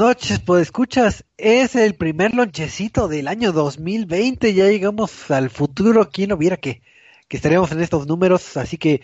Noches, 0.00 0.38
pues 0.38 0.62
escuchas, 0.62 1.26
es 1.36 1.76
el 1.76 1.94
primer 1.94 2.32
lonchecito 2.32 3.06
del 3.06 3.28
año 3.28 3.52
2020, 3.52 4.54
ya 4.54 4.64
llegamos 4.64 5.30
al 5.30 5.50
futuro, 5.50 6.08
quién 6.10 6.30
no 6.30 6.38
viera 6.38 6.56
que, 6.56 6.80
que 7.28 7.36
estaríamos 7.36 7.70
en 7.72 7.82
estos 7.82 8.06
números, 8.06 8.56
así 8.56 8.78
que 8.78 9.02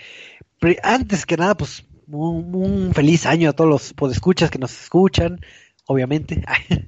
antes 0.83 1.27
que 1.27 1.37
nada, 1.37 1.55
pues 1.55 1.85
un, 2.07 2.93
feliz 2.95 3.27
año 3.27 3.51
a 3.51 3.53
todos 3.53 3.69
los 3.69 3.93
podescuchas 3.93 4.51
que 4.51 4.59
nos 4.59 4.73
escuchan, 4.73 5.39
obviamente. 5.85 6.43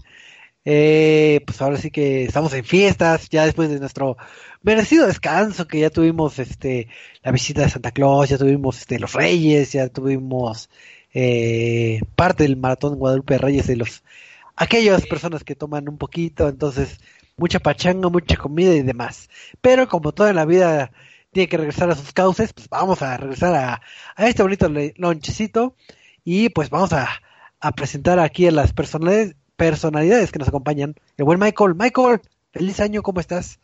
eh, 0.64 1.42
pues 1.44 1.60
ahora 1.60 1.76
sí 1.76 1.90
que 1.90 2.24
estamos 2.24 2.54
en 2.54 2.64
fiestas, 2.64 3.28
ya 3.28 3.44
después 3.44 3.68
de 3.68 3.78
nuestro 3.78 4.16
merecido 4.62 5.06
descanso, 5.06 5.68
que 5.68 5.80
ya 5.80 5.90
tuvimos 5.90 6.38
este 6.38 6.88
la 7.22 7.30
visita 7.30 7.60
de 7.60 7.68
Santa 7.68 7.90
Claus, 7.90 8.30
ya 8.30 8.38
tuvimos 8.38 8.78
este 8.78 8.98
los 8.98 9.12
Reyes, 9.12 9.72
ya 9.72 9.90
tuvimos 9.90 10.70
eh, 11.20 12.00
parte 12.14 12.44
del 12.44 12.56
maratón 12.56 12.94
Guadalupe 12.94 13.38
Reyes 13.38 13.66
de 13.66 13.74
los 13.74 14.04
aquellas 14.54 15.04
personas 15.04 15.42
que 15.42 15.56
toman 15.56 15.88
un 15.88 15.98
poquito, 15.98 16.48
entonces 16.48 17.00
mucha 17.36 17.58
pachanga, 17.58 18.08
mucha 18.08 18.36
comida 18.36 18.72
y 18.74 18.82
demás. 18.82 19.28
Pero 19.60 19.88
como 19.88 20.12
toda 20.12 20.32
la 20.32 20.44
vida 20.44 20.92
tiene 21.32 21.48
que 21.48 21.56
regresar 21.56 21.90
a 21.90 21.96
sus 21.96 22.12
cauces, 22.12 22.52
pues 22.52 22.68
vamos 22.68 23.02
a 23.02 23.16
regresar 23.16 23.52
a, 23.56 23.82
a 24.14 24.28
este 24.28 24.44
bonito 24.44 24.68
lonchecito 24.96 25.74
y 26.22 26.50
pues 26.50 26.70
vamos 26.70 26.92
a, 26.92 27.08
a 27.58 27.72
presentar 27.72 28.20
aquí 28.20 28.46
a 28.46 28.52
las 28.52 28.72
personalidades, 28.72 29.34
personalidades 29.56 30.30
que 30.30 30.38
nos 30.38 30.48
acompañan. 30.48 30.94
El 31.16 31.24
buen 31.24 31.40
Michael. 31.40 31.74
Michael, 31.74 32.20
feliz 32.52 32.78
año, 32.78 33.02
¿cómo 33.02 33.18
estás? 33.18 33.58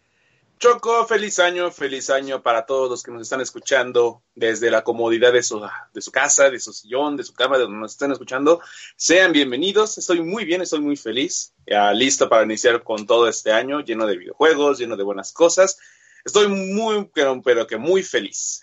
Choco, 0.58 1.06
feliz 1.06 1.38
año, 1.40 1.70
feliz 1.70 2.08
año 2.10 2.42
para 2.42 2.64
todos 2.64 2.88
los 2.88 3.02
que 3.02 3.10
nos 3.10 3.22
están 3.22 3.40
escuchando 3.40 4.22
desde 4.34 4.70
la 4.70 4.82
comodidad 4.82 5.32
de 5.32 5.42
su, 5.42 5.60
de 5.92 6.00
su 6.00 6.10
casa, 6.10 6.48
de 6.48 6.58
su 6.58 6.72
sillón, 6.72 7.16
de 7.16 7.24
su 7.24 7.34
cama, 7.34 7.58
de 7.58 7.64
donde 7.64 7.78
nos 7.78 7.92
estén 7.92 8.12
escuchando. 8.12 8.60
Sean 8.96 9.32
bienvenidos, 9.32 9.98
estoy 9.98 10.22
muy 10.22 10.44
bien, 10.44 10.62
estoy 10.62 10.80
muy 10.80 10.96
feliz, 10.96 11.52
ya 11.66 11.92
listo 11.92 12.28
para 12.28 12.44
iniciar 12.44 12.82
con 12.82 13.06
todo 13.06 13.28
este 13.28 13.52
año, 13.52 13.80
lleno 13.80 14.06
de 14.06 14.16
videojuegos, 14.16 14.78
lleno 14.78 14.96
de 14.96 15.02
buenas 15.02 15.32
cosas. 15.32 15.78
Estoy 16.24 16.48
muy, 16.48 17.10
pero, 17.12 17.42
pero 17.42 17.66
que 17.66 17.76
muy 17.76 18.02
feliz. 18.02 18.62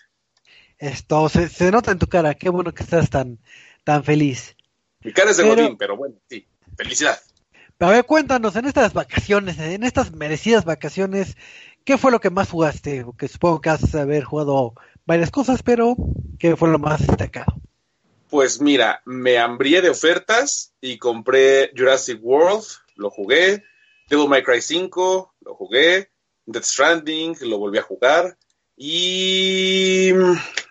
Esto 0.78 1.28
se, 1.28 1.48
se, 1.48 1.70
nota 1.70 1.92
en 1.92 1.98
tu 1.98 2.08
cara, 2.08 2.34
qué 2.34 2.48
bueno 2.48 2.74
que 2.74 2.82
estás 2.82 3.10
tan, 3.10 3.38
tan 3.84 4.02
feliz. 4.02 4.56
Mi 5.00 5.12
cara 5.12 5.30
es 5.30 5.36
de 5.36 5.44
pero... 5.44 5.76
pero 5.78 5.96
bueno, 5.96 6.16
sí, 6.28 6.48
felicidad. 6.76 7.20
A 7.82 7.90
ver, 7.90 8.04
cuéntanos, 8.04 8.54
en 8.54 8.66
estas 8.66 8.92
vacaciones, 8.92 9.58
en 9.58 9.82
estas 9.82 10.12
merecidas 10.12 10.64
vacaciones, 10.64 11.36
¿Qué 11.84 11.98
fue 11.98 12.12
lo 12.12 12.20
que 12.20 12.30
más 12.30 12.50
jugaste? 12.50 13.04
Que 13.18 13.28
supongo 13.28 13.60
que 13.60 13.70
has 13.70 13.94
haber 13.94 14.22
jugado 14.24 14.74
varias 15.04 15.30
cosas, 15.30 15.62
pero 15.62 15.96
¿qué 16.38 16.56
fue 16.56 16.68
lo 16.68 16.78
más 16.78 17.04
destacado? 17.06 17.54
Pues 18.30 18.60
mira, 18.60 19.02
me 19.04 19.38
hambrié 19.38 19.82
de 19.82 19.90
ofertas 19.90 20.72
y 20.80 20.98
compré 20.98 21.70
Jurassic 21.76 22.20
World, 22.22 22.64
lo 22.96 23.10
jugué, 23.10 23.64
Devil 24.08 24.28
May 24.28 24.42
Cry 24.42 24.62
5, 24.62 25.34
lo 25.40 25.54
jugué, 25.54 26.10
Death 26.46 26.64
Stranding, 26.64 27.36
lo 27.42 27.58
volví 27.58 27.78
a 27.78 27.82
jugar 27.82 28.38
y 28.76 30.10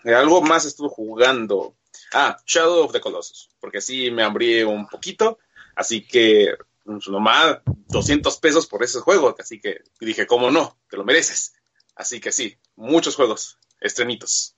algo 0.06 0.42
más 0.42 0.66
estuve 0.66 0.90
jugando. 0.90 1.76
Ah, 2.14 2.38
Shadow 2.46 2.86
of 2.86 2.94
the 2.94 3.00
Colossus, 3.00 3.50
porque 3.60 3.82
sí 3.82 4.12
me 4.12 4.24
hambrié 4.24 4.66
un 4.66 4.88
poquito, 4.88 5.40
así 5.76 6.06
que 6.06 6.56
pues, 6.84 7.08
nomás 7.08 7.60
200 7.90 8.38
pesos 8.38 8.68
por 8.68 8.84
ese 8.84 9.00
juego, 9.00 9.36
así 9.40 9.60
que 9.60 9.82
dije, 10.00 10.28
¿cómo 10.28 10.52
no? 10.52 10.78
Te 10.90 10.98
lo 10.98 11.04
mereces. 11.04 11.54
Así 11.96 12.20
que 12.20 12.32
sí, 12.32 12.58
muchos 12.76 13.16
juegos, 13.16 13.60
estrenitos. 13.80 14.56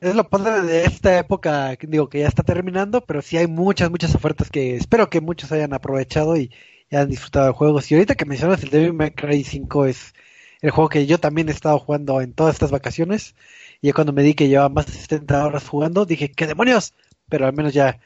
Es 0.00 0.14
lo 0.14 0.28
padre 0.28 0.60
de 0.62 0.84
esta 0.84 1.18
época, 1.18 1.74
digo 1.80 2.08
que 2.10 2.20
ya 2.20 2.28
está 2.28 2.42
terminando, 2.42 3.00
pero 3.00 3.22
sí 3.22 3.38
hay 3.38 3.46
muchas, 3.46 3.90
muchas 3.90 4.14
ofertas 4.14 4.50
que 4.50 4.76
espero 4.76 5.08
que 5.08 5.22
muchos 5.22 5.52
hayan 5.52 5.72
aprovechado 5.72 6.36
y, 6.36 6.52
hayan 6.90 7.08
disfrutado 7.08 7.46
de 7.46 7.52
juegos. 7.52 7.90
Y 7.90 7.94
ahorita 7.94 8.14
que 8.14 8.26
mencionas 8.26 8.62
el 8.62 8.70
Devil 8.70 8.92
May 8.92 9.12
Cry 9.12 9.42
5 9.42 9.86
es 9.86 10.14
el 10.60 10.70
juego 10.70 10.88
que 10.88 11.06
yo 11.06 11.18
también 11.18 11.48
he 11.48 11.52
estado 11.52 11.78
jugando 11.78 12.20
en 12.20 12.32
todas 12.34 12.54
estas 12.54 12.70
vacaciones. 12.70 13.34
Y 13.80 13.92
cuando 13.92 14.12
me 14.12 14.22
di 14.22 14.34
que 14.34 14.48
llevaba 14.48 14.68
más 14.68 14.86
de 14.86 14.92
70 14.92 15.46
horas 15.46 15.68
jugando, 15.68 16.04
dije, 16.06 16.30
¿qué 16.30 16.46
demonios? 16.46 16.94
Pero 17.28 17.46
al 17.46 17.52
menos 17.54 17.72
ya, 17.74 17.98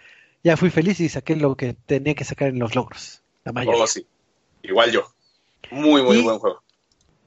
ya 0.42 0.56
fui 0.56 0.70
feliz 0.70 1.00
y 1.00 1.08
saqué 1.08 1.36
lo 1.36 1.56
que 1.56 1.74
tenía 1.74 2.14
que 2.14 2.24
sacar 2.24 2.48
en 2.48 2.58
los 2.58 2.74
logros. 2.74 3.19
La 3.44 3.84
así. 3.84 4.06
Igual 4.62 4.90
yo. 4.92 5.02
Muy, 5.70 6.02
muy 6.02 6.20
buen 6.22 6.38
juego. 6.38 6.62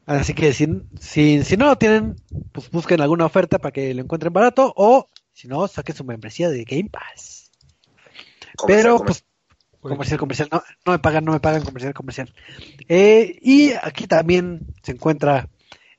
Así 0.05 0.33
que 0.33 0.53
si, 0.53 0.67
si, 0.99 1.43
si 1.43 1.57
no 1.57 1.67
lo 1.67 1.77
tienen, 1.77 2.15
pues 2.51 2.69
busquen 2.69 3.01
alguna 3.01 3.25
oferta 3.25 3.57
para 3.57 3.71
que 3.71 3.93
lo 3.93 4.01
encuentren 4.01 4.33
barato 4.33 4.73
o 4.75 5.07
si 5.33 5.47
no, 5.47 5.67
saquen 5.67 5.95
su 5.95 6.03
membresía 6.03 6.49
de 6.49 6.63
Game 6.63 6.89
Pass. 6.89 7.51
Pero, 8.67 8.99
pues, 8.99 9.25
comercial, 9.81 10.19
comercial, 10.19 10.49
no, 10.51 10.63
no 10.85 10.91
me 10.91 10.99
pagan, 10.99 11.25
no 11.25 11.31
me 11.31 11.39
pagan, 11.39 11.63
comercial, 11.63 11.93
comercial. 11.93 12.33
Eh, 12.87 13.39
y 13.41 13.71
aquí 13.71 14.07
también 14.07 14.67
se 14.83 14.91
encuentra 14.91 15.49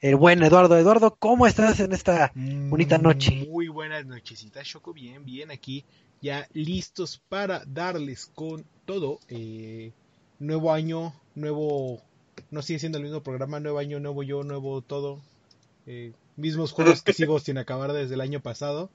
el 0.00 0.16
buen 0.16 0.42
Eduardo. 0.42 0.78
Eduardo, 0.78 1.16
¿cómo 1.16 1.46
estás 1.46 1.80
en 1.80 1.92
esta 1.92 2.30
bonita 2.34 2.98
noche? 2.98 3.46
Muy 3.50 3.68
buenas 3.68 4.06
nochecitas, 4.06 4.66
Choco, 4.66 4.92
bien, 4.92 5.24
bien, 5.24 5.50
aquí 5.50 5.84
ya 6.22 6.48
listos 6.52 7.20
para 7.28 7.64
darles 7.66 8.30
con 8.34 8.64
todo. 8.86 9.18
Eh, 9.28 9.92
nuevo 10.38 10.72
año, 10.72 11.14
nuevo, 11.34 12.00
no 12.50 12.62
sigue 12.62 12.78
siendo 12.78 12.98
el 12.98 13.04
mismo 13.04 13.22
programa, 13.22 13.60
nuevo 13.60 13.78
año, 13.78 14.00
nuevo 14.00 14.22
yo, 14.22 14.44
nuevo 14.44 14.82
todo. 14.82 15.20
Eh, 15.86 16.12
mismos 16.36 16.72
juegos 16.72 17.02
que 17.02 17.12
sigo 17.12 17.38
sin 17.38 17.58
acabar 17.58 17.92
desde 17.92 18.14
el 18.14 18.20
año 18.20 18.40
pasado. 18.40 18.90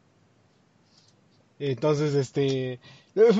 Entonces, 1.60 2.16
este, 2.16 2.80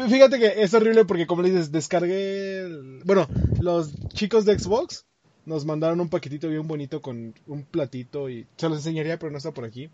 fíjate 0.10 0.40
que 0.40 0.62
es 0.62 0.74
horrible 0.74 1.06
porque 1.06 1.28
como 1.28 1.42
le 1.42 1.52
dices, 1.52 1.72
descargué, 1.72 2.68
bueno, 3.06 3.28
los 3.62 3.94
chicos 4.10 4.46
de 4.46 4.60
Xbox 4.60 5.06
nos 5.46 5.66
mandaron 5.66 6.02
un 6.02 6.10
paquetito 6.10 6.50
bien 6.50 6.68
bonito 6.68 7.02
con 7.02 7.34
un 7.48 7.64
platito 7.64 8.30
y 8.30 8.46
se 8.58 8.70
los 8.70 8.80
enseñaría, 8.80 9.18
pero 9.18 9.32
no 9.32 9.38
está 9.38 9.52
por 9.52 9.66
aquí. 9.66 9.90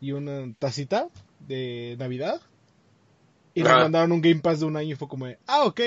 Y 0.00 0.12
una 0.12 0.52
tacita 0.58 1.08
de 1.40 1.96
Navidad. 1.98 2.40
Y 3.54 3.62
nos 3.62 3.72
mandaron 3.72 4.12
un 4.12 4.20
Game 4.20 4.40
Pass 4.40 4.60
de 4.60 4.66
un 4.66 4.76
año 4.76 4.92
y 4.92 4.96
fue 4.96 5.08
como, 5.08 5.26
ah, 5.46 5.64
ok, 5.64 5.80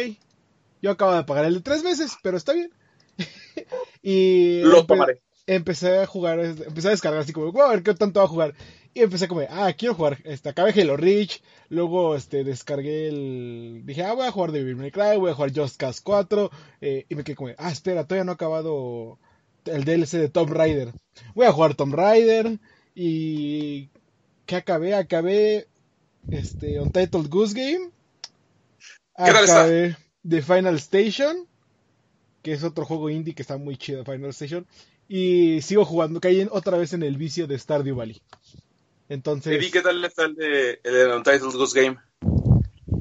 yo 0.82 0.92
acabo 0.92 1.14
de 1.14 1.24
pagar 1.24 1.46
el 1.46 1.56
de 1.56 1.62
tres 1.62 1.84
meses, 1.84 2.18
pero 2.24 2.38
está 2.38 2.54
bien. 2.54 2.72
y 4.02 4.62
lo 4.64 4.86
tomaré. 4.86 5.22
Empecé 5.48 6.00
a 6.00 6.06
jugar, 6.06 6.40
empecé 6.40 6.90
a 6.90 6.92
descargar 6.92 7.22
así 7.22 7.34
como, 7.34 7.60
a 7.62 7.70
ver 7.70 7.82
qué 7.82 7.96
tanto 7.96 8.20
va 8.20 8.26
a 8.26 8.30
jugar. 8.30 8.54
Y 8.94 9.02
empecé 9.02 9.28
como, 9.28 9.42
ah, 9.50 9.72
quiero 9.74 9.96
jugar, 9.96 10.20
este, 10.24 10.50
acabé 10.50 10.80
Halo 10.80 10.98
Reach, 10.98 11.42
luego 11.70 12.16
este, 12.16 12.44
descargué 12.44 13.08
el, 13.08 13.82
dije, 13.86 14.04
ah, 14.04 14.14
voy 14.14 14.28
a 14.28 14.32
jugar 14.32 14.52
Devil 14.52 14.76
May 14.76 14.92
Cry, 14.92 15.18
voy 15.18 15.32
a 15.32 15.36
jugar 15.36 15.52
Just 15.56 15.78
Cause 15.78 16.02
4, 16.04 16.52
eh, 16.82 17.06
y 17.08 17.16
me 17.16 17.24
quedé 17.24 17.36
como, 17.36 17.52
ah, 17.58 17.72
espera, 17.72 18.06
todavía 18.06 18.24
no 18.24 18.32
he 18.32 18.36
acabado 18.36 19.20
el 19.66 19.86
DLC 19.86 20.18
de 20.18 20.30
Tomb 20.30 20.52
Raider. 20.52 20.92
Voy 21.36 21.46
a 21.46 21.52
jugar 21.52 21.76
Tomb 21.76 21.94
Raider, 21.94 22.60
y, 22.96 23.90
¿qué 24.46 24.56
acabé? 24.56 24.96
Acabé, 24.96 25.68
este, 26.32 26.80
Untitled 26.80 27.30
Goose 27.30 27.54
Game. 27.54 27.92
¿Qué 29.18 29.32
tal 29.32 29.44
está? 29.44 30.00
De 30.24 30.42
Final 30.42 30.76
Station, 30.76 31.48
que 32.42 32.54
es 32.54 32.64
otro 32.64 32.86
juego 32.86 33.10
indie 33.10 33.34
que 33.34 33.42
está 33.42 33.58
muy 33.58 33.78
chido, 33.78 34.06
Final 34.06 34.30
Station. 34.30 34.66
Y 35.08 35.62
sigo 35.62 35.86
jugando, 35.86 36.22
caí 36.22 36.48
otra 36.52 36.78
vez 36.78 36.94
en 36.94 37.04
el 37.04 37.18
vicio 37.18 37.48
de 37.48 37.58
Stardew 37.58 37.96
Valley. 37.96 38.22
Entonces. 39.10 39.72
qué 39.72 39.82
tal 39.82 40.06
está 40.06 40.26
el 40.26 40.36
de, 40.36 40.80
el 40.84 40.94
de 40.94 41.16
Untitled 41.16 41.54
Ghost 41.54 41.76
Game? 41.76 41.98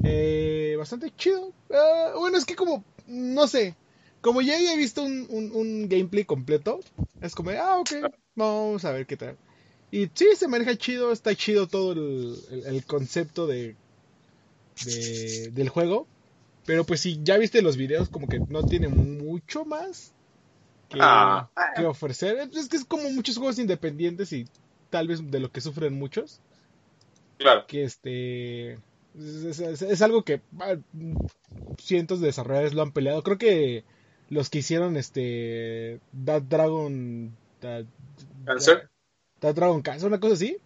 Eh, 0.03 0.75
bastante 0.77 1.13
chido. 1.15 1.53
Uh, 1.69 2.19
bueno, 2.19 2.37
es 2.37 2.45
que 2.45 2.55
como, 2.55 2.83
no 3.07 3.47
sé, 3.47 3.75
como 4.21 4.41
ya 4.41 4.55
había 4.55 4.75
visto 4.75 5.03
un, 5.03 5.27
un, 5.29 5.51
un, 5.53 5.87
gameplay 5.87 6.25
completo, 6.25 6.79
es 7.21 7.35
como, 7.35 7.51
ah, 7.51 7.77
ok, 7.77 7.91
vamos 8.35 8.83
a 8.85 8.91
ver 8.91 9.05
qué 9.05 9.17
tal. 9.17 9.37
Y 9.91 10.09
sí, 10.13 10.27
se 10.35 10.47
maneja 10.47 10.75
chido, 10.75 11.11
está 11.11 11.35
chido 11.35 11.67
todo 11.67 11.93
el, 11.93 12.35
el, 12.51 12.65
el 12.65 12.85
concepto 12.85 13.45
de, 13.45 13.75
de, 14.83 15.51
del 15.51 15.69
juego. 15.69 16.07
Pero 16.69 16.83
pues 16.83 16.99
si 16.99 17.19
ya 17.23 17.39
viste 17.39 17.63
los 17.63 17.77
videos, 17.77 18.09
como 18.09 18.27
que 18.27 18.37
no 18.37 18.63
tiene 18.63 18.89
mucho 18.89 19.65
más 19.65 20.13
que, 20.87 20.99
ah. 21.01 21.49
ofrecer. 21.87 22.47
Es 22.53 22.69
que 22.69 22.77
es 22.77 22.85
como 22.85 23.09
muchos 23.09 23.39
juegos 23.39 23.57
independientes 23.57 24.31
y 24.33 24.45
tal 24.91 25.07
vez 25.07 25.31
de 25.31 25.39
lo 25.39 25.51
que 25.51 25.61
sufren 25.61 25.97
muchos. 25.97 26.41
Claro. 27.39 27.65
Que 27.65 27.85
este. 27.85 28.77
Es, 29.15 30.01
algo 30.03 30.23
que 30.23 30.41
ah, 30.59 30.75
cientos 31.79 32.19
de 32.19 32.27
desarrolladores 32.27 32.75
lo 32.75 32.83
han 32.83 32.91
peleado. 32.91 33.23
Creo 33.23 33.39
que 33.39 33.83
los 34.29 34.51
que 34.51 34.59
hicieron 34.59 34.95
este. 34.95 35.99
That 36.23 36.43
Dragon. 36.43 37.35
¿Cancer? 38.45 38.91
That, 39.39 39.55
Dragon 39.55 39.81
Cancer, 39.81 40.07
una 40.07 40.19
cosa 40.19 40.35
así. 40.35 40.57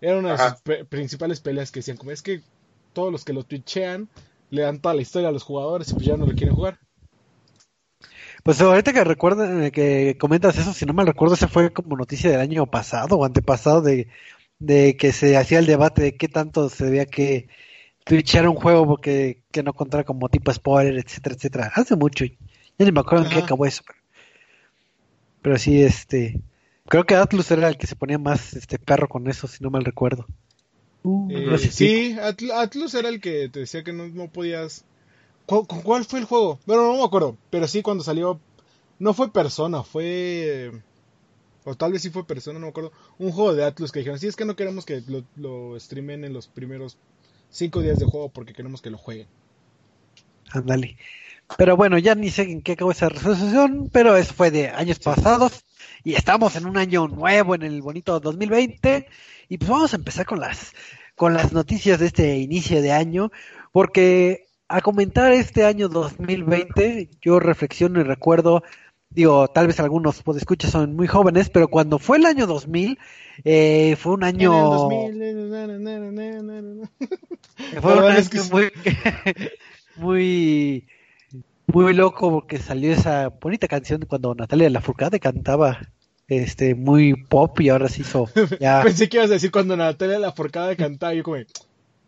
Era 0.00 0.18
una 0.18 0.36
de 0.36 0.38
sus 0.38 0.86
principales 0.86 1.40
peleas 1.40 1.72
que 1.72 1.80
decían, 1.80 1.96
como 1.96 2.12
es 2.12 2.22
que 2.22 2.42
todos 2.92 3.10
los 3.10 3.24
que 3.24 3.32
lo 3.32 3.42
twitchean 3.42 4.08
le 4.50 4.62
dan 4.62 4.80
toda 4.80 4.94
la 4.94 5.02
historia 5.02 5.28
a 5.28 5.32
los 5.32 5.42
jugadores 5.42 5.90
y 5.90 5.94
pues 5.94 6.06
ya 6.06 6.16
no 6.16 6.26
le 6.26 6.34
quieren 6.34 6.54
jugar. 6.54 6.78
Pues 8.42 8.60
ahorita 8.60 8.92
que 8.92 9.04
recuerden, 9.04 9.64
eh, 9.64 9.72
que 9.72 10.16
comentas 10.18 10.56
eso, 10.58 10.72
si 10.72 10.86
no 10.86 10.92
me 10.92 11.04
recuerdo, 11.04 11.34
esa 11.34 11.48
fue 11.48 11.72
como 11.72 11.96
noticia 11.96 12.30
del 12.30 12.40
año 12.40 12.66
pasado 12.66 13.16
o 13.16 13.24
antepasado 13.24 13.82
de, 13.82 14.08
de 14.58 14.96
que 14.96 15.12
se 15.12 15.36
hacía 15.36 15.58
el 15.58 15.66
debate 15.66 16.02
de 16.02 16.16
qué 16.16 16.28
tanto 16.28 16.68
se 16.68 16.84
debía 16.84 17.06
que 17.06 17.48
twitchar 18.04 18.48
un 18.48 18.56
juego 18.56 18.86
porque 18.86 19.42
que 19.52 19.62
no 19.62 19.74
contara 19.74 20.04
como 20.04 20.28
tipo 20.28 20.52
spoiler, 20.52 20.96
etcétera, 20.98 21.34
etcétera. 21.36 21.72
Hace 21.74 21.96
mucho. 21.96 22.24
Ya 22.24 22.86
ni 22.86 22.92
me 22.92 23.00
acuerdo 23.00 23.26
en 23.26 23.30
qué 23.32 23.38
acabó 23.40 23.66
eso. 23.66 23.82
Pero, 23.86 23.98
pero 25.42 25.58
sí, 25.58 25.82
este. 25.82 26.40
Creo 26.86 27.04
que 27.04 27.16
Atlus 27.16 27.50
era 27.50 27.68
el 27.68 27.76
que 27.76 27.86
se 27.86 27.96
ponía 27.96 28.18
más 28.18 28.54
este 28.54 28.78
perro 28.78 29.08
con 29.08 29.28
eso, 29.28 29.46
si 29.46 29.62
no 29.62 29.70
mal 29.70 29.84
recuerdo. 29.84 30.26
Uh, 31.08 31.56
Eh, 31.56 31.58
sí, 31.70 32.16
Atl- 32.18 32.52
Atlus 32.52 32.94
era 32.94 33.08
el 33.08 33.20
que 33.20 33.48
te 33.48 33.60
decía 33.60 33.84
que 33.84 33.92
no, 33.92 34.08
no 34.08 34.30
podías. 34.30 34.84
¿Cu- 35.46 35.66
¿Con 35.66 35.82
cuál 35.82 36.04
fue 36.06 36.20
el 36.20 36.26
juego? 36.26 36.60
Bueno, 36.66 36.84
no 36.92 36.98
me 36.98 37.04
acuerdo, 37.04 37.38
pero 37.50 37.68
sí 37.68 37.82
cuando 37.82 38.04
salió. 38.04 38.40
No 38.98 39.14
fue 39.14 39.32
Persona, 39.32 39.82
fue. 39.84 40.72
O 41.64 41.76
tal 41.76 41.92
vez 41.92 42.02
sí 42.02 42.10
fue 42.10 42.26
Persona, 42.26 42.58
no 42.58 42.66
me 42.66 42.70
acuerdo. 42.70 42.92
Un 43.18 43.32
juego 43.32 43.54
de 43.54 43.64
Atlus 43.64 43.92
que 43.92 44.00
dijeron: 44.00 44.18
Sí, 44.20 44.28
es 44.28 44.36
que 44.36 44.44
no 44.46 44.56
queremos 44.56 44.86
que 44.86 45.02
lo, 45.08 45.24
lo 45.36 45.80
streamen 45.80 46.24
en 46.24 46.32
los 46.34 46.48
primeros 46.48 46.98
cinco 47.50 47.82
días 47.82 47.98
de 47.98 48.06
juego 48.06 48.30
porque 48.30 48.54
queremos 48.54 48.82
que 48.82 48.90
lo 48.90 48.98
jueguen. 48.98 49.28
Ándale. 50.50 50.96
Pero 51.58 51.76
bueno, 51.76 51.98
ya 51.98 52.14
ni 52.16 52.30
sé 52.30 52.42
en 52.44 52.62
qué 52.62 52.72
acabó 52.72 52.92
esa 52.92 53.08
resolución, 53.10 53.90
pero 53.92 54.16
eso 54.16 54.34
fue 54.34 54.50
de 54.50 54.68
años 54.70 54.98
pasados 55.00 55.64
y 56.04 56.14
estamos 56.14 56.56
en 56.56 56.66
un 56.66 56.76
año 56.76 57.08
nuevo, 57.08 57.54
en 57.54 57.62
el 57.62 57.82
bonito 57.82 58.20
2020 58.20 59.06
y 59.48 59.58
pues 59.58 59.70
vamos 59.70 59.92
a 59.92 59.96
empezar 59.96 60.26
con 60.26 60.40
las 60.40 60.72
con 61.18 61.34
las 61.34 61.52
noticias 61.52 61.98
de 61.98 62.06
este 62.06 62.36
inicio 62.38 62.80
de 62.80 62.92
año, 62.92 63.30
porque 63.72 64.46
a 64.68 64.80
comentar 64.80 65.32
este 65.32 65.64
año 65.64 65.88
2020, 65.88 67.10
yo 67.20 67.40
reflexiono 67.40 68.00
y 68.00 68.04
recuerdo, 68.04 68.62
digo, 69.10 69.48
tal 69.48 69.66
vez 69.66 69.80
algunos 69.80 70.22
escuchas 70.36 70.70
son 70.70 70.94
muy 70.94 71.08
jóvenes, 71.08 71.50
pero 71.50 71.68
cuando 71.68 71.98
fue 71.98 72.18
el 72.18 72.26
año 72.26 72.46
2000, 72.46 72.98
eh, 73.44 73.96
fue 73.98 74.12
un 74.12 74.24
año... 74.24 74.52
En 74.52 75.22
el 75.22 75.48
2000, 75.48 75.50
na, 75.50 75.66
na, 75.66 75.78
na, 75.78 75.98
na, 75.98 76.42
na, 76.42 76.42
na, 76.42 76.62
na. 76.62 76.90
Fue 77.82 77.92
un 77.92 78.04
año 78.04 78.44
muy, 78.52 78.70
muy, 79.96 80.86
muy 81.72 81.94
loco 81.94 82.30
porque 82.30 82.58
salió 82.58 82.92
esa 82.92 83.28
bonita 83.28 83.68
canción 83.68 84.02
cuando 84.08 84.34
Natalia 84.34 84.70
Lafourcade 84.70 85.20
cantaba 85.20 85.78
este 86.26 86.74
muy 86.74 87.14
pop 87.24 87.58
y 87.60 87.68
ahora 87.70 87.88
se 87.88 88.02
hizo 88.02 88.28
ya 88.60 88.82
Pensé 88.82 89.08
que 89.08 89.16
ibas 89.18 89.30
a 89.30 89.34
decir 89.34 89.50
cuando 89.50 89.76
Natalia 89.76 90.18
la 90.18 90.32
forcada 90.32 90.74
cantaba. 90.76 91.14
Yo, 91.14 91.22
como, 91.22 91.38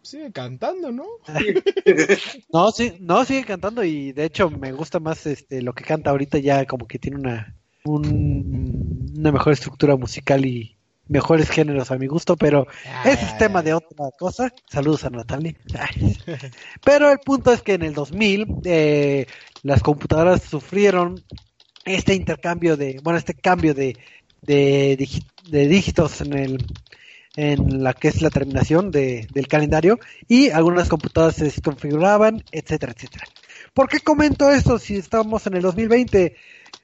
sigue 0.02 0.30
cantando, 0.32 0.92
¿no? 0.92 1.04
no 2.52 2.70
sí 2.72 2.94
no 3.00 3.24
sigue 3.24 3.44
cantando 3.44 3.84
y 3.84 4.12
de 4.12 4.24
hecho 4.24 4.50
me 4.50 4.72
gusta 4.72 5.00
más 5.00 5.26
este 5.26 5.62
lo 5.62 5.72
que 5.72 5.84
canta 5.84 6.10
ahorita 6.10 6.38
ya 6.38 6.64
como 6.66 6.86
que 6.86 6.98
tiene 6.98 7.18
una 7.18 7.54
un- 7.84 9.10
una 9.16 9.32
mejor 9.32 9.52
estructura 9.52 9.96
musical 9.96 10.44
y 10.44 10.76
mejores 11.10 11.50
géneros 11.50 11.90
a 11.90 11.98
mi 11.98 12.06
gusto 12.06 12.36
pero 12.36 12.66
ese 13.04 13.24
es 13.26 13.36
tema 13.36 13.60
de 13.62 13.74
otra 13.74 14.10
cosa. 14.18 14.52
Saludos 14.70 15.04
a 15.04 15.10
Natalia. 15.10 15.54
Ay. 15.78 16.16
Pero 16.84 17.10
el 17.10 17.18
punto 17.18 17.52
es 17.52 17.60
que 17.62 17.74
en 17.74 17.82
el 17.82 17.92
2000 17.94 18.46
eh, 18.64 19.26
las 19.62 19.82
computadoras 19.82 20.42
sufrieron 20.42 21.22
este 21.84 22.14
intercambio 22.14 22.76
de, 22.76 23.00
bueno, 23.02 23.18
este 23.18 23.34
cambio 23.34 23.74
de, 23.74 23.96
de, 24.42 24.96
digi- 24.98 25.26
de 25.50 25.66
dígitos 25.68 26.20
en 26.22 26.32
el 26.32 26.66
en 27.36 27.84
la 27.84 27.92
que 27.94 28.08
es 28.08 28.22
la 28.22 28.30
terminación 28.30 28.90
de- 28.90 29.26
del 29.32 29.46
calendario 29.46 29.98
y 30.26 30.50
algunas 30.50 30.88
computadoras 30.88 31.36
se 31.36 31.44
desconfiguraban, 31.44 32.42
etcétera, 32.50 32.92
etcétera. 32.96 33.24
¿Por 33.72 33.88
qué 33.88 34.00
comento 34.00 34.50
esto 34.50 34.78
si 34.80 34.96
estamos 34.96 35.46
en 35.46 35.54
el 35.54 35.62
2020? 35.62 36.34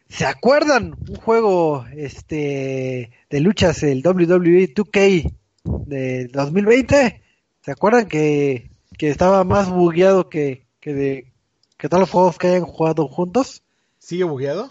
¿Se 0.08 0.24
acuerdan 0.24 0.94
un 1.08 1.16
juego 1.16 1.84
este 1.96 3.10
de 3.28 3.40
luchas 3.40 3.82
el 3.82 4.02
WWE 4.06 4.72
2K 4.74 5.32
de 5.64 6.28
2020? 6.28 7.22
¿Se 7.62 7.70
acuerdan 7.72 8.06
que, 8.06 8.70
que 8.96 9.08
estaba 9.10 9.42
más 9.44 9.68
bugueado 9.68 10.28
que, 10.28 10.66
que 10.80 10.94
de 10.94 11.32
que 11.76 11.88
todos 11.88 12.00
los 12.02 12.10
juegos 12.10 12.38
que 12.38 12.46
hayan 12.48 12.64
jugado 12.64 13.08
juntos? 13.08 13.62
¿Sigue 13.98 14.24
bugueado? 14.24 14.68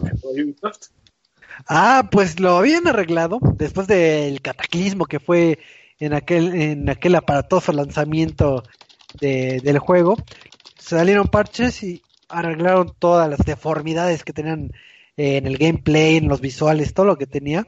Ah, 1.68 2.08
pues 2.10 2.40
lo 2.40 2.56
habían 2.56 2.86
arreglado 2.88 3.38
después 3.56 3.86
del 3.86 4.40
cataclismo 4.40 5.04
que 5.06 5.20
fue 5.20 5.58
en 5.98 6.12
aquel, 6.14 6.54
en 6.60 6.88
aquel 6.90 7.14
aparatoso 7.14 7.72
lanzamiento 7.72 8.62
de- 9.20 9.60
del 9.62 9.78
juego. 9.78 10.16
Salieron 10.78 11.28
parches 11.28 11.82
y 11.82 12.02
arreglaron 12.28 12.92
todas 12.98 13.28
las 13.28 13.38
deformidades 13.40 14.24
que 14.24 14.32
tenían 14.32 14.72
en 15.16 15.46
el 15.46 15.58
gameplay, 15.58 16.16
en 16.16 16.28
los 16.28 16.40
visuales, 16.40 16.94
todo 16.94 17.06
lo 17.06 17.18
que 17.18 17.26
tenía. 17.26 17.66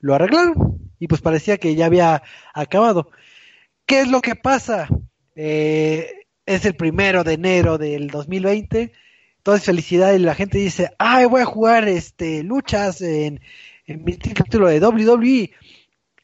Lo 0.00 0.14
arreglaron 0.14 0.92
y 0.98 1.06
pues 1.06 1.20
parecía 1.20 1.58
que 1.58 1.74
ya 1.74 1.86
había 1.86 2.22
acabado. 2.54 3.10
¿Qué 3.86 4.00
es 4.00 4.08
lo 4.08 4.20
que 4.20 4.36
pasa? 4.36 4.88
Eh, 5.34 6.26
es 6.46 6.64
el 6.64 6.74
primero 6.74 7.24
de 7.24 7.34
enero 7.34 7.78
del 7.78 8.08
2020 8.08 8.92
todo 9.42 9.56
es 9.56 9.64
felicidad 9.64 10.12
y 10.12 10.18
la 10.18 10.34
gente 10.34 10.58
dice, 10.58 10.90
ay, 10.98 11.26
voy 11.26 11.42
a 11.42 11.46
jugar 11.46 11.88
este 11.88 12.42
luchas 12.42 13.00
en, 13.00 13.40
en 13.86 14.04
mi 14.04 14.16
título 14.16 14.68
de 14.68 14.80
WWE. 14.80 15.50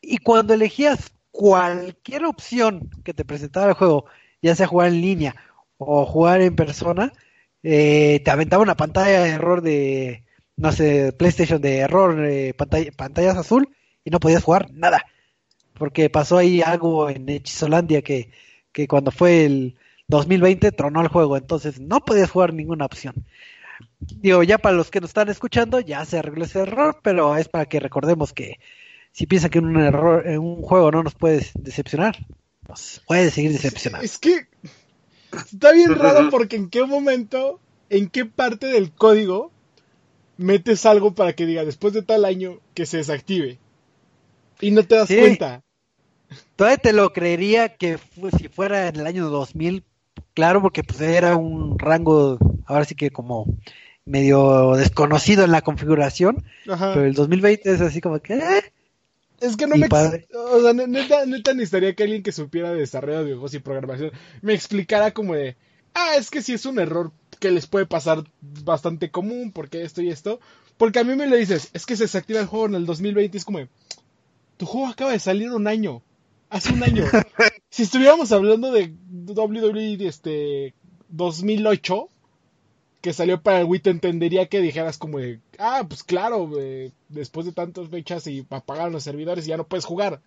Y 0.00 0.18
cuando 0.18 0.54
elegías 0.54 1.12
cualquier 1.30 2.24
opción 2.24 2.90
que 3.04 3.14
te 3.14 3.24
presentara 3.24 3.70
el 3.70 3.74
juego, 3.74 4.06
ya 4.40 4.54
sea 4.54 4.66
jugar 4.66 4.88
en 4.88 5.00
línea 5.00 5.36
o 5.78 6.06
jugar 6.06 6.40
en 6.42 6.54
persona, 6.56 7.12
eh, 7.62 8.20
te 8.24 8.30
aventaba 8.30 8.62
una 8.62 8.76
pantalla 8.76 9.22
de 9.22 9.30
error 9.30 9.62
de, 9.62 10.24
no 10.58 10.72
sé, 10.72 11.12
PlayStation 11.12 11.62
de 11.62 11.78
error, 11.78 12.24
eh, 12.24 12.52
pantalla, 12.52 12.90
pantallas 12.92 13.36
azul 13.36 13.68
y 14.04 14.10
no 14.10 14.20
podías 14.20 14.42
jugar 14.42 14.70
nada. 14.72 15.04
Porque 15.74 16.10
pasó 16.10 16.36
ahí 16.36 16.60
algo 16.60 17.08
en 17.08 17.28
Hechizolandia 17.28 18.02
que, 18.02 18.30
que 18.72 18.88
cuando 18.88 19.12
fue 19.12 19.44
el 19.44 19.76
2020 20.08 20.72
tronó 20.72 21.00
el 21.00 21.08
juego, 21.08 21.36
entonces 21.36 21.80
no 21.80 22.00
podías 22.00 22.30
jugar 22.30 22.52
ninguna 22.52 22.86
opción. 22.86 23.14
Digo, 24.00 24.42
ya 24.42 24.58
para 24.58 24.74
los 24.74 24.90
que 24.90 25.00
nos 25.00 25.10
están 25.10 25.28
escuchando, 25.28 25.78
ya 25.78 26.04
se 26.04 26.18
arregló 26.18 26.44
ese 26.44 26.60
error, 26.60 26.98
pero 27.02 27.36
es 27.36 27.48
para 27.48 27.66
que 27.66 27.78
recordemos 27.78 28.32
que 28.32 28.58
si 29.12 29.26
piensan 29.26 29.50
que 29.50 29.60
un 29.60 29.76
error 29.76 30.26
en 30.26 30.40
un 30.40 30.62
juego 30.62 30.90
no 30.90 31.04
nos 31.04 31.14
puede 31.14 31.46
decepcionar, 31.54 32.16
nos 32.68 33.00
puede 33.06 33.30
seguir 33.30 33.52
decepcionando. 33.52 34.04
Es 34.04 34.18
que 34.18 34.48
está 35.32 35.70
bien 35.70 35.94
raro 35.94 36.30
porque 36.30 36.56
en 36.56 36.68
qué 36.68 36.84
momento, 36.84 37.60
en 37.90 38.08
qué 38.08 38.24
parte 38.24 38.66
del 38.66 38.90
código 38.90 39.52
metes 40.38 40.86
algo 40.86 41.14
para 41.14 41.34
que 41.34 41.44
diga 41.44 41.64
después 41.64 41.92
de 41.92 42.02
tal 42.02 42.24
año 42.24 42.60
que 42.74 42.86
se 42.86 42.96
desactive. 42.96 43.58
Y 44.60 44.70
no 44.70 44.82
te 44.84 44.94
das 44.96 45.08
Sí. 45.08 45.18
cuenta. 45.18 45.62
Todavía 46.56 46.78
te 46.78 46.92
lo 46.92 47.12
creería 47.12 47.76
que 47.76 47.98
fu- 47.98 48.30
si 48.30 48.48
fuera 48.48 48.88
en 48.88 48.96
el 48.96 49.06
año 49.06 49.28
2000, 49.28 49.84
claro, 50.34 50.60
porque 50.62 50.82
pues 50.82 51.00
era 51.00 51.36
un 51.36 51.78
rango, 51.78 52.38
ahora 52.66 52.84
sí 52.84 52.94
que 52.94 53.10
como 53.10 53.46
medio 54.04 54.74
desconocido 54.76 55.44
en 55.44 55.52
la 55.52 55.60
configuración, 55.62 56.44
Ajá. 56.68 56.94
pero 56.94 57.06
el 57.06 57.14
2020 57.14 57.70
es 57.72 57.80
así 57.80 58.00
como 58.00 58.20
que... 58.20 58.34
eh, 58.34 58.72
Es 59.40 59.56
que 59.56 59.66
no 59.66 59.76
Y 59.76 59.80
me... 59.80 59.88
padre. 59.88 60.26
O 60.34 60.60
sea, 60.60 60.72
ne- 60.72 60.86
neta, 60.88 61.24
neta 61.26 61.54
necesitaría 61.54 61.94
que 61.94 62.02
alguien 62.04 62.22
que 62.22 62.32
supiera 62.32 62.72
de 62.72 62.80
desarrollo 62.80 63.18
de 63.18 63.24
videojuegos 63.24 63.54
y 63.54 63.58
programación 63.60 64.10
me 64.42 64.54
explicara 64.54 65.12
como 65.12 65.34
de... 65.34 65.56
Ah, 65.94 66.16
es 66.18 66.30
que 66.30 66.42
sí 66.42 66.54
es 66.54 66.66
un 66.66 66.78
error 66.78 67.12
que 67.38 67.50
les 67.50 67.66
puede 67.66 67.86
pasar 67.86 68.24
bastante 68.40 69.10
común, 69.10 69.52
porque 69.52 69.82
esto 69.82 70.02
y 70.02 70.10
esto. 70.10 70.40
Porque 70.76 70.98
a 70.98 71.04
mí 71.04 71.14
me 71.16 71.26
lo 71.26 71.36
dices, 71.36 71.70
es 71.72 71.86
que 71.86 71.96
se 71.96 72.04
desactiva 72.04 72.40
el 72.40 72.46
juego 72.46 72.66
en 72.66 72.74
el 72.74 72.86
2020 72.86 73.36
y 73.36 73.38
es 73.38 73.44
como... 73.44 73.60
Tu 74.56 74.66
juego 74.66 74.88
acaba 74.88 75.12
de 75.12 75.20
salir 75.20 75.50
un 75.52 75.66
año. 75.66 76.02
Hace 76.50 76.72
un 76.72 76.82
año. 76.82 77.04
si 77.70 77.84
estuviéramos 77.84 78.32
hablando 78.32 78.72
de 78.72 78.92
WWE 79.10 80.06
este 80.06 80.74
2008 81.10 82.08
que 83.00 83.12
salió 83.12 83.40
para 83.40 83.60
el 83.60 83.66
Wii 83.66 83.80
te 83.80 83.90
entendería 83.90 84.48
que 84.48 84.60
dijeras 84.60 84.98
como 84.98 85.18
de, 85.18 85.40
ah, 85.58 85.84
pues 85.88 86.02
claro, 86.02 86.50
eh, 86.58 86.92
después 87.08 87.46
de 87.46 87.52
tantas 87.52 87.88
fechas 87.88 88.26
y 88.26 88.44
apagaron 88.50 88.92
los 88.92 89.04
servidores 89.04 89.46
y 89.46 89.50
ya 89.50 89.56
no 89.56 89.68
puedes 89.68 89.84
jugar. 89.84 90.20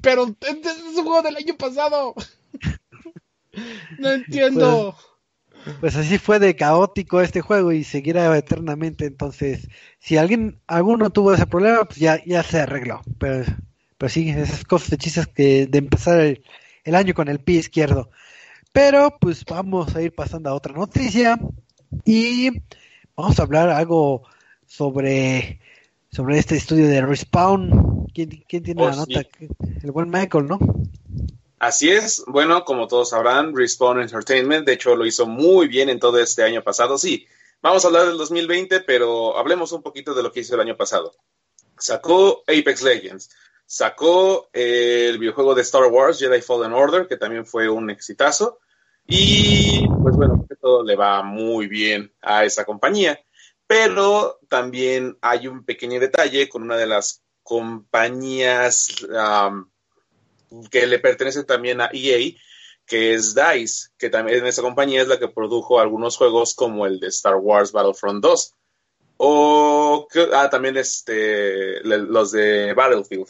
Pero 0.00 0.36
es 0.40 0.66
es 0.66 0.96
un 0.98 1.04
juego 1.04 1.22
del 1.22 1.36
año 1.36 1.56
pasado. 1.56 2.14
no 3.98 4.10
entiendo. 4.10 4.96
Pues 5.80 5.96
así 5.96 6.18
fue 6.18 6.38
de 6.38 6.56
caótico 6.56 7.20
este 7.20 7.40
juego 7.40 7.72
y 7.72 7.84
seguirá 7.84 8.36
eternamente. 8.36 9.06
Entonces, 9.06 9.68
si 9.98 10.16
alguien, 10.16 10.60
alguno 10.66 11.10
tuvo 11.10 11.32
ese 11.34 11.46
problema, 11.46 11.84
pues 11.84 11.98
ya, 11.98 12.22
ya 12.24 12.42
se 12.42 12.60
arregló. 12.60 13.00
Pero, 13.18 13.44
pero 13.98 14.08
sí, 14.08 14.28
esas 14.30 14.64
cosas 14.64 14.90
de 14.90 14.98
chistes 14.98 15.26
que 15.28 15.66
de 15.66 15.78
empezar 15.78 16.20
el, 16.20 16.44
el 16.84 16.94
año 16.94 17.14
con 17.14 17.28
el 17.28 17.40
pie 17.40 17.58
izquierdo. 17.58 18.10
Pero 18.72 19.16
pues 19.20 19.44
vamos 19.44 19.94
a 19.94 20.02
ir 20.02 20.14
pasando 20.14 20.50
a 20.50 20.54
otra 20.54 20.72
noticia 20.74 21.38
y 22.04 22.62
vamos 23.16 23.38
a 23.38 23.42
hablar 23.42 23.68
algo 23.68 24.22
sobre 24.66 25.60
sobre 26.10 26.38
este 26.38 26.56
estudio 26.56 26.88
de 26.88 27.00
Respawn. 27.00 28.06
¿Quién, 28.14 28.44
quién 28.48 28.62
tiene 28.62 28.82
Oh, 28.82 28.86
la 28.86 28.92
sí. 28.92 28.96
nota? 28.96 29.22
El 29.82 29.92
buen 29.92 30.10
Michael, 30.10 30.46
¿no? 30.46 30.58
Así 31.62 31.92
es, 31.92 32.24
bueno, 32.26 32.64
como 32.64 32.88
todos 32.88 33.10
sabrán, 33.10 33.54
Respawn 33.54 34.02
Entertainment, 34.02 34.66
de 34.66 34.72
hecho, 34.72 34.96
lo 34.96 35.06
hizo 35.06 35.26
muy 35.26 35.68
bien 35.68 35.88
en 35.90 36.00
todo 36.00 36.18
este 36.18 36.42
año 36.42 36.60
pasado. 36.64 36.98
Sí, 36.98 37.28
vamos 37.60 37.84
a 37.84 37.86
hablar 37.86 38.08
del 38.08 38.18
2020, 38.18 38.80
pero 38.80 39.38
hablemos 39.38 39.70
un 39.70 39.80
poquito 39.80 40.12
de 40.12 40.24
lo 40.24 40.32
que 40.32 40.40
hizo 40.40 40.56
el 40.56 40.60
año 40.60 40.76
pasado. 40.76 41.14
Sacó 41.78 42.42
Apex 42.48 42.82
Legends, 42.82 43.30
sacó 43.64 44.50
el 44.52 45.18
videojuego 45.18 45.54
de 45.54 45.62
Star 45.62 45.84
Wars 45.84 46.18
Jedi 46.18 46.42
Fallen 46.42 46.72
Order, 46.72 47.06
que 47.06 47.16
también 47.16 47.46
fue 47.46 47.68
un 47.68 47.90
exitazo. 47.90 48.58
Y 49.06 49.86
pues 50.02 50.16
bueno, 50.16 50.44
todo 50.60 50.82
le 50.82 50.96
va 50.96 51.22
muy 51.22 51.68
bien 51.68 52.12
a 52.22 52.44
esa 52.44 52.64
compañía. 52.64 53.20
Pero 53.68 54.40
también 54.48 55.16
hay 55.20 55.46
un 55.46 55.64
pequeño 55.64 56.00
detalle 56.00 56.48
con 56.48 56.64
una 56.64 56.76
de 56.76 56.88
las 56.88 57.22
compañías 57.44 58.88
que 60.70 60.86
le 60.86 60.98
pertenecen 60.98 61.46
también 61.46 61.80
a 61.80 61.90
EA, 61.92 62.34
que 62.86 63.14
es 63.14 63.34
DICE, 63.34 63.90
que 63.96 64.10
también 64.10 64.44
esa 64.46 64.62
compañía 64.62 65.02
es 65.02 65.08
la 65.08 65.18
que 65.18 65.28
produjo 65.28 65.80
algunos 65.80 66.16
juegos 66.16 66.54
como 66.54 66.86
el 66.86 67.00
de 67.00 67.08
Star 67.08 67.36
Wars 67.36 67.72
Battlefront 67.72 68.22
2. 68.22 68.54
O 69.18 70.08
ah, 70.34 70.50
también 70.50 70.76
este, 70.76 71.80
los 71.84 72.32
de 72.32 72.74
Battlefield. 72.74 73.28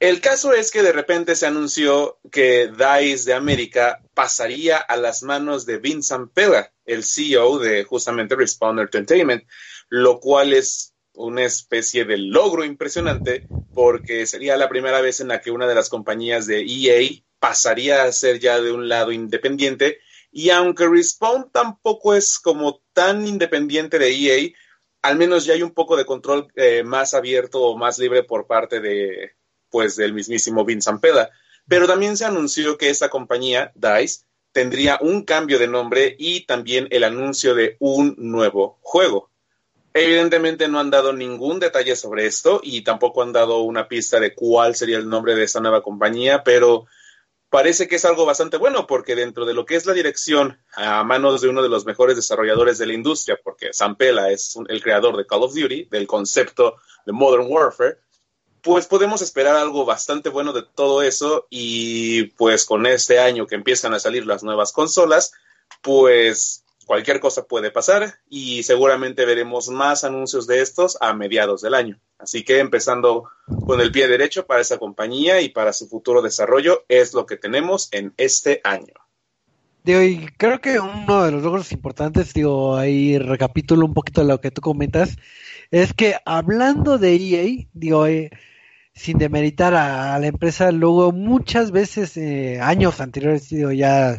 El 0.00 0.20
caso 0.20 0.52
es 0.52 0.70
que 0.70 0.82
de 0.82 0.92
repente 0.92 1.34
se 1.34 1.46
anunció 1.46 2.18
que 2.30 2.68
DICE 2.68 3.24
de 3.24 3.34
América 3.34 4.00
pasaría 4.14 4.76
a 4.76 4.96
las 4.96 5.24
manos 5.24 5.66
de 5.66 5.78
Vincent 5.78 6.32
Pella, 6.32 6.72
el 6.84 7.02
CEO 7.02 7.58
de 7.58 7.82
justamente 7.82 8.36
Respawn 8.36 8.78
Entertainment, 8.78 9.44
lo 9.88 10.20
cual 10.20 10.52
es 10.52 10.94
una 11.14 11.44
especie 11.44 12.04
de 12.04 12.16
logro 12.16 12.64
impresionante 12.64 13.48
porque 13.78 14.26
sería 14.26 14.56
la 14.56 14.68
primera 14.68 15.00
vez 15.00 15.20
en 15.20 15.28
la 15.28 15.40
que 15.40 15.52
una 15.52 15.68
de 15.68 15.74
las 15.76 15.88
compañías 15.88 16.48
de 16.48 16.62
EA 16.62 17.22
pasaría 17.38 18.02
a 18.02 18.10
ser 18.10 18.40
ya 18.40 18.60
de 18.60 18.72
un 18.72 18.88
lado 18.88 19.12
independiente 19.12 20.00
y 20.32 20.50
aunque 20.50 20.88
Respawn 20.88 21.52
tampoco 21.52 22.16
es 22.16 22.40
como 22.40 22.82
tan 22.92 23.24
independiente 23.24 24.00
de 24.00 24.10
EA, 24.10 24.50
al 25.00 25.16
menos 25.16 25.44
ya 25.44 25.54
hay 25.54 25.62
un 25.62 25.70
poco 25.70 25.96
de 25.96 26.04
control 26.04 26.48
eh, 26.56 26.82
más 26.82 27.14
abierto 27.14 27.62
o 27.62 27.78
más 27.78 28.00
libre 28.00 28.24
por 28.24 28.48
parte 28.48 28.80
de, 28.80 29.36
pues 29.70 29.94
del 29.94 30.12
mismísimo 30.12 30.64
Vince 30.64 30.90
Ampeda. 30.90 31.30
Pero 31.68 31.86
también 31.86 32.16
se 32.16 32.24
anunció 32.24 32.76
que 32.78 32.90
esta 32.90 33.08
compañía, 33.08 33.70
DICE, 33.76 34.24
tendría 34.50 34.98
un 35.00 35.22
cambio 35.22 35.56
de 35.56 35.68
nombre 35.68 36.16
y 36.18 36.46
también 36.46 36.88
el 36.90 37.04
anuncio 37.04 37.54
de 37.54 37.76
un 37.78 38.16
nuevo 38.18 38.80
juego. 38.82 39.30
Evidentemente 39.94 40.68
no 40.68 40.78
han 40.78 40.90
dado 40.90 41.12
ningún 41.12 41.58
detalle 41.58 41.96
sobre 41.96 42.26
esto 42.26 42.60
y 42.62 42.82
tampoco 42.82 43.22
han 43.22 43.32
dado 43.32 43.62
una 43.62 43.88
pista 43.88 44.20
de 44.20 44.34
cuál 44.34 44.74
sería 44.74 44.98
el 44.98 45.08
nombre 45.08 45.34
de 45.34 45.44
esta 45.44 45.60
nueva 45.60 45.82
compañía, 45.82 46.44
pero 46.44 46.86
parece 47.50 47.88
que 47.88 47.96
es 47.96 48.04
algo 48.04 48.26
bastante 48.26 48.58
bueno 48.58 48.86
porque 48.86 49.14
dentro 49.14 49.46
de 49.46 49.54
lo 49.54 49.64
que 49.64 49.76
es 49.76 49.86
la 49.86 49.94
dirección 49.94 50.58
a 50.74 51.02
manos 51.04 51.40
de 51.40 51.48
uno 51.48 51.62
de 51.62 51.68
los 51.68 51.86
mejores 51.86 52.16
desarrolladores 52.16 52.78
de 52.78 52.86
la 52.86 52.92
industria, 52.92 53.38
porque 53.42 53.70
Pela 53.96 54.30
es 54.30 54.56
el 54.68 54.82
creador 54.82 55.16
de 55.16 55.26
Call 55.26 55.42
of 55.42 55.54
Duty, 55.54 55.84
del 55.84 56.06
concepto 56.06 56.76
de 57.06 57.12
Modern 57.12 57.46
Warfare, 57.48 57.98
pues 58.62 58.86
podemos 58.86 59.22
esperar 59.22 59.56
algo 59.56 59.84
bastante 59.84 60.28
bueno 60.28 60.52
de 60.52 60.62
todo 60.62 61.02
eso 61.02 61.46
y 61.48 62.24
pues 62.36 62.64
con 62.64 62.86
este 62.86 63.18
año 63.18 63.46
que 63.46 63.54
empiezan 63.54 63.94
a 63.94 64.00
salir 64.00 64.26
las 64.26 64.42
nuevas 64.42 64.72
consolas, 64.72 65.32
pues 65.80 66.64
cualquier 66.88 67.20
cosa 67.20 67.44
puede 67.44 67.70
pasar 67.70 68.14
y 68.30 68.62
seguramente 68.62 69.26
veremos 69.26 69.68
más 69.68 70.04
anuncios 70.04 70.46
de 70.46 70.62
estos 70.62 70.96
a 71.02 71.12
mediados 71.12 71.60
del 71.60 71.74
año. 71.74 72.00
Así 72.18 72.44
que 72.44 72.60
empezando 72.60 73.28
con 73.66 73.82
el 73.82 73.92
pie 73.92 74.08
derecho 74.08 74.46
para 74.46 74.62
esa 74.62 74.78
compañía 74.78 75.42
y 75.42 75.50
para 75.50 75.74
su 75.74 75.86
futuro 75.86 76.22
desarrollo 76.22 76.86
es 76.88 77.12
lo 77.12 77.26
que 77.26 77.36
tenemos 77.36 77.90
en 77.92 78.14
este 78.16 78.62
año. 78.64 78.94
Digo, 79.84 80.00
y 80.00 80.28
creo 80.38 80.62
que 80.62 80.80
uno 80.80 81.24
de 81.24 81.32
los 81.32 81.42
logros 81.42 81.72
importantes, 81.72 82.32
digo, 82.32 82.74
ahí 82.76 83.18
recapitulo 83.18 83.84
un 83.84 83.92
poquito 83.92 84.24
lo 84.24 84.40
que 84.40 84.50
tú 84.50 84.62
comentas, 84.62 85.16
es 85.70 85.92
que 85.92 86.16
hablando 86.24 86.96
de 86.96 87.16
EA, 87.16 87.66
digo, 87.74 88.06
eh, 88.06 88.30
sin 88.94 89.18
demeritar 89.18 89.74
a, 89.74 90.18
la 90.18 90.26
empresa, 90.26 90.72
luego 90.72 91.12
muchas 91.12 91.70
veces, 91.70 92.16
eh, 92.16 92.60
años 92.62 93.00
anteriores, 93.02 93.50
digo, 93.50 93.72
ya 93.72 94.16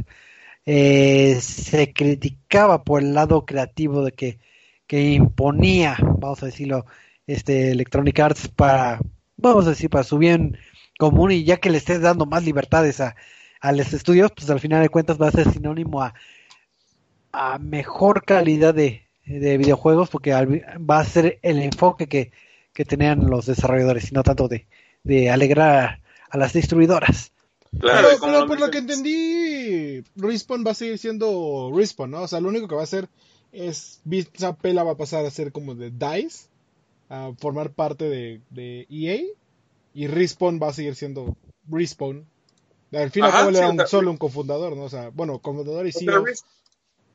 eh, 0.71 1.39
se 1.41 1.93
criticaba 1.93 2.83
por 2.83 3.01
el 3.01 3.15
lado 3.15 3.43
creativo 3.43 4.05
de 4.05 4.11
que, 4.11 4.39
que 4.85 5.01
imponía, 5.13 5.97
vamos 5.99 6.43
a 6.43 6.45
decirlo, 6.45 6.85
este 7.25 7.71
Electronic 7.71 8.19
Arts 8.19 8.49
para, 8.49 8.99
vamos 9.35 9.65
a 9.65 9.71
decir, 9.71 9.89
para 9.89 10.03
su 10.03 10.19
bien 10.19 10.59
común 10.99 11.31
y 11.31 11.43
ya 11.43 11.57
que 11.57 11.71
le 11.71 11.79
estés 11.79 12.01
dando 12.01 12.27
más 12.27 12.43
libertades 12.43 13.01
a, 13.01 13.15
a 13.61 13.71
los 13.71 13.93
estudios, 13.93 14.31
pues 14.35 14.47
al 14.51 14.59
final 14.59 14.83
de 14.83 14.89
cuentas 14.89 15.19
va 15.19 15.29
a 15.29 15.31
ser 15.31 15.51
sinónimo 15.51 16.03
a, 16.03 16.13
a 17.31 17.57
mejor 17.57 18.23
calidad 18.23 18.75
de, 18.75 19.07
de 19.25 19.57
videojuegos 19.57 20.11
porque 20.11 20.33
va 20.33 20.99
a 20.99 21.03
ser 21.05 21.39
el 21.41 21.63
enfoque 21.63 22.05
que, 22.05 22.31
que 22.73 22.85
tenían 22.85 23.25
los 23.25 23.47
desarrolladores 23.47 24.11
y 24.11 24.13
no 24.13 24.21
tanto 24.21 24.47
de, 24.47 24.67
de 25.03 25.31
alegrar 25.31 26.01
a 26.29 26.37
las 26.37 26.53
distribuidoras. 26.53 27.31
Claro, 27.77 28.09
pero, 28.19 28.47
por 28.47 28.59
lo 28.59 28.71
que 28.71 28.79
entendí, 28.79 30.03
Respawn 30.15 30.65
va 30.65 30.71
a 30.71 30.75
seguir 30.75 30.97
siendo 30.97 31.71
Respawn, 31.73 32.11
¿no? 32.11 32.21
O 32.23 32.27
sea, 32.27 32.39
lo 32.39 32.49
único 32.49 32.67
que 32.67 32.75
va 32.75 32.81
a 32.81 32.85
hacer 32.85 33.07
es, 33.51 34.01
esa 34.33 34.55
pela 34.55 34.83
va 34.83 34.91
a 34.91 34.97
pasar 34.97 35.25
a 35.25 35.31
ser 35.31 35.51
como 35.51 35.75
de 35.75 35.91
DICE, 35.91 36.47
a 37.09 37.31
formar 37.39 37.71
parte 37.71 38.05
de, 38.05 38.41
de 38.49 38.87
EA, 38.89 39.21
y 39.93 40.07
Respawn 40.07 40.59
va 40.61 40.69
a 40.69 40.73
seguir 40.73 40.95
siendo 40.95 41.35
Respawn. 41.69 42.25
Al 42.91 43.11
fin 43.11 43.23
y 43.23 43.27
al 43.27 43.31
cabo 43.31 43.49
era 43.49 43.87
solo 43.87 44.11
un 44.11 44.17
cofundador, 44.17 44.75
¿no? 44.75 44.83
O 44.83 44.89
sea, 44.89 45.09
bueno, 45.09 45.39
cofundador 45.39 45.85
y 45.87 45.91
CEO. 45.91 46.25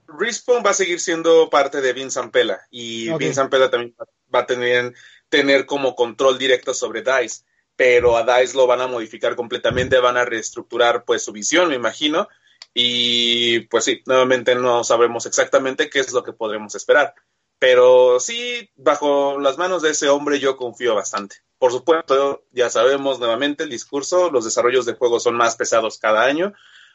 Respawn 0.06 0.62
va 0.64 0.70
a 0.70 0.75
seguir 0.75 1.00
siendo 1.00 1.49
parte 1.50 1.80
de 1.80 1.92
Vince 1.92 2.20
Ampela 2.20 2.61
y 2.70 3.11
Vince 3.16 3.40
Ampela 3.40 3.70
también 3.70 3.94
va 4.32 4.40
a 4.40 4.46
tener, 4.46 4.94
tener 5.28 5.66
como 5.66 5.96
control 5.96 6.38
directo 6.38 6.75
sobre 6.75 7.02
DICE, 7.02 7.44
pero 7.76 8.16
a 8.16 8.22
DICE 8.22 8.56
lo 8.56 8.66
van 8.66 8.80
a 8.80 8.86
modificar 8.86 9.36
completamente, 9.36 9.98
van 9.98 10.16
a 10.16 10.24
reestructurar 10.24 11.04
pues 11.04 11.22
su 11.22 11.32
visión, 11.32 11.68
me 11.68 11.74
imagino, 11.74 12.28
y 12.72 13.60
pues 13.60 13.84
sí, 13.84 14.02
nuevamente 14.06 14.54
no 14.54 14.84
sabemos 14.84 15.26
exactamente 15.26 15.90
qué 15.90 16.00
es 16.00 16.12
lo 16.12 16.22
que 16.22 16.32
podremos 16.32 16.74
esperar, 16.74 17.14
pero 17.58 18.20
sí, 18.20 18.70
bajo 18.76 19.38
las 19.38 19.58
manos 19.58 19.82
de 19.82 19.90
ese 19.90 20.08
hombre 20.08 20.38
yo 20.38 20.56
confío 20.56 20.94
bastante. 20.94 21.36
Por 21.58 21.72
supuesto, 21.72 22.44
ya 22.50 22.68
sabemos 22.70 23.18
nuevamente 23.18 23.64
el 23.64 23.70
discurso, 23.70 24.30
los 24.30 24.44
desarrollos 24.44 24.86
de 24.86 24.94
juegos 24.94 25.22
son 25.22 25.36
más 25.36 25.56
pesados 25.56 25.98
cada 25.98 26.24
año, 26.24 26.52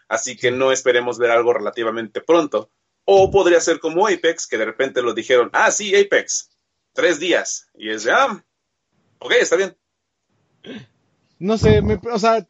así 0.07 0.37
que 0.37 0.51
no 0.51 0.71
esperemos 0.71 1.17
ver 1.17 1.31
algo 1.31 1.53
relativamente 1.53 2.21
pronto 2.21 2.69
o 3.11 3.31
podría 3.31 3.59
ser 3.59 3.79
como 3.79 4.07
Apex, 4.07 4.45
que 4.45 4.59
de 4.59 4.65
repente 4.65 5.01
lo 5.01 5.15
dijeron, 5.15 5.49
ah, 5.53 5.71
sí, 5.71 5.95
Apex, 5.95 6.51
tres 6.93 7.19
días. 7.19 7.67
Y 7.73 7.89
es 7.89 8.03
de, 8.03 8.11
ah, 8.11 8.45
ok, 9.17 9.31
está 9.31 9.55
bien. 9.55 9.75
No 11.39 11.57
sé, 11.57 11.81
o 11.81 12.19
sea, 12.19 12.45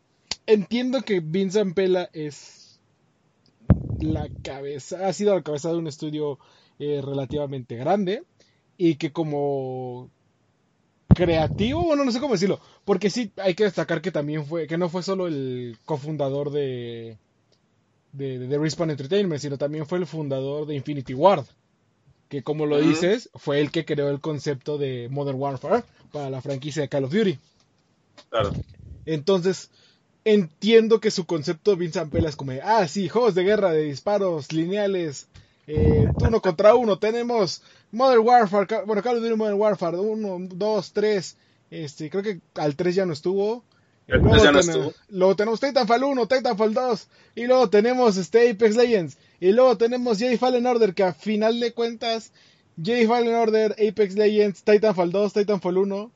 entiendo 0.48 1.01
que 1.01 1.20
Vincent 1.20 1.75
Pela 1.75 2.10
es 2.13 2.80
la 4.00 4.30
cabeza, 4.44 5.08
ha 5.08 5.13
sido 5.13 5.36
la 5.36 5.44
cabeza 5.44 5.70
de 5.72 5.78
un 5.78 5.88
estudio 5.88 6.39
eh, 6.80 7.01
relativamente 7.04 7.75
grande 7.75 8.24
y 8.78 8.96
que 8.96 9.12
como 9.12 10.10
creativo, 11.13 11.84
bueno, 11.84 12.06
no 12.06 12.12
sé 12.12 12.20
cómo 12.20 12.34
decirlo, 12.34 12.60
porque 12.86 13.10
sí 13.10 13.32
hay 13.38 13.54
que 13.54 13.66
destacar 13.66 14.01
que 14.01 14.12
también 14.12 14.46
fue, 14.46 14.68
que 14.68 14.78
no 14.78 14.89
fue 14.89 15.04
solo 15.04 15.28
el 15.28 15.78
cofundador 15.86 16.51
de, 16.51 17.18
de, 18.13 18.39
de, 18.39 18.58
Respawn 18.58 18.92
Entertainment, 18.92 19.42
sino 19.42 19.58
también 19.58 19.86
fue 19.86 19.98
el 19.98 20.08
fundador 20.08 20.66
de 20.66 20.75
Infinity 20.75 21.13
Ward, 21.13 21.46
que 22.30 22.42
como 22.44 22.66
lo 22.66 22.80
dices, 22.80 23.30
fue 23.36 23.60
el 23.60 23.72
que 23.72 23.86
creó 23.86 24.10
el 24.10 24.22
concepto 24.22 24.78
de 24.78 25.10
Modern 25.10 25.39
Warfare 25.39 25.84
para 26.12 26.30
la 26.30 26.42
franquicia 26.42 26.82
de 26.82 26.89
Call 26.89 27.04
of 27.04 27.12
Duty. 27.12 27.38
Claro. 28.30 28.54
Entonces, 29.06 29.70
entiendo 30.26 31.00
que 31.00 31.12
su 31.12 31.26
concepto 31.26 31.76
Vince 31.76 32.00
Ampela 32.00 32.30
es 32.30 32.36
como, 32.36 32.52
ah, 32.64 32.88
sí, 32.88 33.10
juegos 33.10 33.36
de 33.36 33.44
guerra, 33.44 33.72
de 33.72 33.84
disparos 33.84 34.52
lineales, 34.52 35.28
eh, 35.68 36.08
uno 36.16 36.42
contra 36.42 36.76
uno, 36.76 37.00
tenemos 37.00 37.62
Modern 37.92 38.26
Warfare, 38.26 38.86
bueno, 38.86 39.02
Call 39.02 39.18
of 39.18 39.24
Duty 39.24 39.36
Modern 39.36 39.60
Warfare, 39.60 39.98
uno, 39.98 40.38
dos, 40.40 40.94
tres, 40.94 41.38
este, 41.72 42.10
creo 42.10 42.24
que 42.24 42.40
al 42.56 42.76
tres 42.76 42.96
ya 42.96 43.06
no 43.06 43.14
estuvo, 43.14 43.64
Luego, 45.10 45.36
tenemos, 45.36 45.60
Titanfall 45.60 46.04
1, 46.04 46.28
Titanfall 46.28 46.74
2, 46.74 47.08
y 47.36 47.46
luego 47.46 47.70
tenemos 47.70 48.18
este 48.18 48.50
Apex 48.50 48.76
Legends, 48.76 49.18
y 49.40 49.52
luego 49.52 49.78
tenemos 49.78 50.18
Jedi 50.18 50.38
Fallen 50.38 50.66
Order, 50.66 50.96
que 50.96 51.04
a 51.04 51.14
final 51.14 51.60
de 51.60 51.74
cuentas, 51.74 52.32
Jedi 52.82 53.06
Fallen 53.06 53.36
Order, 53.36 53.74
Apex 53.74 54.16
Legends, 54.16 54.64
Titanfall 54.64 55.12
2, 55.12 55.34
Titanfall 55.34 55.78
1, 55.78 56.12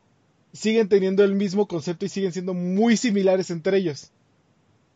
siguen 0.53 0.87
teniendo 0.87 1.23
el 1.23 1.33
mismo 1.33 1.67
concepto 1.67 2.05
y 2.05 2.09
siguen 2.09 2.31
siendo 2.31 2.53
muy 2.53 2.95
similares 2.95 3.49
entre 3.49 3.77
ellos. 3.77 4.11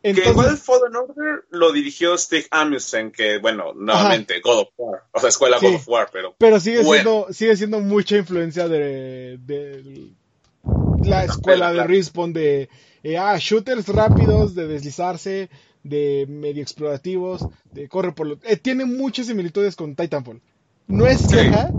Entonces, 0.02 0.24
que 0.24 0.30
igual 0.30 0.56
Fallen 0.56 0.94
Order 0.94 1.44
lo 1.50 1.72
dirigió 1.72 2.16
Steve 2.16 2.46
Amusen, 2.52 3.10
que 3.10 3.38
bueno, 3.38 3.74
nuevamente 3.74 4.40
God 4.40 4.60
of 4.60 4.68
War, 4.76 5.02
o 5.10 5.18
sea, 5.18 5.28
escuela 5.28 5.58
God 5.60 5.74
of 5.74 5.88
War, 5.88 6.08
pero. 6.12 6.36
Pero 6.38 6.60
sigue 6.60 6.84
siendo, 6.84 7.26
sigue 7.32 7.56
siendo 7.56 7.80
mucha 7.80 8.16
influencia 8.16 8.68
de, 8.68 9.38
de 9.38 10.12
la 11.02 11.24
escuela 11.24 11.72
de 11.72 11.84
Respawn 11.84 12.32
de 12.32 12.68
eh, 13.02 13.16
ah, 13.18 13.36
shooters 13.38 13.88
rápidos, 13.88 14.54
de 14.54 14.68
deslizarse, 14.68 15.50
de 15.82 16.26
medio 16.28 16.62
explorativos, 16.62 17.46
de 17.72 17.88
corre 17.88 18.12
por 18.12 18.26
lo... 18.26 18.38
Eh, 18.44 18.56
tiene 18.56 18.84
muchas 18.84 19.26
similitudes 19.26 19.76
con 19.76 19.96
Titanfall. 19.96 20.40
No 20.86 21.06
es 21.06 21.26
queja, 21.26 21.70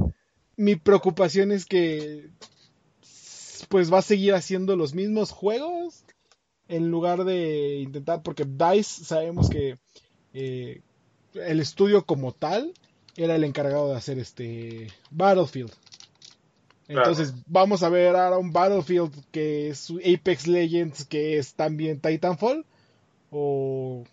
mi 0.55 0.75
preocupación 0.75 1.51
es 1.51 1.65
que 1.65 2.29
pues 3.69 3.93
va 3.93 3.99
a 3.99 4.03
seguir 4.03 4.33
haciendo 4.33 4.75
los 4.75 4.93
mismos 4.93 5.31
juegos 5.31 6.03
en 6.67 6.91
lugar 6.91 7.23
de 7.23 7.77
intentar, 7.77 8.21
porque 8.21 8.45
DICE 8.45 9.05
sabemos 9.05 9.49
que 9.49 9.79
eh, 10.33 10.81
el 11.33 11.59
estudio 11.59 12.05
como 12.05 12.33
tal 12.33 12.73
era 13.15 13.35
el 13.35 13.43
encargado 13.43 13.89
de 13.89 13.95
hacer 13.95 14.19
este 14.19 14.87
Battlefield. 15.11 15.71
Entonces 16.87 17.33
vamos 17.45 17.83
a 17.83 17.89
ver 17.89 18.15
ahora 18.15 18.39
un 18.39 18.51
Battlefield 18.51 19.13
que 19.31 19.69
es 19.69 19.91
Apex 19.91 20.47
Legends, 20.47 21.05
que 21.05 21.37
es 21.37 21.53
también 21.53 21.99
Titanfall, 21.99 22.65
o, 23.29 24.03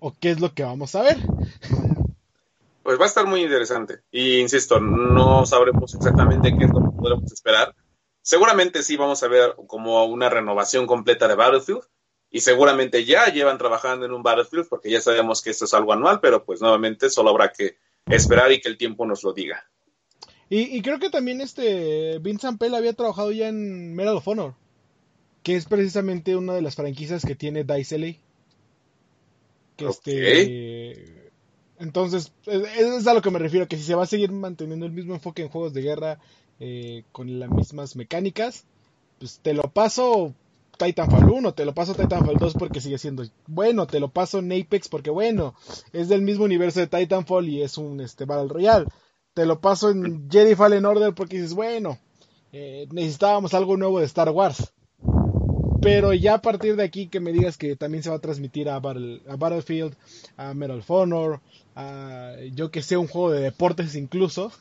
o 0.00 0.14
qué 0.18 0.30
es 0.30 0.40
lo 0.40 0.52
que 0.52 0.64
vamos 0.64 0.94
a 0.96 1.02
ver. 1.02 1.18
Pues 2.82 2.98
va 2.98 3.04
a 3.04 3.08
estar 3.08 3.26
muy 3.26 3.42
interesante. 3.42 4.00
Y 4.10 4.38
insisto, 4.38 4.80
no 4.80 5.46
sabremos 5.46 5.94
exactamente 5.94 6.56
qué 6.58 6.64
es 6.64 6.70
lo 6.70 6.80
que 6.80 6.96
podremos 6.96 7.30
esperar. 7.30 7.72
Seguramente 8.30 8.84
sí 8.84 8.96
vamos 8.96 9.20
a 9.24 9.26
ver 9.26 9.56
como 9.66 10.04
una 10.04 10.28
renovación 10.28 10.86
completa 10.86 11.26
de 11.26 11.34
Battlefield. 11.34 11.82
Y 12.30 12.42
seguramente 12.42 13.04
ya 13.04 13.26
llevan 13.26 13.58
trabajando 13.58 14.06
en 14.06 14.12
un 14.12 14.22
Battlefield 14.22 14.68
porque 14.68 14.88
ya 14.88 15.00
sabemos 15.00 15.42
que 15.42 15.50
esto 15.50 15.64
es 15.64 15.74
algo 15.74 15.92
anual, 15.92 16.20
pero 16.20 16.44
pues 16.44 16.60
nuevamente 16.60 17.10
solo 17.10 17.30
habrá 17.30 17.50
que 17.50 17.78
esperar 18.06 18.52
y 18.52 18.60
que 18.60 18.68
el 18.68 18.78
tiempo 18.78 19.04
nos 19.04 19.24
lo 19.24 19.32
diga. 19.32 19.68
Y, 20.48 20.80
creo 20.82 21.00
que 21.00 21.10
también 21.10 21.40
este 21.40 22.20
Vincent 22.20 22.60
Pell 22.60 22.76
había 22.76 22.92
trabajado 22.92 23.32
ya 23.32 23.48
en 23.48 23.96
Medal 23.96 24.18
of 24.18 24.28
Honor, 24.28 24.54
que 25.42 25.56
es 25.56 25.64
precisamente 25.64 26.36
una 26.36 26.54
de 26.54 26.62
las 26.62 26.76
franquicias 26.76 27.24
que 27.24 27.34
tiene 27.34 27.64
Dice 27.64 27.98
LA. 27.98 28.12
Que 29.76 29.88
este 29.88 31.32
entonces, 31.80 32.32
es, 32.46 33.06
a 33.08 33.14
lo 33.14 33.22
que 33.22 33.30
me 33.30 33.38
refiero, 33.40 33.66
que 33.66 33.76
si 33.76 33.82
se 33.82 33.94
va 33.96 34.04
a 34.04 34.06
seguir 34.06 34.30
manteniendo 34.30 34.86
el 34.86 34.92
mismo 34.92 35.14
enfoque 35.14 35.42
en 35.42 35.48
juegos 35.48 35.72
de 35.72 35.82
guerra 35.82 36.20
eh, 36.60 37.04
con 37.12 37.40
las 37.40 37.50
mismas 37.50 37.96
mecánicas, 37.96 38.64
pues 39.18 39.40
te 39.42 39.54
lo 39.54 39.64
paso 39.64 40.34
Titanfall 40.78 41.28
1, 41.28 41.54
te 41.54 41.64
lo 41.64 41.74
paso 41.74 41.94
Titanfall 41.94 42.38
2 42.38 42.54
porque 42.54 42.80
sigue 42.80 42.98
siendo 42.98 43.24
bueno, 43.46 43.86
te 43.86 44.00
lo 44.00 44.08
paso 44.08 44.38
en 44.38 44.52
Apex 44.52 44.88
porque 44.88 45.10
bueno, 45.10 45.54
es 45.92 46.08
del 46.08 46.22
mismo 46.22 46.44
universo 46.44 46.80
de 46.80 46.86
Titanfall 46.86 47.48
y 47.48 47.62
es 47.62 47.76
un 47.76 48.00
este, 48.00 48.24
Battle 48.24 48.48
Royale 48.48 48.86
te 49.34 49.46
lo 49.46 49.60
paso 49.60 49.90
en 49.90 50.28
Jedi 50.30 50.54
Fallen 50.54 50.84
Order 50.84 51.14
porque 51.14 51.36
dices, 51.36 51.54
bueno, 51.54 51.98
eh, 52.52 52.86
necesitábamos 52.90 53.54
algo 53.54 53.76
nuevo 53.76 54.00
de 54.00 54.06
Star 54.06 54.30
Wars. 54.30 54.72
Pero 55.80 56.12
ya 56.12 56.34
a 56.34 56.42
partir 56.42 56.76
de 56.76 56.82
aquí 56.82 57.06
que 57.06 57.20
me 57.20 57.32
digas 57.32 57.56
que 57.56 57.74
también 57.74 58.02
se 58.02 58.10
va 58.10 58.16
a 58.16 58.20
transmitir 58.20 58.68
a, 58.68 58.80
Battlefield, 58.80 59.94
a 60.36 60.52
Medal 60.52 60.80
of 60.80 60.90
Honor, 60.90 61.40
a 61.74 62.34
yo 62.52 62.70
que 62.70 62.82
sé, 62.82 62.98
un 62.98 63.06
juego 63.06 63.30
de 63.30 63.40
deportes 63.40 63.94
incluso. 63.94 64.52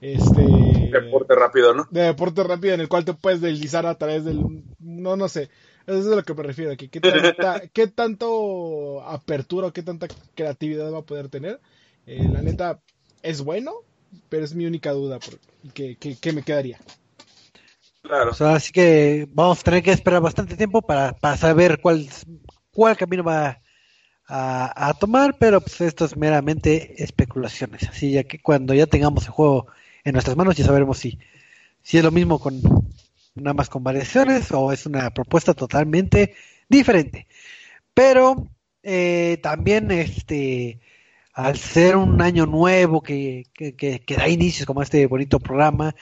Este, 0.00 0.42
deporte 0.90 1.34
rápido, 1.34 1.74
¿no? 1.74 1.86
De 1.90 2.02
deporte 2.02 2.42
rápido 2.42 2.74
en 2.74 2.80
el 2.80 2.88
cual 2.88 3.04
te 3.04 3.12
puedes 3.12 3.40
deslizar 3.40 3.86
a 3.86 3.96
través 3.96 4.24
del... 4.24 4.64
No, 4.78 5.16
no 5.16 5.28
sé. 5.28 5.50
Eso 5.86 5.98
es 5.98 6.06
a 6.06 6.16
lo 6.16 6.22
que 6.22 6.34
me 6.34 6.42
refiero 6.42 6.72
aquí. 6.72 6.88
¿Qué, 6.88 7.00
qué 7.72 7.86
tanto 7.86 9.02
apertura 9.02 9.68
o 9.68 9.72
qué 9.72 9.82
tanta 9.82 10.08
creatividad 10.34 10.92
va 10.92 11.00
a 11.00 11.04
poder 11.04 11.28
tener? 11.28 11.60
Eh, 12.06 12.26
la 12.32 12.40
neta, 12.42 12.80
es 13.22 13.42
bueno, 13.42 13.72
pero 14.28 14.44
es 14.44 14.54
mi 14.54 14.66
única 14.66 14.92
duda 14.92 15.18
que, 15.74 15.96
que, 15.96 16.32
me 16.32 16.42
quedaría. 16.42 16.78
Claro. 18.02 18.30
así 18.30 18.72
que 18.72 19.28
vamos 19.30 19.60
a 19.60 19.62
tener 19.62 19.82
que 19.82 19.92
esperar 19.92 20.22
bastante 20.22 20.56
tiempo 20.56 20.80
para, 20.80 21.12
para 21.12 21.36
saber 21.36 21.80
cuál, 21.82 22.08
cuál 22.72 22.96
camino 22.96 23.22
va 23.22 23.60
a, 24.26 24.88
a, 24.88 24.94
tomar, 24.94 25.36
pero 25.38 25.60
pues 25.60 25.82
esto 25.82 26.06
es 26.06 26.16
meramente 26.16 27.02
especulaciones. 27.02 27.88
Así 27.88 28.12
ya 28.12 28.24
que 28.24 28.38
cuando 28.40 28.72
ya 28.72 28.86
tengamos 28.86 29.26
el 29.26 29.32
juego 29.32 29.66
en 30.04 30.12
nuestras 30.12 30.36
manos 30.36 30.56
ya 30.56 30.64
sabremos 30.64 30.98
si, 30.98 31.18
si 31.82 31.98
es 31.98 32.04
lo 32.04 32.10
mismo 32.10 32.38
con 32.38 32.60
nada 33.34 33.54
más 33.54 33.68
con 33.68 33.82
variaciones 33.84 34.50
o 34.52 34.72
es 34.72 34.86
una 34.86 35.10
propuesta 35.10 35.54
totalmente 35.54 36.34
diferente. 36.68 37.26
Pero 37.94 38.48
eh, 38.82 39.38
también 39.42 39.90
este 39.90 40.80
al 41.32 41.56
ser 41.56 41.96
un 41.96 42.20
año 42.20 42.46
nuevo 42.46 43.02
que, 43.02 43.46
que, 43.54 44.02
da 44.16 44.28
inicios 44.28 44.66
como 44.66 44.82
este 44.82 45.06
bonito 45.06 45.38
programa, 45.38 45.94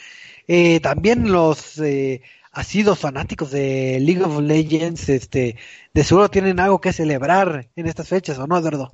eh, 0.48 0.80
también 0.80 1.30
los 1.30 1.78
eh, 1.78 2.22
asidos 2.50 2.98
fanáticos 2.98 3.50
de 3.50 3.98
League 4.00 4.22
of 4.22 4.40
Legends, 4.40 5.08
este, 5.08 5.56
de 5.92 6.04
seguro 6.04 6.30
tienen 6.30 6.58
algo 6.60 6.80
que 6.80 6.92
celebrar 6.92 7.68
en 7.76 7.86
estas 7.86 8.08
fechas, 8.08 8.38
¿o 8.38 8.46
no, 8.46 8.58
Eduardo? 8.58 8.90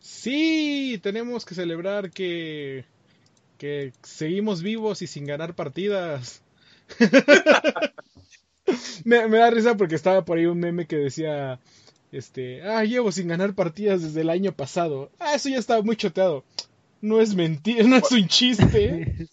Sí, 0.00 1.00
tenemos 1.02 1.44
que 1.46 1.54
celebrar 1.54 2.10
que, 2.10 2.84
que 3.58 3.92
seguimos 4.02 4.62
vivos 4.62 5.02
y 5.02 5.06
sin 5.06 5.26
ganar 5.26 5.54
partidas. 5.54 6.42
me, 9.04 9.28
me 9.28 9.38
da 9.38 9.50
risa 9.50 9.76
porque 9.76 9.94
estaba 9.94 10.24
por 10.24 10.38
ahí 10.38 10.46
un 10.46 10.58
meme 10.58 10.86
que 10.86 10.96
decía 10.96 11.60
este, 12.10 12.62
ah, 12.62 12.84
llevo 12.84 13.12
sin 13.12 13.28
ganar 13.28 13.54
partidas 13.54 14.02
desde 14.02 14.22
el 14.22 14.30
año 14.30 14.52
pasado. 14.52 15.10
Ah, 15.18 15.34
eso 15.34 15.48
ya 15.48 15.58
estaba 15.58 15.82
muy 15.82 15.96
choteado. 15.96 16.44
No 17.00 17.20
es 17.20 17.34
mentira, 17.34 17.84
no 17.84 17.96
es 17.96 18.10
un 18.10 18.26
chiste. 18.26 19.28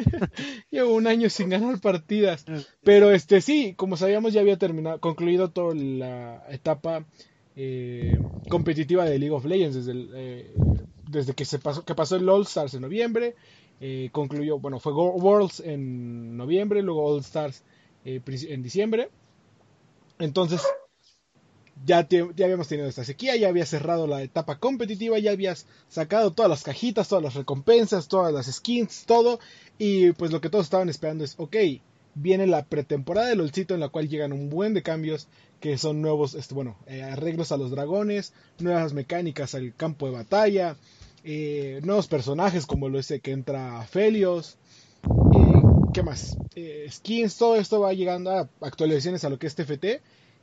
llevo 0.70 0.94
un 0.94 1.06
año 1.06 1.30
sin 1.30 1.48
ganar 1.48 1.80
partidas. 1.80 2.44
Pero 2.82 3.10
este 3.10 3.40
sí, 3.40 3.74
como 3.76 3.96
sabíamos 3.96 4.32
ya 4.32 4.40
había 4.40 4.58
terminado, 4.58 5.00
concluido 5.00 5.50
toda 5.50 5.74
la 5.74 6.44
etapa 6.50 7.06
eh, 7.54 8.18
competitiva 8.48 9.04
de 9.04 9.18
League 9.18 9.34
of 9.34 9.46
Legends 9.46 9.76
desde, 9.76 10.08
eh, 10.14 10.52
desde 11.08 11.34
que 11.34 11.44
se 11.44 11.58
pasó, 11.58 11.84
que 11.84 11.94
pasó 11.94 12.16
el 12.16 12.28
All 12.28 12.42
Stars 12.42 12.74
en 12.74 12.82
noviembre. 12.82 13.36
Eh, 13.80 14.08
concluyó, 14.12 14.58
bueno, 14.58 14.80
fue 14.80 14.92
Worlds 14.92 15.60
en 15.60 16.36
noviembre, 16.36 16.82
luego 16.82 17.04
All 17.06 17.20
Stars 17.20 17.62
en 18.04 18.62
diciembre. 18.62 19.10
Entonces, 20.18 20.62
ya, 21.84 22.08
ya 22.08 22.44
habíamos 22.44 22.68
tenido 22.68 22.88
esta 22.88 23.04
sequía, 23.04 23.36
ya 23.36 23.48
había 23.48 23.66
cerrado 23.66 24.06
la 24.06 24.22
etapa 24.22 24.58
competitiva, 24.58 25.18
ya 25.18 25.32
habías 25.32 25.66
sacado 25.88 26.32
todas 26.32 26.48
las 26.48 26.62
cajitas, 26.62 27.08
todas 27.08 27.22
las 27.22 27.34
recompensas, 27.34 28.08
todas 28.08 28.32
las 28.32 28.46
skins, 28.46 29.04
todo. 29.06 29.40
Y 29.78 30.12
pues 30.12 30.32
lo 30.32 30.40
que 30.40 30.48
todos 30.48 30.66
estaban 30.66 30.88
esperando 30.88 31.24
es, 31.24 31.34
ok, 31.38 31.56
viene 32.14 32.46
la 32.46 32.64
pretemporada 32.64 33.28
del 33.28 33.38
LOLcito 33.38 33.74
en 33.74 33.80
la 33.80 33.90
cual 33.90 34.08
llegan 34.08 34.32
un 34.32 34.48
buen 34.48 34.72
de 34.72 34.82
cambios 34.82 35.28
que 35.60 35.76
son 35.76 36.00
nuevos, 36.00 36.34
este, 36.34 36.54
bueno, 36.54 36.76
eh, 36.86 37.02
arreglos 37.02 37.52
a 37.52 37.56
los 37.56 37.70
dragones, 37.70 38.32
nuevas 38.58 38.94
mecánicas 38.94 39.54
al 39.54 39.74
campo 39.74 40.06
de 40.06 40.12
batalla, 40.12 40.76
eh, 41.28 41.80
nuevos 41.82 42.06
personajes 42.06 42.66
como 42.66 42.88
lo 42.88 43.00
ese 43.00 43.18
que 43.18 43.32
entra 43.32 43.82
Felios. 43.82 44.58
¿Qué 45.92 46.02
más? 46.04 46.36
Eh, 46.54 46.86
skins, 46.88 47.36
todo 47.36 47.56
esto 47.56 47.80
va 47.80 47.92
llegando 47.92 48.30
a 48.30 48.48
actualizaciones 48.60 49.24
a 49.24 49.28
lo 49.28 49.36
que 49.36 49.48
es 49.48 49.56
TFT 49.56 49.86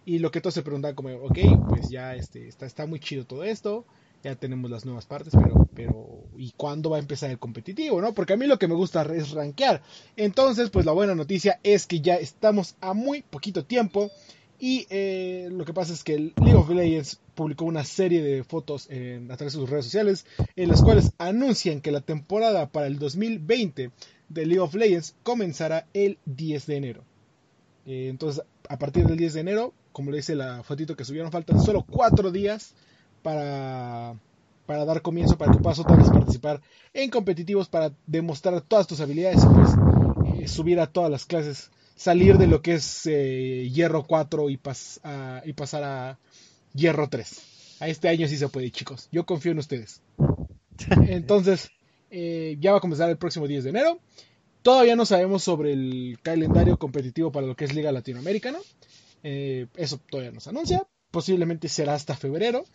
y 0.06 0.20
lo 0.20 0.30
que 0.30 0.42
todos 0.42 0.56
se 0.56 0.62
preguntan 0.62 0.94
como, 0.94 1.10
ok, 1.10 1.40
pues 1.70 1.90
ya 1.90 2.16
este, 2.16 2.50
está, 2.50 2.66
está 2.66 2.86
muy 2.86 3.00
chido 3.00 3.26
todo 3.26 3.46
esto, 3.46 3.86
ya 4.24 4.36
tenemos 4.36 4.70
las 4.70 4.84
nuevas 4.84 5.06
partes, 5.06 5.34
pero, 5.34 5.70
pero, 5.74 6.24
¿y 6.36 6.52
cuándo 6.58 6.90
va 6.90 6.98
a 6.98 7.00
empezar 7.00 7.30
el 7.30 7.40
competitivo, 7.40 8.02
no? 8.02 8.14
Porque 8.14 8.34
a 8.34 8.38
mí 8.38 8.46
lo 8.46 8.60
que 8.60 8.68
me 8.68 8.76
gusta 8.76 9.04
es 9.04 9.32
rankear. 9.32 9.82
Entonces, 10.18 10.70
pues 10.70 10.86
la 10.86 10.92
buena 10.92 11.16
noticia 11.16 11.62
es 11.64 11.88
que 11.88 12.02
ya 12.02 12.16
estamos 12.16 12.76
a 12.82 12.94
muy 12.94 13.22
poquito 13.22 13.64
tiempo. 13.64 14.12
Y 14.64 14.88
eh, 14.90 15.50
lo 15.52 15.66
que 15.66 15.74
pasa 15.74 15.92
es 15.92 16.06
que 16.06 16.18
League 16.18 16.56
of 16.56 16.70
Legends 16.70 17.20
publicó 17.36 17.66
una 17.66 17.84
serie 17.84 18.24
de 18.24 18.46
fotos 18.46 18.90
en, 18.90 19.30
a 19.30 19.36
través 19.36 19.54
de 19.54 19.60
sus 19.60 19.70
redes 19.70 19.84
sociales 19.84 20.26
en 20.56 20.70
las 20.70 20.82
cuales 20.82 21.12
anuncian 21.18 21.82
que 21.82 21.92
la 21.92 22.00
temporada 22.00 22.70
para 22.70 22.88
el 22.88 22.98
2020 22.98 23.92
de 24.30 24.46
League 24.46 24.62
of 24.62 24.74
Legends 24.74 25.16
comenzará 25.24 25.86
el 25.94 26.18
10 26.28 26.66
de 26.68 26.76
enero. 26.78 27.04
Eh, 27.86 28.08
entonces, 28.10 28.46
a 28.70 28.80
partir 28.80 29.06
del 29.06 29.18
10 29.18 29.34
de 29.34 29.40
enero 29.42 29.74
como 29.94 30.12
le 30.12 30.18
dice 30.18 30.36
la 30.36 30.64
fotito 30.64 30.96
que 30.96 31.06
subieron, 31.06 31.32
faltan 31.32 31.62
solo 31.62 31.86
cuatro 31.90 32.32
días 32.32 32.74
para, 33.22 34.16
para 34.66 34.86
dar 34.86 35.02
comienzo, 35.02 35.38
para 35.38 35.54
que 35.54 35.60
puedas 35.60 35.80
otra 35.80 35.96
vez 35.96 36.10
participar 36.10 36.62
en 36.94 37.10
competitivos, 37.10 37.70
para 37.70 37.94
demostrar 38.08 38.60
todas 38.62 38.88
tus 38.88 39.00
habilidades 39.00 39.44
y 39.44 39.48
pues 39.48 39.70
eh, 40.40 40.48
subir 40.48 40.80
a 40.80 40.88
todas 40.88 41.12
las 41.12 41.26
clases, 41.26 41.70
salir 41.96 42.38
de 42.38 42.48
lo 42.48 42.62
que 42.62 42.74
es 42.74 43.06
eh, 43.06 43.70
hierro 43.74 44.04
4 44.04 44.50
y, 44.50 44.54
y 44.54 45.54
pasar 45.54 45.84
a 45.84 46.20
hierro 46.74 47.10
3. 47.10 47.42
A 47.80 47.88
este 47.88 48.10
año 48.10 48.28
sí 48.28 48.38
se 48.38 48.48
puede, 48.50 48.72
chicos. 48.72 49.10
Yo 49.12 49.26
confío 49.26 49.52
en 49.52 49.60
ustedes. 49.60 50.02
Entonces, 51.08 51.70
eh, 52.10 52.58
ya 52.60 52.72
va 52.72 52.78
a 52.78 52.82
comenzar 52.82 53.10
el 53.10 53.18
próximo 53.18 53.48
10 53.48 53.64
de 53.64 53.70
enero. 53.72 54.00
Todavía 54.62 54.96
no 54.96 55.06
sabemos 55.06 55.44
sobre 55.44 55.74
el 55.74 56.20
calendario 56.22 56.78
competitivo 56.78 57.32
para 57.32 57.48
lo 57.48 57.56
que 57.56 57.66
es 57.66 57.74
Liga 57.74 57.92
Latinoamericana. 57.92 58.60
Eh, 59.24 59.68
eso 59.76 60.00
todavía 60.10 60.32
nos 60.32 60.48
anuncia. 60.48 60.88
Posiblemente 61.12 61.68
será 61.68 61.96
hasta 61.96 62.16
febrero. 62.16 62.66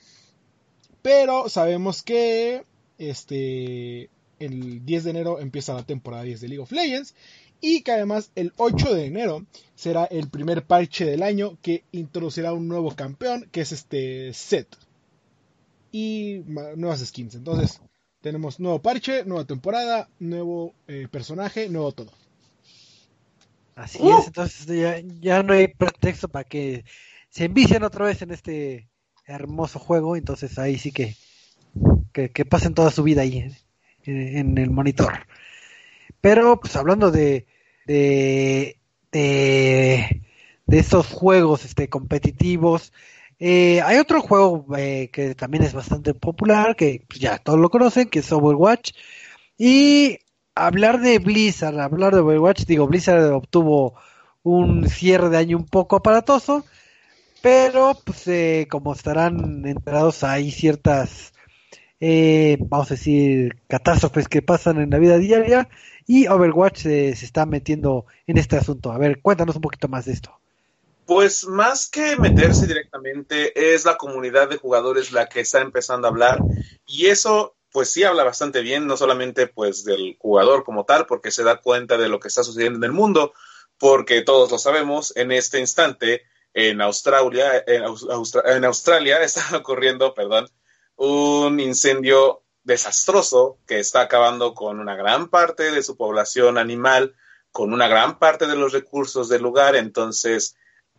Pero 1.00 1.48
sabemos 1.48 2.02
que 2.02 2.64
este, 2.98 4.11
el 4.38 4.85
10 4.85 5.04
de 5.04 5.11
enero 5.11 5.40
empieza 5.40 5.72
la 5.72 5.87
temporada 5.87 6.24
10 6.24 6.40
de 6.40 6.48
League 6.48 6.62
of 6.62 6.72
Legends. 6.72 7.14
Y 7.60 7.82
que 7.82 7.92
además 7.92 8.30
el 8.34 8.52
8 8.56 8.94
de 8.94 9.06
enero 9.06 9.44
será 9.74 10.04
el 10.04 10.28
primer 10.28 10.64
parche 10.64 11.04
del 11.04 11.22
año 11.22 11.58
que 11.62 11.84
introducirá 11.92 12.52
un 12.52 12.68
nuevo 12.68 12.94
campeón, 12.94 13.48
que 13.50 13.62
es 13.62 13.72
este 13.72 14.32
set. 14.32 14.68
Y 15.90 16.42
nuevas 16.46 17.04
skins. 17.04 17.34
Entonces, 17.34 17.80
tenemos 18.20 18.60
nuevo 18.60 18.80
parche, 18.80 19.24
nueva 19.24 19.44
temporada, 19.44 20.08
nuevo 20.18 20.74
eh, 20.86 21.08
personaje, 21.10 21.68
nuevo 21.68 21.92
todo. 21.92 22.12
Así 23.74 24.00
es, 24.08 24.26
entonces 24.26 24.66
ya, 24.66 25.00
ya 25.20 25.42
no 25.44 25.52
hay 25.52 25.68
pretexto 25.68 26.28
para 26.28 26.44
que 26.44 26.84
se 27.30 27.44
envicien 27.44 27.84
otra 27.84 28.06
vez 28.06 28.22
en 28.22 28.32
este 28.32 28.88
hermoso 29.24 29.78
juego, 29.78 30.16
entonces 30.16 30.58
ahí 30.58 30.78
sí 30.78 30.90
que, 30.90 31.14
que, 32.12 32.44
pasen 32.44 32.74
toda 32.74 32.90
su 32.90 33.02
vida 33.02 33.22
ahí 33.22 33.52
en, 34.04 34.58
el 34.58 34.70
monitor. 34.70 35.26
Pero 36.20 36.61
pues 36.61 36.76
hablando 36.76 37.11
de, 37.11 37.46
de, 37.87 38.78
de, 39.12 40.22
estos 40.68 41.07
juegos 41.07 41.64
este, 41.64 41.88
competitivos, 41.88 42.92
eh, 43.38 43.81
hay 43.83 43.98
otro 43.98 44.20
juego 44.20 44.66
eh, 44.76 45.11
que 45.12 45.35
también 45.35 45.62
es 45.64 45.72
bastante 45.72 46.14
popular, 46.14 46.76
que 46.76 47.04
pues, 47.09 47.20
ya 47.20 47.38
todos 47.38 47.59
lo 47.59 47.70
conocen, 47.70 48.09
que 48.09 48.20
es 48.20 48.33
Overwatch. 48.33 48.92
Y 49.57 50.18
hablar 50.54 51.00
de 51.00 51.18
Blizzard, 51.18 51.78
hablar 51.81 52.14
de 52.14 52.20
Overwatch, 52.20 52.64
digo, 52.66 52.87
Blizzard 52.87 53.33
obtuvo 53.33 53.94
un 54.42 54.88
cierre 54.88 55.28
de 55.31 55.37
año 55.38 55.57
un 55.57 55.66
poco 55.66 55.96
aparatoso, 55.96 56.64
pero 57.42 57.96
pues 58.04 58.26
eh, 58.28 58.66
como 58.70 58.92
estarán 58.92 59.66
enterados 59.66 60.24
hay 60.24 60.50
ciertas, 60.50 61.33
eh, 62.00 62.56
vamos 62.61 62.90
a 62.90 62.94
decir, 62.94 63.61
catástrofes 63.68 64.28
que 64.28 64.42
pasan 64.42 64.80
en 64.80 64.90
la 64.90 64.98
vida 64.98 65.18
diaria 65.18 65.68
y 66.06 66.26
Overwatch 66.26 66.78
se 66.82 67.11
está 67.11 67.46
metiendo 67.46 68.06
en 68.26 68.38
este 68.38 68.56
asunto. 68.56 68.92
A 68.92 68.98
ver, 68.98 69.20
cuéntanos 69.20 69.56
un 69.56 69.62
poquito 69.62 69.88
más 69.88 70.06
de 70.06 70.12
esto. 70.12 70.38
Pues 71.06 71.46
más 71.46 71.88
que 71.88 72.16
meterse 72.16 72.66
directamente, 72.66 73.74
es 73.74 73.84
la 73.84 73.96
comunidad 73.96 74.48
de 74.48 74.58
jugadores 74.58 75.11
la 75.11 75.28
que 75.28 75.40
está 75.40 75.61
empezando 75.61 76.06
a 76.06 76.11
hablar 76.11 76.38
y 76.87 77.06
eso 77.06 77.54
pues 77.72 77.90
sí 77.90 78.04
habla 78.04 78.24
bastante 78.24 78.61
bien, 78.61 78.87
no 78.87 78.96
solamente 78.96 79.46
pues 79.46 79.84
del 79.84 80.16
jugador 80.18 80.64
como 80.64 80.84
tal, 80.84 81.06
porque 81.06 81.30
se 81.30 81.44
da 81.44 81.61
cuenta 81.61 81.96
de 81.96 82.08
lo 82.08 82.20
que 82.20 82.28
está 82.28 82.42
sucediendo 82.42 82.78
en 82.78 82.84
el 82.84 82.92
mundo, 82.92 83.32
porque 83.78 84.22
todos 84.22 84.50
lo 84.50 84.58
sabemos, 84.58 85.14
en 85.16 85.32
este 85.32 85.61
instante 85.61 86.22
en 86.54 86.80
Australia, 86.80 87.64
en, 87.66 88.64
Australia 88.64 89.22
está 89.22 89.56
ocurriendo, 89.56 90.14
perdón, 90.14 90.48
un 90.98 91.61
incendio 91.61 92.42
desastroso 92.64 93.58
que 93.66 93.78
está 93.78 94.02
acabando 94.02 94.52
con 94.52 94.80
una 94.80 94.96
gran 94.96 95.28
parte 95.28 95.70
de 95.70 95.82
su 95.82 95.96
población 95.96 96.58
animal, 96.58 97.14
con 97.52 97.72
una 97.72 97.88
gran 97.88 98.18
parte 98.18 98.46
de 98.46 98.56
los 98.56 98.72
recursos 98.72 99.28
del 99.28 99.42
lugar, 99.42 99.76
entonces 99.76 100.56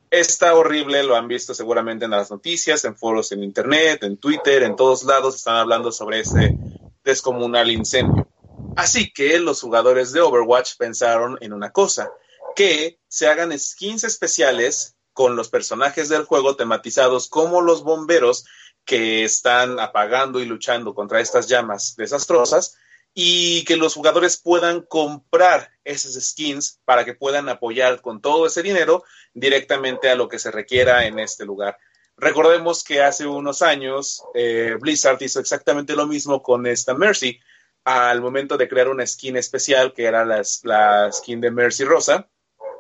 está 0.10 0.56
horrible, 0.56 1.04
lo 1.04 1.16
han 1.16 1.28
visto 1.28 1.54
seguramente 1.54 2.06
en 2.06 2.12
las 2.12 2.32
noticias, 2.32 2.86
en 2.86 2.96
foros 2.96 3.32
en 3.34 3.44
internet, 3.44 4.02
en 4.04 4.18
Twitter, 4.18 4.64
en 4.64 4.76
todos 4.76 5.04
lados 5.04 5.36
están 5.36 5.58
hablando 5.58 5.92
sobre 5.92 6.22
este 6.22 6.58
descomunal 7.04 7.70
incendio. 7.70 8.28
Así 8.76 9.12
que 9.12 9.38
los 9.40 9.62
jugadores 9.62 10.14
de 10.14 10.22
Overwatch 10.22 10.78
pensaron 10.78 11.38
en 11.42 11.54
una 11.54 11.72
cosa, 11.72 12.10
que 12.56 13.00
se 13.10 13.28
hagan 13.28 13.58
skins 13.60 14.06
especiales 14.06 14.96
con 15.12 15.36
los 15.36 15.50
personajes 15.50 16.08
del 16.08 16.24
juego 16.24 16.56
tematizados 16.56 17.28
como 17.28 17.62
los 17.62 17.84
bomberos 17.84 18.46
que 18.90 19.24
están 19.24 19.80
apagando 19.80 20.40
y 20.40 20.46
luchando 20.46 20.96
contra 20.96 21.20
estas 21.22 21.48
llamas 21.48 21.96
desastrosas 21.96 22.76
y 23.14 23.64
que 23.66 23.78
los 23.78 23.94
jugadores 23.94 24.38
puedan 24.38 24.82
comprar 24.82 25.70
esas 25.84 26.16
skins 26.20 26.80
para 26.86 27.06
que 27.06 27.14
puedan 27.14 27.50
apoyar 27.50 28.02
con 28.02 28.20
todo 28.20 28.48
ese 28.48 28.64
dinero 28.64 29.04
directamente 29.32 30.10
a 30.10 30.16
lo 30.16 30.28
que 30.28 30.40
se 30.40 30.50
requiera 30.50 31.06
en 31.06 31.20
este 31.20 31.46
lugar. 31.46 31.78
Recordemos 32.18 32.84
que 32.84 33.04
hace 33.04 33.28
unos 33.28 33.62
años 33.62 34.24
eh, 34.34 34.76
Blizzard 34.82 35.22
hizo 35.22 35.40
exactamente 35.40 35.96
lo 35.96 36.08
mismo 36.08 36.42
con 36.42 36.66
esta 36.66 36.96
Mercy 36.96 37.40
al 37.84 38.22
momento 38.22 38.58
de 38.58 38.68
crear 38.68 38.88
una 38.88 39.06
skin 39.06 39.38
especial 39.38 39.94
que 39.94 40.06
era 40.06 40.26
la, 40.26 40.42
la 40.64 41.12
skin 41.12 41.40
de 41.40 41.52
Mercy 41.52 41.84
Rosa, 41.84 42.28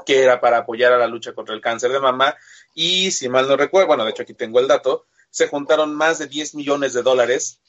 que 0.07 0.23
era 0.23 0.41
para 0.41 0.57
apoyar 0.57 0.91
a 0.91 0.97
la 0.97 1.05
lucha 1.05 1.33
contra 1.33 1.53
el 1.53 1.61
cáncer 1.61 1.91
de 1.91 1.99
mama. 1.99 2.35
Y 2.73 3.11
si 3.11 3.29
mal 3.29 3.47
no 3.47 3.55
recuerdo, 3.55 3.89
bueno, 3.89 4.05
de 4.05 4.09
hecho 4.09 4.23
aquí 4.23 4.33
tengo 4.33 4.59
el 4.59 4.67
dato, 4.67 5.05
se 5.29 5.47
juntaron 5.47 5.93
más 5.95 6.19
de 6.19 6.27
10 6.27 6.55
millones 6.55 6.93
de 6.93 7.03
dólares 7.03 7.59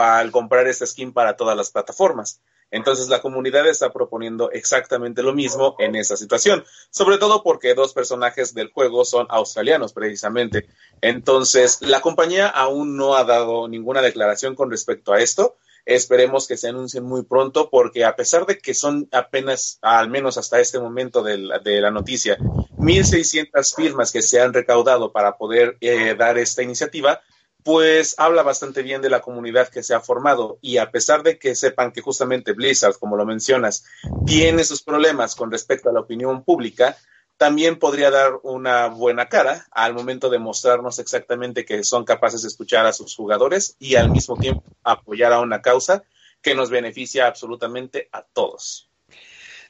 al 0.00 0.30
comprar 0.30 0.66
esta 0.66 0.86
skin 0.86 1.12
para 1.12 1.36
todas 1.36 1.56
las 1.56 1.70
plataformas. 1.70 2.40
Entonces 2.70 3.08
la 3.08 3.22
comunidad 3.22 3.68
está 3.68 3.92
proponiendo 3.92 4.50
exactamente 4.50 5.22
lo 5.22 5.32
mismo 5.32 5.76
en 5.78 5.94
esa 5.94 6.16
situación, 6.16 6.64
sobre 6.90 7.18
todo 7.18 7.42
porque 7.44 7.74
dos 7.74 7.92
personajes 7.92 8.52
del 8.52 8.72
juego 8.72 9.04
son 9.04 9.26
australianos 9.30 9.92
precisamente. 9.92 10.66
Entonces 11.00 11.80
la 11.82 12.00
compañía 12.00 12.48
aún 12.48 12.96
no 12.96 13.14
ha 13.14 13.24
dado 13.24 13.68
ninguna 13.68 14.02
declaración 14.02 14.56
con 14.56 14.70
respecto 14.70 15.12
a 15.12 15.20
esto. 15.20 15.56
Esperemos 15.86 16.46
que 16.48 16.56
se 16.56 16.68
anuncien 16.68 17.04
muy 17.04 17.24
pronto 17.24 17.68
porque 17.70 18.04
a 18.04 18.16
pesar 18.16 18.46
de 18.46 18.58
que 18.58 18.74
son 18.74 19.08
apenas, 19.12 19.78
al 19.82 20.08
menos 20.08 20.38
hasta 20.38 20.60
este 20.60 20.78
momento 20.78 21.22
de 21.22 21.38
la, 21.38 21.58
de 21.58 21.80
la 21.80 21.90
noticia, 21.90 22.38
1.600 22.38 23.74
firmas 23.74 24.10
que 24.12 24.22
se 24.22 24.40
han 24.40 24.52
recaudado 24.52 25.12
para 25.12 25.36
poder 25.36 25.76
eh, 25.80 26.14
dar 26.14 26.38
esta 26.38 26.62
iniciativa, 26.62 27.20
pues 27.62 28.14
habla 28.18 28.42
bastante 28.42 28.82
bien 28.82 29.00
de 29.00 29.08
la 29.08 29.22
comunidad 29.22 29.68
que 29.68 29.82
se 29.82 29.94
ha 29.94 30.00
formado. 30.00 30.58
Y 30.60 30.76
a 30.76 30.90
pesar 30.90 31.22
de 31.22 31.38
que 31.38 31.54
sepan 31.54 31.92
que 31.92 32.02
justamente 32.02 32.52
Blizzard, 32.52 32.98
como 32.98 33.16
lo 33.16 33.24
mencionas, 33.24 33.84
tiene 34.26 34.64
sus 34.64 34.82
problemas 34.82 35.34
con 35.34 35.50
respecto 35.50 35.88
a 35.88 35.92
la 35.92 36.00
opinión 36.00 36.44
pública, 36.44 36.96
también 37.36 37.78
podría 37.78 38.10
dar 38.10 38.38
una 38.42 38.86
buena 38.86 39.28
cara 39.28 39.66
al 39.70 39.94
momento 39.94 40.30
de 40.30 40.38
mostrarnos 40.38 40.98
exactamente 40.98 41.64
que 41.64 41.84
son 41.84 42.04
capaces 42.04 42.42
de 42.42 42.48
escuchar 42.48 42.86
a 42.86 42.92
sus 42.92 43.14
jugadores 43.14 43.76
y 43.78 43.96
al 43.96 44.10
mismo 44.10 44.36
tiempo 44.36 44.62
apoyar 44.82 45.32
a 45.32 45.40
una 45.40 45.60
causa 45.62 46.04
que 46.40 46.54
nos 46.54 46.70
beneficia 46.70 47.26
absolutamente 47.26 48.08
a 48.12 48.22
todos. 48.22 48.88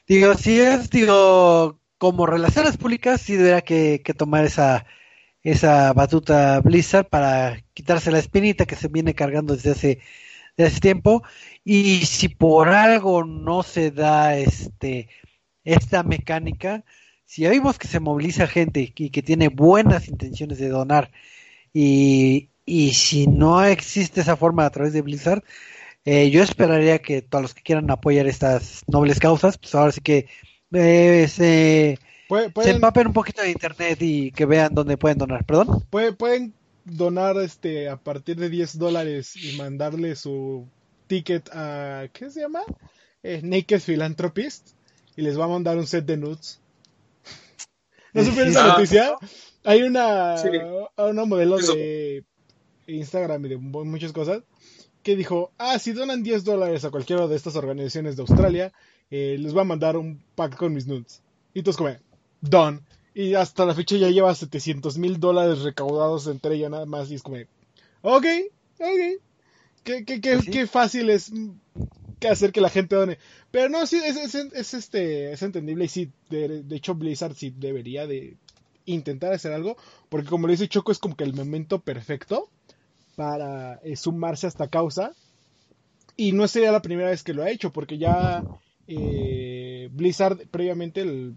Digo, 0.07 0.35
si 0.35 0.59
es, 0.59 0.89
digo, 0.89 1.79
como 1.97 2.25
relaciones 2.25 2.77
públicas, 2.77 3.21
sí 3.21 3.35
debería 3.35 3.61
que 3.61 4.13
tomar 4.15 4.45
esa 4.45 4.85
esa 5.45 5.93
batuta 5.93 6.59
Blizzard 6.61 7.07
para 7.07 7.63
quitarse 7.75 8.11
la 8.11 8.17
espinita 8.17 8.65
que 8.65 8.75
se 8.75 8.87
viene 8.87 9.13
cargando 9.13 9.55
desde 9.55 9.71
hace, 9.71 9.99
desde 10.57 10.79
tiempo 10.79 11.23
y 11.63 12.05
si 12.07 12.29
por 12.29 12.69
algo 12.69 13.23
no 13.23 13.61
se 13.61 13.91
da 13.91 14.35
este 14.35 15.07
esta 15.63 16.01
mecánica 16.01 16.83
si 17.25 17.43
ya 17.43 17.49
vimos 17.49 17.77
que 17.77 17.87
se 17.87 17.99
moviliza 17.99 18.47
gente 18.47 18.93
y 18.95 19.09
que 19.09 19.21
tiene 19.21 19.49
buenas 19.49 20.07
intenciones 20.07 20.57
de 20.57 20.69
donar 20.69 21.11
y, 21.73 22.49
y 22.65 22.93
si 22.93 23.27
no 23.27 23.63
existe 23.63 24.21
esa 24.21 24.37
forma 24.37 24.65
a 24.65 24.69
través 24.69 24.93
de 24.93 25.01
Blizzard 25.01 25.43
eh, 26.05 26.29
yo 26.29 26.43
esperaría 26.43 26.99
que 26.99 27.21
todos 27.21 27.41
los 27.41 27.53
que 27.53 27.63
quieran 27.63 27.89
apoyar 27.89 28.27
estas 28.27 28.83
nobles 28.87 29.19
causas 29.19 29.57
pues 29.57 29.73
ahora 29.75 29.91
sí 29.91 30.01
que 30.01 30.27
eh, 30.71 31.27
se 31.27 31.99
se 32.27 32.71
empapen 32.71 33.07
un 33.07 33.13
poquito 33.13 33.41
de 33.41 33.51
internet 33.51 34.01
y 34.01 34.31
que 34.31 34.45
vean 34.45 34.73
dónde 34.73 34.97
pueden 34.97 35.17
donar, 35.17 35.45
perdón. 35.45 35.85
pueden 36.17 36.53
donar 36.83 37.37
este 37.37 37.89
a 37.89 37.97
partir 37.97 38.37
de 38.37 38.49
10 38.49 38.77
dólares 38.77 39.35
y 39.35 39.55
mandarle 39.57 40.15
su 40.15 40.67
ticket 41.07 41.49
a, 41.53 42.07
¿qué 42.13 42.29
se 42.29 42.41
llama? 42.41 42.61
Eh, 43.23 43.41
Naked 43.43 43.81
Philanthropist 43.81 44.69
y 45.15 45.21
les 45.21 45.39
va 45.39 45.45
a 45.45 45.49
mandar 45.49 45.77
un 45.77 45.87
set 45.87 46.05
de 46.05 46.17
nudes. 46.17 46.59
¿No 48.15 48.23
supieron 48.23 48.49
esa 48.49 48.67
noticia? 48.67 49.17
Hay 49.65 49.81
una, 49.83 50.35
una 50.97 51.25
modelo 51.25 51.57
de 51.57 52.23
Instagram 52.87 53.45
y 53.45 53.49
de 53.49 53.57
muchas 53.57 54.13
cosas 54.13 54.41
que 55.03 55.17
dijo, 55.17 55.51
ah, 55.57 55.77
si 55.79 55.91
donan 55.91 56.23
10 56.23 56.45
dólares 56.45 56.85
a 56.85 56.91
cualquiera 56.91 57.27
de 57.27 57.35
estas 57.35 57.57
organizaciones 57.57 58.15
de 58.15 58.21
Australia, 58.21 58.71
eh, 59.11 59.35
les 59.37 59.55
va 59.55 59.61
a 59.61 59.65
mandar 59.65 59.97
un 59.97 60.23
pack 60.33 60.55
con 60.55 60.73
mis 60.73 60.87
nudes. 60.87 61.21
Y 61.53 61.61
todos 61.61 61.77
como, 61.77 61.95
done. 62.39 62.79
Y 63.13 63.33
hasta 63.33 63.65
la 63.65 63.75
fecha 63.75 63.97
ya 63.97 64.09
lleva 64.09 64.33
700 64.33 64.97
mil 64.97 65.19
dólares 65.19 65.59
recaudados 65.61 66.25
entre 66.27 66.55
ella 66.55 66.69
nada 66.69 66.85
más. 66.85 67.11
Y 67.11 67.15
es 67.15 67.21
como, 67.21 67.35
ok, 68.01 68.25
ok. 68.79 69.21
Qué, 69.83 70.05
qué, 70.05 70.21
qué, 70.21 70.37
pues 70.37 70.49
qué 70.49 70.67
fácil 70.67 71.09
es 71.09 71.31
hacer 72.29 72.51
que 72.51 72.61
la 72.61 72.69
gente 72.69 72.95
done. 72.95 73.17
Pero 73.51 73.69
no, 73.69 73.85
sí, 73.85 74.01
es, 74.03 74.35
es, 74.35 74.73
este, 74.73 75.31
es 75.31 75.41
entendible. 75.41 75.85
Y 75.85 75.89
sí, 75.89 76.11
de, 76.29 76.63
hecho, 76.71 76.95
Blizzard 76.95 77.35
sí 77.35 77.53
debería 77.55 78.07
de 78.07 78.37
intentar 78.85 79.33
hacer 79.33 79.53
algo. 79.53 79.77
Porque 80.09 80.29
como 80.29 80.47
le 80.47 80.53
dice 80.53 80.67
Choco, 80.67 80.91
es 80.91 80.99
como 80.99 81.15
que 81.15 81.23
el 81.23 81.33
momento 81.33 81.79
perfecto 81.79 82.49
para 83.15 83.75
eh, 83.83 83.95
sumarse 83.95 84.47
a 84.47 84.49
esta 84.49 84.67
causa. 84.67 85.11
Y 86.17 86.31
no 86.31 86.47
sería 86.47 86.71
la 86.71 86.81
primera 86.81 87.09
vez 87.09 87.23
que 87.23 87.33
lo 87.33 87.43
ha 87.43 87.49
hecho, 87.49 87.71
porque 87.71 87.97
ya 87.97 88.43
eh, 88.87 89.89
Blizzard 89.91 90.47
previamente 90.47 91.01
el 91.01 91.35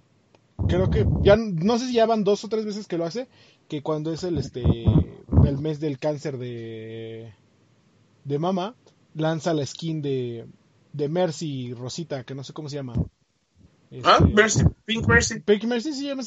creo 0.67 0.91
que 0.91 1.07
ya 1.23 1.37
no 1.37 1.79
sé 1.79 1.87
si 1.87 1.95
ya 1.95 2.07
van 2.07 2.25
dos 2.25 2.45
o 2.45 2.49
tres 2.49 2.65
veces 2.65 2.87
que 2.87 2.99
lo 2.99 3.05
hace, 3.05 3.29
que 3.69 3.83
cuando 3.83 4.13
es 4.13 4.23
el 4.25 4.39
este 4.39 4.63
el 4.63 5.59
mes 5.59 5.81
del 5.81 5.99
cáncer 5.99 6.39
de 6.39 7.33
de 8.25 8.39
mama, 8.39 8.75
lanza 9.15 9.55
la 9.55 9.65
skin 9.65 10.03
de 10.03 10.47
de 10.99 11.09
Mercy 11.09 11.73
Rosita, 11.73 12.25
que 12.25 12.35
no 12.35 12.45
sé 12.45 12.53
cómo 12.53 12.69
se 12.69 12.77
llama. 12.77 12.95
ah, 14.05 14.19
este, 14.21 14.35
Mercy, 14.35 14.65
Pink 14.85 15.07
Mercy. 15.07 15.41
Pink 15.41 15.65
Mercy 15.65 15.93
se 15.95 16.05
llama 16.05 16.23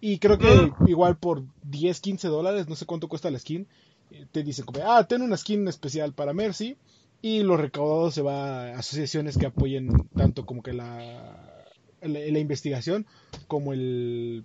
Y 0.00 0.18
creo 0.18 0.38
que 0.38 0.48
ah. 0.48 0.76
igual 0.86 1.18
por 1.18 1.44
10, 1.62 2.00
15 2.00 2.28
dólares, 2.28 2.68
no 2.68 2.74
sé 2.74 2.86
cuánto 2.86 3.08
cuesta 3.08 3.30
la 3.30 3.38
skin, 3.38 3.68
eh, 4.10 4.26
te 4.32 4.42
dicen 4.42 4.64
como, 4.64 4.80
ah, 4.84 5.06
ten 5.06 5.22
una 5.22 5.36
skin 5.36 5.68
especial 5.68 6.14
para 6.14 6.32
Mercy 6.32 6.76
y 7.20 7.42
lo 7.42 7.56
recaudado 7.56 8.10
se 8.10 8.22
va 8.22 8.70
a 8.70 8.78
asociaciones 8.78 9.36
que 9.36 9.46
apoyen 9.46 9.90
tanto 10.16 10.46
como 10.46 10.62
que 10.62 10.72
la 10.72 11.66
la, 12.00 12.20
la 12.20 12.38
investigación 12.38 13.06
como 13.46 13.72
el 13.72 14.44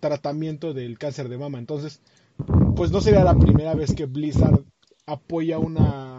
tratamiento 0.00 0.74
del 0.74 0.98
cáncer 0.98 1.28
de 1.28 1.38
mama. 1.38 1.58
Entonces, 1.58 2.00
pues 2.74 2.90
no 2.90 3.00
sería 3.00 3.22
la 3.22 3.38
primera 3.38 3.74
vez 3.74 3.94
que 3.94 4.06
Blizzard 4.06 4.64
apoya 5.06 5.58
una 5.58 6.15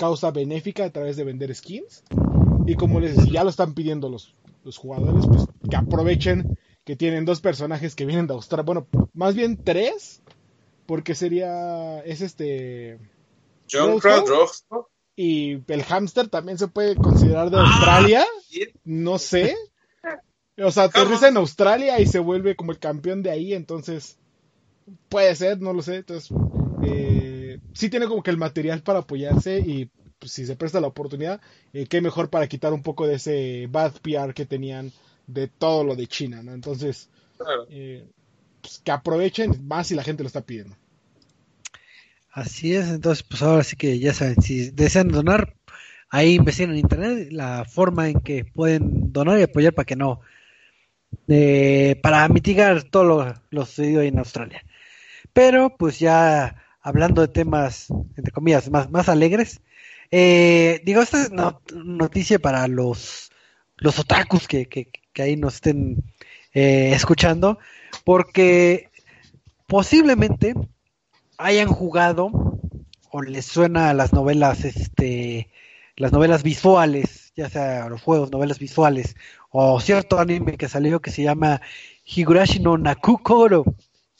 causa 0.00 0.30
benéfica 0.30 0.86
a 0.86 0.90
través 0.90 1.18
de 1.18 1.24
vender 1.24 1.54
skins. 1.54 2.02
Y 2.66 2.74
como 2.74 3.00
les 3.00 3.16
decía, 3.16 3.34
ya 3.34 3.44
lo 3.44 3.50
están 3.50 3.74
pidiendo 3.74 4.08
los, 4.08 4.34
los 4.64 4.78
jugadores, 4.78 5.26
pues 5.26 5.44
que 5.68 5.76
aprovechen 5.76 6.58
que 6.84 6.96
tienen 6.96 7.26
dos 7.26 7.42
personajes 7.42 7.94
que 7.94 8.06
vienen 8.06 8.26
de 8.26 8.32
Australia. 8.32 8.64
Bueno, 8.64 8.86
más 9.12 9.34
bien 9.34 9.62
tres, 9.62 10.22
porque 10.86 11.14
sería. 11.14 12.00
Es 12.00 12.22
este. 12.22 12.98
John. 13.70 13.98
Crowd 13.98 14.24
Y 15.16 15.62
el 15.70 15.82
hamster 15.84 16.28
también 16.28 16.56
se 16.56 16.68
puede 16.68 16.96
considerar 16.96 17.50
de 17.50 17.58
Australia. 17.58 18.24
No 18.84 19.18
sé. 19.18 19.54
O 20.62 20.70
sea, 20.70 20.84
aterriza 20.84 21.28
en 21.28 21.36
Australia 21.36 22.00
y 22.00 22.06
se 22.06 22.18
vuelve 22.18 22.56
como 22.56 22.72
el 22.72 22.78
campeón 22.78 23.22
de 23.22 23.30
ahí, 23.30 23.54
entonces 23.54 24.18
puede 25.08 25.34
ser, 25.34 25.60
no 25.60 25.72
lo 25.72 25.82
sé. 25.82 25.96
Entonces, 25.96 26.30
eh, 26.82 27.09
sí 27.72 27.90
tiene 27.90 28.06
como 28.06 28.22
que 28.22 28.30
el 28.30 28.36
material 28.38 28.82
para 28.82 29.00
apoyarse 29.00 29.60
y 29.60 29.90
pues, 30.18 30.32
si 30.32 30.46
se 30.46 30.56
presta 30.56 30.80
la 30.80 30.88
oportunidad, 30.88 31.40
eh, 31.72 31.86
qué 31.86 32.00
mejor 32.00 32.30
para 32.30 32.48
quitar 32.48 32.72
un 32.72 32.82
poco 32.82 33.06
de 33.06 33.14
ese 33.16 33.66
bad 33.70 33.94
PR 34.02 34.34
que 34.34 34.46
tenían 34.46 34.92
de 35.26 35.48
todo 35.48 35.84
lo 35.84 35.96
de 35.96 36.06
China, 36.06 36.42
¿no? 36.42 36.52
Entonces, 36.54 37.10
Claro. 37.38 37.68
eh, 37.68 38.06
pues, 38.62 38.80
que 38.84 38.92
aprovechen 38.92 39.66
más 39.66 39.88
si 39.88 39.94
la 39.96 40.04
gente 40.04 40.22
lo 40.24 40.28
está 40.28 40.42
pidiendo. 40.42 40.76
Así 42.32 42.74
es, 42.74 42.88
entonces 42.88 43.24
pues 43.28 43.42
ahora 43.42 43.64
sí 43.64 43.76
que 43.76 43.98
ya 43.98 44.14
saben, 44.14 44.40
si 44.40 44.70
desean 44.70 45.08
donar, 45.08 45.54
ahí 46.10 46.34
investiguen 46.36 46.72
en 46.72 46.78
internet 46.78 47.28
la 47.32 47.64
forma 47.64 48.08
en 48.08 48.20
que 48.20 48.44
pueden 48.44 49.12
donar 49.12 49.38
y 49.38 49.42
apoyar 49.42 49.74
para 49.74 49.86
que 49.86 49.96
no, 49.96 50.20
eh, 51.28 51.96
para 52.02 52.28
mitigar 52.28 52.82
todo 52.84 53.04
lo, 53.04 53.34
lo 53.50 53.66
sucedido 53.66 54.00
ahí 54.00 54.08
en 54.08 54.18
Australia. 54.18 54.62
Pero 55.34 55.76
pues 55.78 55.98
ya 56.00 56.56
hablando 56.82 57.22
de 57.22 57.28
temas, 57.28 57.88
entre 58.16 58.32
comillas, 58.32 58.70
más, 58.70 58.90
más 58.90 59.08
alegres, 59.08 59.60
eh, 60.10 60.80
digo, 60.84 61.02
esta 61.02 61.22
es 61.22 61.30
no- 61.32 61.60
noticia 61.74 62.38
para 62.38 62.66
los, 62.68 63.30
los 63.76 63.98
otakus 63.98 64.48
que, 64.48 64.66
que, 64.66 64.90
que 65.12 65.22
ahí 65.22 65.36
nos 65.36 65.56
estén 65.56 66.02
eh, 66.54 66.92
escuchando, 66.94 67.58
porque 68.04 68.90
posiblemente 69.66 70.54
hayan 71.38 71.68
jugado 71.68 72.30
o 73.10 73.22
les 73.22 73.46
suena 73.46 73.90
a 73.90 73.94
las 73.94 74.12
novelas, 74.12 74.64
este, 74.64 75.50
las 75.96 76.12
novelas 76.12 76.42
visuales, 76.42 77.32
ya 77.36 77.48
sea 77.48 77.88
los 77.88 78.02
juegos, 78.02 78.30
novelas 78.30 78.58
visuales, 78.58 79.16
o 79.50 79.80
cierto 79.80 80.18
anime 80.18 80.56
que 80.56 80.68
salió 80.68 81.00
que 81.00 81.10
se 81.10 81.22
llama 81.22 81.60
Higurashi 82.04 82.60
no 82.60 82.78
Nakukoro, 82.78 83.64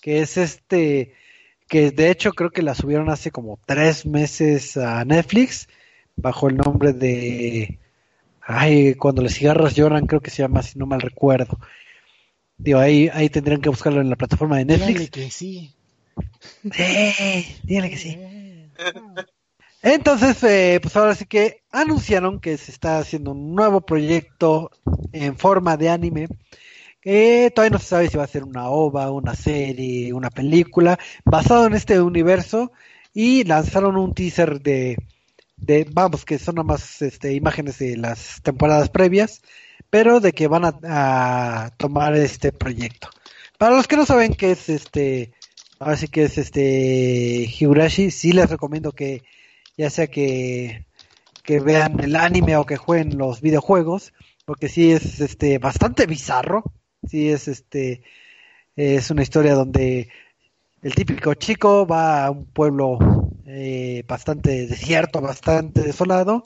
que 0.00 0.20
es 0.22 0.36
este, 0.36 1.14
que 1.70 1.92
de 1.92 2.10
hecho 2.10 2.32
creo 2.32 2.50
que 2.50 2.62
la 2.62 2.74
subieron 2.74 3.10
hace 3.10 3.30
como 3.30 3.60
tres 3.64 4.04
meses 4.04 4.76
a 4.76 5.04
Netflix, 5.04 5.68
bajo 6.16 6.48
el 6.48 6.56
nombre 6.56 6.92
de, 6.92 7.78
ay, 8.42 8.96
cuando 8.96 9.22
las 9.22 9.34
cigarras 9.34 9.76
lloran, 9.76 10.06
creo 10.06 10.20
que 10.20 10.30
se 10.30 10.42
llama, 10.42 10.64
si 10.64 10.80
no 10.80 10.86
mal 10.86 11.00
recuerdo. 11.00 11.60
Digo, 12.58 12.80
ahí, 12.80 13.08
ahí 13.14 13.30
tendrían 13.30 13.60
que 13.60 13.68
buscarlo 13.68 14.00
en 14.00 14.10
la 14.10 14.16
plataforma 14.16 14.58
de 14.58 14.64
Netflix. 14.64 14.98
Díganle 14.98 15.10
que 15.10 15.30
sí. 15.30 15.72
Sí, 16.72 17.56
dígale 17.62 17.90
que 17.90 17.96
sí. 17.96 18.18
Entonces, 19.80 20.42
eh, 20.42 20.80
pues 20.82 20.96
ahora 20.96 21.14
sí 21.14 21.24
que 21.24 21.62
anunciaron 21.70 22.40
que 22.40 22.58
se 22.58 22.72
está 22.72 22.98
haciendo 22.98 23.30
un 23.30 23.54
nuevo 23.54 23.80
proyecto 23.80 24.72
en 25.12 25.38
forma 25.38 25.76
de 25.76 25.88
anime. 25.88 26.26
Que 27.00 27.50
todavía 27.54 27.74
no 27.74 27.78
se 27.78 27.86
sabe 27.86 28.08
si 28.08 28.16
va 28.16 28.24
a 28.24 28.28
ser 28.28 28.44
una 28.44 28.68
ova, 28.68 29.10
una 29.10 29.34
serie, 29.34 30.12
una 30.12 30.30
película, 30.30 30.98
basado 31.24 31.66
en 31.66 31.74
este 31.74 32.00
universo. 32.00 32.72
Y 33.12 33.44
lanzaron 33.44 33.96
un 33.96 34.14
teaser 34.14 34.60
de, 34.60 34.96
de 35.56 35.86
vamos, 35.90 36.24
que 36.24 36.38
son 36.38 36.56
nomás 36.56 37.02
este, 37.02 37.34
imágenes 37.34 37.78
de 37.78 37.96
las 37.96 38.40
temporadas 38.42 38.88
previas, 38.88 39.42
pero 39.90 40.20
de 40.20 40.32
que 40.32 40.46
van 40.46 40.64
a, 40.64 40.78
a 40.84 41.70
tomar 41.76 42.14
este 42.16 42.52
proyecto. 42.52 43.08
Para 43.58 43.76
los 43.76 43.86
que 43.86 43.96
no 43.96 44.06
saben 44.06 44.34
qué 44.34 44.52
es 44.52 44.68
este, 44.68 45.32
ahora 45.80 45.96
sí 45.96 46.08
que 46.08 46.24
es 46.24 46.38
este 46.38 47.50
Higurashi, 47.58 48.10
sí 48.10 48.32
les 48.32 48.48
recomiendo 48.48 48.92
que 48.92 49.22
ya 49.76 49.90
sea 49.90 50.06
que, 50.06 50.86
que 51.42 51.60
vean 51.60 52.00
el 52.00 52.16
anime 52.16 52.56
o 52.56 52.66
que 52.66 52.76
jueguen 52.76 53.18
los 53.18 53.40
videojuegos, 53.40 54.12
porque 54.44 54.68
sí 54.68 54.92
es 54.92 55.20
este 55.20 55.58
bastante 55.58 56.06
bizarro, 56.06 56.64
sí 57.06 57.30
es 57.30 57.48
este 57.48 58.02
es 58.76 59.10
una 59.10 59.22
historia 59.22 59.54
donde 59.54 60.08
el 60.82 60.94
típico 60.94 61.34
chico 61.34 61.86
va 61.86 62.26
a 62.26 62.30
un 62.30 62.46
pueblo 62.46 62.98
eh, 63.46 64.04
bastante 64.06 64.66
desierto, 64.66 65.20
bastante 65.20 65.82
desolado, 65.82 66.44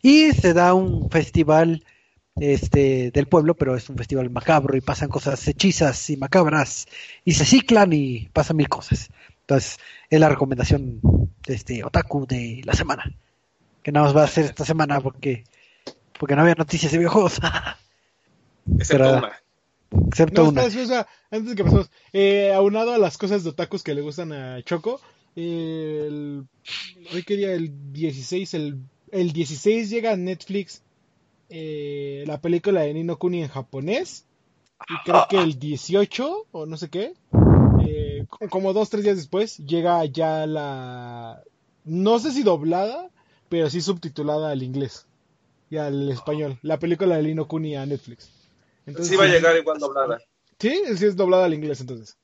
y 0.00 0.32
se 0.32 0.54
da 0.54 0.72
un 0.74 1.10
festival 1.10 1.84
este 2.36 3.10
del 3.10 3.26
pueblo, 3.26 3.54
pero 3.54 3.76
es 3.76 3.88
un 3.88 3.96
festival 3.96 4.30
macabro 4.30 4.76
y 4.76 4.80
pasan 4.80 5.08
cosas 5.08 5.46
hechizas 5.48 6.08
y 6.10 6.16
macabras 6.16 6.86
y 7.24 7.32
se 7.32 7.44
ciclan 7.44 7.92
y 7.92 8.28
pasan 8.32 8.56
mil 8.56 8.68
cosas. 8.68 9.10
Entonces, 9.40 9.78
es 10.10 10.20
la 10.20 10.28
recomendación 10.28 11.00
de 11.46 11.54
este 11.54 11.84
otaku 11.84 12.26
de 12.26 12.62
la 12.64 12.74
semana. 12.74 13.04
Que 13.82 13.92
nada 13.92 14.06
más 14.06 14.16
va 14.16 14.24
a 14.24 14.28
ser 14.28 14.46
esta 14.46 14.64
semana 14.64 15.00
porque 15.00 15.44
porque 16.18 16.34
no 16.34 16.42
había 16.42 16.54
noticias 16.54 16.92
de 16.92 16.98
videojuegos. 16.98 17.38
Excepto 18.78 19.04
Pero- 19.04 19.18
una. 19.18 19.32
Excepto 19.90 20.42
No, 20.42 20.48
una. 20.50 20.62
antes 21.30 21.54
que 21.54 21.64
pasemos, 21.64 21.90
eh, 22.12 22.52
aunado 22.52 22.92
a 22.92 22.98
las 22.98 23.18
cosas 23.18 23.44
de 23.44 23.50
otakus 23.50 23.82
que 23.82 23.94
le 23.94 24.02
gustan 24.02 24.32
a 24.32 24.62
Choco, 24.62 25.00
eh, 25.36 26.04
el, 26.08 26.46
hoy 27.12 27.22
qué 27.22 27.36
día, 27.36 27.52
el 27.52 27.92
16, 27.92 28.54
el, 28.54 28.78
el 29.12 29.32
16 29.32 29.90
llega 29.90 30.12
a 30.12 30.16
Netflix 30.16 30.82
eh, 31.48 32.24
la 32.26 32.40
película 32.40 32.80
de 32.82 32.94
Nino 32.94 33.18
Kuni 33.18 33.42
en 33.42 33.48
japonés, 33.48 34.26
y 34.88 34.96
creo 35.04 35.26
que 35.28 35.42
el 35.42 35.58
18, 35.58 36.46
o 36.50 36.66
no 36.66 36.76
sé 36.76 36.88
qué, 36.88 37.12
eh, 37.86 38.24
co- 38.28 38.48
como 38.48 38.72
dos, 38.72 38.90
tres 38.90 39.04
días 39.04 39.16
después, 39.16 39.58
llega 39.58 40.04
ya 40.06 40.46
la, 40.46 41.42
no 41.84 42.18
sé 42.18 42.32
si 42.32 42.42
doblada, 42.42 43.10
pero 43.48 43.70
sí 43.70 43.80
subtitulada 43.80 44.50
al 44.50 44.62
inglés 44.62 45.06
y 45.70 45.76
al 45.76 46.10
español, 46.10 46.58
la 46.62 46.78
película 46.78 47.16
de 47.16 47.22
Nino 47.24 47.46
Kuni 47.48 47.76
a 47.76 47.86
Netflix. 47.86 48.35
Entonces, 48.86 49.10
Sí 49.10 49.16
va 49.16 49.24
a 49.24 49.28
llegar 49.28 49.56
igual 49.56 49.78
doblada. 49.78 50.18
Sí, 50.58 50.82
sí 50.96 51.04
es 51.04 51.16
doblada 51.16 51.44
al 51.44 51.54
inglés 51.54 51.80
entonces. 51.80 52.16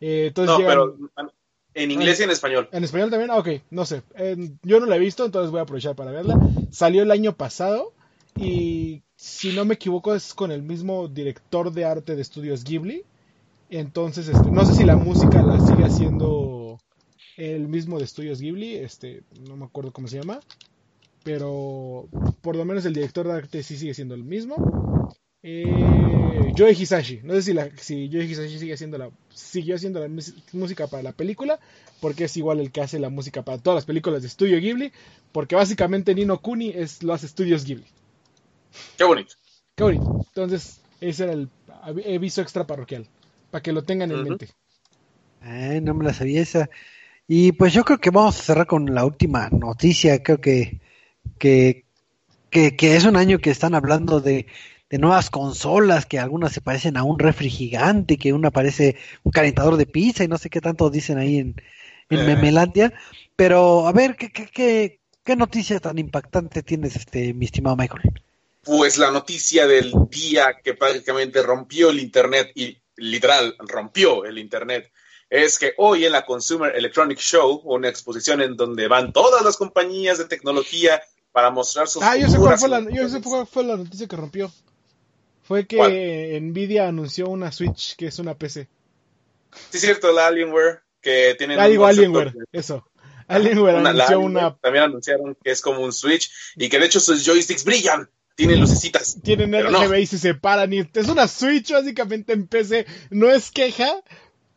Eh, 0.00 0.26
entonces 0.28 0.52
No, 0.52 0.58
llegan- 0.58 0.98
pero 1.16 1.30
en 1.74 1.90
inglés 1.90 2.20
y 2.20 2.22
en 2.24 2.30
español. 2.30 2.68
¿En 2.72 2.84
español 2.84 3.10
también? 3.10 3.30
Ah, 3.30 3.38
ok, 3.38 3.48
no 3.70 3.84
sé. 3.86 4.02
Eh, 4.16 4.36
yo 4.62 4.80
no 4.80 4.86
la 4.86 4.96
he 4.96 5.00
visto, 5.00 5.24
entonces 5.24 5.50
voy 5.50 5.60
a 5.60 5.62
aprovechar 5.62 5.96
para 5.96 6.10
verla. 6.12 6.36
Salió 6.70 7.02
el 7.02 7.10
año 7.10 7.36
pasado 7.36 7.92
y 8.36 9.02
si 9.16 9.52
no 9.52 9.64
me 9.64 9.74
equivoco 9.74 10.14
es 10.14 10.34
con 10.34 10.50
el 10.52 10.62
mismo 10.62 11.08
director 11.08 11.72
de 11.72 11.84
arte 11.84 12.14
de 12.16 12.22
estudios 12.22 12.64
Ghibli. 12.64 13.02
Entonces, 13.70 14.28
este, 14.28 14.50
no 14.50 14.64
sé 14.66 14.74
si 14.74 14.84
la 14.84 14.96
música 14.96 15.42
la 15.42 15.60
sigue 15.60 15.84
haciendo 15.84 16.78
el 17.36 17.68
mismo 17.68 17.98
de 17.98 18.04
estudios 18.04 18.40
Ghibli, 18.40 18.76
este, 18.76 19.22
no 19.48 19.56
me 19.56 19.64
acuerdo 19.64 19.92
cómo 19.92 20.08
se 20.08 20.18
llama. 20.18 20.40
Pero 21.22 22.08
por 22.40 22.56
lo 22.56 22.64
menos 22.64 22.84
el 22.86 22.94
director 22.94 23.26
de 23.26 23.32
arte 23.34 23.62
sí 23.62 23.76
sigue 23.76 23.94
siendo 23.94 24.14
el 24.14 24.24
mismo. 24.24 24.56
Eh, 25.42 26.52
Joe 26.56 26.72
Hisashi. 26.72 27.20
No 27.22 27.34
sé 27.34 27.42
si, 27.42 27.52
la, 27.52 27.70
si 27.76 28.10
Joe 28.12 28.24
Hisashi 28.24 28.58
sigue 28.58 28.74
haciendo 28.74 28.98
la, 28.98 29.10
siguió 29.32 29.76
haciendo 29.76 30.00
la 30.00 30.08
música 30.52 30.86
para 30.86 31.02
la 31.02 31.12
película, 31.12 31.58
porque 32.00 32.24
es 32.24 32.36
igual 32.36 32.60
el 32.60 32.70
que 32.70 32.82
hace 32.82 32.98
la 32.98 33.08
música 33.08 33.42
para 33.42 33.58
todas 33.58 33.76
las 33.76 33.84
películas 33.86 34.22
de 34.22 34.28
Estudio 34.28 34.58
Ghibli, 34.60 34.92
porque 35.32 35.56
básicamente 35.56 36.14
Nino 36.14 36.38
Kuni 36.40 36.70
es, 36.70 37.02
lo 37.02 37.12
hace 37.14 37.26
Estudios 37.26 37.64
Ghibli. 37.64 37.86
Qué 38.96 39.04
bonito. 39.04 39.34
Qué 39.76 39.84
bonito. 39.84 40.06
Entonces, 40.28 40.80
ese 41.00 41.24
era 41.24 41.32
el 41.32 41.48
avi- 41.84 42.16
aviso 42.16 42.42
extra 42.42 42.66
parroquial, 42.66 43.06
para 43.50 43.62
que 43.62 43.72
lo 43.72 43.82
tengan 43.82 44.10
en 44.10 44.22
mente. 44.22 44.48
Ay, 45.40 45.80
no 45.80 45.94
me 45.94 46.04
la 46.04 46.12
sabía 46.12 46.42
esa. 46.42 46.68
Y 47.28 47.52
pues 47.52 47.72
yo 47.72 47.84
creo 47.84 47.98
que 47.98 48.10
vamos 48.10 48.38
a 48.38 48.42
cerrar 48.42 48.66
con 48.66 48.94
la 48.94 49.04
última 49.04 49.48
noticia. 49.50 50.22
Creo 50.22 50.40
que, 50.40 50.80
que, 51.38 51.84
que, 52.50 52.76
que 52.76 52.96
es 52.96 53.04
un 53.04 53.16
año 53.16 53.38
que 53.40 53.50
están 53.50 53.74
hablando 53.74 54.20
de, 54.20 54.46
de 54.90 54.98
nuevas 54.98 55.30
consolas, 55.30 56.04
que 56.04 56.18
algunas 56.18 56.52
se 56.52 56.60
parecen 56.60 56.96
a 56.96 57.04
un 57.04 57.18
refri 57.18 57.48
gigante, 57.48 58.18
que 58.18 58.32
una 58.32 58.50
parece 58.50 58.96
un 59.22 59.30
calentador 59.30 59.76
de 59.76 59.86
pizza 59.86 60.24
y 60.24 60.28
no 60.28 60.36
sé 60.36 60.50
qué 60.50 60.60
tanto 60.60 60.90
dicen 60.90 61.16
ahí 61.16 61.38
en, 61.38 61.54
en 62.10 62.18
Eh. 62.18 62.24
Memelandia. 62.24 62.92
Pero 63.36 63.86
a 63.86 63.92
ver, 63.92 64.16
¿qué, 64.16 64.30
qué, 64.30 64.46
qué, 64.52 64.98
qué 65.24 65.36
noticia 65.36 65.78
tan 65.78 65.98
impactante 65.98 66.62
tienes, 66.62 66.96
este, 66.96 67.32
mi 67.32 67.44
estimado 67.46 67.76
Michael? 67.76 68.02
Pues 68.62 68.98
la 68.98 69.10
noticia 69.10 69.66
del 69.66 69.92
día 70.10 70.58
que 70.62 70.74
prácticamente 70.74 71.42
rompió 71.42 71.90
el 71.90 72.00
Internet 72.00 72.50
y 72.54 72.76
literal 72.96 73.54
rompió 73.60 74.24
el 74.26 74.36
Internet 74.38 74.90
es 75.30 75.58
que 75.58 75.72
hoy 75.78 76.04
en 76.04 76.12
la 76.12 76.26
Consumer 76.26 76.74
Electronic 76.76 77.18
Show, 77.18 77.62
una 77.64 77.88
exposición 77.88 78.42
en 78.42 78.56
donde 78.56 78.88
van 78.88 79.12
todas 79.12 79.42
las 79.42 79.56
compañías 79.56 80.18
de 80.18 80.24
tecnología 80.24 81.00
para 81.32 81.50
mostrar 81.50 81.86
sus 81.86 82.02
Ah, 82.02 82.16
yo 82.16 82.28
sé 82.28 82.36
cuál 82.36 82.58
fue 82.58 82.68
la, 82.68 82.80
yo 82.90 83.08
sé 83.08 83.22
cuál 83.22 83.46
fue 83.46 83.62
la 83.62 83.76
noticia 83.76 84.08
que 84.08 84.16
rompió. 84.16 84.50
Fue 85.50 85.66
que 85.66 86.38
Nvidia 86.40 86.86
anunció 86.86 87.28
una 87.28 87.50
Switch 87.50 87.96
que 87.96 88.06
es 88.06 88.20
una 88.20 88.38
PC. 88.38 88.68
Sí, 89.70 89.78
es 89.78 89.80
cierto, 89.80 90.12
la 90.12 90.28
Alienware, 90.28 90.82
que 91.00 91.34
tiene... 91.36 91.56
Ah, 91.58 91.66
digo 91.66 91.86
Alienware, 91.86 92.32
eso. 92.52 92.88
Alienware 93.26 93.78
anunció 93.78 94.20
una... 94.20 94.56
También 94.58 94.84
anunciaron 94.84 95.36
que 95.42 95.50
es 95.50 95.60
como 95.60 95.80
un 95.80 95.92
Switch 95.92 96.30
y 96.54 96.68
que 96.68 96.78
de 96.78 96.86
hecho 96.86 97.00
sus 97.00 97.26
joysticks 97.26 97.64
brillan. 97.64 98.08
Tienen 98.36 98.60
lucecitas. 98.60 99.20
Tienen 99.24 99.52
RGB 99.52 99.98
y 99.98 100.06
se 100.06 100.18
separan. 100.18 100.72
Y 100.72 100.88
es 100.94 101.08
una 101.08 101.26
Switch 101.26 101.72
básicamente 101.72 102.32
en 102.32 102.46
PC. 102.46 102.86
No 103.10 103.28
es 103.28 103.50
queja, 103.50 104.04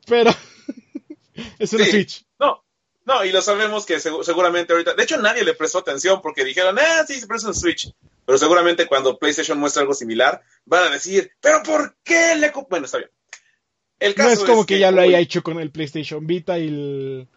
pero 0.05 0.29
es 1.57 1.73
una 1.73 1.85
Switch. 1.85 2.23
No, 2.37 2.63
no, 3.05 3.25
y 3.25 3.31
lo 3.31 3.41
sabemos 3.41 3.87
que 3.87 3.99
seguramente 3.99 4.73
ahorita. 4.73 4.93
De 4.93 5.01
hecho, 5.01 5.17
nadie 5.17 5.43
le 5.43 5.55
prestó 5.55 5.79
atención 5.79 6.21
porque 6.21 6.45
dijeron, 6.45 6.77
ah, 6.77 7.03
sí, 7.07 7.19
se 7.19 7.25
presta 7.25 7.47
un 7.47 7.55
Switch. 7.55 7.91
Pero 8.25 8.37
seguramente 8.37 8.87
cuando 8.87 9.17
PlayStation 9.17 9.59
muestra 9.59 9.81
algo 9.81 9.93
similar, 9.93 10.41
van 10.65 10.85
a 10.85 10.89
decir, 10.89 11.31
¿pero 11.41 11.61
por 11.63 11.95
qué 12.03 12.35
le.? 12.35 12.51
Bueno, 12.69 12.85
está 12.85 12.99
bien. 12.99 13.11
El 13.99 14.15
caso 14.15 14.29
no 14.29 14.33
es 14.33 14.43
como 14.43 14.65
que, 14.65 14.79
ya 14.79 14.91
lo 14.91 15.01
haya 15.01 15.19
hecho 15.19 15.43
con 15.43 15.59
el 15.59 15.71
PlayStation 15.71 16.25
Vita 16.25 16.57
y 16.57 16.67
el. 16.67 17.27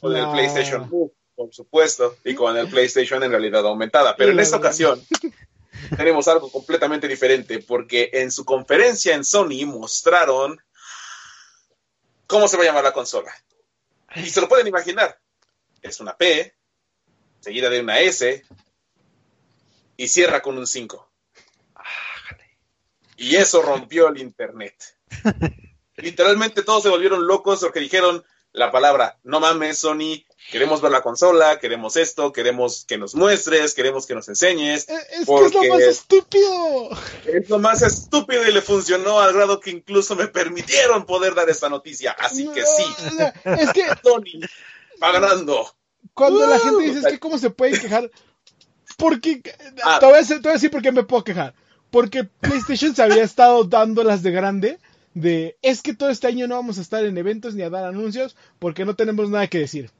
Con 0.00 0.16
el 0.16 0.30
PlayStation 0.30 0.88
por 1.34 1.52
supuesto, 1.52 2.16
y 2.24 2.34
con 2.34 2.56
el 2.56 2.68
PlayStation 2.68 3.22
en 3.22 3.30
realidad 3.30 3.66
aumentada. 3.66 4.14
Pero 4.16 4.32
en 4.32 4.40
esta 4.40 4.56
ocasión 4.56 5.02
tenemos 5.96 6.28
algo 6.28 6.50
completamente 6.50 7.08
diferente, 7.08 7.60
porque 7.60 8.10
en 8.12 8.30
su 8.30 8.44
conferencia 8.44 9.14
en 9.14 9.24
Sony 9.24 9.66
mostraron 9.66 10.58
cómo 12.26 12.48
se 12.48 12.56
va 12.56 12.62
a 12.62 12.66
llamar 12.66 12.84
la 12.84 12.92
consola. 12.92 13.32
Y 14.14 14.26
se 14.26 14.40
lo 14.40 14.48
pueden 14.48 14.66
imaginar. 14.66 15.18
Es 15.82 16.00
una 16.00 16.16
P, 16.16 16.54
seguida 17.40 17.68
de 17.68 17.80
una 17.80 18.00
S, 18.00 18.44
y 19.96 20.08
cierra 20.08 20.42
con 20.42 20.58
un 20.58 20.66
5. 20.66 21.10
Y 23.16 23.36
eso 23.36 23.62
rompió 23.62 24.08
el 24.08 24.18
Internet. 24.18 24.74
Literalmente 25.96 26.62
todos 26.62 26.82
se 26.82 26.88
volvieron 26.88 27.26
locos 27.26 27.60
porque 27.60 27.80
dijeron 27.80 28.24
la 28.54 28.70
palabra, 28.70 29.18
no 29.24 29.40
mames, 29.40 29.78
Sony, 29.78 30.24
queremos 30.52 30.80
ver 30.80 30.92
la 30.92 31.02
consola, 31.02 31.58
queremos 31.58 31.96
esto, 31.96 32.32
queremos 32.32 32.84
que 32.84 32.96
nos 32.96 33.16
muestres, 33.16 33.74
queremos 33.74 34.06
que 34.06 34.14
nos 34.14 34.28
enseñes. 34.28 34.88
Eh, 34.88 34.94
es, 35.10 35.26
que 35.26 35.46
es 35.46 35.54
lo 35.54 35.64
más 35.64 35.82
estúpido. 35.82 36.90
Es 37.26 37.50
lo 37.50 37.58
más 37.58 37.82
estúpido 37.82 38.46
y 38.46 38.52
le 38.52 38.62
funcionó 38.62 39.18
al 39.18 39.32
grado 39.32 39.58
que 39.58 39.70
incluso 39.70 40.14
me 40.14 40.28
permitieron 40.28 41.04
poder 41.04 41.34
dar 41.34 41.50
esta 41.50 41.68
noticia. 41.68 42.12
Así 42.12 42.48
que 42.54 42.64
sí. 42.64 42.84
Es 43.44 43.72
que 43.72 43.86
Sony 44.02 44.46
va 45.02 45.10
ganando. 45.12 45.74
Cuando 46.12 46.46
la 46.46 46.60
gente 46.60 46.84
dice 46.84 47.00
es 47.00 47.06
que 47.06 47.18
cómo 47.18 47.38
se 47.38 47.50
puede 47.50 47.80
quejar, 47.80 48.08
porque 48.96 49.42
ah. 49.82 49.98
te, 50.00 50.06
voy 50.06 50.16
a 50.16 50.52
decir, 50.52 50.70
por 50.70 50.82
qué 50.82 50.92
me 50.92 51.02
puedo 51.02 51.24
quejar. 51.24 51.54
Porque 51.90 52.24
PlayStation 52.24 52.94
se 52.94 53.02
había 53.02 53.22
estado 53.22 53.64
dándolas 53.64 54.22
de 54.22 54.30
grande 54.30 54.78
de 55.14 55.56
es 55.62 55.80
que 55.80 55.94
todo 55.94 56.10
este 56.10 56.26
año 56.26 56.48
no 56.48 56.56
vamos 56.56 56.78
a 56.78 56.80
estar 56.80 57.04
en 57.04 57.16
eventos 57.16 57.54
ni 57.54 57.62
a 57.62 57.70
dar 57.70 57.84
anuncios 57.84 58.36
porque 58.58 58.84
no 58.84 58.96
tenemos 58.96 59.30
nada 59.30 59.46
que 59.46 59.58
decir. 59.58 59.90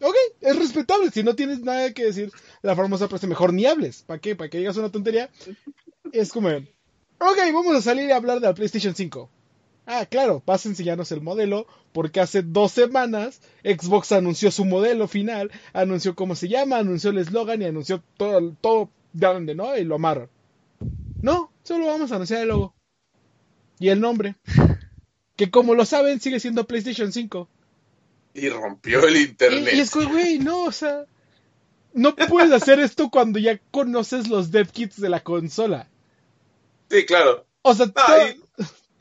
Ok, 0.00 0.16
es 0.40 0.58
respetable. 0.58 1.10
Si 1.10 1.22
no 1.22 1.36
tienes 1.36 1.60
nada 1.60 1.92
que 1.92 2.06
decir, 2.06 2.32
la 2.62 2.74
famosa 2.74 3.08
frase 3.08 3.26
mejor 3.26 3.52
ni 3.52 3.66
hables. 3.66 4.02
¿Para 4.02 4.18
qué? 4.18 4.34
¿Para 4.34 4.50
que 4.50 4.58
digas 4.58 4.76
una 4.76 4.90
tontería? 4.90 5.30
Es 6.12 6.32
como, 6.32 6.48
ok, 6.48 7.38
vamos 7.52 7.76
a 7.76 7.82
salir 7.82 8.08
y 8.08 8.12
hablar 8.12 8.40
de 8.40 8.46
la 8.46 8.54
PlayStation 8.54 8.94
5. 8.94 9.30
Ah, 9.86 10.06
claro, 10.06 10.42
vas 10.46 10.64
a 10.64 10.68
enseñarnos 10.68 11.10
el 11.10 11.20
modelo, 11.20 11.66
porque 11.92 12.20
hace 12.20 12.42
dos 12.42 12.72
semanas 12.72 13.40
Xbox 13.64 14.12
anunció 14.12 14.50
su 14.50 14.64
modelo 14.64 15.08
final, 15.08 15.50
anunció 15.72 16.14
cómo 16.14 16.36
se 16.36 16.48
llama, 16.48 16.78
anunció 16.78 17.10
el 17.10 17.18
eslogan 17.18 17.62
y 17.62 17.64
anunció 17.64 18.02
todo, 18.16 18.54
todo 18.60 18.90
grande, 19.12 19.54
¿no? 19.54 19.76
Y 19.76 19.84
lo 19.84 19.96
amarran. 19.96 20.28
No, 21.20 21.52
solo 21.62 21.86
vamos 21.86 22.12
a 22.12 22.16
anunciar 22.16 22.42
el 22.42 22.48
logo. 22.48 22.74
Y 23.78 23.88
el 23.88 24.00
nombre. 24.00 24.36
Que 25.34 25.50
como 25.50 25.74
lo 25.74 25.86
saben, 25.86 26.20
sigue 26.20 26.38
siendo 26.38 26.66
PlayStation 26.66 27.10
5. 27.10 27.48
Y 28.34 28.50
rompió 28.50 29.08
el 29.08 29.16
internet. 29.16 29.74
Y, 29.74 29.80
es 29.80 29.90
que, 29.90 30.04
güey, 30.04 30.38
no, 30.38 30.64
o 30.64 30.72
sea. 30.72 31.06
No 31.94 32.14
puedes 32.14 32.52
hacer 32.52 32.80
esto 32.80 33.10
cuando 33.10 33.38
ya 33.38 33.58
conoces 33.70 34.28
los 34.28 34.50
dev 34.50 34.70
kits 34.70 35.00
de 35.00 35.08
la 35.08 35.20
consola. 35.20 35.88
Sí, 36.90 37.06
claro. 37.06 37.46
O 37.62 37.74
sea, 37.74 37.86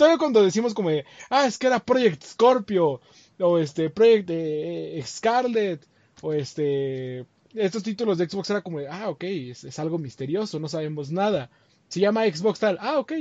todo 0.02 0.18
cuando 0.18 0.42
decimos 0.42 0.74
como, 0.74 0.90
ah, 1.30 1.46
es 1.46 1.60
que 1.60 1.68
era 1.68 1.80
Project 1.80 2.24
Scorpio, 2.24 3.02
o 3.40 3.60
este, 3.60 3.92
Project 3.92 4.30
eh, 4.32 5.04
Scarlet, 5.06 5.86
o 6.24 6.34
este, 6.34 7.24
estos 7.54 7.84
títulos 7.84 8.18
de 8.18 8.28
Xbox 8.28 8.50
era 8.50 8.64
como, 8.64 8.80
ah, 8.90 9.10
ok, 9.10 9.24
es, 9.26 9.78
algo 9.78 10.00
misterioso, 10.00 10.60
no 10.60 10.68
sabemos 10.68 11.12
nada. 11.12 11.52
Se 11.88 12.00
llama 12.00 12.26
Xbox 12.26 12.58
tal, 12.58 12.80
ah, 12.82 12.98
ok, 12.98 13.14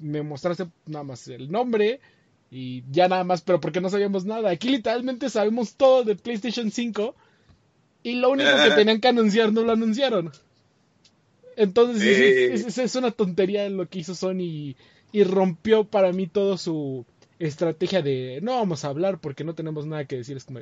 me 0.00 0.22
mostraste 0.22 0.68
nada 0.86 1.04
más 1.04 1.28
el 1.28 1.52
nombre 1.52 2.00
y 2.50 2.82
ya 2.90 3.08
nada 3.08 3.24
más, 3.24 3.42
pero 3.42 3.60
porque 3.60 3.82
no 3.82 3.90
sabíamos 3.90 4.24
nada. 4.24 4.48
Aquí 4.48 4.70
literalmente 4.70 5.28
sabemos 5.28 5.74
todo 5.74 6.02
de 6.02 6.16
PlayStation 6.16 6.70
5 6.70 7.14
y 8.04 8.14
lo 8.14 8.30
único 8.30 8.48
que 8.64 8.70
tenían 8.74 9.02
que 9.02 9.08
anunciar 9.08 9.52
no 9.52 9.64
lo 9.64 9.72
anunciaron. 9.72 10.32
Entonces 11.58 12.64
es, 12.66 12.78
es, 12.78 12.96
una 12.96 13.10
tontería 13.10 13.68
lo 13.68 13.86
que 13.86 13.98
hizo 13.98 14.14
Sony 14.14 14.40
y 14.40 14.76
rompió 15.24 15.84
para 15.84 16.12
mí 16.12 16.26
todo 16.26 16.56
su 16.58 17.04
estrategia 17.38 18.02
de 18.02 18.40
no 18.42 18.56
vamos 18.56 18.84
a 18.84 18.88
hablar 18.88 19.20
porque 19.20 19.44
no 19.44 19.54
tenemos 19.54 19.86
nada 19.86 20.06
que 20.06 20.16
decir. 20.16 20.36
Es 20.36 20.44
como, 20.44 20.60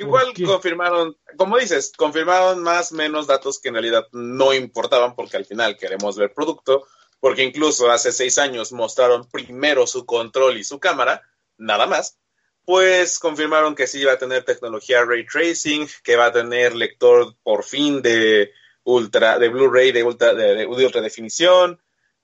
Igual 0.00 0.32
confirmaron, 0.46 1.16
como 1.36 1.58
dices, 1.58 1.92
confirmaron 1.94 2.62
más 2.62 2.90
menos 2.90 3.26
datos 3.26 3.60
que 3.60 3.68
en 3.68 3.74
realidad 3.74 4.06
no 4.12 4.54
importaban 4.54 5.14
porque 5.14 5.36
al 5.36 5.44
final 5.44 5.76
queremos 5.76 6.16
ver 6.16 6.32
producto, 6.32 6.86
porque 7.20 7.44
incluso 7.44 7.90
hace 7.90 8.10
seis 8.10 8.38
años 8.38 8.72
mostraron 8.72 9.28
primero 9.28 9.86
su 9.86 10.06
control 10.06 10.56
y 10.56 10.64
su 10.64 10.80
cámara, 10.80 11.22
nada 11.58 11.86
más. 11.86 12.18
Pues 12.64 13.18
confirmaron 13.18 13.74
que 13.74 13.86
sí 13.86 14.00
iba 14.00 14.12
a 14.12 14.18
tener 14.18 14.44
tecnología 14.44 15.04
ray 15.04 15.26
tracing, 15.26 15.86
que 16.02 16.16
va 16.16 16.26
a 16.26 16.32
tener 16.32 16.74
lector 16.74 17.36
por 17.42 17.62
fin 17.62 18.00
de 18.00 18.52
ultra, 18.84 19.38
de 19.38 19.50
Blu-ray 19.50 19.92
de 19.92 20.02
ultra, 20.02 20.32
de 20.32 20.66
ultra 20.66 21.02
definición, 21.02 21.78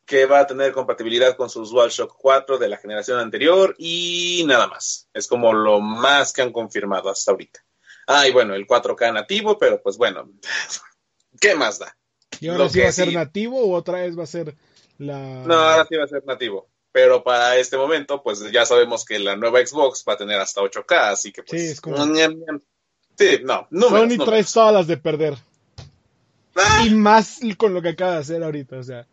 que 0.07 0.25
va 0.25 0.41
a 0.41 0.47
tener 0.47 0.73
compatibilidad 0.73 1.37
con 1.37 1.51
sus 1.51 1.71
DualShock 1.71 2.17
4 2.17 2.59
de 2.59 2.69
la 2.69 2.77
generación 2.77 3.19
anterior 3.19 3.75
y 3.77 4.45
nada 4.47 4.69
más. 4.69 5.09
Es 5.13 5.27
como 5.27 5.53
lo 5.53 5.81
más 5.81 6.33
que 6.33 6.43
han 6.43 6.53
confirmado 6.53 7.11
hasta 7.11 7.33
ahorita. 7.33 7.61
Ah, 8.07 8.29
y 8.29 8.33
bueno, 8.33 8.55
el 8.55 8.67
4K 8.67 9.13
nativo, 9.13 9.59
pero 9.59 9.83
pues 9.83 9.97
bueno, 9.97 10.31
¿qué 11.41 11.57
más 11.57 11.81
da? 11.81 11.97
¿Y 12.41 12.49
ahora 12.49 12.69
sí 12.69 12.81
va 12.81 12.89
a 12.89 12.93
ser 12.93 13.13
nativo 13.13 13.61
o 13.61 13.75
otra 13.75 13.99
vez 13.99 14.17
va 14.17 14.23
a 14.23 14.29
ser 14.29 14.55
la... 14.99 15.19
No, 15.45 15.55
ahora 15.55 15.87
sí 15.89 15.97
va 15.97 16.05
a 16.05 16.09
ser 16.09 16.25
nativo. 16.25 16.69
Pero 16.93 17.25
para 17.25 17.57
este 17.57 17.77
momento, 17.77 18.23
pues 18.23 18.41
ya 18.53 18.65
sabemos 18.65 19.05
que 19.05 19.19
la 19.19 19.37
nueva 19.37 19.59
Xbox 19.67 20.05
va 20.09 20.15
a 20.15 20.17
tener 20.17 20.39
hasta 20.39 20.63
8K, 20.63 21.11
así 21.11 21.33
que 21.33 21.43
pues... 21.43 21.61
Sí, 21.61 21.69
es 21.69 21.81
como... 21.81 21.97
Sí, 23.19 23.41
no, 23.43 23.67
números, 23.71 24.13
Sony 24.13 24.25
trae 24.25 24.45
todas 24.45 24.75
las 24.75 24.87
de 24.87 24.99
perder. 24.99 25.39
Ah. 26.55 26.85
Y 26.87 26.91
más 26.91 27.41
con 27.57 27.73
lo 27.73 27.81
que 27.81 27.91
acaba 27.91 28.13
de 28.13 28.19
hacer 28.19 28.43
ahorita, 28.43 28.77
o 28.77 28.83
sea. 28.83 29.07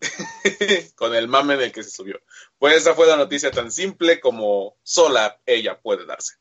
con 0.94 1.14
el 1.14 1.28
mame 1.28 1.56
del 1.56 1.72
que 1.72 1.82
se 1.82 1.90
subió. 1.90 2.20
Pues 2.58 2.76
esa 2.76 2.94
fue 2.94 3.06
la 3.06 3.16
noticia 3.16 3.50
tan 3.50 3.70
simple 3.70 4.20
como 4.20 4.76
sola 4.82 5.40
ella 5.46 5.80
puede 5.80 6.06
darse. 6.06 6.34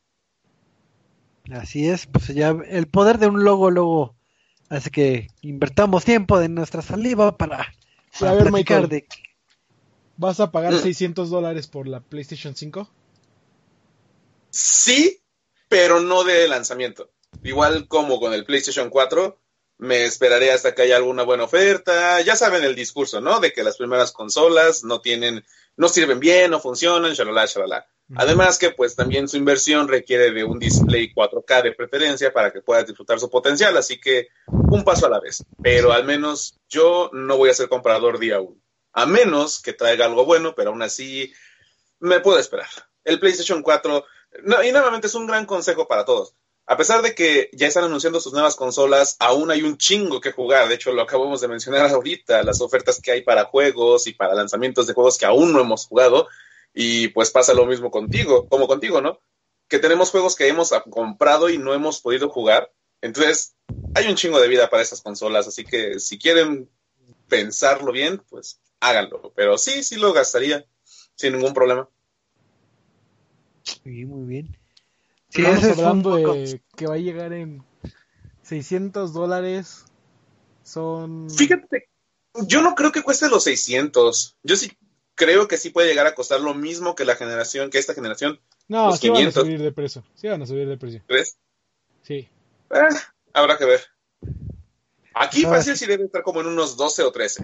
Así 1.51 1.87
es, 1.87 2.07
pues 2.07 2.27
ya 2.29 2.55
el 2.67 2.87
poder 2.87 3.19
de 3.19 3.27
un 3.27 3.43
logo 3.43 3.69
luego 3.69 4.15
hace 4.69 4.89
que 4.89 5.27
invertamos 5.41 6.03
tiempo 6.03 6.39
de 6.39 6.49
nuestra 6.49 6.81
saliva 6.81 7.37
para, 7.37 7.73
para 8.19 8.31
a 8.31 8.87
de... 8.87 9.07
¿Vas 10.17 10.39
a 10.39 10.51
pagar 10.51 10.77
600 10.77 11.27
mm. 11.27 11.31
dólares 11.31 11.67
por 11.67 11.87
la 11.87 11.99
PlayStation 11.99 12.55
5? 12.55 12.89
Sí, 14.49 15.19
pero 15.67 15.99
no 15.99 16.23
de 16.23 16.47
lanzamiento. 16.47 17.11
Igual 17.43 17.87
como 17.87 18.19
con 18.19 18.33
el 18.33 18.45
PlayStation 18.45 18.89
4, 18.89 19.37
me 19.77 20.05
esperaré 20.05 20.51
hasta 20.51 20.73
que 20.73 20.83
haya 20.83 20.95
alguna 20.95 21.23
buena 21.23 21.43
oferta. 21.43 22.21
Ya 22.21 22.35
saben 22.35 22.63
el 22.63 22.75
discurso, 22.75 23.21
¿no? 23.21 23.39
De 23.39 23.51
que 23.51 23.63
las 23.63 23.77
primeras 23.77 24.11
consolas 24.11 24.83
no 24.83 25.01
tienen, 25.01 25.45
no 25.75 25.89
sirven 25.89 26.19
bien, 26.19 26.51
no 26.51 26.59
funcionan, 26.59 27.13
shalala, 27.13 27.45
shalala. 27.45 27.87
Además 28.15 28.59
que 28.59 28.69
pues 28.69 28.95
también 28.95 29.27
su 29.27 29.35
inversión 29.35 29.87
requiere 29.87 30.31
de 30.31 30.43
un 30.43 30.59
display 30.59 31.11
4K 31.11 31.63
de 31.63 31.71
preferencia 31.71 32.31
para 32.31 32.53
que 32.53 32.61
puedas 32.61 32.85
disfrutar 32.85 33.19
su 33.19 33.31
potencial, 33.31 33.75
así 33.77 33.99
que 33.99 34.27
un 34.47 34.83
paso 34.83 35.07
a 35.07 35.09
la 35.09 35.19
vez. 35.19 35.43
Pero 35.61 35.91
al 35.91 36.05
menos 36.05 36.59
yo 36.69 37.09
no 37.13 37.37
voy 37.37 37.49
a 37.49 37.55
ser 37.55 37.67
comprador 37.67 38.19
día 38.19 38.39
uno. 38.39 38.61
A 38.93 39.05
menos 39.05 39.59
que 39.59 39.73
traiga 39.73 40.05
algo 40.05 40.23
bueno, 40.23 40.53
pero 40.55 40.69
aún 40.69 40.83
así 40.83 41.33
me 41.99 42.19
puedo 42.19 42.37
esperar. 42.37 42.69
El 43.03 43.19
PlayStation 43.19 43.61
4, 43.61 44.05
no, 44.43 44.63
y 44.63 44.71
nuevamente 44.71 45.07
es 45.07 45.15
un 45.15 45.25
gran 45.25 45.45
consejo 45.45 45.87
para 45.87 46.05
todos 46.05 46.35
a 46.67 46.77
pesar 46.77 47.01
de 47.03 47.13
que 47.13 47.49
ya 47.53 47.67
están 47.67 47.83
anunciando 47.83 48.19
sus 48.19 48.33
nuevas 48.33 48.55
consolas, 48.55 49.17
aún 49.19 49.51
hay 49.51 49.61
un 49.61 49.77
chingo 49.77 50.19
que 50.19 50.31
jugar. 50.31 50.67
De 50.67 50.75
hecho, 50.75 50.91
lo 50.93 51.03
acabamos 51.03 51.41
de 51.41 51.47
mencionar 51.47 51.89
ahorita, 51.91 52.43
las 52.43 52.61
ofertas 52.61 52.99
que 53.01 53.11
hay 53.11 53.21
para 53.21 53.45
juegos 53.45 54.07
y 54.07 54.13
para 54.13 54.33
lanzamientos 54.33 54.87
de 54.87 54.93
juegos 54.93 55.17
que 55.17 55.25
aún 55.25 55.53
no 55.53 55.59
hemos 55.59 55.85
jugado. 55.85 56.27
Y 56.73 57.09
pues 57.09 57.29
pasa 57.31 57.53
lo 57.53 57.65
mismo 57.65 57.91
contigo, 57.91 58.47
como 58.49 58.67
contigo, 58.67 58.99
¿no? 58.99 59.19
Que 59.67 59.79
tenemos 59.79 60.11
juegos 60.11 60.35
que 60.35 60.47
hemos 60.47 60.71
comprado 60.89 61.49
y 61.49 61.57
no 61.57 61.73
hemos 61.73 62.01
podido 62.01 62.29
jugar. 62.29 62.71
Entonces, 63.01 63.55
hay 63.93 64.07
un 64.07 64.15
chingo 64.15 64.39
de 64.39 64.47
vida 64.47 64.69
para 64.69 64.83
estas 64.83 65.01
consolas. 65.01 65.47
Así 65.47 65.63
que 65.63 65.99
si 65.99 66.17
quieren 66.17 66.69
pensarlo 67.29 67.91
bien, 67.91 68.21
pues 68.29 68.59
háganlo. 68.79 69.31
Pero 69.35 69.57
sí, 69.57 69.83
sí 69.83 69.95
lo 69.97 70.13
gastaría 70.13 70.65
sin 71.15 71.33
ningún 71.33 71.53
problema. 71.53 71.87
Sí, 73.63 74.05
muy 74.05 74.25
bien. 74.27 74.64
Sí, 75.35 75.41
Estamos 75.41 75.79
hablando 75.79 76.15
de 76.15 76.61
que 76.77 76.87
va 76.87 76.95
a 76.95 76.97
llegar 76.97 77.33
en 77.33 77.61
600 78.43 79.13
dólares. 79.13 79.85
Son. 80.63 81.29
Fíjate, 81.29 81.89
yo 82.47 82.61
no 82.61 82.73
creo 82.73 82.91
que 82.93 83.03
cueste 83.03 83.27
los 83.27 83.43
600. 83.43 84.37
Yo 84.43 84.55
sí 84.55 84.71
creo 85.13 85.47
que 85.47 85.57
sí 85.57 85.71
puede 85.71 85.89
llegar 85.89 86.07
a 86.07 86.15
costar 86.15 86.39
lo 86.39 86.53
mismo 86.53 86.95
que 86.95 87.03
la 87.03 87.15
generación, 87.15 87.69
que 87.69 87.79
esta 87.79 87.93
generación. 87.93 88.39
No, 88.67 88.95
sí 88.95 89.09
van 89.09 89.27
a 89.27 89.31
subir 89.31 89.61
de 89.61 89.71
precio. 89.71 90.03
Sí 90.15 90.27
van 90.27 90.41
a 90.41 90.45
subir 90.45 90.67
de 90.67 90.77
precio. 90.77 91.03
¿Crees? 91.05 91.37
Sí. 92.01 92.29
Eh, 92.69 92.95
habrá 93.33 93.57
que 93.57 93.65
ver. 93.65 93.81
Aquí 95.13 95.43
fácil 95.43 95.77
sí 95.77 95.85
debe 95.85 96.05
estar 96.05 96.23
como 96.23 96.41
en 96.41 96.47
unos 96.47 96.77
12 96.77 97.03
o 97.03 97.11
13. 97.11 97.43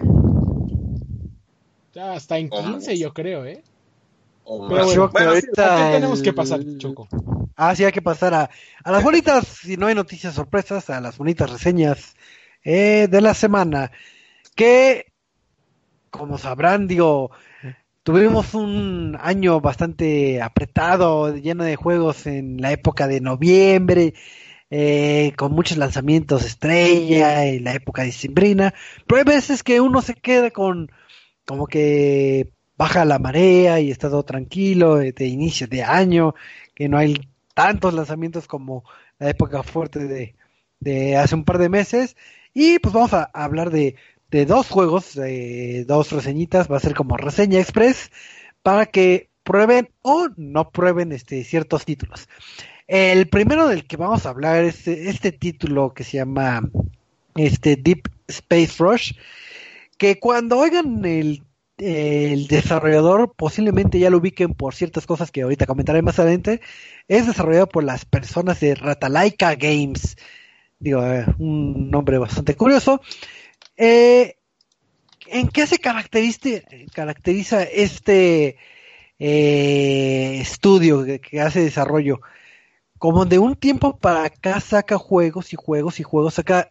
Ya 1.94 2.16
está 2.16 2.38
en 2.38 2.48
15, 2.48 2.98
yo 2.98 3.12
creo, 3.12 3.44
¿eh? 3.44 3.62
Pero 4.44 4.84
bueno, 4.86 5.10
ahorita 5.14 5.92
tenemos 5.92 6.22
que 6.22 6.32
pasar, 6.32 6.60
Choco? 6.78 7.08
Ah, 7.64 7.76
sí, 7.76 7.84
hay 7.84 7.92
que 7.92 8.02
pasar 8.02 8.34
a, 8.34 8.50
las 8.84 9.04
bonitas, 9.04 9.46
si 9.46 9.76
no 9.76 9.86
hay 9.86 9.94
noticias 9.94 10.34
sorpresas, 10.34 10.90
a 10.90 11.00
las 11.00 11.16
bonitas 11.16 11.48
reseñas 11.48 12.16
eh, 12.64 13.06
de 13.08 13.20
la 13.20 13.34
semana. 13.34 13.92
Que, 14.56 15.12
como 16.10 16.38
sabrán, 16.38 16.88
digo, 16.88 17.30
tuvimos 18.02 18.54
un 18.54 19.16
año 19.20 19.60
bastante 19.60 20.42
apretado, 20.42 21.36
lleno 21.36 21.62
de 21.62 21.76
juegos 21.76 22.26
en 22.26 22.60
la 22.60 22.72
época 22.72 23.06
de 23.06 23.20
noviembre, 23.20 24.14
eh, 24.70 25.32
con 25.36 25.52
muchos 25.52 25.78
lanzamientos 25.78 26.44
estrella, 26.44 27.46
en 27.46 27.62
la 27.62 27.74
época 27.74 28.02
de 28.02 28.10
Simbrina, 28.10 28.74
pero 29.06 29.18
hay 29.18 29.24
veces 29.24 29.62
que 29.62 29.80
uno 29.80 30.02
se 30.02 30.14
queda 30.14 30.50
con 30.50 30.90
como 31.46 31.68
que 31.68 32.52
baja 32.76 33.04
la 33.04 33.20
marea 33.20 33.78
y 33.80 33.92
está 33.92 34.10
todo 34.10 34.24
tranquilo 34.24 34.96
de, 34.96 35.26
inicio 35.26 35.68
de 35.68 35.84
año, 35.84 36.34
que 36.74 36.88
no 36.88 36.98
hay 36.98 37.31
tantos 37.54 37.94
lanzamientos 37.94 38.46
como 38.46 38.84
la 39.18 39.30
época 39.30 39.62
fuerte 39.62 40.34
de, 40.80 41.16
hace 41.16 41.34
un 41.34 41.44
par 41.44 41.58
de 41.58 41.68
meses. 41.68 42.16
Y 42.54 42.78
pues 42.78 42.92
vamos 42.94 43.12
a, 43.14 43.24
hablar 43.32 43.70
de, 43.70 43.96
dos 44.46 44.68
juegos, 44.68 45.18
dos 45.86 46.12
reseñitas, 46.12 46.70
va 46.70 46.76
a 46.76 46.80
ser 46.80 46.94
como 46.94 47.16
reseña 47.16 47.60
express, 47.60 48.10
para 48.62 48.86
que 48.86 49.28
prueben 49.42 49.90
o 50.02 50.28
no 50.36 50.70
prueben 50.70 51.12
este, 51.12 51.44
ciertos 51.44 51.84
títulos. 51.84 52.28
El 52.86 53.28
primero 53.28 53.68
del 53.68 53.86
que 53.86 53.96
vamos 53.96 54.26
a 54.26 54.30
hablar 54.30 54.64
es 54.64 54.86
este 54.86 55.32
título 55.32 55.94
que 55.94 56.04
se 56.04 56.18
llama 56.18 56.68
este 57.36 57.76
Deep 57.76 58.08
Space 58.28 58.74
Rush, 58.78 59.12
que 59.98 60.18
cuando 60.18 60.58
oigan 60.58 61.04
el 61.04 61.42
el 61.82 62.46
desarrollador 62.46 63.34
posiblemente 63.34 63.98
ya 63.98 64.08
lo 64.08 64.18
ubiquen 64.18 64.54
por 64.54 64.74
ciertas 64.74 65.04
cosas 65.04 65.32
que 65.32 65.42
ahorita 65.42 65.66
comentaré 65.66 66.00
más 66.00 66.18
adelante. 66.20 66.60
Es 67.08 67.26
desarrollado 67.26 67.68
por 67.68 67.82
las 67.82 68.04
personas 68.04 68.60
de 68.60 68.76
Ratalaika 68.76 69.56
Games. 69.56 70.16
Digo, 70.78 71.04
eh, 71.04 71.26
un 71.38 71.90
nombre 71.90 72.18
bastante 72.18 72.54
curioso. 72.54 73.00
Eh, 73.76 74.36
¿En 75.26 75.48
qué 75.48 75.66
se 75.66 75.78
caracteriza, 75.78 77.62
este 77.62 78.56
eh, 79.18 80.38
estudio 80.40 81.04
que, 81.04 81.20
que, 81.20 81.40
hace 81.40 81.64
desarrollo? 81.64 82.20
Como 82.98 83.24
de 83.24 83.40
un 83.40 83.56
tiempo 83.56 83.96
para 83.96 84.24
acá 84.24 84.60
saca 84.60 84.98
juegos 84.98 85.52
y 85.52 85.56
juegos 85.56 85.98
y 85.98 86.04
juegos, 86.04 86.34
saca 86.34 86.70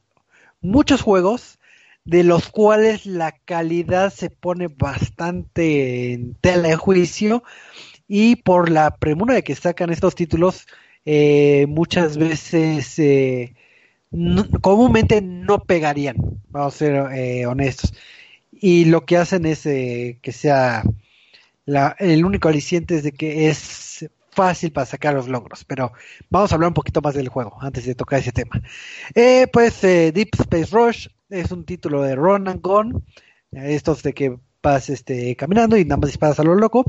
muchos 0.62 1.02
juegos 1.02 1.60
de 2.04 2.24
los 2.24 2.50
cuales 2.50 3.06
la 3.06 3.32
calidad 3.32 4.12
se 4.12 4.30
pone 4.30 4.68
bastante 4.68 6.14
en 6.14 6.36
tela 6.36 6.70
de 6.70 6.76
juicio 6.76 7.44
y 8.08 8.38
por 8.38 8.70
la 8.70 8.96
premura 8.98 9.36
de 9.36 9.44
que 9.44 9.56
sacan 9.56 9.92
estos 9.92 10.16
títulos 10.16 10.68
eh, 11.06 11.66
muchas 11.68 12.18
veces 12.18 12.98
eh, 13.00 13.56
comúnmente 14.62 15.22
no 15.22 15.64
pegarían, 15.64 16.18
vamos 16.50 16.76
a 16.76 16.78
ser 16.78 16.94
eh, 17.14 17.46
honestos. 17.46 17.94
Y 18.52 18.86
lo 18.86 19.06
que 19.06 19.18
hacen 19.18 19.46
es 19.46 19.64
que 19.64 20.32
sea 20.32 20.84
el 22.00 22.26
único 22.26 22.50
aliciente 22.50 22.98
es 22.98 23.04
de 23.04 23.14
que 23.14 23.50
es 23.50 24.10
fácil 24.30 24.72
para 24.72 24.86
sacar 24.86 25.14
los 25.14 25.28
logros, 25.28 25.64
pero 25.66 25.94
vamos 26.30 26.52
a 26.52 26.56
hablar 26.56 26.68
un 26.68 26.74
poquito 26.74 27.02
más 27.02 27.16
del 27.16 27.30
juego 27.30 27.58
antes 27.62 27.86
de 27.86 27.96
tocar 27.96 28.20
ese 28.20 28.32
tema. 28.32 28.62
pues 29.52 29.82
Deep 29.82 30.30
Space 30.38 30.70
Rush 30.72 31.08
es 31.32 31.52
un 31.52 31.64
título 31.64 32.02
de 32.04 32.16
Run 32.16 32.48
and 32.48 32.62
Gone, 32.62 33.02
estos 33.52 34.04
de 34.04 34.14
que 34.14 34.38
vas 34.62 34.90
este, 34.90 35.36
caminando 35.36 35.78
y 35.78 35.86
nada 35.86 35.98
más 35.98 36.10
disparas 36.10 36.40
a 36.40 36.44
lo 36.44 36.56
loco, 36.56 36.86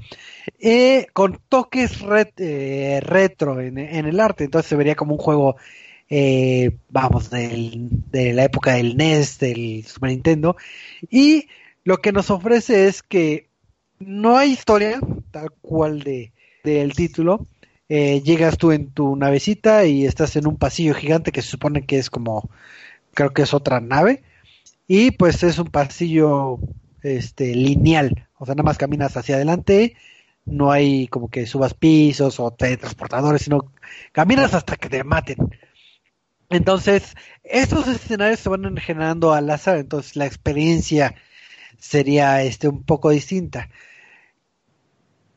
eh, 0.60 1.06
con 1.12 1.40
toques 1.48 1.92
eh, 2.36 3.00
retro 3.02 3.60
en, 3.60 3.78
el 3.78 4.20
arte, 4.20 4.44
entonces 4.44 4.68
se 4.68 4.76
vería 4.76 4.94
como 4.94 5.14
un 5.14 5.18
juego, 5.18 5.56
eh, 6.10 6.72
vamos, 6.90 7.30
de 7.30 8.32
la 8.34 8.44
época 8.44 8.74
del 8.74 8.96
NES, 8.96 9.38
del 9.38 9.84
Super 9.86 10.10
Nintendo, 10.10 10.56
y 11.08 11.48
lo 11.84 11.98
que 11.98 12.12
nos 12.12 12.30
ofrece 12.30 12.88
es 12.88 13.02
que 13.02 13.48
no 14.00 14.36
hay 14.36 14.52
historia 14.52 15.00
tal 15.30 15.50
cual 15.62 16.02
de 16.02 16.32
del 16.64 16.92
título, 16.94 17.48
llegas 17.88 18.56
tú 18.56 18.70
en 18.70 18.92
tu 18.92 19.16
navecita 19.16 19.84
y 19.84 20.06
estás 20.06 20.36
en 20.36 20.46
un 20.46 20.56
pasillo 20.56 20.94
gigante 20.94 21.32
que 21.32 21.42
se 21.42 21.48
supone 21.48 21.84
que 21.84 21.98
es 21.98 22.08
como, 22.08 22.48
creo 23.14 23.32
que 23.32 23.42
es 23.42 23.52
otra 23.52 23.80
nave, 23.80 24.22
y 24.94 25.10
pues 25.10 25.42
es 25.42 25.58
un 25.58 25.68
pasillo 25.68 26.58
este 27.00 27.54
lineal, 27.54 28.28
o 28.36 28.44
sea, 28.44 28.54
nada 28.54 28.64
más 28.64 28.76
caminas 28.76 29.16
hacia 29.16 29.36
adelante, 29.36 29.96
no 30.44 30.70
hay 30.70 31.08
como 31.08 31.30
que 31.30 31.46
subas 31.46 31.72
pisos 31.72 32.38
o 32.38 32.50
transportadores, 32.50 33.40
sino 33.40 33.72
caminas 34.12 34.52
hasta 34.52 34.76
que 34.76 34.90
te 34.90 35.02
maten. 35.02 35.38
Entonces, 36.50 37.14
estos 37.42 37.88
escenarios 37.88 38.40
se 38.40 38.50
van 38.50 38.76
generando 38.76 39.32
al 39.32 39.48
azar, 39.48 39.78
entonces 39.78 40.14
la 40.14 40.26
experiencia 40.26 41.14
sería 41.78 42.42
este 42.42 42.68
un 42.68 42.82
poco 42.82 43.08
distinta. 43.08 43.70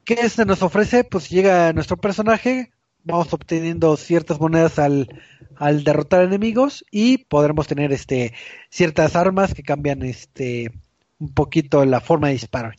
¿Qué 0.04 0.30
se 0.30 0.44
nos 0.44 0.64
ofrece? 0.64 1.06
Pues 1.06 1.30
llega 1.30 1.72
nuestro 1.72 1.96
personaje, 1.96 2.74
vamos 3.06 3.32
obteniendo 3.32 3.96
ciertas 3.96 4.40
monedas 4.40 4.80
al, 4.80 5.22
al 5.56 5.84
derrotar 5.84 6.24
enemigos 6.24 6.84
y 6.92 7.20
podremos 7.20 7.68
tener 7.68 7.94
este 7.94 8.34
ciertas 8.70 9.16
armas 9.16 9.54
que 9.54 9.64
cambian 9.64 10.04
este 10.04 10.72
un 11.20 11.34
poquito 11.34 11.86
la 11.86 12.02
forma 12.02 12.28
de 12.28 12.34
disparo. 12.34 12.72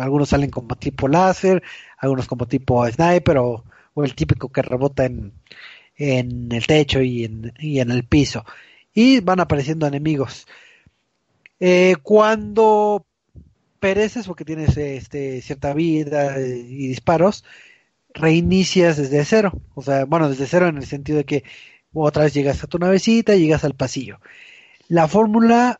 Algunos 0.00 0.28
salen 0.28 0.50
como 0.50 0.76
tipo 0.76 1.08
láser, 1.08 1.62
algunos 1.96 2.26
como 2.26 2.46
tipo 2.46 2.86
sniper 2.86 3.38
o, 3.38 3.64
el 3.96 4.14
típico 4.14 4.50
que 4.50 4.62
rebota 4.62 5.06
en, 5.06 5.32
en 5.96 6.52
el 6.52 6.66
techo 6.66 7.00
y 7.00 7.24
en, 7.24 7.52
y 7.58 7.80
en 7.80 7.90
el 7.90 8.04
piso. 8.04 8.44
Y 8.94 9.20
van 9.20 9.40
apareciendo 9.40 9.86
enemigos. 9.86 10.46
Eh, 11.58 11.96
cuando 12.02 13.04
pereces 13.80 14.26
porque 14.26 14.44
tienes 14.44 14.76
este, 14.76 15.40
cierta 15.42 15.72
vida 15.74 16.40
y 16.40 16.88
disparos, 16.88 17.44
reinicias 18.18 18.96
desde 18.96 19.24
cero. 19.24 19.52
O 19.74 19.82
sea, 19.82 20.04
bueno, 20.04 20.28
desde 20.28 20.46
cero 20.46 20.68
en 20.68 20.76
el 20.76 20.86
sentido 20.86 21.18
de 21.18 21.24
que 21.24 21.44
otra 21.92 22.24
vez 22.24 22.34
llegas 22.34 22.62
a 22.62 22.66
tu 22.66 22.78
navecita 22.78 23.34
llegas 23.34 23.64
al 23.64 23.74
pasillo. 23.74 24.20
La 24.88 25.08
fórmula 25.08 25.78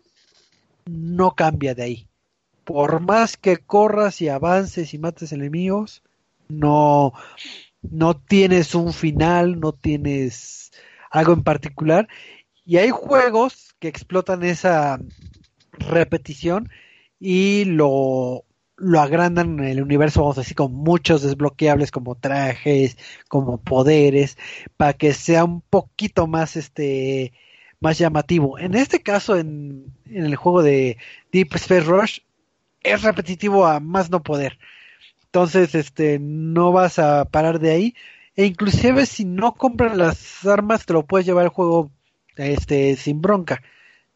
no 0.87 1.35
cambia 1.35 1.75
de 1.75 1.83
ahí. 1.83 2.09
Por 2.65 3.01
más 3.01 3.37
que 3.37 3.57
corras 3.57 4.21
y 4.21 4.29
avances 4.29 4.93
y 4.93 4.99
mates 4.99 5.33
enemigos, 5.33 6.03
no, 6.49 7.13
no 7.83 8.17
tienes 8.17 8.75
un 8.75 8.93
final, 8.93 9.61
no 9.61 9.73
tienes 9.73 10.73
algo 11.11 11.33
en 11.33 11.43
particular. 11.43 12.09
Y 12.65 12.77
hay 12.77 12.91
juegos 12.91 13.75
que 13.79 13.89
explotan 13.89 14.43
esa 14.43 14.99
repetición 15.73 16.71
y 17.19 17.65
lo 17.65 18.45
lo 18.79 19.01
agrandan 19.01 19.59
en 19.59 19.65
el 19.67 19.83
universo, 19.83 20.21
vamos 20.21 20.39
a 20.39 20.43
decir, 20.43 20.57
con 20.57 20.73
muchos 20.73 21.23
desbloqueables 21.23 21.91
como 21.91 22.15
trajes, 22.15 22.97
como 23.29 23.59
poderes, 23.59 24.39
para 24.77 24.93
que 24.95 25.13
sea 25.13 25.45
un 25.45 25.61
poquito 25.63 26.27
más 26.27 26.57
este 26.57 27.33
más 27.81 27.99
llamativo. 27.99 28.59
En 28.59 28.75
este 28.75 29.03
caso, 29.03 29.37
en, 29.37 29.87
en 30.07 30.25
el 30.25 30.37
juego 30.37 30.63
de 30.63 30.99
Deep 31.33 31.55
Space 31.55 31.83
Rush, 31.83 32.21
es 32.83 33.03
repetitivo 33.03 33.67
a 33.67 33.81
más 33.81 34.11
no 34.11 34.23
poder. 34.23 34.59
Entonces, 35.27 35.75
este, 35.75 36.19
no 36.19 36.73
vas 36.73 36.99
a 36.99 37.27
parar 37.27 37.61
de 37.61 37.71
ahí. 37.71 37.95
E 38.37 38.47
inclusive 38.47 39.07
si 39.07 39.25
no 39.25 39.55
compras 39.55 39.97
las 39.97 40.47
armas, 40.47 40.87
te 40.87 40.93
lo 40.93 41.07
puedes 41.07 41.27
llevar 41.27 41.45
al 41.45 41.51
juego 41.51 41.91
este, 42.37 42.97
sin 42.97 43.21
bronca. 43.21 43.63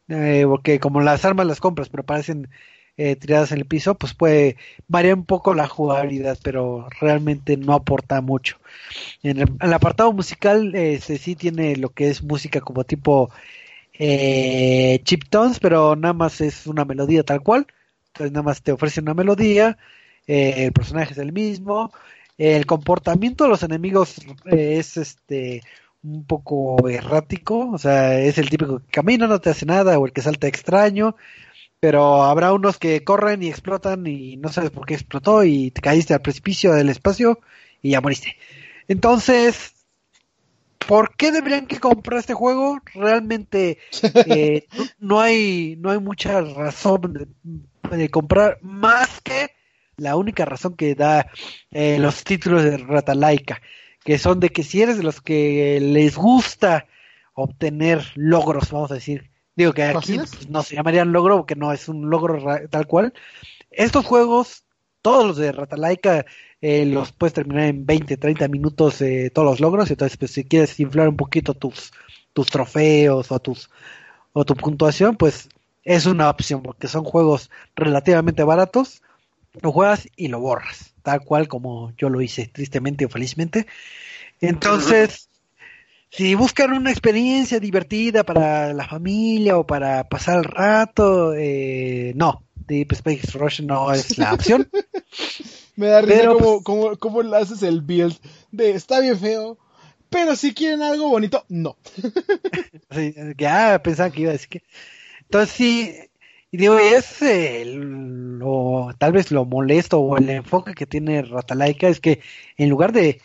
Eh, 0.08 0.44
porque 0.46 0.80
como 0.80 1.00
las 1.00 1.24
armas 1.24 1.46
las 1.46 1.60
compras, 1.60 1.88
pero 1.88 2.04
parecen 2.04 2.48
eh, 2.96 3.16
tiradas 3.16 3.52
en 3.52 3.58
el 3.58 3.66
piso, 3.66 3.94
pues 3.94 4.14
puede 4.14 4.56
variar 4.88 5.14
un 5.14 5.24
poco 5.24 5.54
la 5.54 5.68
jugabilidad, 5.68 6.38
pero 6.42 6.88
realmente 7.00 7.56
no 7.56 7.74
aporta 7.74 8.20
mucho. 8.20 8.58
En 9.22 9.38
el, 9.40 9.72
apartado 9.72 10.12
musical, 10.12 10.74
este 10.74 11.18
sí 11.18 11.34
tiene 11.36 11.76
lo 11.76 11.90
que 11.90 12.08
es 12.08 12.22
música 12.22 12.60
como 12.60 12.84
tipo 12.84 13.30
eh, 13.94 15.00
chip 15.04 15.24
tones, 15.28 15.60
pero 15.60 15.96
nada 15.96 16.14
más 16.14 16.40
es 16.40 16.66
una 16.66 16.84
melodía 16.84 17.22
tal 17.22 17.42
cual. 17.42 17.66
Entonces 18.08 18.32
nada 18.32 18.42
más 18.42 18.62
te 18.62 18.72
ofrece 18.72 19.00
una 19.00 19.14
melodía, 19.14 19.78
eh, 20.26 20.64
el 20.66 20.72
personaje 20.72 21.12
es 21.12 21.18
el 21.18 21.32
mismo, 21.32 21.92
el 22.38 22.66
comportamiento 22.66 23.44
de 23.44 23.50
los 23.50 23.62
enemigos 23.62 24.18
eh, 24.46 24.76
es 24.78 24.96
este 24.96 25.62
un 26.02 26.24
poco 26.24 26.88
errático, 26.88 27.70
o 27.70 27.78
sea, 27.78 28.18
es 28.18 28.36
el 28.38 28.50
típico 28.50 28.80
que 28.80 28.90
camina, 28.90 29.28
no 29.28 29.40
te 29.40 29.50
hace 29.50 29.66
nada, 29.66 29.98
o 29.98 30.06
el 30.06 30.12
que 30.12 30.20
salta 30.20 30.48
extraño, 30.48 31.14
pero 31.82 32.22
habrá 32.22 32.52
unos 32.52 32.78
que 32.78 33.02
corren 33.02 33.42
y 33.42 33.48
explotan 33.48 34.06
y 34.06 34.36
no 34.36 34.50
sabes 34.50 34.70
por 34.70 34.86
qué 34.86 34.94
explotó 34.94 35.42
y 35.42 35.72
te 35.72 35.80
caíste 35.80 36.14
al 36.14 36.22
precipicio 36.22 36.74
del 36.74 36.88
espacio 36.88 37.40
y 37.82 37.90
ya 37.90 38.00
moriste. 38.00 38.36
Entonces, 38.86 39.74
¿por 40.86 41.16
qué 41.16 41.32
deberían 41.32 41.66
que 41.66 41.80
comprar 41.80 42.20
este 42.20 42.34
juego? 42.34 42.78
Realmente 42.94 43.78
eh, 44.26 44.68
no 45.00 45.20
hay 45.20 45.74
no 45.80 45.90
hay 45.90 45.98
mucha 45.98 46.40
razón 46.42 47.14
de, 47.14 47.96
de, 47.96 48.08
comprar 48.10 48.58
más 48.62 49.20
que 49.20 49.50
la 49.96 50.14
única 50.14 50.44
razón 50.44 50.76
que 50.76 50.94
da 50.94 51.32
eh, 51.72 51.98
los 51.98 52.22
títulos 52.22 52.62
de 52.62 52.76
Ratalaika, 52.76 53.60
que 54.04 54.20
son 54.20 54.38
de 54.38 54.50
que 54.50 54.62
si 54.62 54.82
eres 54.82 54.98
de 54.98 55.02
los 55.02 55.20
que 55.20 55.80
les 55.80 56.16
gusta 56.16 56.86
obtener 57.34 58.04
logros, 58.14 58.70
vamos 58.70 58.92
a 58.92 58.94
decir, 58.94 59.31
digo 59.56 59.72
que 59.72 59.84
aquí 59.84 60.16
pues, 60.16 60.48
no 60.48 60.62
se 60.62 60.76
llamarían 60.76 61.12
logro 61.12 61.36
porque 61.38 61.56
no 61.56 61.72
es 61.72 61.88
un 61.88 62.10
logro 62.10 62.42
tal 62.70 62.86
cual. 62.86 63.12
Estos 63.70 64.04
juegos, 64.04 64.64
todos 65.00 65.26
los 65.26 65.36
de 65.36 65.52
Ratalaika, 65.52 66.26
eh, 66.60 66.86
los 66.86 67.12
puedes 67.12 67.34
terminar 67.34 67.64
en 67.64 67.86
20, 67.86 68.16
30 68.16 68.48
minutos 68.48 69.00
eh, 69.02 69.30
todos 69.34 69.48
los 69.48 69.60
logros. 69.60 69.90
Entonces, 69.90 70.16
pues 70.16 70.30
si 70.30 70.44
quieres 70.44 70.78
inflar 70.80 71.08
un 71.08 71.16
poquito 71.16 71.54
tus, 71.54 71.92
tus 72.32 72.46
trofeos 72.46 73.32
o 73.32 73.38
tus 73.38 73.70
o 74.32 74.44
tu 74.44 74.54
puntuación, 74.54 75.16
pues 75.16 75.48
es 75.84 76.06
una 76.06 76.30
opción 76.30 76.62
porque 76.62 76.88
son 76.88 77.04
juegos 77.04 77.50
relativamente 77.76 78.44
baratos. 78.44 79.02
Lo 79.60 79.72
juegas 79.72 80.08
y 80.16 80.28
lo 80.28 80.40
borras, 80.40 80.94
tal 81.02 81.20
cual 81.22 81.48
como 81.48 81.92
yo 81.98 82.08
lo 82.08 82.20
hice, 82.22 82.46
tristemente 82.46 83.04
o 83.04 83.10
felizmente. 83.10 83.66
Entonces, 84.40 85.28
si 86.12 86.34
buscan 86.34 86.74
una 86.74 86.90
experiencia 86.90 87.58
divertida 87.58 88.22
para 88.22 88.74
la 88.74 88.86
familia 88.86 89.56
o 89.56 89.66
para 89.66 90.04
pasar 90.04 90.38
el 90.40 90.44
rato, 90.44 91.32
eh, 91.34 92.12
no, 92.14 92.44
Deep 92.54 92.92
Space 92.92 93.30
Rush 93.32 93.62
no 93.62 93.90
es 93.92 94.18
la 94.18 94.34
opción. 94.34 94.68
Me 95.76 95.86
da 95.86 96.02
risa 96.02 96.14
pero, 96.14 96.36
como, 96.36 96.62
como, 96.62 96.96
como 96.98 97.34
haces 97.34 97.62
el 97.62 97.80
build 97.80 98.14
de 98.50 98.72
está 98.72 99.00
bien 99.00 99.18
feo, 99.18 99.56
pero 100.10 100.36
si 100.36 100.52
quieren 100.52 100.82
algo 100.82 101.08
bonito, 101.08 101.46
no. 101.48 101.78
sí, 102.90 103.14
ya 103.38 103.82
pensaba 103.82 104.10
que 104.10 104.20
iba 104.20 104.30
a 104.30 104.34
decir 104.34 104.48
que. 104.50 104.62
Entonces 105.22 105.50
sí, 105.56 105.94
y 106.50 106.58
digo, 106.58 106.78
es 106.78 107.22
eh, 107.22 107.64
lo, 107.64 108.90
tal 108.98 109.12
vez 109.12 109.30
lo 109.30 109.46
molesto 109.46 109.98
o 109.98 110.18
el 110.18 110.28
enfoque 110.28 110.74
que 110.74 110.84
tiene 110.84 111.22
Ratalaika 111.22 111.88
es 111.88 112.00
que 112.00 112.20
en 112.58 112.68
lugar 112.68 112.92
de 112.92 113.22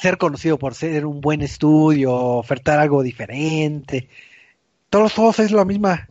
ser 0.00 0.18
conocido 0.18 0.58
por 0.58 0.74
ser 0.74 1.06
un 1.06 1.20
buen 1.20 1.42
estudio, 1.42 2.14
ofertar 2.14 2.78
algo 2.78 3.02
diferente, 3.02 4.08
todos 4.88 5.16
los 5.16 5.38
es 5.38 5.52
lo 5.52 5.64
misma. 5.64 6.08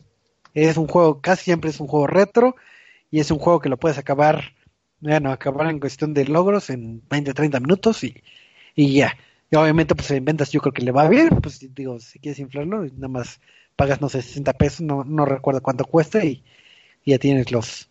Es 0.53 0.77
un 0.77 0.87
juego, 0.87 1.21
casi 1.21 1.45
siempre 1.45 1.69
es 1.69 1.79
un 1.79 1.87
juego 1.87 2.07
retro 2.07 2.55
y 3.11 3.19
es 3.19 3.31
un 3.31 3.39
juego 3.39 3.59
que 3.59 3.69
lo 3.69 3.77
puedes 3.77 3.97
acabar 3.97 4.53
bueno, 5.01 5.31
acabar 5.31 5.69
en 5.69 5.79
cuestión 5.79 6.13
de 6.13 6.25
logros 6.25 6.69
en 6.69 7.01
20, 7.09 7.33
30 7.33 7.59
minutos 7.59 8.03
y, 8.03 8.21
y 8.75 8.93
ya. 8.93 9.17
Y 9.51 9.55
obviamente, 9.55 9.95
pues 9.95 10.11
en 10.11 10.25
ventas 10.25 10.51
yo 10.51 10.61
creo 10.61 10.73
que 10.73 10.83
le 10.83 10.91
va 10.91 11.07
bien, 11.07 11.29
pues 11.41 11.59
digo, 11.73 11.99
si 11.99 12.19
quieres 12.19 12.39
inflarlo, 12.39 12.83
nada 12.83 13.07
más 13.07 13.39
pagas, 13.75 14.01
no 14.01 14.09
sé, 14.09 14.21
60 14.21 14.53
pesos, 14.53 14.81
no, 14.81 15.03
no 15.03 15.25
recuerdo 15.25 15.61
cuánto 15.61 15.85
cuesta 15.85 16.23
y, 16.23 16.43
y 17.05 17.11
ya 17.11 17.17
tienes 17.17 17.51
los 17.51 17.89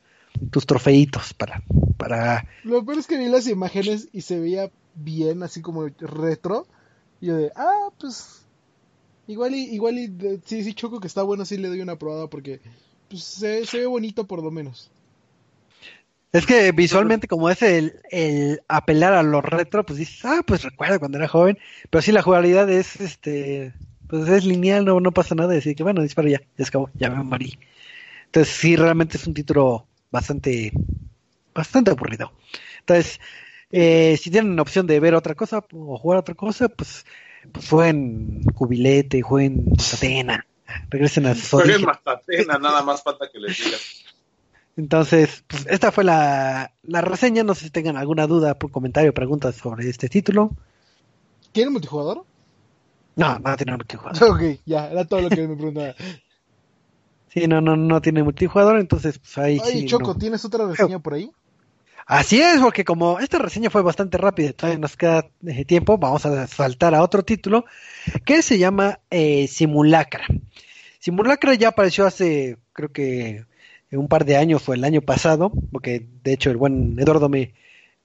tus 0.50 0.66
trofeitos 0.66 1.34
para, 1.34 1.62
para... 1.96 2.46
Lo 2.62 2.84
peor 2.84 2.98
es 2.98 3.06
que 3.06 3.18
vi 3.18 3.28
las 3.28 3.48
imágenes 3.48 4.08
y 4.12 4.20
se 4.20 4.38
veía 4.38 4.70
bien, 5.02 5.42
así 5.42 5.62
como 5.62 5.86
retro, 5.98 6.66
y 7.20 7.26
yo 7.26 7.36
de, 7.36 7.52
ah, 7.56 7.88
pues, 7.98 8.46
igual 9.26 9.54
y, 9.54 9.74
igual 9.74 9.98
y, 9.98 10.40
sí, 10.44 10.62
sí, 10.64 10.74
choco 10.74 11.00
que 11.00 11.06
está 11.08 11.22
bueno, 11.22 11.44
sí 11.44 11.56
le 11.56 11.68
doy 11.68 11.80
una 11.80 11.98
probada 11.98 12.28
porque, 12.28 12.60
pues, 13.08 13.24
se, 13.24 13.66
se 13.66 13.78
ve 13.78 13.86
bonito 13.86 14.26
por 14.26 14.42
lo 14.42 14.50
menos. 14.50 14.90
Es 16.32 16.44
que 16.46 16.72
visualmente 16.72 17.26
como 17.26 17.48
es 17.48 17.62
el, 17.62 18.00
el 18.10 18.60
apelar 18.68 19.14
a 19.14 19.22
lo 19.22 19.40
retro, 19.40 19.84
pues 19.86 19.98
dices, 19.98 20.24
ah, 20.24 20.42
pues 20.46 20.62
recuerda 20.62 20.98
cuando 20.98 21.16
era 21.18 21.26
joven, 21.28 21.58
pero 21.90 22.02
sí 22.02 22.12
la 22.12 22.22
jugabilidad 22.22 22.68
es, 22.70 23.00
este, 23.00 23.72
pues 24.08 24.28
es 24.28 24.44
lineal, 24.44 24.84
no, 24.84 25.00
no 25.00 25.12
pasa 25.12 25.34
nada, 25.34 25.54
decir 25.54 25.74
que 25.74 25.82
bueno, 25.82 26.02
disparo 26.02 26.28
ya, 26.28 26.42
ya 26.58 26.66
acabó, 26.66 26.90
ya 26.98 27.08
me 27.10 27.22
morí. 27.24 27.58
Entonces 28.26 28.54
sí, 28.54 28.76
realmente 28.76 29.16
es 29.16 29.26
un 29.26 29.34
título 29.34 29.86
bastante, 30.10 30.72
bastante 31.54 31.92
aburrido. 31.92 32.32
Entonces, 32.80 33.20
eh, 33.70 34.16
si 34.20 34.30
tienen 34.30 34.58
opción 34.58 34.86
de 34.86 35.00
ver 35.00 35.14
otra 35.14 35.34
cosa 35.34 35.64
o 35.72 35.98
jugar 35.98 36.18
otra 36.18 36.34
cosa, 36.34 36.68
pues, 36.68 37.04
pues 37.52 37.68
jueguen 37.68 38.42
Cubilete, 38.54 39.22
jueguen 39.22 39.64
Matena, 39.76 40.46
regresen 40.90 41.26
a 41.26 41.34
sus 41.34 41.50
Jueguen 41.50 41.84
Matena, 41.84 42.58
nada 42.58 42.82
más 42.82 43.02
falta 43.02 43.28
que 43.30 43.38
les 43.38 43.58
digas. 43.58 44.04
Entonces, 44.78 45.42
pues 45.48 45.66
esta 45.68 45.90
fue 45.90 46.04
la, 46.04 46.72
la 46.84 47.00
reseña. 47.00 47.42
No 47.42 47.56
sé 47.56 47.64
si 47.64 47.70
tengan 47.70 47.96
alguna 47.96 48.28
duda, 48.28 48.54
por 48.54 48.70
comentario 48.70 49.10
o 49.10 49.14
preguntas 49.14 49.56
sobre 49.56 49.88
este 49.88 50.08
título. 50.08 50.52
¿Tiene 51.50 51.70
multijugador? 51.70 52.24
No, 53.16 53.38
no 53.40 53.56
tiene 53.56 53.72
multijugador. 53.72 54.22
Ok, 54.30 54.60
ya, 54.64 54.88
era 54.88 55.04
todo 55.04 55.22
lo 55.22 55.30
que 55.30 55.48
me 55.48 55.56
preguntaba. 55.56 55.96
sí, 57.28 57.48
no, 57.48 57.60
no, 57.60 57.76
no 57.76 58.00
tiene 58.00 58.22
multijugador, 58.22 58.78
entonces 58.78 59.18
pues 59.18 59.36
ahí 59.38 59.60
Ay, 59.64 59.80
sí. 59.80 59.86
Choco, 59.86 60.14
no. 60.14 60.18
¿tienes 60.18 60.44
otra 60.44 60.68
reseña 60.68 61.00
por 61.00 61.14
ahí? 61.14 61.32
Así 62.08 62.40
es, 62.40 62.58
porque 62.62 62.86
como 62.86 63.20
esta 63.20 63.36
reseña 63.36 63.68
fue 63.68 63.82
bastante 63.82 64.16
rápida, 64.16 64.54
todavía 64.54 64.78
nos 64.78 64.96
queda 64.96 65.28
eh, 65.46 65.66
tiempo, 65.66 65.98
vamos 65.98 66.24
a 66.24 66.46
saltar 66.46 66.94
a 66.94 67.02
otro 67.02 67.22
título 67.22 67.66
que 68.24 68.40
se 68.40 68.56
llama 68.56 69.00
eh, 69.10 69.46
Simulacra. 69.46 70.24
Simulacra 70.98 71.52
ya 71.52 71.68
apareció 71.68 72.06
hace, 72.06 72.56
creo 72.72 72.92
que 72.92 73.44
un 73.92 74.08
par 74.08 74.24
de 74.24 74.38
años, 74.38 74.62
fue 74.62 74.76
el 74.76 74.84
año 74.84 75.02
pasado, 75.02 75.52
porque 75.70 76.06
de 76.24 76.32
hecho 76.32 76.50
el 76.50 76.56
buen 76.56 76.98
Eduardo 76.98 77.28
me, 77.28 77.52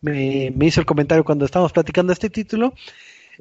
me, 0.01 0.51
me 0.53 0.65
hizo 0.65 0.81
el 0.81 0.85
comentario 0.85 1.23
cuando 1.23 1.45
estábamos 1.45 1.71
platicando 1.71 2.11
este 2.11 2.29
título. 2.29 2.73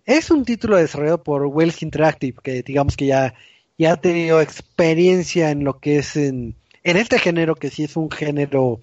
Es 0.04 0.30
un 0.30 0.44
título 0.44 0.76
desarrollado 0.76 1.24
por 1.24 1.44
Wells 1.44 1.82
Interactive, 1.82 2.38
que 2.40 2.62
digamos 2.62 2.96
que 2.96 3.06
ya, 3.06 3.34
ya 3.78 3.94
ha 3.94 3.96
tenido 3.96 4.40
experiencia 4.40 5.50
en 5.50 5.64
lo 5.64 5.80
que 5.80 5.98
es 5.98 6.14
en, 6.14 6.54
en 6.84 6.96
este 6.96 7.18
género, 7.18 7.56
que 7.56 7.68
sí 7.68 7.82
es 7.82 7.96
un 7.96 8.12
género 8.12 8.80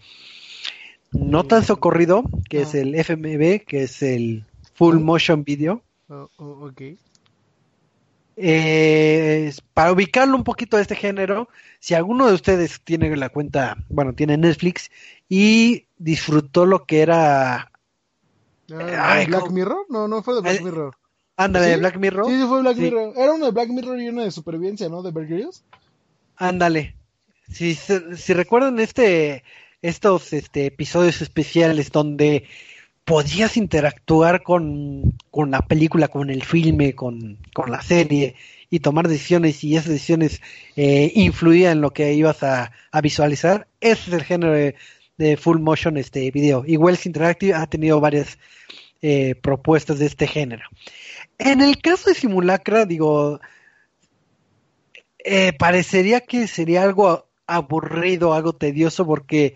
no 1.11 1.43
tan 1.45 1.63
socorrido, 1.63 2.23
que 2.49 2.59
Ah. 2.59 2.61
es 2.63 2.75
el 2.75 2.95
FMV, 2.95 3.63
que 3.65 3.83
es 3.83 4.01
el 4.01 4.45
Full 4.75 4.97
Motion 4.99 5.43
Video. 5.43 5.81
Oh, 6.09 6.29
oh, 6.37 6.67
ok. 6.67 6.81
Eh, 8.41 9.51
para 9.73 9.91
ubicarlo 9.91 10.35
un 10.37 10.45
poquito 10.45 10.77
a 10.77 10.81
este 10.81 10.95
género, 10.95 11.49
si 11.79 11.93
alguno 11.93 12.25
de 12.27 12.33
ustedes 12.33 12.79
tiene 12.81 13.13
la 13.17 13.27
cuenta, 13.29 13.75
bueno, 13.89 14.13
tiene 14.13 14.37
Netflix 14.37 14.89
y 15.27 15.85
disfrutó 15.97 16.65
lo 16.65 16.85
que 16.85 17.01
era, 17.01 17.71
Ah, 18.71 19.13
Ay, 19.15 19.25
¿Black. 19.25 19.49
Mirror? 19.49 19.87
No, 19.89 20.07
no 20.07 20.21
fue 20.21 20.35
de 20.35 20.41
Black 20.41 20.61
Eh, 20.61 20.63
Mirror. 20.63 20.95
ándale, 21.35 21.73
¿Sí? 21.73 21.79
Black 21.79 21.97
Mirror, 21.97 22.25
Sí, 22.27 22.39
sí 22.39 22.47
fue 22.47 22.61
Black 22.61 22.75
Sí. 22.75 22.81
Mirror. 22.83 23.13
Era 23.17 23.33
uno 23.33 23.45
de 23.45 23.51
Black 23.51 23.69
Mirror 23.69 23.99
y 23.99 24.09
uno 24.09 24.23
de 24.23 24.31
supervivencia, 24.31 24.87
¿no? 24.89 25.01
De 25.01 25.11
Bear 25.11 25.49
ándale. 26.35 26.95
Si, 27.51 27.73
si 27.75 28.33
recuerdan 28.33 28.79
este, 28.79 29.43
estos 29.81 30.33
este, 30.33 30.65
episodios 30.65 31.21
especiales 31.21 31.91
donde 31.91 32.45
podías 33.05 33.57
interactuar 33.57 34.43
con, 34.43 35.17
con 35.31 35.51
la 35.51 35.61
película, 35.61 36.07
con 36.07 36.29
el 36.29 36.43
filme, 36.43 36.93
con, 36.93 37.37
con 37.53 37.71
la 37.71 37.81
serie 37.81 38.35
y 38.69 38.81
tomar 38.81 39.07
decisiones 39.07 39.63
y 39.63 39.75
esas 39.75 39.89
decisiones 39.89 40.41
eh, 40.75 41.11
influían 41.15 41.73
en 41.73 41.81
lo 41.81 41.91
que 41.91 42.13
ibas 42.13 42.43
a, 42.43 42.71
visualizar, 43.01 43.67
ese 43.81 44.09
es 44.09 44.13
el 44.13 44.23
género 44.23 44.53
de, 44.53 44.75
de 45.17 45.37
full 45.37 45.59
motion 45.59 45.97
este 45.97 46.29
video. 46.31 46.63
Y 46.67 46.77
Wells 46.77 47.05
Interactive 47.05 47.55
ha 47.55 47.65
tenido 47.65 47.99
varias 47.99 48.37
eh, 49.01 49.35
propuestas 49.41 49.97
de 49.99 50.05
este 50.05 50.27
género. 50.27 50.63
En 51.37 51.61
el 51.61 51.81
caso 51.81 52.09
de 52.09 52.15
Simulacra, 52.15 52.85
digo, 52.85 53.39
eh, 55.19 55.53
parecería 55.53 56.21
que 56.21 56.47
sería 56.47 56.83
algo 56.83 57.28
aburrido, 57.55 58.33
algo 58.33 58.53
tedioso, 58.53 59.05
porque 59.05 59.55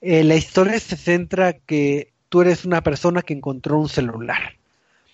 eh, 0.00 0.24
la 0.24 0.36
historia 0.36 0.78
se 0.80 0.96
centra 0.96 1.52
que 1.52 2.12
tú 2.28 2.40
eres 2.42 2.64
una 2.64 2.82
persona 2.82 3.22
que 3.22 3.34
encontró 3.34 3.78
un 3.78 3.88
celular. 3.88 4.56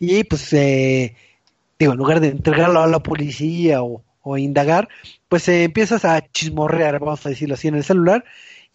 Y 0.01 0.25
pues, 0.25 0.53
eh, 0.53 1.17
digo, 1.79 1.93
en 1.93 1.99
lugar 1.99 2.21
de 2.21 2.29
entregarlo 2.29 2.81
a 2.81 2.87
la 2.87 3.03
policía 3.03 3.83
o, 3.83 4.03
indagar, 4.37 4.89
pues 5.29 5.49
eh, 5.49 5.65
empiezas 5.65 6.05
a 6.05 6.21
chismorrear, 6.21 6.99
vamos 6.99 7.25
a 7.25 7.31
decirlo 7.31 7.55
así, 7.55 7.69
en 7.69 7.77
el 7.77 7.85
celular, 7.85 8.25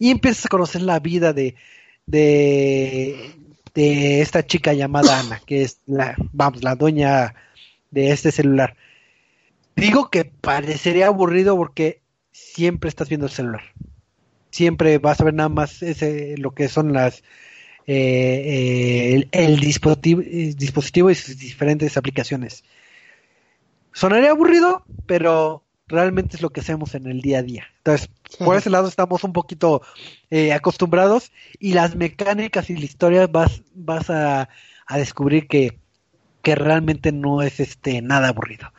y 0.00 0.10
empiezas 0.10 0.46
a 0.46 0.48
conocer 0.48 0.82
la 0.82 0.98
vida 0.98 1.32
de, 1.32 1.54
de, 2.06 3.30
de 3.72 4.20
esta 4.20 4.44
chica 4.44 4.72
llamada 4.72 5.20
Ana, 5.20 5.40
que 5.46 5.62
es 5.62 5.78
la, 5.86 6.16
vamos, 6.32 6.64
la 6.64 6.74
dueña 6.74 7.34
de 7.92 8.10
este 8.10 8.32
celular. 8.32 8.76
digo 9.76 10.10
que 10.10 10.24
parecería 10.24 11.06
aburrido 11.06 11.56
porque 11.56 12.00
siempre 12.34 12.88
estás 12.88 13.08
viendo 13.08 13.26
el 13.26 13.32
celular. 13.32 13.62
Siempre 14.50 14.98
vas 14.98 15.20
a 15.20 15.24
ver 15.24 15.34
nada 15.34 15.48
más 15.48 15.82
ese, 15.82 16.36
lo 16.36 16.52
que 16.52 16.68
son 16.68 16.92
las 16.92 17.22
eh, 17.86 19.26
el, 19.30 19.60
dispositivo, 19.60 20.20
dispositivo 20.20 21.10
y 21.10 21.14
sus 21.14 21.38
diferentes 21.38 21.96
aplicaciones. 21.96 22.64
Sonaría 23.92 24.32
aburrido, 24.32 24.84
pero 25.06 25.62
realmente 25.86 26.36
es 26.36 26.42
lo 26.42 26.50
que 26.50 26.60
hacemos 26.60 26.94
en 26.94 27.06
el 27.06 27.20
día 27.20 27.38
a 27.38 27.42
día. 27.42 27.66
Entonces, 27.78 28.10
por 28.38 28.56
ese 28.56 28.70
lado 28.70 28.88
estamos 28.88 29.22
un 29.22 29.32
poquito 29.32 29.82
eh, 30.30 30.52
acostumbrados 30.52 31.30
y 31.60 31.74
las 31.74 31.94
mecánicas 31.94 32.68
y 32.68 32.76
la 32.76 32.84
historia 32.84 33.26
vas, 33.28 33.62
vas 33.74 34.10
a, 34.10 34.48
descubrir 34.96 35.46
que, 35.46 35.78
que, 36.42 36.54
realmente 36.56 37.12
no 37.12 37.42
es 37.42 37.60
este 37.60 38.02
nada 38.02 38.28
aburrido. 38.28 38.72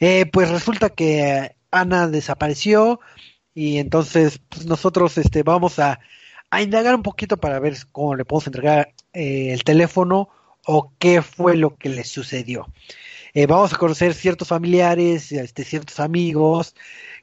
Eh, 0.00 0.26
pues 0.26 0.50
resulta 0.50 0.90
que 0.90 1.54
Ana 1.70 2.08
desapareció 2.08 3.00
y 3.54 3.78
entonces 3.78 4.40
pues 4.48 4.66
nosotros 4.66 5.18
este, 5.18 5.42
vamos 5.42 5.78
a, 5.78 6.00
a 6.50 6.62
indagar 6.62 6.94
un 6.94 7.02
poquito 7.02 7.36
para 7.38 7.60
ver 7.60 7.76
cómo 7.92 8.14
le 8.14 8.24
podemos 8.24 8.46
entregar 8.46 8.94
eh, 9.12 9.52
el 9.52 9.64
teléfono 9.64 10.28
o 10.66 10.92
qué 10.98 11.22
fue 11.22 11.56
lo 11.56 11.76
que 11.76 11.88
le 11.88 12.04
sucedió. 12.04 12.66
Eh, 13.34 13.46
vamos 13.46 13.72
a 13.72 13.76
conocer 13.76 14.14
ciertos 14.14 14.48
familiares, 14.48 15.30
este, 15.32 15.64
ciertos 15.64 16.00
amigos 16.00 16.74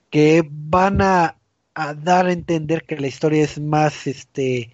que 0.10 0.48
van 0.50 1.02
a, 1.02 1.38
dar 1.98 2.28
a 2.28 2.32
entender 2.32 2.84
que 2.86 2.98
la 2.98 3.08
historia 3.08 3.44
es 3.44 3.60
más, 3.60 4.08
este, 4.08 4.72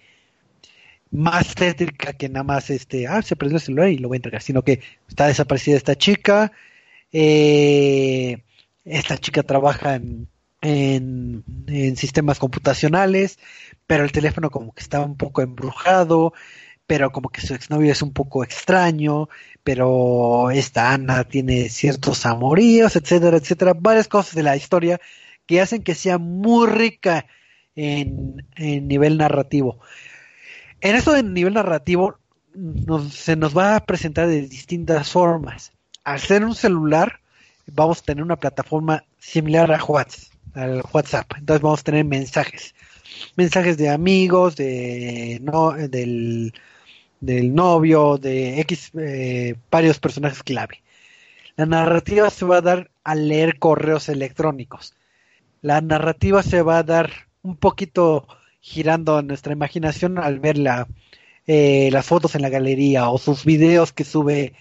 más 1.10 1.54
tétrica 1.54 2.12
que 2.14 2.28
nada 2.28 2.44
más, 2.44 2.70
este, 2.70 3.06
ah, 3.06 3.22
se 3.22 3.36
perdió 3.36 3.56
el 3.56 3.62
celular 3.62 3.88
y 3.88 3.98
lo 3.98 4.08
voy 4.08 4.16
a 4.16 4.18
entregar, 4.18 4.42
sino 4.42 4.62
que 4.62 4.80
está 5.08 5.26
desaparecida 5.26 5.76
esta 5.76 5.96
chica, 5.96 6.52
eh, 7.12 8.42
esta 8.84 9.18
chica 9.18 9.42
trabaja 9.42 9.96
en, 9.96 10.28
en, 10.60 11.44
en, 11.66 11.96
sistemas 11.96 12.38
computacionales, 12.38 13.38
pero 13.86 14.04
el 14.04 14.12
teléfono 14.12 14.50
como 14.50 14.72
que 14.72 14.82
estaba 14.82 15.04
un 15.04 15.16
poco 15.16 15.42
embrujado, 15.42 16.32
pero 16.86 17.12
como 17.12 17.30
que 17.30 17.40
su 17.40 17.54
exnovio 17.54 17.92
es 17.92 18.02
un 18.02 18.12
poco 18.12 18.44
extraño, 18.44 19.28
pero 19.62 20.50
esta 20.50 20.92
Ana 20.92 21.24
tiene 21.24 21.70
ciertos 21.70 22.26
amoríos, 22.26 22.96
etcétera, 22.96 23.38
etcétera, 23.38 23.74
varias 23.74 24.08
cosas 24.08 24.34
de 24.34 24.42
la 24.42 24.56
historia 24.56 25.00
que 25.46 25.60
hacen 25.60 25.82
que 25.82 25.94
sea 25.94 26.18
muy 26.18 26.68
rica 26.68 27.26
en, 27.74 28.36
nivel 28.56 29.18
narrativo. 29.18 29.80
En 30.80 30.96
eso 30.96 31.12
de 31.12 31.22
nivel 31.22 31.54
narrativo 31.54 32.18
se 33.10 33.36
nos 33.36 33.56
va 33.56 33.76
a 33.76 33.84
presentar 33.84 34.28
de 34.28 34.42
distintas 34.42 35.10
formas. 35.10 35.72
Al 36.04 36.20
ser 36.20 36.44
un 36.44 36.54
celular, 36.54 37.20
vamos 37.66 38.00
a 38.00 38.04
tener 38.04 38.22
una 38.22 38.36
plataforma 38.36 39.04
similar 39.18 39.72
a 39.72 39.82
WhatsApp, 39.84 40.32
al 40.54 40.82
WhatsApp. 40.92 41.32
Entonces 41.38 41.62
vamos 41.62 41.80
a 41.80 41.84
tener 41.84 42.04
mensajes. 42.04 42.74
Mensajes 43.36 43.76
de 43.76 43.90
amigos, 43.90 44.56
de 44.56 45.38
no, 45.42 45.72
del 45.72 46.52
del 47.24 47.54
novio, 47.54 48.18
de 48.18 48.60
X, 48.60 48.92
eh, 48.98 49.56
varios 49.70 49.98
personajes 49.98 50.42
clave. 50.42 50.82
La 51.56 51.66
narrativa 51.66 52.30
se 52.30 52.44
va 52.44 52.58
a 52.58 52.62
dar 52.62 52.90
al 53.04 53.28
leer 53.28 53.58
correos 53.58 54.08
electrónicos. 54.08 54.94
La 55.62 55.80
narrativa 55.80 56.42
se 56.42 56.62
va 56.62 56.78
a 56.78 56.82
dar 56.82 57.10
un 57.42 57.56
poquito 57.56 58.26
girando 58.60 59.22
nuestra 59.22 59.52
imaginación 59.52 60.18
al 60.18 60.40
ver 60.40 60.58
la, 60.58 60.88
eh, 61.46 61.90
las 61.92 62.06
fotos 62.06 62.34
en 62.34 62.42
la 62.42 62.48
galería 62.48 63.08
o 63.08 63.18
sus 63.18 63.44
videos 63.44 63.92
que 63.92 64.04
sube 64.04 64.54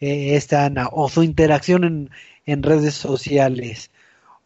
eh, 0.00 0.36
esta 0.36 0.64
Ana 0.64 0.88
o 0.90 1.08
su 1.08 1.22
interacción 1.22 1.84
en, 1.84 2.10
en 2.48 2.62
redes 2.62 2.94
sociales 2.94 3.90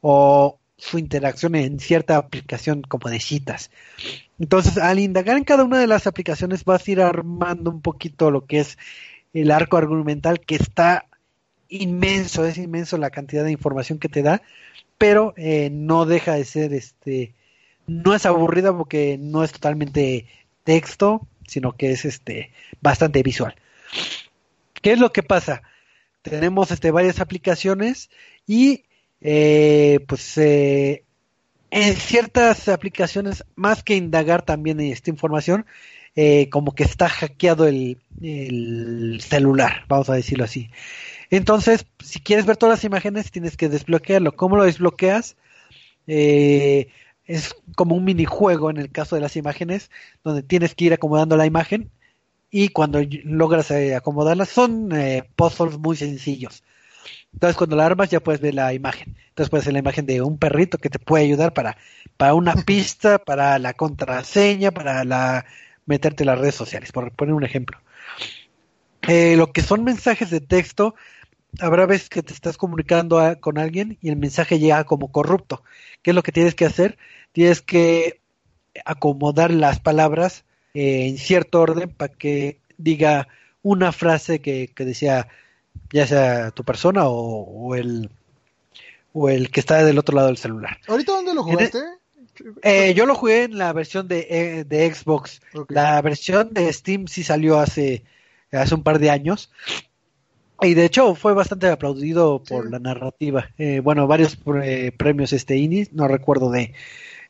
o 0.00 0.58
su 0.76 0.98
interacción 0.98 1.54
en 1.54 1.78
cierta 1.78 2.16
aplicación 2.16 2.82
como 2.82 3.08
de 3.08 3.20
citas. 3.20 3.70
Entonces, 4.40 4.76
al 4.76 4.98
indagar 4.98 5.36
en 5.36 5.44
cada 5.44 5.62
una 5.62 5.78
de 5.78 5.86
las 5.86 6.08
aplicaciones 6.08 6.64
vas 6.64 6.86
a 6.86 6.90
ir 6.90 7.00
armando 7.00 7.70
un 7.70 7.80
poquito 7.80 8.32
lo 8.32 8.44
que 8.44 8.58
es 8.58 8.76
el 9.32 9.52
arco 9.52 9.76
argumental 9.76 10.40
que 10.40 10.56
está 10.56 11.06
inmenso, 11.68 12.44
es 12.44 12.58
inmenso 12.58 12.98
la 12.98 13.10
cantidad 13.10 13.44
de 13.44 13.52
información 13.52 14.00
que 14.00 14.08
te 14.08 14.22
da, 14.22 14.42
pero 14.98 15.32
eh, 15.36 15.70
no 15.70 16.04
deja 16.04 16.34
de 16.34 16.44
ser 16.44 16.74
este 16.74 17.32
no 17.86 18.14
es 18.14 18.26
aburrida 18.26 18.76
porque 18.76 19.16
no 19.20 19.44
es 19.44 19.52
totalmente 19.52 20.26
texto, 20.64 21.26
sino 21.46 21.76
que 21.76 21.92
es 21.92 22.04
este 22.04 22.50
bastante 22.80 23.22
visual. 23.22 23.54
¿Qué 24.80 24.92
es 24.92 24.98
lo 24.98 25.12
que 25.12 25.22
pasa? 25.22 25.62
Tenemos 26.22 26.70
este 26.70 26.90
varias 26.90 27.20
aplicaciones 27.20 28.10
y 28.46 28.84
eh, 29.20 30.00
pues 30.08 30.38
eh, 30.38 31.04
en 31.72 31.96
ciertas 31.96 32.68
aplicaciones, 32.68 33.44
más 33.56 33.82
que 33.82 33.96
indagar 33.96 34.42
también 34.42 34.78
esta 34.80 35.08
información, 35.08 35.64
eh, 36.14 36.50
como 36.50 36.74
que 36.74 36.84
está 36.84 37.08
hackeado 37.08 37.66
el, 37.66 37.98
celular, 39.22 39.86
vamos 39.88 40.10
a 40.10 40.14
decirlo 40.14 40.44
así. 40.44 40.70
Entonces, 41.30 41.86
si 42.04 42.20
quieres 42.20 42.44
ver 42.44 42.58
todas 42.58 42.78
las 42.78 42.84
imágenes, 42.84 43.30
tienes 43.30 43.56
que 43.56 43.70
desbloquearlo. 43.70 44.36
¿Cómo 44.36 44.56
lo 44.56 44.64
desbloqueas? 44.64 45.36
Eh, 46.06 46.88
es 47.24 47.54
como 47.74 47.94
un 47.96 48.04
minijuego 48.04 48.68
en 48.68 48.76
el 48.76 48.90
caso 48.90 49.14
de 49.14 49.22
las 49.22 49.36
imágenes, 49.36 49.90
donde 50.22 50.42
tienes 50.42 50.74
que 50.74 50.84
ir 50.84 50.92
acomodando 50.92 51.38
la 51.38 51.46
imagen 51.46 51.90
y 52.52 52.68
cuando 52.68 53.00
logras 53.24 53.72
eh, 53.72 53.96
acomodarla 53.96 54.44
son 54.44 54.90
puzzles 55.34 55.78
muy 55.78 55.96
sencillos. 55.96 56.62
Entonces 57.32 57.56
cuando 57.56 57.76
la 57.76 57.86
armas 57.86 58.10
ya 58.10 58.20
puedes 58.20 58.40
ver 58.40 58.54
la 58.54 58.72
imagen. 58.74 59.16
Entonces 59.28 59.50
puedes 59.50 59.64
ver 59.66 59.72
la 59.72 59.78
imagen 59.80 60.06
de 60.06 60.20
un 60.22 60.38
perrito 60.38 60.78
que 60.78 60.90
te 60.90 60.98
puede 60.98 61.24
ayudar 61.24 61.54
para, 61.54 61.76
para 62.16 62.34
una 62.34 62.54
pista, 62.54 63.18
para 63.18 63.58
la 63.58 63.72
contraseña, 63.72 64.70
para 64.70 65.02
la 65.04 65.46
meterte 65.86 66.22
en 66.22 66.28
las 66.28 66.38
redes 66.38 66.54
sociales, 66.54 66.92
por 66.92 67.10
poner 67.12 67.34
un 67.34 67.42
ejemplo. 67.42 67.78
Eh, 69.08 69.34
lo 69.36 69.50
que 69.52 69.62
son 69.62 69.82
mensajes 69.82 70.30
de 70.30 70.40
texto, 70.40 70.94
habrá 71.58 71.86
veces 71.86 72.08
que 72.08 72.22
te 72.22 72.32
estás 72.32 72.56
comunicando 72.56 73.20
con 73.40 73.58
alguien 73.58 73.98
y 74.00 74.10
el 74.10 74.16
mensaje 74.16 74.58
llega 74.58 74.84
como 74.84 75.10
corrupto. 75.10 75.64
¿Qué 76.02 76.10
es 76.10 76.14
lo 76.14 76.22
que 76.22 76.32
tienes 76.32 76.54
que 76.54 76.66
hacer? 76.66 76.98
Tienes 77.32 77.62
que 77.62 78.20
acomodar 78.84 79.50
las 79.50 79.80
palabras 79.80 80.44
eh, 80.74 81.06
en 81.06 81.18
cierto 81.18 81.60
orden 81.60 81.90
para 81.90 82.12
que 82.12 82.58
diga 82.76 83.28
una 83.62 83.92
frase 83.92 84.40
que, 84.40 84.70
que 84.74 84.84
decía 84.84 85.28
ya 85.92 86.06
sea 86.06 86.50
tu 86.50 86.64
persona 86.64 87.06
o, 87.06 87.74
el 87.74 88.10
o 89.12 89.28
el 89.28 89.50
que 89.50 89.60
está 89.60 89.84
del 89.84 89.98
otro 89.98 90.16
lado 90.16 90.28
del 90.28 90.38
celular. 90.38 90.78
¿Ahorita 90.88 91.12
dónde 91.12 91.34
lo 91.34 91.42
jugaste? 91.42 91.78
Eh, 92.62 92.94
yo 92.94 93.04
lo 93.04 93.14
jugué 93.14 93.44
en 93.44 93.58
la 93.58 93.72
versión 93.74 94.08
de, 94.08 94.26
eh, 94.30 94.64
de 94.64 94.92
Xbox. 94.92 95.42
La 95.68 96.00
versión 96.00 96.54
de 96.54 96.72
Steam 96.72 97.06
sí 97.08 97.22
salió 97.22 97.58
hace, 97.58 98.04
hace 98.50 98.74
un 98.74 98.82
par 98.82 98.98
de 98.98 99.10
años. 99.10 99.52
Y 100.62 100.74
de 100.74 100.86
hecho 100.86 101.14
fue 101.14 101.34
bastante 101.34 101.68
aplaudido 101.68 102.42
por 102.42 102.70
la 102.70 102.78
narrativa. 102.78 103.50
Eh, 103.58 103.80
bueno, 103.80 104.06
varios 104.06 104.38
premios 104.96 105.32
este 105.32 105.56
indie, 105.56 105.88
no 105.92 106.08
recuerdo 106.08 106.50
de, 106.50 106.72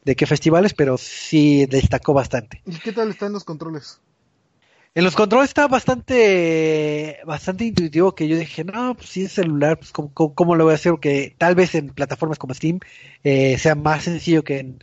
de 0.05 0.17
qué 0.17 0.27
festivales, 0.27 0.75
pero 0.75 0.99
sí 0.99 1.67
destacó 1.67 2.13
bastante. 2.13 2.63
¿Y 2.67 2.79
qué 2.79 2.93
tal 2.93 3.11
están 3.11 3.33
los 3.33 3.45
controles? 3.45 4.01
En 4.95 5.05
los 5.05 5.17
controles 5.17 5.49
está 5.49 5.69
bastante, 5.69 7.19
bastante 7.25 7.65
intuitivo 7.65 8.15
que 8.15 8.29
yo 8.29 8.37
dije, 8.37 8.63
no, 8.63 8.95
pues 8.95 9.09
si 9.09 9.25
es 9.25 9.33
celular, 9.33 9.79
pues 9.79 9.91
¿cómo, 9.91 10.55
lo 10.55 10.65
voy 10.65 10.73
a 10.73 10.75
hacer? 10.75 10.95
Que 11.01 11.35
tal 11.39 11.55
vez 11.55 11.75
en 11.75 11.89
plataformas 11.89 12.39
como 12.39 12.53
Steam 12.53 12.79
eh, 13.25 13.57
sea 13.57 13.75
más 13.75 14.05
sencillo 14.05 14.45
que 14.45 14.59
en, 14.59 14.79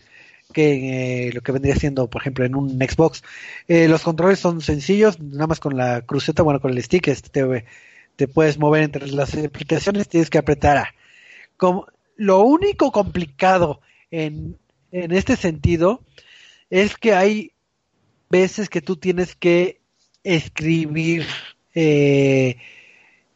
que 0.51 1.27
eh, 1.27 1.33
lo 1.33 1.41
que 1.41 1.51
vendría 1.51 1.75
siendo, 1.75 2.09
por 2.09 2.21
ejemplo, 2.21 2.45
en 2.45 2.55
un 2.55 2.79
Xbox. 2.79 3.23
Eh, 3.67 3.87
los 3.87 4.01
controles 4.01 4.39
son 4.39 4.61
sencillos, 4.61 5.19
nada 5.19 5.47
más 5.47 5.59
con 5.59 5.77
la 5.77 6.01
cruceta, 6.01 6.41
bueno, 6.41 6.59
con 6.59 6.71
el 6.71 6.81
stick, 6.81 7.07
este, 7.07 7.29
te, 7.29 7.65
te 8.15 8.27
puedes 8.27 8.57
mover 8.57 8.83
entre 8.83 9.07
las 9.07 9.35
aplicaciones, 9.35 10.09
tienes 10.09 10.29
que 10.29 10.39
apretar 10.39 10.77
a. 10.77 10.95
Como, 11.57 11.85
lo 12.15 12.41
único 12.41 12.91
complicado 12.91 13.81
en, 14.11 14.57
en 14.91 15.11
este 15.11 15.35
sentido 15.35 16.03
es 16.69 16.97
que 16.97 17.13
hay 17.13 17.53
veces 18.29 18.69
que 18.69 18.81
tú 18.81 18.95
tienes 18.95 19.35
que 19.35 19.79
escribir 20.23 21.25
eh, 21.73 22.57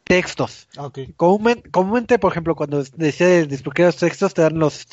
textos. 0.04 0.68
comúnmente, 1.16 2.18
por 2.18 2.32
ejemplo, 2.32 2.54
cuando 2.54 2.82
decides 2.96 3.48
desbloquear 3.48 3.86
los 3.86 3.96
textos, 3.96 4.34
te 4.34 4.42
dan 4.42 4.58
los, 4.58 4.86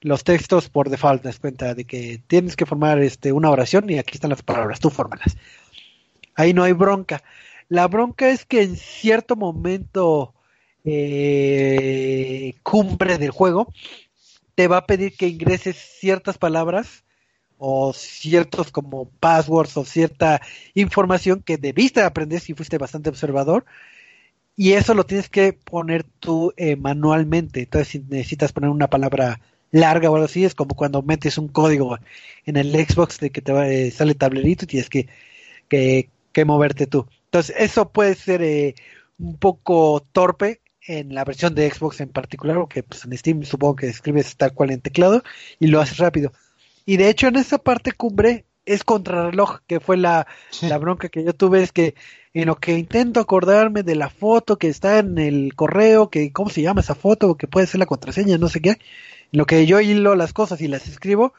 los 0.00 0.24
textos 0.24 0.68
por 0.68 0.90
default. 0.90 1.22
Das 1.22 1.38
cuenta 1.38 1.74
de 1.74 1.84
que 1.84 2.20
tienes 2.26 2.56
que 2.56 2.66
formar 2.66 3.00
este, 3.00 3.32
una 3.32 3.50
oración 3.50 3.88
y 3.88 3.98
aquí 3.98 4.14
están 4.14 4.30
las 4.30 4.42
palabras, 4.42 4.80
tú 4.80 4.90
fórmalas. 4.90 5.36
Ahí 6.34 6.52
no 6.52 6.64
hay 6.64 6.72
bronca. 6.72 7.22
La 7.68 7.86
bronca 7.88 8.28
es 8.28 8.44
que 8.44 8.62
en 8.62 8.76
cierto 8.76 9.36
momento 9.36 10.34
eh, 10.84 12.54
cumbre 12.62 13.18
del 13.18 13.30
juego 13.30 13.72
te 14.54 14.68
va 14.68 14.78
a 14.78 14.86
pedir 14.86 15.16
que 15.16 15.28
ingreses 15.28 15.76
ciertas 15.76 16.38
palabras 16.38 17.04
o 17.58 17.92
ciertos 17.92 18.70
como 18.72 19.08
passwords 19.20 19.76
o 19.76 19.84
cierta 19.84 20.40
información 20.74 21.42
que 21.42 21.58
debiste 21.58 22.02
aprender 22.02 22.40
si 22.40 22.54
fuiste 22.54 22.78
bastante 22.78 23.10
observador 23.10 23.64
y 24.56 24.72
eso 24.72 24.94
lo 24.94 25.04
tienes 25.04 25.28
que 25.28 25.52
poner 25.52 26.04
tú 26.04 26.52
eh, 26.56 26.76
manualmente. 26.76 27.60
Entonces, 27.60 27.88
si 27.88 27.98
necesitas 28.00 28.52
poner 28.52 28.70
una 28.70 28.88
palabra 28.88 29.40
larga 29.70 30.10
o 30.10 30.14
algo 30.14 30.26
así, 30.26 30.44
es 30.44 30.54
como 30.54 30.74
cuando 30.76 31.02
metes 31.02 31.38
un 31.38 31.48
código 31.48 31.98
en 32.44 32.56
el 32.56 32.72
Xbox 32.72 33.18
de 33.18 33.30
que 33.30 33.40
te 33.40 33.52
va, 33.52 33.68
eh, 33.68 33.90
sale 33.90 34.14
tablerito 34.14 34.64
y 34.64 34.68
tienes 34.68 34.90
que, 34.90 35.08
que, 35.68 36.44
moverte 36.44 36.86
tú. 36.86 37.06
Entonces, 37.26 37.56
eso 37.58 37.90
puede 37.92 38.14
ser 38.14 38.42
eh, 38.42 38.74
un 39.18 39.36
poco 39.38 40.06
torpe 40.12 40.60
en 40.86 41.14
la 41.14 41.24
versión 41.24 41.54
de 41.54 41.70
Xbox 41.70 42.00
en 42.00 42.08
particular, 42.08 42.56
porque 42.56 42.82
pues, 42.82 43.04
en 43.04 43.16
Steam 43.16 43.44
supongo 43.44 43.76
que 43.76 43.88
escribes 43.88 44.36
tal 44.36 44.52
cual 44.54 44.70
en 44.70 44.80
teclado 44.80 45.22
y 45.58 45.68
lo 45.68 45.80
haces 45.80 45.98
rápido. 45.98 46.32
Y 46.84 46.96
de 46.96 47.08
hecho, 47.08 47.28
en 47.28 47.36
esa 47.36 47.58
parte 47.58 47.92
cumbre 47.92 48.44
es 48.64 48.84
contrarreloj, 48.84 49.60
que 49.66 49.80
fue 49.80 49.96
la, 49.96 50.26
la 50.60 50.78
bronca 50.78 51.08
que 51.08 51.24
yo 51.24 51.34
tuve, 51.34 51.62
es 51.62 51.72
que 51.72 51.94
en 52.34 52.46
lo 52.46 52.56
que 52.56 52.78
intento 52.78 53.20
acordarme 53.20 53.82
de 53.82 53.96
la 53.96 54.08
foto 54.08 54.56
que 54.56 54.68
está 54.68 54.98
en 54.98 55.18
el 55.18 55.54
correo, 55.54 56.10
que 56.10 56.32
cómo 56.32 56.50
se 56.50 56.62
llama 56.62 56.80
esa 56.80 56.94
foto, 56.94 57.36
que 57.36 57.48
puede 57.48 57.66
ser 57.66 57.80
la 57.80 57.86
contraseña, 57.86 58.38
no 58.38 58.48
sé 58.48 58.60
qué, 58.60 58.70
en 58.70 58.78
lo 59.32 59.46
que 59.46 59.66
yo 59.66 59.80
hilo 59.80 60.14
las 60.14 60.32
cosas 60.32 60.60
y 60.60 60.68
las 60.68 60.86
escribo, 60.86 61.34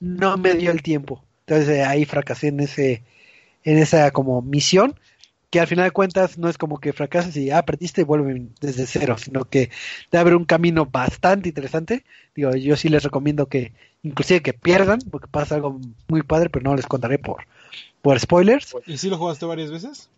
no 0.00 0.36
me 0.36 0.54
dio 0.54 0.70
el 0.70 0.82
tiempo. 0.82 1.22
Entonces 1.46 1.86
ahí 1.86 2.04
fracasé 2.04 2.48
en 2.48 2.60
ese, 2.60 3.02
en 3.64 3.78
esa 3.78 4.10
como 4.10 4.42
misión, 4.42 4.98
que 5.56 5.60
al 5.60 5.66
final 5.68 5.86
de 5.86 5.90
cuentas 5.90 6.36
no 6.36 6.50
es 6.50 6.58
como 6.58 6.78
que 6.80 6.92
fracasas 6.92 7.34
y 7.34 7.50
ah, 7.50 7.64
perdiste 7.64 8.02
y 8.02 8.04
vuelven 8.04 8.52
desde 8.60 8.86
cero, 8.86 9.16
sino 9.16 9.46
que 9.46 9.70
debe 10.10 10.20
haber 10.20 10.34
un 10.36 10.44
camino 10.44 10.84
bastante 10.84 11.48
interesante. 11.48 12.04
Digo, 12.34 12.54
yo 12.54 12.76
sí 12.76 12.90
les 12.90 13.02
recomiendo 13.02 13.46
que, 13.46 13.72
inclusive 14.02 14.42
que 14.42 14.52
pierdan, 14.52 14.98
porque 15.10 15.28
pasa 15.28 15.54
algo 15.54 15.80
muy 16.08 16.22
padre, 16.22 16.50
pero 16.50 16.62
no 16.62 16.76
les 16.76 16.84
contaré 16.84 17.18
por, 17.18 17.46
por 18.02 18.20
spoilers. 18.20 18.76
¿Y 18.86 18.98
si 18.98 19.08
lo 19.08 19.16
jugaste 19.16 19.46
varias 19.46 19.70
veces? 19.70 20.10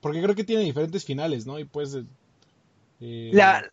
Porque 0.00 0.20
creo 0.20 0.34
que 0.34 0.42
tiene 0.42 0.64
diferentes 0.64 1.04
finales, 1.04 1.46
¿no? 1.46 1.60
Y 1.60 1.64
pues... 1.64 1.96
Eh... 3.00 3.30
La... 3.32 3.70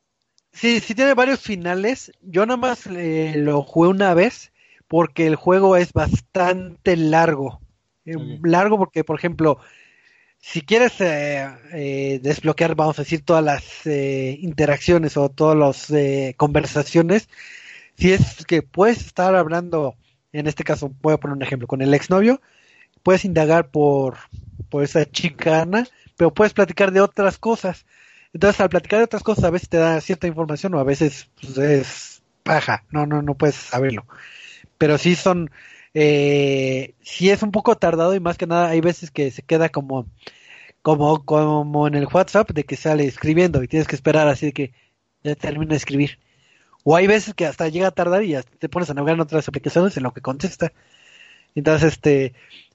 Sí, 0.54 0.82
sí 0.82 0.93
tiene 0.93 1.16
varios 1.16 1.39
finales. 1.39 2.12
Yo 2.22 2.45
nada 2.45 2.58
más 2.58 2.86
eh, 2.86 3.34
lo 3.38 3.64
jugué 3.64 3.89
una 3.89 4.14
vez 4.14 4.52
porque 4.88 5.26
el 5.26 5.36
juego 5.36 5.78
es 5.78 5.93
bastante 5.93 6.95
largo. 6.95 7.60
Eh, 8.06 8.16
okay. 8.16 8.39
Largo 8.43 8.78
porque, 8.78 9.04
por 9.04 9.18
ejemplo, 9.18 9.58
si 10.42 10.62
quieres 10.62 11.00
eh, 11.00 11.48
eh, 11.72 12.20
desbloquear, 12.22 12.76
vamos 12.76 12.98
a 12.98 13.04
decir, 13.04 13.24
todas 13.24 13.44
las 13.44 13.86
eh, 13.86 14.38
interacciones 14.42 15.16
o 15.16 15.30
todas 15.30 15.58
las 15.58 15.89
eh, 15.92 16.34
conversaciones, 16.36 17.30
si 17.96 18.12
es 18.12 18.44
que 18.46 18.64
puedes 18.64 19.06
estar 19.06 19.36
hablando, 19.36 19.96
en 20.34 20.48
este 20.48 20.64
caso 20.64 20.92
voy 21.02 21.14
a 21.14 21.18
poner 21.18 21.38
un 21.38 21.44
ejemplo, 21.44 21.68
con 21.68 21.82
el 21.82 21.94
exnovio, 21.94 22.42
puedes 23.04 23.24
indagar 23.24 23.70
por, 23.70 24.18
por 24.70 24.84
esa 24.84 25.10
chica 25.10 25.62
Ana, 25.62 25.88
pero 26.18 26.34
puedes 26.34 26.54
platicar 26.54 26.92
de 26.92 27.02
otras 27.02 27.38
cosas. 27.38 27.86
Entonces, 28.34 28.60
al 28.62 28.70
platicar 28.70 29.00
de 29.00 29.06
otras 29.06 29.24
cosas, 29.24 29.44
a 29.44 29.50
veces 29.50 29.70
te 29.70 29.78
da 29.78 30.02
cierta 30.02 30.28
información 30.28 30.74
o 30.74 30.80
a 30.80 30.84
veces 30.84 31.30
pues, 31.39 31.58
es 31.58 32.24
paja, 32.44 32.84
no, 32.89 33.06
no, 33.06 33.22
no 33.22 33.36
puedes 33.36 33.56
saberlo. 33.56 34.06
Pero 34.78 34.98
sí 34.98 35.16
son 35.16 35.52
eh, 35.94 36.96
sí 37.02 37.30
es 37.30 37.44
un 37.44 37.52
poco 37.52 37.76
tardado 37.78 38.16
y 38.16 38.20
más 38.20 38.38
que 38.38 38.48
nada 38.48 38.70
hay 38.70 38.82
veces 38.82 39.12
que 39.12 39.32
se 39.32 39.42
queda 39.42 39.70
como 39.70 40.08
como 40.82 41.24
como 41.26 41.88
en 41.88 41.96
el 41.96 42.08
WhatsApp 42.08 42.52
de 42.52 42.64
que 42.64 42.76
sale 42.78 43.06
escribiendo 43.06 43.62
y 43.64 43.68
tienes 43.68 43.88
que 43.88 43.96
esperar 43.96 44.28
así 44.28 44.48
de 44.48 44.54
que 44.54 44.74
ya 45.24 45.36
termina 45.36 45.72
de 45.72 45.78
escribir. 45.78 46.20
O 46.84 46.96
hay 46.96 47.08
veces 47.08 47.34
que 47.36 47.46
hasta 47.46 47.68
llega 47.70 47.88
a 47.88 47.92
tardar 47.92 48.24
y 48.24 48.30
ya 48.30 48.44
te 48.44 48.70
pones 48.70 48.89
a 48.89 48.94
navegar 48.94 49.16
en 49.16 49.22
otras 49.22 49.48
aplicaciones 49.48 49.96
en 49.98 50.04
lo 50.04 50.14
que 50.14 50.22
contesta. 50.22 50.74
Entonces 51.56 51.94
este 51.94 52.34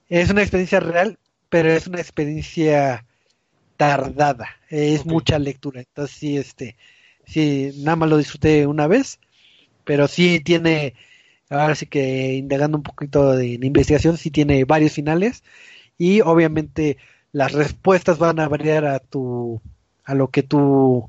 es 0.08 0.30
una 0.30 0.42
experiencia 0.42 0.80
real 0.80 1.18
pero 1.48 1.72
es 1.72 1.86
una 1.86 2.00
experiencia 2.00 3.06
tardada. 3.76 4.48
Es 4.68 5.00
okay. 5.00 5.12
mucha 5.12 5.38
lectura. 5.38 5.80
Entonces 5.80 6.16
sí 6.16 6.36
este 6.36 6.76
sí 7.26 7.72
nada 7.78 7.96
más 7.96 8.08
lo 8.10 8.18
disfruté 8.18 8.66
una 8.66 8.86
vez 8.86 9.18
pero 9.86 10.08
sí 10.08 10.40
tiene 10.40 10.94
ahora 11.50 11.74
sí 11.74 11.86
que 11.86 12.34
indagando 12.34 12.78
un 12.78 12.82
poquito 12.82 13.32
de, 13.32 13.46
investigación, 13.54 14.16
sí 14.16 14.30
tiene 14.30 14.64
varios 14.64 14.92
finales 14.92 15.44
y 15.98 16.20
obviamente 16.20 16.98
las 17.32 17.52
respuestas 17.52 18.18
van 18.18 18.40
a 18.40 18.48
variar 18.48 18.84
a 18.86 18.98
tu 18.98 19.60
a 20.04 20.14
lo 20.14 20.30
que 20.30 20.42
tú, 20.42 21.08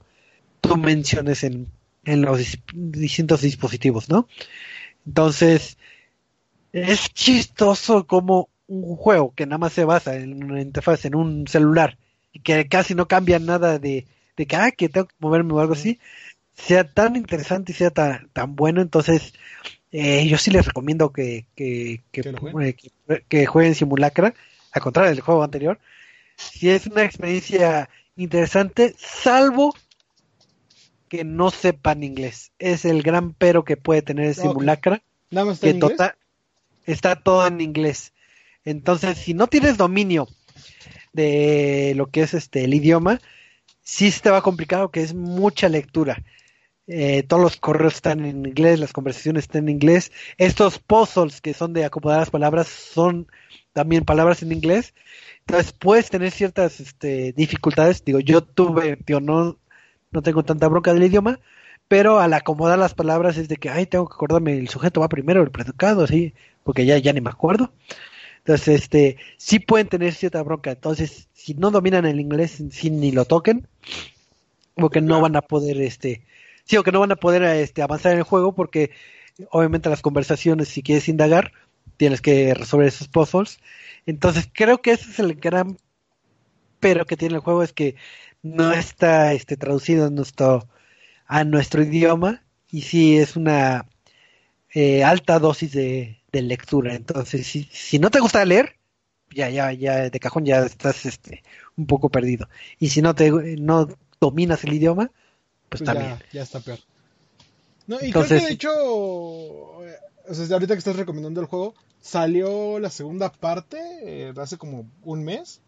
tú 0.62 0.78
menciones 0.78 1.44
en, 1.44 1.68
en 2.04 2.22
los 2.24 2.58
distintos 2.74 3.42
dispositivos, 3.42 4.10
¿no? 4.10 4.28
Entonces, 5.06 5.78
es 6.72 7.14
chistoso 7.14 8.08
como 8.08 8.50
un 8.68 8.96
juego 8.96 9.34
que 9.36 9.46
nada 9.46 9.60
más 9.60 9.74
se 9.74 9.86
basa 9.86 10.16
en 10.16 10.44
una 10.44 10.62
interfaz, 10.62 11.06
en 11.06 11.16
un 11.16 11.48
celular, 11.48 11.98
y 12.34 12.40
que 12.40 12.68
casi 12.68 12.96
no 12.96 13.08
cambia 13.08 13.40
nada 13.40 13.80
de, 13.80 14.08
de 14.36 14.46
que, 14.48 14.56
ah, 14.56 14.72
que 14.72 14.90
tengo 14.90 15.08
que 15.08 15.16
moverme 15.20 15.54
o 15.54 15.60
algo 15.60 15.74
así, 15.74 16.00
sea 16.54 16.92
tan 16.92 17.16
interesante 17.16 17.72
y 17.72 17.76
sea 17.76 17.92
tan, 17.92 18.30
tan 18.30 18.56
bueno, 18.56 18.82
entonces 18.82 19.34
eh, 19.92 20.28
yo 20.28 20.38
sí 20.38 20.52
les 20.52 20.66
recomiendo 20.66 21.12
que, 21.12 21.46
que, 21.56 22.04
que, 22.12 22.22
eh, 23.10 23.24
que, 23.28 23.46
jueguen 23.46 23.76
Simulacra, 23.76 24.34
al 24.72 24.82
contrario 24.82 25.12
del 25.12 25.22
juego 25.22 25.44
anterior. 25.44 25.80
Si 26.36 26.70
es 26.70 26.88
una 26.88 27.04
experiencia 27.04 27.90
interesante, 28.16 28.96
salvo 28.98 29.74
que 31.08 31.24
no 31.24 31.52
sepan 31.52 32.04
inglés. 32.04 32.52
Es 32.60 32.86
el 32.86 33.02
gran 33.02 33.34
pero 33.34 33.64
que 33.64 33.78
puede 33.78 34.02
tener 34.02 34.36
Simulacra. 34.36 34.96
Okay. 34.96 35.08
¿Nada 35.32 35.46
más 35.46 35.56
está 35.56 35.66
que 35.66 35.70
en 35.70 35.76
inglés? 35.78 35.98
Tota, 35.98 36.18
está 36.86 37.16
todo 37.16 37.48
en 37.48 37.62
inglés. 37.62 38.14
Entonces, 38.66 39.18
si 39.18 39.34
no 39.34 39.48
tienes 39.48 39.78
dominio 39.78 40.28
de 41.14 41.94
lo 41.96 42.08
que 42.08 42.22
es 42.22 42.34
este 42.34 42.66
el 42.66 42.74
idioma, 42.74 43.22
sí 43.82 44.12
se 44.12 44.20
te 44.20 44.30
va 44.30 44.42
complicado, 44.42 44.92
que 44.92 45.02
es 45.02 45.14
mucha 45.14 45.70
lectura. 45.70 46.22
Eh, 46.88 47.24
todos 47.24 47.44
los 47.44 47.58
correos 47.58 47.96
están 47.96 48.24
en 48.26 48.46
inglés, 48.46 48.80
las 48.80 48.94
conversaciones 48.94 49.44
están 49.44 49.64
en 49.64 49.76
inglés. 49.76 50.12
Estos 50.38 50.80
puzzles 50.80 51.42
que 51.42 51.54
son 51.54 51.74
de 51.74 51.86
acomodar 51.86 52.20
las 52.20 52.30
palabras 52.30 52.68
son 52.68 53.28
también 53.74 54.06
palabras 54.06 54.42
en 54.42 54.52
inglés. 54.54 54.94
Entonces 55.42 55.74
puedes 55.74 56.10
tener 56.10 56.32
ciertas 56.32 56.80
este, 56.80 57.34
dificultades. 57.34 58.04
Digo, 58.04 58.20
yo 58.20 58.42
tuve, 58.42 58.96
tío, 58.98 59.20
no, 59.20 59.58
no 60.12 60.22
tengo 60.22 60.44
tanta 60.44 60.68
bronca 60.68 60.94
del 60.94 61.04
idioma, 61.04 61.40
pero 61.88 62.20
al 62.20 62.34
acomodar 62.34 62.80
las 62.80 62.94
palabras 62.94 63.38
es 63.38 63.48
de 63.50 63.58
que, 63.58 63.70
ay, 63.70 63.86
tengo 63.86 64.08
que 64.08 64.14
acordarme, 64.16 64.58
el 64.58 64.70
sujeto 64.70 65.02
va 65.02 65.10
primero, 65.10 65.42
el 65.44 65.52
predicado, 65.52 66.04
así, 66.04 66.34
porque 66.64 66.86
ya, 66.86 66.98
ya 66.98 67.14
ni 67.14 67.22
me 67.22 67.30
acuerdo. 67.30 67.72
Entonces, 68.40 68.82
este, 68.82 69.18
sí 69.38 69.60
pueden 69.60 69.88
tener 69.88 70.14
cierta 70.14 70.42
bronca. 70.44 70.72
Entonces, 70.72 71.28
si 71.34 71.54
no 71.54 71.72
dominan 71.72 72.06
el 72.06 72.20
inglés, 72.20 72.64
sí 72.72 72.90
ni 72.90 73.12
lo 73.12 73.26
toquen, 73.26 73.68
porque 74.76 75.02
no 75.02 75.22
van 75.22 75.36
a 75.36 75.42
poder, 75.42 75.82
este, 75.82 76.24
sí, 76.68 76.78
o 76.78 76.84
que 76.84 76.92
no 76.92 77.00
van 77.00 77.12
a 77.12 77.16
poder 77.16 77.44
este, 77.44 77.82
avanzar 77.82 78.12
en 78.14 78.20
el 78.20 78.24
juego 78.24 78.54
porque 78.54 78.92
obviamente 79.52 79.90
las 79.90 80.02
conversaciones, 80.02 80.68
si 80.70 80.84
quieres 80.84 81.10
indagar, 81.10 81.52
tienes 81.98 82.22
que 82.22 82.54
resolver 82.54 82.88
esos 82.88 83.08
puzzles. 83.08 83.60
Entonces 84.06 84.50
creo 84.52 84.82
que 84.82 84.92
ese 84.92 85.10
es 85.10 85.20
el 85.20 85.36
gran 85.36 85.78
pero 86.80 87.06
que 87.06 87.18
tiene 87.18 87.36
el 87.36 87.42
juego 87.42 87.64
es 87.64 87.74
que 87.74 87.96
no 88.44 88.72
está 88.74 89.34
este, 89.34 89.58
traducido 89.58 90.08
a 90.08 90.10
nuestro, 90.10 90.68
a 91.26 91.44
nuestro 91.44 91.84
idioma 91.84 92.44
y 92.70 92.82
sí 92.84 93.18
es 93.18 93.36
una 93.36 93.88
eh, 94.74 95.04
alta 95.04 95.40
dosis 95.40 95.72
de, 95.72 96.22
de, 96.32 96.42
lectura. 96.42 96.96
Entonces, 96.96 97.48
si, 97.48 97.64
si 97.72 98.00
no 98.00 98.12
te 98.12 98.20
gusta 98.20 98.46
leer, 98.46 98.78
ya, 99.32 99.50
ya, 99.50 99.72
ya 99.74 100.10
de 100.10 100.20
cajón 100.20 100.46
ya 100.46 100.60
estás 100.66 101.06
este, 101.06 101.44
un 101.76 101.88
poco 101.88 102.10
perdido. 102.10 102.48
Y 102.80 102.90
si 102.90 103.02
no 103.02 103.16
te 103.16 103.32
no 103.32 103.88
dominas 104.20 104.64
el 104.64 104.74
idioma, 104.74 105.12
pues, 105.70 105.82
pues 105.82 105.84
también. 105.84 106.18
Ya, 106.18 106.26
ya, 106.34 106.42
está 106.44 106.60
peor. 106.60 106.80
No, 107.88 107.98
y 108.02 108.08
Entonces, 108.08 108.30
creo 108.30 108.40
que 108.40 108.48
de 108.48 108.54
hecho, 108.54 108.72
o 110.30 110.34
sea, 110.34 110.56
ahorita 110.56 110.74
que 110.74 110.80
estás 110.80 110.96
recomendando 110.96 111.42
el 111.42 111.48
juego, 111.48 111.74
salió 112.02 112.80
la 112.80 112.90
segunda 112.90 113.32
parte 113.32 113.78
eh, 114.04 114.34
hace 114.38 114.58
como 114.58 114.90
un 115.04 115.24
mes. 115.24 115.62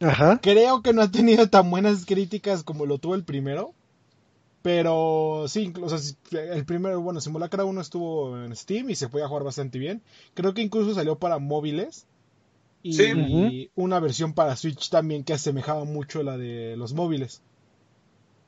Ajá. 0.00 0.40
Creo 0.42 0.82
que 0.82 0.92
no 0.92 1.02
ha 1.02 1.10
tenido 1.10 1.48
tan 1.48 1.70
buenas 1.70 2.04
críticas 2.06 2.64
como 2.64 2.86
lo 2.86 2.98
tuvo 2.98 3.14
el 3.14 3.24
primero. 3.24 3.74
Pero 4.62 5.46
sí, 5.48 5.72
o 5.80 5.88
sea, 5.88 5.98
el 6.54 6.64
primero, 6.64 7.00
bueno, 7.00 7.20
Simulacra 7.20 7.64
1 7.64 7.80
estuvo 7.80 8.38
en 8.44 8.54
Steam 8.54 8.90
y 8.90 8.94
se 8.94 9.08
podía 9.08 9.26
jugar 9.26 9.42
bastante 9.42 9.78
bien. 9.78 10.02
Creo 10.34 10.54
que 10.54 10.62
incluso 10.62 10.94
salió 10.94 11.18
para 11.18 11.38
móviles. 11.38 12.06
Y 12.84 12.94
sí. 12.94 13.04
-huh. 13.04 13.70
una 13.74 14.00
versión 14.00 14.34
para 14.34 14.56
Switch 14.56 14.88
también 14.90 15.24
que 15.24 15.32
asemejaba 15.32 15.84
mucho 15.84 16.20
a 16.20 16.24
la 16.24 16.36
de 16.36 16.76
los 16.76 16.94
móviles. 16.94 17.42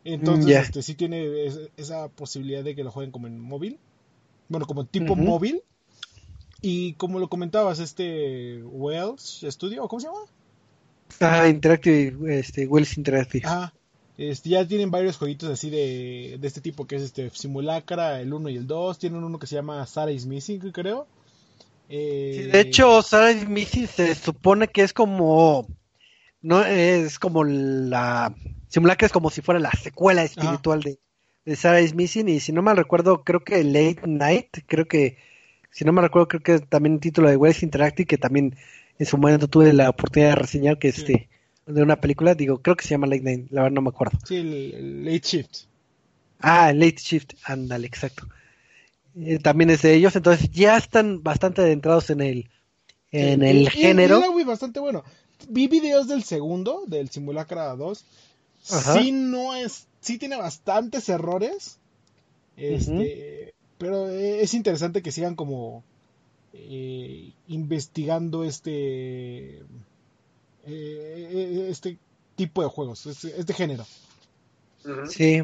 Entonces, 0.04 0.46
yeah. 0.46 0.60
este, 0.60 0.82
sí 0.82 0.94
tiene 0.94 1.46
esa 1.76 2.08
posibilidad 2.08 2.62
de 2.62 2.74
que 2.74 2.84
lo 2.84 2.90
jueguen 2.90 3.10
como 3.10 3.26
en 3.26 3.40
móvil. 3.40 3.78
Bueno, 4.48 4.66
como 4.66 4.84
tipo 4.84 5.14
uh 5.14 5.16
-huh. 5.16 5.24
móvil. 5.24 5.62
Y 6.60 6.94
como 6.94 7.18
lo 7.18 7.28
comentabas, 7.28 7.78
este 7.78 8.62
Wells 8.62 9.44
Studio, 9.48 9.86
¿cómo 9.88 10.00
se 10.00 10.06
llama? 10.06 10.20
Ah, 11.20 11.48
Interactive, 11.48 12.38
este, 12.38 12.66
Wells 12.66 12.96
Interactive. 12.96 13.44
Ah, 13.46 13.72
este, 14.16 14.50
ya 14.50 14.66
tienen 14.66 14.90
varios 14.90 15.16
jueguitos 15.16 15.50
así 15.50 15.70
de, 15.70 16.36
de 16.38 16.46
este 16.46 16.60
tipo 16.60 16.86
que 16.86 16.96
es 16.96 17.02
este 17.02 17.30
Simulacra, 17.30 18.20
el 18.20 18.32
1 18.32 18.48
y 18.50 18.56
el 18.56 18.66
2. 18.66 18.98
Tienen 18.98 19.24
uno 19.24 19.38
que 19.38 19.46
se 19.46 19.56
llama 19.56 19.84
Sarah 19.86 20.12
is 20.12 20.26
Missing, 20.26 20.60
creo. 20.72 21.06
Eh... 21.88 22.42
Sí, 22.44 22.50
de 22.50 22.60
hecho, 22.60 23.02
Sarah 23.02 23.32
is 23.32 23.48
Missing 23.48 23.86
se 23.86 24.14
supone 24.14 24.68
que 24.68 24.82
es 24.82 24.92
como. 24.92 25.66
No 26.40 26.62
es 26.64 27.18
como 27.18 27.42
la 27.42 28.34
Simulacra 28.74 29.06
es 29.06 29.12
como 29.12 29.30
si 29.30 29.40
fuera 29.40 29.60
la 29.60 29.70
secuela 29.70 30.24
espiritual 30.24 30.82
de, 30.82 30.98
de 31.44 31.54
Sarah 31.54 31.80
is 31.80 31.94
Missing 31.94 32.28
y 32.28 32.40
si 32.40 32.50
no 32.50 32.60
mal 32.60 32.76
recuerdo, 32.76 33.22
creo 33.22 33.38
que 33.38 33.62
Late 33.62 34.00
Night, 34.04 34.48
creo 34.66 34.86
que, 34.86 35.16
si 35.70 35.84
no 35.84 35.92
me 35.92 36.02
recuerdo, 36.02 36.26
creo 36.26 36.42
que 36.42 36.58
también 36.58 36.94
el 36.94 37.00
título 37.00 37.28
de 37.28 37.36
West 37.36 37.62
Interactive, 37.62 38.08
que 38.08 38.18
también 38.18 38.56
en 38.98 39.06
su 39.06 39.16
momento 39.16 39.46
tuve 39.46 39.72
la 39.72 39.90
oportunidad 39.90 40.30
de 40.30 40.34
reseñar, 40.34 40.80
que 40.80 40.88
este, 40.88 41.28
de 41.66 41.82
una 41.84 42.00
película, 42.00 42.34
digo, 42.34 42.62
creo 42.62 42.74
que 42.74 42.82
se 42.82 42.90
llama 42.90 43.06
Late 43.06 43.22
Night, 43.22 43.46
la 43.50 43.62
verdad 43.62 43.76
no 43.76 43.82
me 43.82 43.90
acuerdo. 43.90 44.18
Sí, 44.26 44.38
el, 44.38 45.04
Late 45.04 45.22
Shift. 45.22 45.56
Ah, 46.40 46.72
Late 46.72 46.98
Shift, 46.98 47.34
ándale, 47.44 47.86
exacto. 47.86 48.26
Eh, 49.14 49.38
también 49.38 49.70
es 49.70 49.82
de 49.82 49.94
ellos, 49.94 50.16
entonces 50.16 50.50
ya 50.50 50.76
están 50.76 51.22
bastante 51.22 51.62
adentrados 51.62 52.10
en 52.10 52.20
el, 52.22 52.50
en 53.12 53.44
el 53.44 53.70
género. 53.70 54.20
Y, 54.36 54.42
bastante 54.42 54.80
bueno. 54.80 55.04
Vi 55.48 55.68
videos 55.68 56.08
del 56.08 56.24
segundo, 56.24 56.82
del 56.88 57.08
Simulacra 57.10 57.76
2. 57.76 58.04
Sí, 58.64 59.12
no 59.12 59.54
es, 59.54 59.86
sí 60.00 60.18
tiene 60.18 60.36
bastantes 60.36 61.08
errores. 61.08 61.78
Este, 62.56 63.52
pero 63.78 64.08
es 64.08 64.54
interesante 64.54 65.02
que 65.02 65.12
sigan 65.12 65.34
como 65.34 65.82
eh, 66.52 67.32
investigando 67.48 68.44
este 68.44 69.62
eh, 70.66 71.66
este 71.68 71.98
tipo 72.36 72.62
de 72.62 72.68
juegos, 72.68 73.06
este, 73.06 73.38
este 73.38 73.54
género. 73.54 73.86
Sí, 75.08 75.42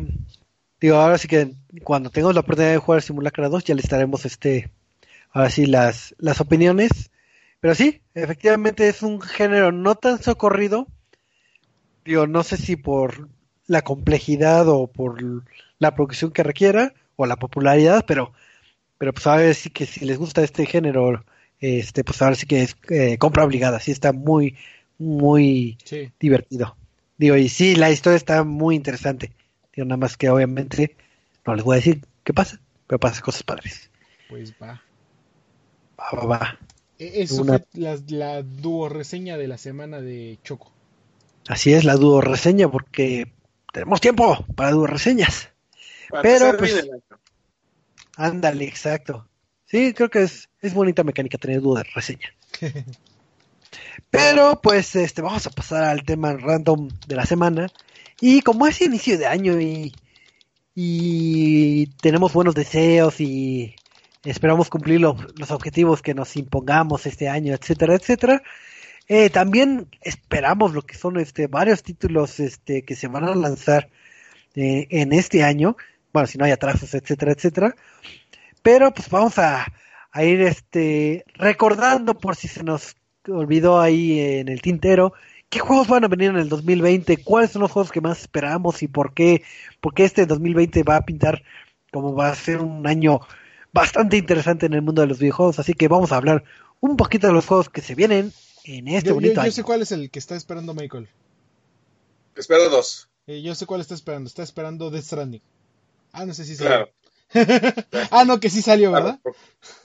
digo, 0.80 0.96
ahora 0.96 1.18
sí 1.18 1.26
que 1.26 1.54
cuando 1.82 2.10
tengamos 2.10 2.34
la 2.34 2.42
oportunidad 2.42 2.72
de 2.72 2.78
jugar 2.78 3.02
Simulacra 3.02 3.48
2 3.48 3.64
ya 3.64 3.74
le 3.74 3.80
estaremos 3.80 4.24
este, 4.24 4.70
ahora 5.32 5.50
sí 5.50 5.66
las, 5.66 6.14
las 6.18 6.40
opiniones 6.40 7.10
pero 7.60 7.74
sí, 7.74 8.00
efectivamente 8.14 8.88
es 8.88 9.02
un 9.02 9.20
género 9.20 9.70
no 9.70 9.94
tan 9.94 10.22
socorrido. 10.22 10.86
Digo, 12.10 12.26
no 12.26 12.42
sé 12.42 12.56
si 12.56 12.74
por 12.74 13.28
la 13.68 13.82
complejidad 13.82 14.66
o 14.66 14.88
por 14.88 15.22
la 15.78 15.94
producción 15.94 16.32
que 16.32 16.42
requiera 16.42 16.92
o 17.14 17.24
la 17.24 17.36
popularidad, 17.36 18.04
pero 18.04 18.32
pero 18.98 19.12
pues 19.12 19.28
a 19.28 19.36
ver 19.36 19.54
sí 19.54 19.70
que 19.70 19.86
si 19.86 20.04
les 20.04 20.18
gusta 20.18 20.42
este 20.42 20.66
género, 20.66 21.24
este 21.60 22.02
pues 22.02 22.20
ahora 22.20 22.34
sí 22.34 22.46
que 22.46 22.62
es 22.64 22.76
eh, 22.88 23.16
compra 23.16 23.44
obligada, 23.44 23.78
sí 23.78 23.92
está 23.92 24.12
muy 24.12 24.56
muy 24.98 25.78
divertido. 26.18 26.74
Digo, 27.16 27.36
y 27.36 27.48
sí, 27.48 27.76
la 27.76 27.92
historia 27.92 28.16
está 28.16 28.42
muy 28.42 28.74
interesante. 28.74 29.30
Digo, 29.72 29.86
nada 29.86 29.98
más 29.98 30.16
que 30.16 30.30
obviamente 30.30 30.96
no 31.46 31.54
les 31.54 31.64
voy 31.64 31.74
a 31.74 31.76
decir 31.76 32.04
qué 32.24 32.34
pasa, 32.34 32.60
pero 32.88 32.98
pasa 32.98 33.22
cosas 33.22 33.44
padres. 33.44 33.88
Pues 34.28 34.52
va. 34.60 34.82
Va, 35.96 36.10
va, 36.18 36.26
va. 36.26 36.58
E, 36.98 37.24
fue 37.28 37.46
la, 37.74 38.00
la 38.08 38.42
dúo 38.42 38.88
reseña 38.88 39.36
de 39.36 39.46
la 39.46 39.58
semana 39.58 40.00
de 40.00 40.40
Choco. 40.42 40.72
Así 41.48 41.72
es, 41.72 41.84
la 41.84 41.96
dúo 41.96 42.20
reseña, 42.20 42.70
porque 42.70 43.32
tenemos 43.72 44.00
tiempo 44.00 44.44
para 44.54 44.70
dúo 44.70 44.86
reseñas. 44.86 45.50
Pero 46.22 46.56
pues. 46.56 46.88
Ándale, 48.16 48.64
exacto. 48.64 49.28
Sí, 49.66 49.94
creo 49.94 50.10
que 50.10 50.22
es, 50.22 50.48
es 50.60 50.74
bonita 50.74 51.04
mecánica 51.04 51.38
tener 51.38 51.60
dúo 51.60 51.76
de 51.76 51.84
reseña. 51.84 52.34
Pero 54.10 54.60
pues 54.60 54.96
este 54.96 55.22
vamos 55.22 55.46
a 55.46 55.50
pasar 55.50 55.84
al 55.84 56.02
tema 56.02 56.32
random 56.32 56.88
de 57.06 57.16
la 57.16 57.24
semana. 57.24 57.68
Y 58.20 58.42
como 58.42 58.66
es 58.66 58.80
inicio 58.80 59.16
de 59.16 59.26
año 59.26 59.60
y, 59.60 59.94
y 60.74 61.86
tenemos 62.02 62.32
buenos 62.32 62.54
deseos 62.54 63.20
y 63.20 63.74
esperamos 64.24 64.68
cumplir 64.68 65.00
los 65.00 65.50
objetivos 65.50 66.02
que 66.02 66.14
nos 66.14 66.36
impongamos 66.36 67.06
este 67.06 67.28
año, 67.28 67.54
etcétera, 67.54 67.94
etcétera. 67.94 68.42
Eh, 69.12 69.28
también 69.28 69.88
esperamos 70.02 70.72
lo 70.72 70.82
que 70.82 70.94
son 70.94 71.18
este 71.18 71.48
varios 71.48 71.82
títulos 71.82 72.38
este 72.38 72.84
que 72.84 72.94
se 72.94 73.08
van 73.08 73.24
a 73.24 73.34
lanzar 73.34 73.90
eh, 74.54 74.86
en 74.88 75.12
este 75.12 75.42
año, 75.42 75.76
bueno 76.12 76.28
si 76.28 76.38
no 76.38 76.44
hay 76.44 76.52
atrasos, 76.52 76.94
etcétera, 76.94 77.32
etcétera. 77.32 77.74
Pero 78.62 78.94
pues 78.94 79.10
vamos 79.10 79.36
a, 79.38 79.66
ir 80.22 80.40
este 80.42 81.24
recordando 81.34 82.16
por 82.18 82.36
si 82.36 82.46
se 82.46 82.62
nos 82.62 82.94
olvidó 83.26 83.80
ahí 83.80 84.20
en 84.20 84.48
el 84.48 84.62
tintero 84.62 85.12
¿Qué 85.48 85.58
juegos 85.58 85.88
van 85.88 86.04
a 86.04 86.08
venir 86.08 86.30
en 86.30 86.36
el 86.36 86.48
2020? 86.48 87.24
¿Cuáles 87.24 87.50
son 87.50 87.62
los 87.62 87.72
juegos 87.72 87.90
que 87.90 88.00
más 88.00 88.20
esperamos 88.20 88.80
y 88.84 88.88
por 88.88 89.12
qué? 89.12 89.42
Porque 89.80 90.04
este 90.04 90.24
2020 90.24 90.84
va 90.84 90.94
a 90.96 91.04
pintar 91.04 91.42
como 91.90 92.14
va 92.14 92.28
a 92.28 92.34
ser 92.36 92.58
un 92.60 92.86
año 92.86 93.20
bastante 93.72 94.16
interesante 94.16 94.66
en 94.66 94.74
el 94.74 94.82
mundo 94.82 95.02
de 95.02 95.08
los 95.08 95.18
videojuegos, 95.18 95.58
así 95.58 95.74
que 95.74 95.88
vamos 95.88 96.12
a 96.12 96.16
hablar 96.16 96.44
un 96.78 96.96
poquito 96.96 97.26
de 97.26 97.32
los 97.32 97.46
juegos 97.46 97.68
que 97.68 97.80
se 97.80 97.96
vienen 97.96 98.32
en 98.78 98.88
este 98.88 99.12
bonito 99.12 99.40
yo, 99.40 99.46
yo 99.46 99.52
sé 99.52 99.62
cuál 99.64 99.82
es 99.82 99.92
el 99.92 100.10
que 100.10 100.18
está 100.18 100.36
esperando 100.36 100.74
Michael. 100.74 101.08
Espero 102.36 102.68
dos. 102.68 103.08
Eh, 103.26 103.42
yo 103.42 103.54
sé 103.54 103.66
cuál 103.66 103.80
está 103.80 103.94
esperando. 103.94 104.28
Está 104.28 104.42
esperando 104.42 104.90
Death 104.90 105.04
Stranding. 105.04 105.42
Ah, 106.12 106.24
no 106.24 106.34
sé 106.34 106.44
si 106.44 106.56
salió. 106.56 106.90
ah, 108.10 108.24
no, 108.24 108.40
que 108.40 108.50
sí 108.50 108.62
salió, 108.62 108.90
¿verdad? 108.90 109.20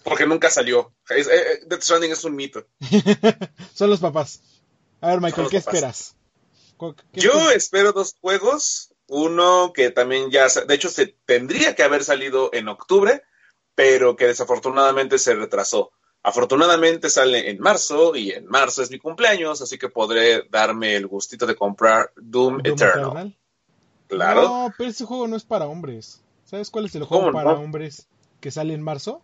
porque 0.03 0.25
nunca 0.25 0.49
salió. 0.49 0.93
Eh, 1.09 1.21
eh, 1.21 1.59
Death 1.67 1.81
Stranding 1.81 2.11
es 2.11 2.23
un 2.23 2.35
mito. 2.35 2.65
Son 3.73 3.89
los 3.89 3.99
papás. 3.99 4.41
A 5.01 5.09
ver, 5.09 5.21
Michael, 5.21 5.49
¿qué 5.49 5.57
esperas? 5.57 6.15
yo 7.13 7.51
espero 7.51 7.91
dos 7.91 8.15
juegos. 8.19 8.91
Uno 9.07 9.71
que 9.73 9.91
también 9.91 10.31
ya, 10.31 10.47
de 10.47 10.73
hecho, 10.73 10.89
se 10.89 11.15
tendría 11.25 11.75
que 11.75 11.83
haber 11.83 12.03
salido 12.03 12.49
en 12.53 12.67
octubre, 12.67 13.21
pero 13.75 14.15
que 14.15 14.25
desafortunadamente 14.25 15.19
se 15.19 15.35
retrasó. 15.35 15.91
Afortunadamente 16.27 17.11
sale 17.11 17.51
en 17.51 17.59
marzo 17.59 18.15
y 18.15 18.31
en 18.31 18.47
marzo 18.47 18.81
es 18.81 18.89
mi 18.89 18.97
cumpleaños, 18.97 19.61
así 19.61 19.77
que 19.77 19.89
podré 19.89 20.41
darme 20.49 20.95
el 20.95 21.05
gustito 21.05 21.45
de 21.45 21.55
comprar 21.55 22.11
Doom, 22.15 22.61
Eternal. 22.63 23.37
Claro. 24.07 24.41
No, 24.41 24.73
pero 24.75 24.89
ese 24.89 25.05
juego 25.05 25.27
no 25.27 25.35
es 25.35 25.43
para 25.43 25.67
hombres. 25.67 26.23
¿Sabes 26.45 26.71
cuál 26.71 26.85
es 26.85 26.95
el 26.95 27.03
juego 27.03 27.31
para 27.31 27.51
hombres 27.51 28.07
que 28.39 28.49
sale 28.49 28.73
en 28.73 28.81
marzo? 28.81 29.21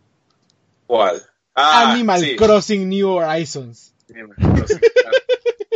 ¿Cuál? 0.86 1.28
Ah, 1.56 1.92
Animal 1.92 2.36
Crossing 2.38 2.88
New 2.88 3.10
Horizons. 3.10 3.96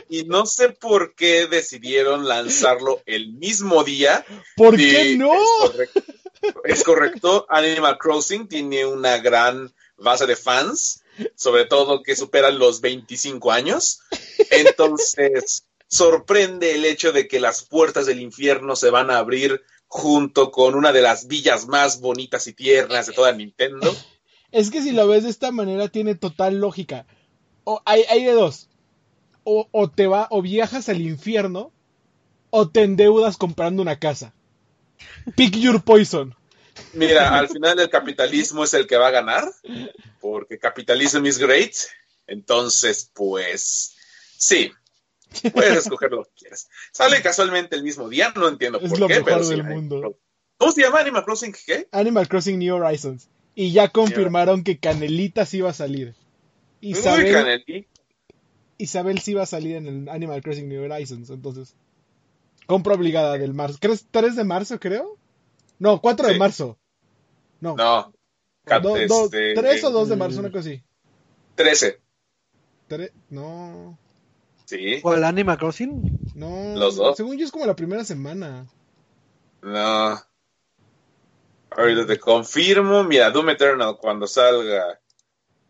y 0.08 0.26
no 0.26 0.46
sé 0.46 0.70
por 0.70 1.16
qué 1.16 1.48
decidieron 1.48 2.28
lanzarlo 2.28 3.02
el 3.08 3.34
mismo 3.34 3.84
día. 3.84 4.24
¿Por 4.56 4.78
qué 4.78 5.18
no? 5.18 5.34
Es 6.66 6.84
correcto, 6.84 7.48
Animal 7.50 7.98
Crossing 7.98 8.48
tiene 8.48 8.86
una 8.86 9.18
gran 9.18 9.74
base 9.98 10.28
de 10.28 10.36
fans, 10.36 11.02
sobre 11.36 11.66
todo 11.66 12.04
que 12.04 12.16
superan 12.16 12.60
los 12.60 12.82
25 12.82 13.52
años. 13.52 14.02
Entonces, 14.52 15.66
sorprende 15.88 16.76
el 16.76 16.86
hecho 16.86 17.12
de 17.12 17.28
que 17.28 17.40
las 17.40 17.64
puertas 17.64 18.06
del 18.06 18.20
infierno 18.20 18.76
se 18.76 18.90
van 18.90 19.12
a 19.12 19.18
abrir 19.18 19.62
junto 19.88 20.52
con 20.52 20.76
una 20.76 20.92
de 20.92 21.02
las 21.02 21.28
villas 21.28 21.68
más 21.68 22.02
bonitas 22.02 22.48
y 22.48 22.54
tiernas 22.54 23.08
de 23.08 23.14
toda 23.14 23.32
Nintendo. 23.32 23.96
Es 24.52 24.72
que 24.72 24.82
si 24.82 24.94
lo 24.94 25.06
ves 25.06 25.24
de 25.24 25.30
esta 25.30 25.52
manera 25.52 25.90
tiene 25.90 26.16
total 26.16 26.62
lógica. 26.62 27.06
O 27.66 27.82
hay, 27.84 28.04
hay 28.10 28.24
de 28.24 28.32
dos. 28.32 28.70
O, 29.44 29.68
o 29.72 29.90
te 29.90 30.08
va, 30.08 30.28
o 30.32 30.42
viajas 30.42 30.88
al 30.88 31.02
infierno, 31.02 31.74
o 32.52 32.70
te 32.70 32.84
endeudas 32.84 33.36
comprando 33.36 33.82
una 33.82 34.00
casa. 34.00 34.34
Pick 35.36 35.58
your 35.58 35.84
poison. 35.84 36.36
Mira, 36.94 37.38
al 37.38 37.48
final 37.50 37.80
el 37.80 37.90
capitalismo 37.90 38.64
es 38.64 38.74
el 38.74 38.88
que 38.88 38.98
va 38.98 39.08
a 39.08 39.12
ganar, 39.12 39.50
porque 40.20 40.60
capitalism 40.60 41.26
is 41.26 41.38
great. 41.38 41.74
Entonces, 42.28 43.12
pues, 43.14 43.96
sí, 44.38 44.72
puedes 45.54 45.78
escoger 45.78 46.12
lo 46.12 46.24
que 46.24 46.32
quieras. 46.36 46.68
Sale 46.92 47.22
casualmente 47.22 47.76
el 47.76 47.84
mismo 47.84 48.10
día, 48.10 48.34
no 48.36 48.48
entiendo 48.48 48.80
por 48.80 49.00
lo 49.00 49.08
qué, 49.08 49.22
mejor 49.22 49.46
del 49.46 49.64
mundo. 49.64 50.18
¿Cómo 50.58 50.72
se 50.72 50.82
llama 50.82 51.00
Animal 51.00 51.26
Crossing? 51.26 51.54
¿Qué? 51.66 51.88
Animal 51.92 52.28
Crossing 52.28 52.60
New 52.60 52.76
Horizons. 52.76 53.30
Y 53.56 53.72
ya 53.72 53.90
confirmaron 53.90 54.64
que 54.64 54.80
Canelita 54.80 55.46
sí 55.46 55.58
iba 55.58 55.70
a 55.70 55.74
salir. 55.74 56.16
Isabel, 56.82 57.66
Isabel 58.78 59.20
sí 59.20 59.32
iba 59.32 59.44
a 59.44 59.48
salir 59.48 59.78
en 59.78 59.88
el 59.88 60.10
Animal 60.10 60.42
Crossing 60.42 60.68
New 60.68 60.84
Horizons, 60.84 61.30
entonces. 61.30 61.76
Compra 62.66 62.96
obligada 62.96 63.38
del 63.38 63.54
marzo. 63.54 63.78
¿Crees 63.80 64.08
3 64.10 64.36
de 64.36 64.44
marzo, 64.44 64.80
creo? 64.80 65.18
No, 65.80 66.02
4 66.02 66.28
de 66.28 66.38
marzo. 66.38 66.78
No. 67.60 67.76
No. 67.76 68.14
Do, 68.82 68.94
3 68.94 69.12
este, 69.56 69.86
o 69.86 69.92
2 69.92 70.10
de 70.10 70.16
marzo, 70.16 70.40
una 70.40 70.50
cosa 70.50 70.70
así. 70.70 70.84
13. 71.56 72.02
no. 73.30 73.98
Sí. 74.66 75.00
¿O 75.04 75.14
el 75.14 75.24
Animal 75.24 75.58
Crossing? 75.58 76.20
No. 76.34 76.74
Los 76.76 76.96
dos. 76.96 77.16
Según 77.16 77.38
yo 77.38 77.46
es 77.46 77.52
como 77.52 77.66
la 77.66 77.76
primera 77.76 78.04
semana. 78.04 78.66
No. 79.62 80.20
Ahorita 81.70 82.08
te 82.08 82.20
confirmo. 82.20 83.04
Mira, 83.04 83.30
Doom 83.30 83.52
Eternal 83.52 83.98
cuando 83.98 84.26
salga. 84.26 85.00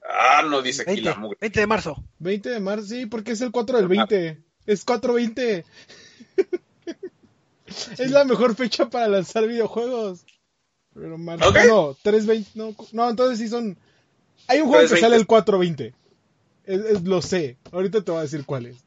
Ah, 0.08 0.44
no 0.48 0.62
dice 0.62 0.84
aquí 0.84 1.02
20, 1.02 1.10
la 1.10 1.16
mugre. 1.16 1.38
20 1.42 1.60
de 1.60 1.68
marzo. 1.68 2.04
20 2.20 2.50
de 2.50 2.60
marzo, 2.60 2.86
sí, 2.88 3.06
porque 3.06 3.32
es 3.32 3.42
el 3.42 3.52
4 3.52 3.78
del 3.78 3.88
20. 3.88 4.44
Es 4.66 4.86
420. 4.86 5.66
Es 7.98 8.12
la 8.12 8.26
mejor 8.26 8.56
fecha 8.56 8.90
para 8.90 9.08
lanzar 9.08 9.48
videojuegos. 9.48 10.26
Pero 10.94 11.18
marzo, 11.18 11.52
no, 11.52 11.98
320, 12.02 12.52
no, 12.56 12.76
no, 12.94 13.10
entonces 13.10 13.40
sí 13.40 13.50
son... 13.50 13.78
Hay 14.48 14.62
un 14.62 14.70
juego 14.70 14.88
que 14.88 14.98
sale 14.98 15.18
el 15.18 15.26
420. 15.26 15.94
Es, 16.64 17.04
lo 17.04 17.22
sé, 17.22 17.58
ahorita 17.72 18.02
te 18.02 18.12
voy 18.12 18.20
a 18.20 18.24
decir 18.24 18.46
cuál 18.46 18.68
es. 18.68 18.78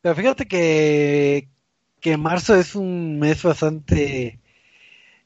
Pero 0.00 0.14
fíjate 0.14 0.46
que 0.46 1.48
que 2.00 2.16
marzo 2.16 2.56
es 2.56 2.74
un 2.74 3.18
mes 3.18 3.42
bastante 3.42 4.40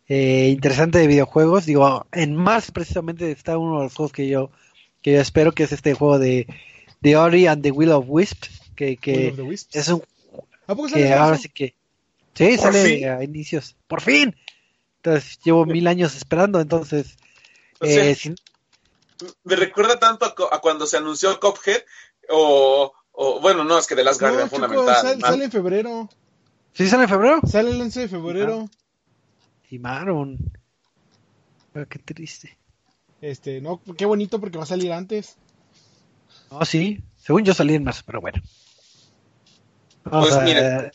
eh, 0.08 0.48
interesante 0.50 0.98
de 0.98 1.06
videojuegos. 1.06 1.66
Digo, 1.66 2.06
en 2.12 2.34
marzo 2.34 2.72
precisamente 2.72 3.30
está 3.30 3.56
uno 3.56 3.78
de 3.78 3.84
los 3.84 3.94
juegos 3.94 4.12
que 4.12 4.28
yo, 4.28 4.50
que 5.00 5.12
yo 5.12 5.20
espero, 5.20 5.52
que 5.52 5.62
es 5.62 5.72
este 5.72 5.94
juego 5.94 6.18
de 6.18 6.46
The 7.00 7.16
Ori 7.16 7.46
and 7.46 7.62
the 7.62 7.70
Will 7.70 7.92
of 7.92 8.06
Wisp, 8.08 8.44
que, 8.74 8.96
que 8.96 9.12
Will 9.12 9.30
of 9.30 9.36
the 9.36 9.42
Wisps. 9.42 9.76
es 9.76 9.88
un 9.88 10.02
¿A 10.66 10.74
poco 10.74 10.88
sale 10.88 11.04
que 11.04 11.12
ahora 11.12 11.38
sí 11.38 11.48
que 11.48 11.74
sí 12.34 12.56
Por 12.56 12.72
sale 12.72 12.84
fin. 12.98 13.08
a 13.08 13.22
inicios 13.24 13.76
por 13.86 14.00
fin 14.00 14.34
entonces 14.96 15.38
llevo 15.44 15.64
mil 15.66 15.86
años 15.86 16.14
esperando 16.16 16.60
entonces 16.60 17.16
O 17.80 17.86
sea, 17.86 18.04
eh, 18.04 18.14
sin- 18.14 18.36
Me 19.44 19.56
recuerda 19.56 19.98
tanto 19.98 20.24
a, 20.52 20.60
cuando 20.60 20.86
se 20.86 20.96
anunció 20.96 21.38
Cuphead 21.40 21.82
o, 22.30 22.92
o- 23.12 23.40
bueno, 23.40 23.64
no, 23.64 23.78
es 23.78 23.86
que 23.86 23.94
The 23.94 24.02
Last 24.04 24.20
No, 24.20 24.28
Guardian 24.28 24.50
Choco, 24.50 24.64
fundamental. 24.66 25.02
sal- 25.02 25.20
sale 25.20 25.44
en 25.44 25.50
febrero. 25.52 26.08
¿sí 26.72 26.88
sale 26.88 27.04
en 27.04 27.08
febrero 27.08 27.40
Sale 27.46 27.70
el 27.70 27.80
11 27.80 28.00
de 28.00 28.08
febrero. 28.08 28.68
timaron 29.68 30.38
Ah, 31.74 31.84
qué 31.88 31.98
triste 31.98 32.56
Este, 33.20 33.60
no, 33.60 33.80
qué 33.96 34.06
bonito 34.06 34.38
porque 34.40 34.58
va 34.58 34.64
a 34.64 34.66
salir 34.66 34.92
antes. 34.92 35.36
no 36.50 36.64
sí 36.64 37.02
según 37.16 37.44
yo 37.44 37.52
salí 37.54 37.74
en 37.74 37.84
marzo 37.84 38.02
pero 38.06 38.20
bueno 38.20 38.40
Vamos 40.04 40.28
Pues 40.28 40.38
a- 40.40 40.44
mira. 40.44 40.92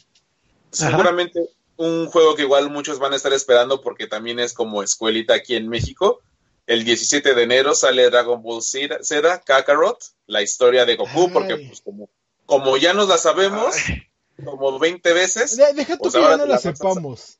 Seguramente 0.72 1.50
un 1.78 2.08
juego 2.08 2.36
que 2.36 2.44
igual 2.44 2.70
muchos 2.70 3.00
van 3.00 3.14
a 3.14 3.16
estar 3.16 3.32
esperando 3.34 3.82
porque 3.82 4.08
también 4.08 4.40
es 4.40 4.54
como 4.54 4.84
escuelita 4.84 5.34
aquí 5.34 5.56
en 5.56 5.68
México. 5.70 6.20
El 6.68 6.84
17 6.84 7.34
de 7.34 7.44
enero 7.44 7.74
sale 7.74 8.10
Dragon 8.10 8.44
Ball 8.44 8.62
Z, 8.62 9.42
Kakarot, 9.46 9.98
la 10.28 10.42
historia 10.42 10.86
de 10.86 10.98
Goku, 10.98 11.22
Ay. 11.22 11.30
porque 11.34 11.56
pues 11.58 11.82
como, 11.82 12.10
como 12.46 12.78
ya 12.78 12.94
nos 12.94 13.08
la 13.08 13.18
sabemos 13.18 13.76
Ay, 13.88 14.04
como 14.46 14.78
20 14.78 15.14
veces, 15.14 15.58
De- 15.58 15.74
deja 15.74 15.94
tú 15.96 16.04
Pues 16.04 16.14
que 16.14 16.20
ahora 16.20 16.32
ya 16.34 16.38
no 16.38 16.46
la 16.46 16.58
sepamos. 16.60 17.38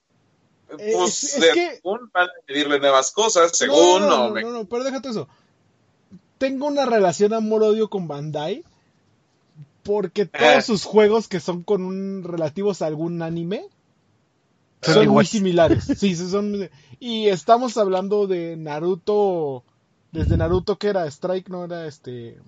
Eh, 0.78 0.92
pues 0.96 1.24
es- 1.24 1.34
es 1.44 1.54
que- 1.54 1.76
según 1.76 2.10
van 2.14 2.28
a 2.28 2.32
pedirle 2.46 2.80
nuevas 2.80 3.12
cosas, 3.12 3.52
según 3.56 4.02
no, 4.04 4.08
no, 4.10 4.10
no, 4.10 4.28
no, 4.30 4.34
me- 4.34 4.42
no, 4.42 4.52
no, 4.52 4.66
pero 4.66 4.84
déjate 4.84 5.10
eso. 5.10 5.28
Tengo 6.38 6.68
una 6.68 6.86
relación 6.86 7.34
amor-odio 7.34 7.90
con 7.90 8.08
Bandai 8.08 8.64
porque 9.84 10.26
todos 10.26 10.44
Eh. 10.58 10.62
sus 10.62 10.84
juegos 10.86 11.28
que 11.28 11.40
son 11.40 11.64
con 11.64 11.84
un 11.84 12.24
relativos 12.24 12.82
a 12.82 12.88
algún 12.88 13.22
anime 13.22 13.66
Son 14.82 15.08
muy 15.10 15.26
similares. 15.26 15.86
Sí, 15.98 16.16
son 16.16 16.70
y 17.00 17.28
estamos 17.28 17.78
hablando 17.78 18.28
de 18.28 18.56
Naruto 18.58 19.64
desde 20.12 20.38
Naruto 20.38 20.78
que 20.78 20.88
era 20.88 21.06
Strike, 21.08 21.50
no 21.50 21.66
era 21.66 21.86
este 21.88 22.40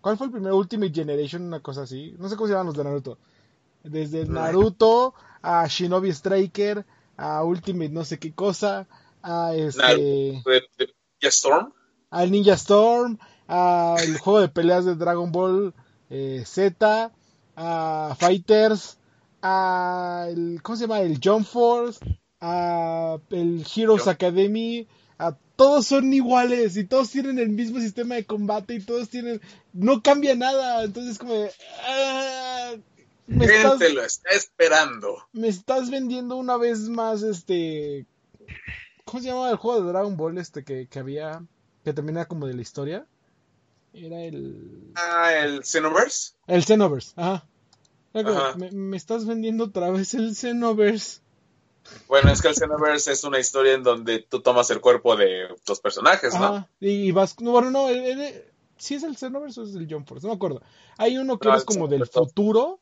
¿Cuál 0.00 0.16
fue 0.16 0.26
el 0.26 0.32
primero? 0.32 0.56
Ultimate 0.56 0.92
Generation, 0.94 1.42
una 1.42 1.58
cosa 1.60 1.82
así. 1.82 2.14
No 2.18 2.28
sé 2.28 2.36
cómo 2.36 2.46
se 2.46 2.52
llaman 2.52 2.66
los 2.66 2.76
de 2.76 2.84
Naruto. 2.84 3.18
Desde 3.82 4.24
Naruto 4.26 5.14
a 5.42 5.66
Shinobi 5.66 6.10
Striker, 6.10 6.84
a 7.16 7.42
Ultimate 7.42 7.88
no 7.88 8.04
sé 8.04 8.18
qué 8.18 8.32
cosa, 8.32 8.86
a 9.22 9.54
este 9.54 10.42
ya 11.20 11.28
Storm. 11.30 11.72
al 12.10 12.30
Ninja 12.30 12.52
Storm, 12.54 13.18
al 13.48 14.18
juego 14.18 14.40
de 14.40 14.48
peleas 14.48 14.84
de 14.84 14.94
Dragon 14.94 15.32
Ball 15.32 15.74
eh, 16.10 16.42
Z, 16.46 17.12
a 17.56 18.16
Fighters, 18.18 18.98
a 19.42 20.26
el, 20.28 20.60
¿cómo 20.62 20.76
se 20.76 20.84
llama? 20.84 21.00
El 21.00 21.20
Jump 21.22 21.46
Force, 21.46 22.00
a 22.40 23.18
el 23.30 23.66
Heroes. 23.74 24.06
Academy, 24.06 24.86
a 25.18 25.36
todos 25.56 25.86
son 25.86 26.12
iguales 26.12 26.76
y 26.76 26.84
todos 26.84 27.10
tienen 27.10 27.38
el 27.38 27.48
mismo 27.48 27.80
sistema 27.80 28.16
de 28.16 28.26
combate 28.26 28.74
y 28.74 28.80
todos 28.80 29.08
tienen, 29.08 29.40
no 29.72 30.02
cambia 30.02 30.34
nada, 30.34 30.84
entonces 30.84 31.18
como 31.18 31.32
de, 31.32 31.50
ah, 31.86 32.74
me 33.26 33.46
estás, 33.46 33.78
Gente 33.78 33.94
lo 33.94 34.02
está 34.02 34.30
esperando. 34.30 35.16
me 35.32 35.48
estás 35.48 35.90
vendiendo 35.90 36.36
una 36.36 36.56
vez 36.56 36.88
más 36.88 37.22
este, 37.22 38.06
¿cómo 39.04 39.22
se 39.22 39.28
llama 39.28 39.50
el 39.50 39.56
juego 39.56 39.80
de 39.80 39.88
Dragon 39.88 40.16
Ball 40.16 40.38
este 40.38 40.62
que, 40.64 40.86
que 40.88 40.98
había, 40.98 41.42
que 41.82 41.90
era 41.90 42.26
como 42.26 42.46
de 42.46 42.54
la 42.54 42.62
historia? 42.62 43.06
Era 43.96 44.22
el... 44.22 44.92
Ah, 44.94 45.32
el 45.42 45.64
Xenoverse. 45.64 46.34
El 46.46 46.64
Xenoverse, 46.64 47.12
ajá. 47.16 47.46
Me, 48.56 48.70
me 48.70 48.96
estás 48.96 49.26
vendiendo 49.26 49.64
otra 49.64 49.90
vez 49.90 50.14
el 50.14 50.34
Xenoverse. 50.34 51.20
Bueno, 52.08 52.30
es 52.30 52.42
que 52.42 52.48
el 52.48 52.54
Xenoverse 52.54 53.12
es 53.12 53.24
una 53.24 53.38
historia 53.38 53.74
en 53.74 53.82
donde 53.82 54.20
tú 54.20 54.40
tomas 54.40 54.70
el 54.70 54.80
cuerpo 54.80 55.16
de 55.16 55.48
los 55.66 55.80
personajes, 55.80 56.34
¿no? 56.34 56.44
Ajá. 56.44 56.68
Y, 56.80 56.88
y 56.88 57.12
vas. 57.12 57.38
No, 57.40 57.52
bueno, 57.52 57.70
no. 57.70 57.88
¿Sí 58.78 58.94
es 58.94 59.02
el 59.02 59.16
Xenoverse 59.16 59.60
o 59.60 59.64
es 59.64 59.74
el 59.74 59.90
Jump 59.90 60.06
Force? 60.06 60.26
No 60.26 60.32
me 60.32 60.36
acuerdo. 60.36 60.62
Hay 60.98 61.16
uno 61.16 61.38
que 61.38 61.48
No, 61.48 61.54
el 61.54 61.64
como 61.64 61.88
del 61.88 62.06
futuro. 62.06 62.80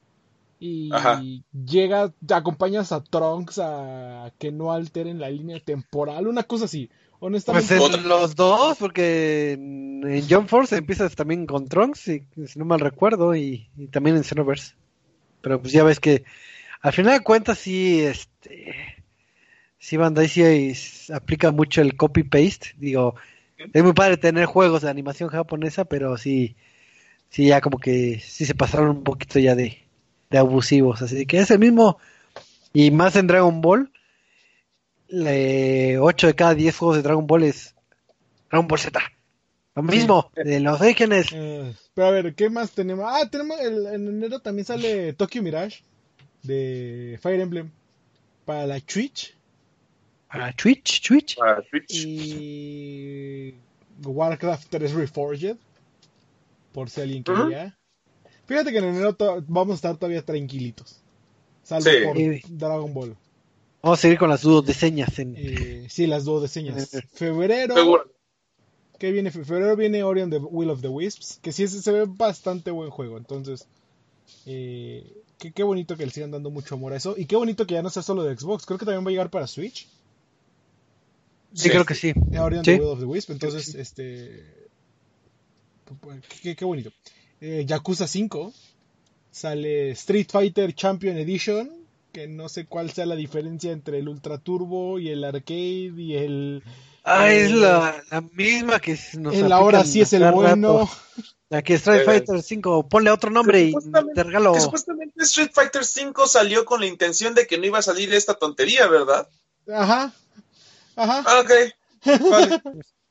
Y 0.60 0.92
Ajá. 0.92 1.22
llega, 1.52 2.12
te 2.24 2.32
acompañas 2.32 2.92
a 2.92 3.02
Trunks 3.02 3.58
a 3.58 4.32
que 4.38 4.50
no 4.50 4.72
alteren 4.72 5.18
la 5.18 5.28
línea 5.28 5.60
temporal, 5.60 6.26
una 6.26 6.44
cosa 6.44 6.64
así. 6.66 6.90
Pues 7.30 7.70
en 7.70 8.08
los 8.08 8.36
dos 8.36 8.76
porque 8.78 9.52
en, 9.52 10.28
Jump 10.28 10.48
Force 10.48 10.76
empiezas 10.76 11.14
también 11.14 11.46
con 11.46 11.68
Trunks 11.68 11.98
si, 11.98 12.22
si 12.46 12.58
no 12.58 12.64
mal 12.64 12.80
recuerdo 12.80 13.34
y, 13.34 13.68
y 13.76 13.86
también 13.86 14.16
en 14.16 14.24
Xenoverse. 14.24 14.74
Pero 15.40 15.60
pues 15.60 15.72
ya 15.72 15.84
ves 15.84 16.00
que 16.00 16.24
al 16.82 16.92
final 16.92 17.18
de 17.18 17.24
cuentas 17.24 17.58
sí 17.58 18.00
este 18.00 18.74
sí 19.78 19.96
Bandai 19.96 20.28
sí 20.28 20.72
aplica 21.12 21.50
mucho 21.50 21.80
el 21.80 21.96
copy 21.96 22.24
paste 22.24 22.74
digo 22.76 23.14
es 23.72 23.82
muy 23.82 23.92
padre 23.92 24.16
tener 24.16 24.46
juegos 24.46 24.82
de 24.82 24.90
animación 24.90 25.30
japonesa 25.30 25.84
pero 25.84 26.16
sí 26.18 26.56
sí 27.30 27.46
ya 27.46 27.60
como 27.60 27.78
que 27.78 28.20
sí 28.20 28.44
se 28.44 28.54
pasaron 28.54 28.90
un 28.90 29.04
poquito 29.04 29.38
ya 29.38 29.54
de, 29.54 29.78
de 30.30 30.38
abusivos. 30.38 31.02
Así 31.02 31.26
que 31.26 31.38
es 31.38 31.50
el 31.50 31.58
mismo 31.58 31.98
y 32.72 32.90
más 32.90 33.16
en 33.16 33.26
Dragon 33.26 33.60
Ball 33.60 33.90
8 35.22 36.26
de 36.26 36.34
cada 36.34 36.54
10 36.54 36.76
juegos 36.76 36.96
de 36.96 37.02
Dragon 37.02 37.26
Ball 37.26 37.44
es 37.44 37.74
Dragon 38.50 38.66
Ball 38.66 38.78
Z 38.78 39.00
lo 39.74 39.82
mismo 39.82 40.30
de 40.34 40.60
los 40.60 40.80
orígenes 40.80 41.26
eh, 41.32 41.74
pero 41.94 42.08
a 42.08 42.10
ver, 42.10 42.34
¿qué 42.34 42.50
más 42.50 42.72
tenemos? 42.72 43.06
Ah, 43.08 43.28
tenemos. 43.30 43.58
El, 43.60 43.86
en 43.86 44.08
enero 44.08 44.40
también 44.40 44.66
sale 44.66 45.12
Tokyo 45.12 45.42
Mirage 45.42 45.82
de 46.42 47.18
Fire 47.22 47.40
Emblem 47.40 47.70
para 48.44 48.66
la 48.66 48.80
Twitch. 48.80 49.34
para 50.28 50.52
Twitch 50.52 51.00
Twitch 51.00 51.36
Para 51.36 51.62
Twitch. 51.62 52.04
Y 52.04 53.54
Warcraft 54.04 54.68
3 54.68 54.92
Reforged. 54.92 55.56
Por 56.72 56.90
si 56.90 57.00
alguien 57.00 57.22
quería. 57.22 57.78
Fíjate 58.46 58.72
que 58.72 58.78
en 58.78 58.84
enero 58.86 59.16
vamos 59.46 59.74
a 59.74 59.76
estar 59.76 59.96
todavía 59.96 60.22
tranquilitos. 60.22 61.00
Salvo 61.62 61.88
Sí. 61.88 62.04
por. 62.04 62.58
Dragon 62.58 62.92
Ball. 62.92 63.16
Vamos 63.84 63.98
a 63.98 64.02
seguir 64.02 64.18
con 64.18 64.28
las 64.30 64.42
dudas 64.42 64.66
de 64.66 64.74
señas 64.74 65.18
en 65.18 65.34
Eh, 65.36 65.86
sí, 65.90 66.06
las 66.06 66.24
dos 66.24 66.42
de 66.42 66.48
señas. 66.48 66.90
Ujú. 66.92 67.06
Febrero. 67.14 67.74
Seguro. 67.74 68.10
¿Qué 68.98 69.12
viene? 69.12 69.30
Fe- 69.30 69.44
Febrero 69.44 69.76
viene 69.76 70.02
Orion 70.02 70.30
the 70.30 70.38
Will 70.38 70.70
of 70.70 70.80
the 70.80 70.88
Wisps. 70.88 71.38
Que 71.42 71.52
sí 71.52 71.66
se, 71.68 71.82
se 71.82 71.92
ve 71.92 72.04
bastante 72.06 72.70
buen 72.70 72.90
juego. 72.90 73.18
Entonces. 73.18 73.66
eh, 74.46 75.04
qué, 75.38 75.52
qué 75.52 75.62
bonito 75.62 75.96
que 75.96 76.06
le 76.06 76.12
sigan 76.12 76.30
dando 76.30 76.50
mucho 76.50 76.74
amor 76.76 76.92
a 76.92 76.96
eso. 76.96 77.14
Y 77.18 77.26
qué 77.26 77.36
bonito 77.36 77.66
que 77.66 77.74
ya 77.74 77.82
no 77.82 77.90
sea 77.90 78.02
solo 78.02 78.22
de 78.22 78.36
Xbox. 78.36 78.64
Creo 78.66 78.78
que 78.78 78.86
también 78.86 79.04
va 79.04 79.08
a 79.08 79.12
llegar 79.12 79.30
para 79.30 79.46
Switch. 79.46 79.86
sí, 81.52 81.68
creo 81.70 81.84
que 81.84 81.94
sí 81.94 82.12
Eh, 82.32 82.38
Orion 82.38 82.64
Sí. 82.64 82.72
the 82.72 82.80
Will 82.80 82.88
of 82.90 82.98
the 83.00 83.04
Wisp. 83.04 83.30
Entonces, 83.30 83.74
este. 83.74 84.44
Qué, 86.42 86.56
qué 86.56 86.64
bonito. 86.64 86.90
Eh, 87.40 87.64
Yakuza 87.66 88.06
5. 88.06 88.52
Sale 89.30 89.90
Street 89.90 90.28
Fighter 90.30 90.72
Champion 90.74 91.18
Edition. 91.18 91.70
Que 92.14 92.28
no 92.28 92.48
sé 92.48 92.64
cuál 92.66 92.92
sea 92.92 93.06
la 93.06 93.16
diferencia 93.16 93.72
entre 93.72 93.98
el 93.98 94.08
Ultra 94.08 94.38
Turbo 94.38 95.00
y 95.00 95.08
el 95.10 95.24
Arcade 95.24 95.92
y 95.96 96.14
el. 96.14 96.62
ah 97.02 97.30
es 97.32 97.50
la, 97.50 98.02
la 98.08 98.20
misma 98.20 98.78
que 98.78 98.96
nos 99.18 99.34
el 99.34 99.50
ahora 99.50 99.82
sí 99.84 100.00
es 100.00 100.12
el 100.12 100.30
bueno. 100.30 100.78
rato. 100.84 100.90
la 101.48 101.62
que 101.62 101.74
Street 101.74 102.04
Fighter 102.04 102.40
5 102.40 102.88
ponle 102.88 103.10
otro 103.10 103.30
nombre 103.30 103.62
y 103.64 103.72
supuestamente- 103.72 104.14
te 104.14 104.22
regalo 104.22 104.60
supuestamente 104.60 105.24
Street 105.24 105.50
Fighter 105.52 105.82
V 105.82 106.26
salió 106.28 106.64
con 106.64 106.80
la 106.80 106.86
intención 106.86 107.34
de 107.34 107.48
que 107.48 107.58
no 107.58 107.66
iba 107.66 107.80
a 107.80 107.82
salir 107.82 108.14
esta 108.14 108.34
tontería, 108.34 108.86
¿verdad? 108.86 109.28
Ajá. 109.68 110.12
Ajá. 110.96 111.24
Ah, 111.26 111.40
ok. 111.40 112.20
Vale. 112.30 112.62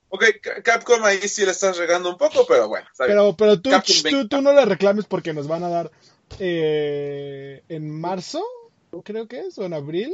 Ok, 0.07 0.23
Ca- 0.41 0.61
Capcom 0.63 1.03
ahí 1.03 1.27
sí 1.27 1.43
le 1.43 1.51
estás 1.51 1.77
regando 1.77 2.09
un 2.09 2.17
poco, 2.17 2.45
pero 2.47 2.69
bueno. 2.69 2.87
está 2.89 3.05
bien. 3.05 3.17
Pero, 3.17 3.35
pero 3.35 3.59
tú, 3.59 3.69
tú, 4.09 4.27
tú 4.29 4.41
no 4.41 4.53
le 4.53 4.63
reclames 4.63 5.05
porque 5.05 5.33
nos 5.33 5.47
van 5.47 5.63
a 5.63 5.69
dar 5.69 5.91
eh, 6.39 7.63
en 7.67 7.89
marzo, 7.89 8.43
creo 9.01 9.27
que 9.27 9.39
es, 9.41 9.57
o 9.57 9.65
en 9.65 9.73
abril, 9.73 10.13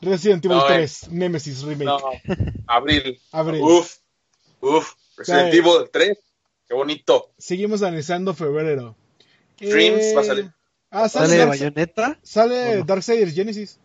Resident 0.00 0.44
Evil 0.44 0.58
No, 0.58 0.64
eh. 0.70 0.74
3, 0.74 1.08
Nemesis 1.10 1.62
Remake. 1.62 1.84
No, 1.84 1.98
abril. 2.66 3.20
Abril. 3.32 3.62
Uf, 3.62 3.96
uf. 4.60 4.94
Resident. 5.16 5.52
Evil 5.54 5.90
3. 5.92 6.18
Qué 6.68 6.74
bonito. 6.74 7.32
Seguimos 7.38 7.82
analizando 7.82 8.32
febrero. 8.34 8.96
Dreams 9.58 10.16
va 10.16 10.20
a 10.20 10.24
salir. 10.24 10.52
Ah, 10.90 11.08
sale, 11.08 11.26
sale 11.26 11.38
Dark- 11.38 11.48
Bayonetta 11.50 12.18
sale 12.22 12.74
¿O 12.74 12.76
no? 12.78 12.84
Darksiders 12.84 13.34
Genesis. 13.34 13.78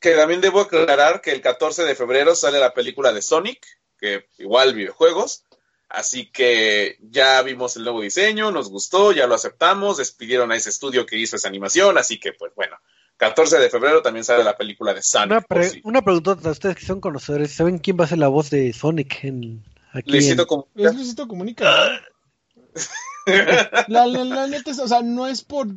Que 0.00 0.12
también 0.14 0.40
debo 0.40 0.60
aclarar 0.60 1.20
que 1.20 1.30
el 1.30 1.40
14 1.42 1.84
de 1.84 1.94
febrero 1.94 2.34
sale 2.34 2.58
la 2.58 2.72
película 2.74 3.12
de 3.12 3.22
Sonic, 3.22 3.64
que 3.98 4.26
igual 4.38 4.74
videojuegos. 4.74 5.44
Así 5.88 6.30
que 6.30 6.96
ya 7.00 7.42
vimos 7.42 7.76
el 7.76 7.82
nuevo 7.84 8.00
diseño, 8.00 8.50
nos 8.52 8.70
gustó, 8.70 9.12
ya 9.12 9.26
lo 9.26 9.34
aceptamos, 9.34 9.96
despidieron 9.98 10.52
a 10.52 10.56
ese 10.56 10.70
estudio 10.70 11.04
que 11.04 11.16
hizo 11.18 11.36
esa 11.36 11.48
animación, 11.48 11.98
así 11.98 12.20
que 12.20 12.32
pues 12.32 12.52
bueno, 12.54 12.76
14 13.20 13.58
de 13.58 13.70
febrero 13.70 14.02
también 14.02 14.24
sale 14.24 14.42
la 14.42 14.56
película 14.56 14.92
de 14.94 15.02
Sonic. 15.02 15.30
Una, 15.30 15.40
pre- 15.42 15.80
una 15.84 16.02
preguntota 16.02 16.48
a 16.48 16.52
ustedes 16.52 16.76
que 16.76 16.86
son 16.86 17.00
conocedores. 17.00 17.52
¿Saben 17.52 17.78
quién 17.78 17.96
va 18.00 18.04
a 18.04 18.08
ser 18.08 18.18
la 18.18 18.28
voz 18.28 18.50
de 18.50 18.72
Sonic 18.72 19.22
en 19.24 19.62
aquí? 19.92 20.10
Luisito 20.10 20.42
en- 20.42 20.48
Comunica. 20.48 20.88
Es 20.88 20.94
Luisito 20.94 21.28
Comunica. 21.28 21.64
¿no? 21.64 22.80
La, 23.88 24.06
la- 24.06 24.24
la 24.24 24.46
neta 24.48 24.70
es, 24.70 24.78
o 24.80 24.88
sea, 24.88 25.02
no 25.02 25.26
es 25.28 25.42
por 25.44 25.68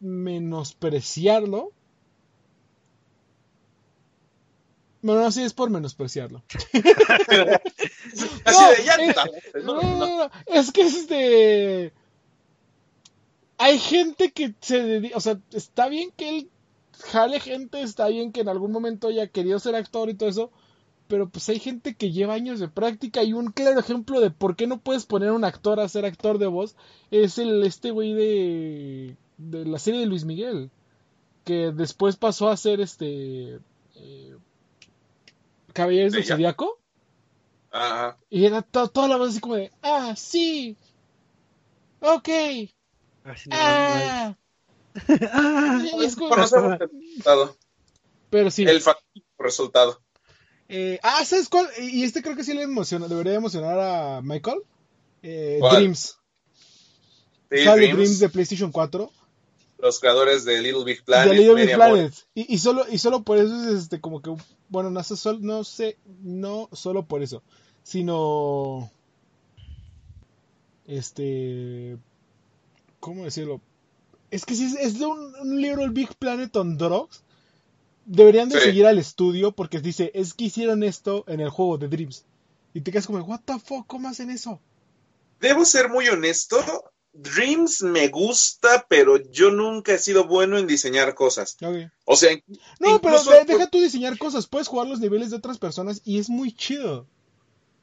menospreciarlo. 0.00 1.72
Bueno, 5.02 5.22
no, 5.22 5.32
sí 5.32 5.42
es 5.42 5.54
por 5.54 5.70
menospreciarlo. 5.70 6.42
Así 8.44 8.46
No, 8.46 8.70
de 8.70 8.84
ya. 8.84 8.94
está. 8.96 9.24
No, 9.64 9.80
No, 9.80 9.98
no, 9.98 10.18
no, 10.24 10.30
es 10.46 10.72
que 10.72 10.82
este. 10.82 11.92
Hay 13.58 13.78
gente 13.78 14.32
que 14.32 14.54
se 14.60 14.82
dedica. 14.82 15.16
O 15.16 15.20
sea, 15.20 15.38
está 15.52 15.88
bien 15.88 16.10
que 16.16 16.28
él 16.30 16.50
jale 17.04 17.40
gente, 17.40 17.82
está 17.82 18.08
bien 18.08 18.32
que 18.32 18.40
en 18.40 18.48
algún 18.48 18.72
momento 18.72 19.08
haya 19.08 19.26
querido 19.28 19.58
ser 19.58 19.74
actor 19.74 20.08
y 20.10 20.14
todo 20.14 20.28
eso. 20.28 20.50
Pero 21.08 21.28
pues 21.28 21.48
hay 21.48 21.58
gente 21.58 21.94
que 21.96 22.12
lleva 22.12 22.34
años 22.34 22.60
de 22.60 22.68
práctica 22.68 23.22
y 23.24 23.32
un 23.32 23.50
claro 23.50 23.80
ejemplo 23.80 24.20
de 24.20 24.30
por 24.30 24.54
qué 24.54 24.66
no 24.68 24.78
puedes 24.80 25.06
poner 25.06 25.30
a 25.30 25.32
un 25.32 25.44
actor 25.44 25.80
a 25.80 25.88
ser 25.88 26.04
actor 26.04 26.38
de 26.38 26.46
voz 26.46 26.76
es 27.10 27.36
el 27.38 27.64
este 27.64 27.90
güey 27.90 28.12
de, 28.14 29.16
de 29.38 29.64
la 29.64 29.78
serie 29.80 30.00
de 30.00 30.06
Luis 30.06 30.24
Miguel. 30.24 30.70
Que 31.44 31.72
después 31.72 32.16
pasó 32.16 32.48
a 32.48 32.56
ser 32.56 32.80
este. 32.80 33.58
Eh, 33.96 34.36
Caballeros 35.72 36.12
del. 36.12 36.24
Zodiaco. 36.24 36.78
Ajá. 37.72 38.16
Y 38.28 38.44
era 38.44 38.62
to- 38.62 38.88
toda 38.88 39.08
la 39.08 39.16
voz 39.16 39.30
así 39.30 39.40
como 39.40 39.54
de, 39.54 39.70
ah, 39.82 40.14
sí, 40.16 40.76
ok, 42.00 42.28
Así 43.24 43.48
no, 43.48 43.56
ah. 43.58 44.36
Ah. 45.32 45.84
Es 46.02 46.16
Conocemos 46.16 46.72
el 46.72 46.78
resultado. 46.78 47.56
Pero 48.30 48.50
sí. 48.50 48.64
El 48.64 48.82
resultado. 49.38 50.00
Eh, 50.68 51.00
ah, 51.02 51.24
¿sabes 51.24 51.48
cuál? 51.48 51.68
Y 51.80 52.04
este 52.04 52.22
creo 52.22 52.36
que 52.36 52.44
sí 52.44 52.54
le 52.54 52.62
emociona, 52.62 53.08
debería 53.08 53.34
emocionar 53.34 53.78
a 53.78 54.20
Michael. 54.22 54.62
Eh. 55.22 55.58
Dreams. 55.72 56.16
Sí, 57.50 57.64
Sale 57.64 57.80
Dreams, 57.82 57.96
Dreams 57.96 58.18
de 58.20 58.28
PlayStation 58.28 58.70
4. 58.70 59.10
los 59.78 59.98
creadores 59.98 60.44
de 60.44 60.62
Little 60.62 60.84
Big 60.84 61.04
Planet. 61.04 61.28
de 61.32 61.38
Little 61.38 61.54
Big. 61.54 61.74
Planet. 61.74 62.14
Y, 62.34 62.54
y 62.54 62.58
solo, 62.58 62.86
y 62.88 62.98
solo 62.98 63.24
por 63.24 63.38
eso 63.38 63.68
es 63.68 63.82
este 63.82 64.00
como 64.00 64.22
que, 64.22 64.32
bueno, 64.68 64.90
no 64.90 65.02
sé, 65.02 65.14
no 65.40 65.64
sé, 65.64 65.98
no 66.22 66.68
solo 66.72 67.04
por 67.04 67.22
eso, 67.22 67.42
sino, 67.82 68.92
este, 70.86 71.98
¿cómo 73.00 73.24
decirlo? 73.24 73.60
Es 74.30 74.44
que 74.44 74.54
si 74.54 74.64
es, 74.66 74.74
es 74.74 74.98
de 74.98 75.06
un, 75.06 75.34
un 75.36 75.60
Little 75.60 75.88
Big 75.88 76.14
Planet 76.16 76.54
on 76.56 76.76
Drugs, 76.78 77.22
deberían 78.04 78.48
de 78.48 78.58
Sí. 78.58 78.66
seguir 78.66 78.86
al 78.86 78.98
estudio 78.98 79.52
porque 79.52 79.80
dice, 79.80 80.10
es 80.14 80.34
que 80.34 80.44
hicieron 80.44 80.82
esto 80.82 81.24
en 81.26 81.40
el 81.40 81.50
juego 81.50 81.78
de 81.78 81.88
Dreams. 81.88 82.24
Y 82.74 82.80
te 82.82 82.92
quedas 82.92 83.06
como, 83.06 83.18
what 83.24 83.40
the 83.44 83.58
fuck, 83.58 83.86
¿cómo 83.86 84.08
hacen 84.08 84.30
eso? 84.30 84.60
Debo 85.40 85.64
ser 85.64 85.88
muy 85.88 86.08
honesto. 86.08 86.56
Dreams 87.12 87.82
me 87.82 88.06
gusta, 88.06 88.86
pero 88.88 89.16
yo 89.16 89.50
nunca 89.50 89.94
he 89.94 89.98
sido 89.98 90.24
bueno 90.28 90.58
en 90.58 90.68
diseñar 90.68 91.14
cosas. 91.16 91.56
O 92.04 92.14
sea, 92.14 92.36
No, 92.78 93.00
pero 93.00 93.20
por- 93.24 93.46
deja 93.46 93.66
tú 93.68 93.80
diseñar 93.80 94.16
cosas, 94.16 94.46
puedes 94.46 94.68
jugar 94.68 94.86
los 94.86 95.00
niveles 95.00 95.30
de 95.30 95.36
otras 95.36 95.58
personas 95.58 96.02
y 96.04 96.20
es 96.20 96.30
muy 96.30 96.52
chido. 96.52 97.08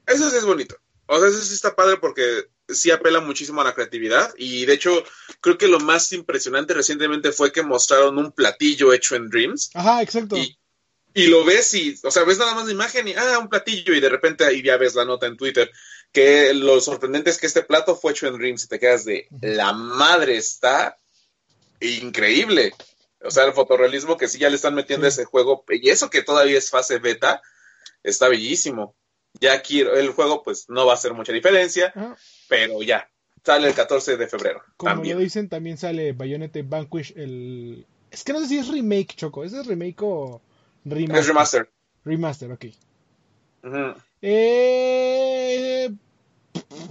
Eso 0.05 0.29
sí 0.29 0.37
es 0.37 0.45
bonito. 0.45 0.75
O 1.07 1.19
sea, 1.19 1.27
eso 1.27 1.41
sí 1.41 1.53
está 1.53 1.75
padre 1.75 1.97
porque 1.97 2.23
sí 2.67 2.91
apela 2.91 3.19
muchísimo 3.19 3.61
a 3.61 3.63
la 3.63 3.73
creatividad. 3.73 4.33
Y 4.37 4.65
de 4.65 4.73
hecho, 4.73 5.03
creo 5.41 5.57
que 5.57 5.67
lo 5.67 5.79
más 5.79 6.11
impresionante 6.13 6.73
recientemente 6.73 7.31
fue 7.31 7.51
que 7.51 7.63
mostraron 7.63 8.17
un 8.17 8.31
platillo 8.31 8.93
hecho 8.93 9.15
en 9.15 9.29
Dreams. 9.29 9.71
Ajá, 9.73 10.01
exacto. 10.01 10.37
Y, 10.37 10.57
y 11.13 11.27
lo 11.27 11.43
ves 11.43 11.73
y, 11.73 11.99
o 12.03 12.11
sea, 12.11 12.23
ves 12.23 12.37
nada 12.37 12.53
más 12.53 12.65
la 12.65 12.71
imagen 12.71 13.07
y, 13.07 13.13
ah, 13.13 13.39
un 13.39 13.49
platillo. 13.49 13.93
Y 13.93 13.99
de 13.99 14.09
repente 14.09 14.45
ahí 14.45 14.61
ya 14.61 14.77
ves 14.77 14.95
la 14.95 15.05
nota 15.05 15.27
en 15.27 15.37
Twitter. 15.37 15.71
Que 16.11 16.53
lo 16.53 16.79
sorprendente 16.79 17.29
es 17.29 17.37
que 17.37 17.47
este 17.47 17.63
plato 17.63 17.95
fue 17.95 18.11
hecho 18.11 18.27
en 18.27 18.37
Dreams 18.37 18.63
y 18.63 18.67
te 18.67 18.79
quedas 18.79 19.03
de, 19.05 19.27
la 19.41 19.73
madre 19.73 20.37
está 20.37 20.97
increíble. 21.79 22.73
O 23.21 23.31
sea, 23.31 23.45
el 23.45 23.53
fotorrealismo 23.53 24.15
que 24.15 24.27
sí 24.27 24.37
ya 24.37 24.49
le 24.49 24.55
están 24.55 24.75
metiendo 24.75 25.05
a 25.05 25.09
ese 25.09 25.25
juego. 25.25 25.65
Y 25.69 25.89
eso 25.89 26.09
que 26.09 26.21
todavía 26.21 26.57
es 26.57 26.69
fase 26.69 26.99
beta, 26.99 27.41
está 28.03 28.27
bellísimo. 28.29 28.95
Ya 29.39 29.53
aquí 29.53 29.81
el 29.81 30.09
juego 30.09 30.43
pues 30.43 30.69
no 30.69 30.85
va 30.85 30.93
a 30.93 30.95
hacer 30.95 31.13
mucha 31.13 31.31
diferencia, 31.31 31.93
Ajá. 31.95 32.15
pero 32.47 32.81
ya. 32.81 33.09
Sale 33.43 33.67
el 33.69 33.73
14 33.73 34.17
de 34.17 34.27
febrero. 34.27 34.61
Como 34.75 34.91
también. 34.91 35.15
lo 35.15 35.23
dicen, 35.23 35.47
también 35.47 35.77
sale 35.77 36.11
Bayonetta 36.11 36.59
Vanquish, 36.63 37.13
el... 37.15 37.85
Es 38.11 38.23
que 38.23 38.33
no 38.33 38.39
sé 38.39 38.47
si 38.47 38.57
es 38.57 38.67
remake, 38.67 39.15
Choco. 39.15 39.43
¿Ese 39.43 39.61
es 39.61 39.67
remake 39.67 40.01
o 40.01 40.41
remaster? 40.83 41.19
Es 41.19 41.27
remaster. 41.27 41.69
Remaster, 42.03 42.51
ok. 42.51 42.65
Eh... 44.21 45.89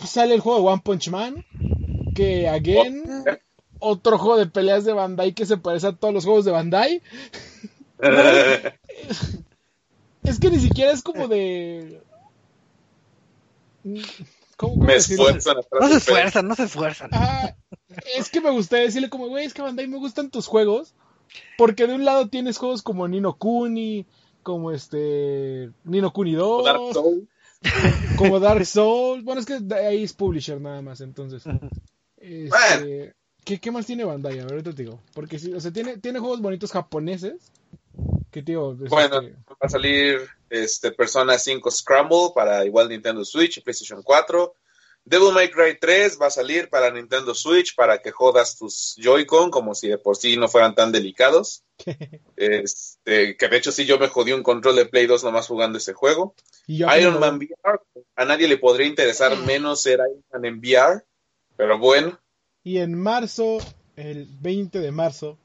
Sale 0.06 0.34
el 0.34 0.40
juego 0.40 0.60
de 0.60 0.66
One 0.66 0.82
Punch 0.82 1.10
Man, 1.10 1.44
que, 2.14 2.48
again, 2.48 3.04
otro 3.78 4.16
juego 4.18 4.38
de 4.38 4.46
peleas 4.46 4.84
de 4.84 4.92
Bandai 4.92 5.34
que 5.34 5.44
se 5.44 5.58
parece 5.58 5.88
a 5.88 5.92
todos 5.92 6.14
los 6.14 6.24
juegos 6.24 6.44
de 6.44 6.52
Bandai. 6.52 7.02
Es 10.26 10.40
que 10.40 10.50
ni 10.50 10.58
siquiera 10.58 10.90
es 10.90 11.02
como 11.02 11.28
de... 11.28 12.02
¿Cómo, 14.56 14.74
cómo 14.74 14.84
Me 14.86 14.94
decirlo? 14.94 15.28
esfuerzan 15.28 15.58
atrás 15.58 15.80
No 15.82 15.88
se 15.88 15.96
esfuerzan, 15.96 16.48
no 16.48 16.54
se 16.54 16.62
esfuerzan. 16.64 17.10
Es 18.16 18.30
que 18.30 18.40
me 18.40 18.50
gustaría 18.50 18.86
decirle 18.86 19.08
como, 19.10 19.28
güey, 19.28 19.44
es 19.46 19.54
que 19.54 19.62
Bandai 19.62 19.86
me 19.86 19.98
gustan 19.98 20.30
tus 20.30 20.46
juegos. 20.46 20.94
Porque 21.58 21.86
de 21.86 21.94
un 21.94 22.04
lado 22.04 22.28
tienes 22.28 22.56
juegos 22.58 22.82
como 22.82 23.06
Nino 23.08 23.36
Kuni, 23.36 24.06
como 24.42 24.70
este 24.72 25.70
Nino 25.84 26.12
Kuni 26.12 26.32
2, 26.34 26.64
Dark 26.64 26.80
Souls. 26.92 27.24
como 28.16 28.40
Dark 28.40 28.64
Souls. 28.64 29.24
Bueno, 29.24 29.40
es 29.40 29.46
que 29.46 29.58
ahí 29.74 30.04
es 30.04 30.12
publisher 30.12 30.60
nada 30.60 30.82
más, 30.82 31.00
entonces. 31.00 31.42
Este, 32.16 32.48
Bueno. 32.48 33.12
¿qué, 33.44 33.58
qué 33.60 33.70
más 33.70 33.86
tiene 33.86 34.04
Bandai? 34.04 34.38
A 34.38 34.44
ver, 34.44 34.52
ahorita 34.52 34.72
te 34.72 34.82
digo. 34.84 35.00
Porque 35.14 35.38
sí, 35.38 35.52
o 35.52 35.60
sea, 35.60 35.72
tiene, 35.72 35.98
tiene 35.98 36.18
juegos 36.18 36.40
bonitos 36.40 36.72
japoneses. 36.72 37.52
Que 38.36 38.42
tío, 38.42 38.72
es 38.84 38.90
Bueno, 38.90 39.22
este- 39.22 39.34
va 39.50 39.56
a 39.62 39.68
salir 39.70 40.28
este 40.50 40.92
Persona 40.92 41.38
5 41.38 41.70
Scramble 41.70 42.32
para 42.34 42.66
igual 42.66 42.90
Nintendo 42.90 43.24
Switch 43.24 43.56
y 43.56 43.60
PlayStation 43.62 44.02
4. 44.02 44.54
Devil 45.06 45.32
May 45.32 45.50
Cry 45.50 45.78
3 45.80 46.18
va 46.20 46.26
a 46.26 46.30
salir 46.30 46.68
para 46.68 46.90
Nintendo 46.90 47.34
Switch 47.34 47.74
para 47.74 48.02
que 48.02 48.10
jodas 48.10 48.58
tus 48.58 48.94
Joy-Con 48.98 49.50
como 49.50 49.74
si 49.74 49.88
de 49.88 49.96
por 49.96 50.18
sí 50.18 50.36
no 50.36 50.48
fueran 50.48 50.74
tan 50.74 50.92
delicados. 50.92 51.62
Este, 52.36 53.38
que 53.38 53.48
de 53.48 53.56
hecho 53.56 53.72
sí 53.72 53.86
yo 53.86 53.98
me 53.98 54.08
jodí 54.08 54.32
un 54.32 54.42
control 54.42 54.76
de 54.76 54.84
Play 54.84 55.06
2 55.06 55.24
nomás 55.24 55.46
jugando 55.46 55.78
ese 55.78 55.94
juego. 55.94 56.34
Iron 56.66 57.18
Man 57.18 57.36
VR, 57.38 57.80
a 58.16 58.24
nadie 58.26 58.48
le 58.48 58.58
podría 58.58 58.86
interesar 58.86 59.34
menos 59.46 59.80
ser 59.80 60.00
Iron 60.00 60.24
Man 60.30 60.44
en 60.44 60.58
VR, 60.58 61.02
pero 61.56 61.78
bueno, 61.78 62.20
Y 62.62 62.80
en 62.80 63.00
marzo, 63.00 63.56
el 63.96 64.26
20 64.42 64.80
de 64.80 64.92
marzo, 64.92 65.38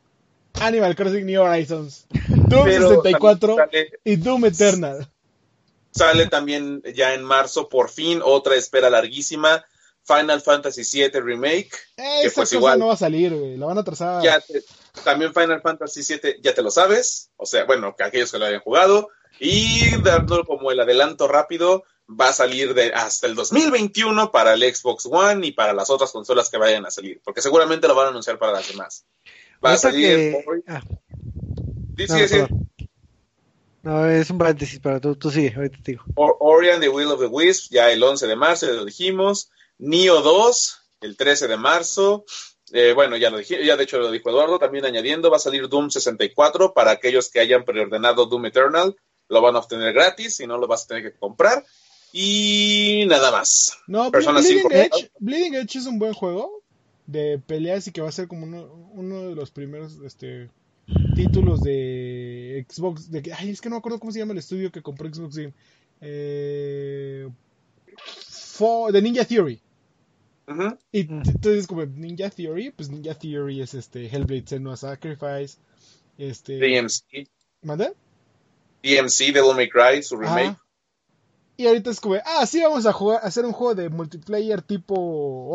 Animal 0.56 0.96
Crossing 0.98 1.26
New 1.26 1.42
Horizons, 1.42 2.08
Doom 2.52 2.66
pero 2.66 2.90
64 2.90 3.56
también 3.56 3.86
sale, 3.88 4.00
y 4.04 4.16
Doom 4.18 4.46
Eternal. 4.46 5.12
sale 5.92 6.28
también 6.28 6.82
ya 6.96 7.14
en 7.14 7.24
marzo 7.24 7.68
por 7.70 7.90
fin 7.90 8.22
otra 8.24 8.56
espera 8.56 8.90
larguísima, 8.90 9.66
Final 10.04 10.42
Fantasy 10.42 10.82
VII 10.84 11.20
Remake, 11.22 11.70
Que 11.96 12.22
pues 12.24 12.34
cosa 12.34 12.56
igual. 12.56 12.80
no 12.80 12.88
va 12.88 12.94
a 12.94 12.98
salir, 12.98 13.34
güey. 13.36 13.58
La 13.58 13.68
van 13.68 13.78
a 13.78 14.22
ya 14.24 14.40
te- 14.40 14.64
también 15.04 15.34
Final 15.34 15.62
Fantasy 15.62 16.02
VII 16.02 16.38
ya 16.42 16.54
te 16.54 16.62
lo 16.62 16.72
sabes, 16.72 17.30
o 17.38 17.46
sea, 17.46 17.66
bueno, 17.66 17.96
que 17.96 18.04
aquellos 18.04 18.32
que 18.32 18.40
lo 18.40 18.46
hayan 18.46 18.62
jugado, 18.62 19.10
y 19.40 19.98
dando 20.02 20.44
como 20.46 20.72
el 20.72 20.80
adelanto 20.80 21.28
rápido, 21.28 21.84
va 22.10 22.30
a 22.30 22.34
salir 22.34 22.74
de 22.74 22.92
hasta 22.94 23.28
el 23.28 23.36
2021 23.36 24.32
para 24.32 24.54
el 24.54 24.62
Xbox 24.76 25.06
One 25.06 25.48
y 25.48 25.52
para 25.54 25.74
las 25.74 25.90
otras 25.90 26.12
consolas 26.12 26.50
que 26.50 26.58
vayan 26.58 26.86
a 26.86 26.92
salir, 26.92 27.22
porque 27.24 27.42
seguramente 27.42 27.88
lo 27.88 27.96
van 27.96 28.08
a 28.08 28.10
anunciar 28.10 28.38
para 28.38 28.52
las 28.54 28.68
demás. 28.68 29.06
Va 29.64 29.74
a 29.74 29.78
salir 29.78 30.08
que- 30.34 30.46
ah, 30.68 30.82
Sí, 32.08 32.14
no, 32.14 32.28
sí, 32.28 32.28
sí. 32.78 32.88
No, 33.84 34.06
es 34.08 34.30
un 34.30 34.38
paréntesis 34.38 34.80
para 34.80 35.00
tú, 35.00 35.16
tú 35.16 35.32
sigue, 35.32 35.54
ahorita 35.56 35.78
te 35.84 35.92
digo. 35.94 36.04
Or- 36.16 36.38
Ori 36.40 36.70
and 36.70 36.82
the 36.82 36.90
Will 36.90 37.08
of 37.08 37.20
the 37.20 37.26
Wisp, 37.26 37.72
ya 37.72 37.92
el 37.92 38.04
11 38.04 38.28
de 38.28 38.36
marzo, 38.36 38.68
ya 38.68 38.74
lo 38.74 38.86
dijimos. 38.86 39.50
Neo 39.80 40.22
2, 40.22 40.80
el 41.02 41.18
13 41.18 41.48
de 41.48 41.58
marzo. 41.58 42.24
Eh, 42.74 42.94
bueno, 42.94 43.18
ya 43.18 43.30
lo 43.32 43.40
dije, 43.40 43.66
ya 43.66 43.76
de 43.76 43.84
hecho 43.84 43.98
lo 43.98 44.12
dijo 44.12 44.30
Eduardo, 44.30 44.60
también 44.60 44.86
añadiendo, 44.86 45.30
va 45.32 45.38
a 45.38 45.40
salir 45.40 45.68
Doom 45.68 45.90
64 45.90 46.74
para 46.74 46.92
aquellos 46.92 47.30
que 47.30 47.40
hayan 47.40 47.66
preordenado 47.66 48.28
Doom 48.28 48.46
Eternal, 48.46 48.96
lo 49.28 49.42
van 49.42 49.56
a 49.56 49.60
obtener 49.60 49.92
gratis 49.94 50.40
y 50.40 50.48
no 50.48 50.58
lo 50.58 50.68
vas 50.68 50.84
a 50.86 50.88
tener 50.88 51.04
que 51.12 51.18
comprar. 51.18 51.66
Y 52.14 53.06
nada 53.08 53.32
más. 53.32 53.78
No, 53.88 54.12
Persona 54.12 54.40
Bleeding 54.42 54.60
5. 54.70 54.74
Edge, 54.74 55.12
Bleeding 55.20 55.56
Edge 55.56 55.80
es 55.80 55.86
un 55.86 55.98
buen 55.98 56.14
juego 56.14 56.62
de 57.08 57.40
peleas 57.40 57.88
y 57.88 57.92
que 57.92 58.02
va 58.02 58.10
a 58.10 58.14
ser 58.14 58.28
como 58.28 58.46
uno, 58.46 58.66
uno 58.94 59.24
de 59.28 59.36
los 59.36 59.52
primeros 59.52 59.98
este, 60.06 60.50
títulos 61.16 61.62
de 61.62 62.66
Xbox. 62.70 63.12
De, 63.12 63.22
que- 63.22 63.34
ay, 63.34 63.50
es 63.50 63.62
que 63.62 63.70
no 63.70 63.76
me 63.76 63.80
acuerdo 63.80 64.00
cómo 64.00 64.12
se 64.12 64.20
llama 64.20 64.34
el 64.34 64.40
estudio 64.40 64.72
que 64.72 64.82
compró 64.82 65.12
Xbox 65.14 65.38
Game. 65.38 65.54
Eh, 66.02 67.28
de 68.92 69.02
Ninja 69.02 69.26
Theory. 69.26 69.60
Y 70.92 71.00
entonces 71.00 71.66
como 71.66 71.86
Ninja 71.86 72.30
Theory, 72.30 72.72
pues 72.72 72.90
Ninja 72.90 73.14
Theory 73.16 73.62
es 73.62 73.74
este 73.74 74.06
Hellblade 74.08 74.44
Senua 74.46 74.76
Sacrifice, 74.76 75.58
Este, 76.18 76.60
DMC, 76.60 77.28
¿Mande? 77.62 77.94
DMC, 78.84 79.32
Devil 79.34 79.56
May 79.56 79.70
Cry, 79.70 80.04
su 80.04 80.18
remake. 80.18 80.48
Ajá. 80.50 80.62
Y 81.58 81.68
ahorita 81.68 81.92
es 81.92 82.00
como, 82.00 82.16
ah, 82.26 82.46
sí, 82.46 82.62
vamos 82.62 82.86
a 82.86 82.92
jugar, 82.94 83.22
a 83.24 83.28
hacer 83.28 83.46
un 83.46 83.52
juego 83.54 83.76
de 83.76 83.90
multiplayer 83.90 84.62
tipo 84.62 84.96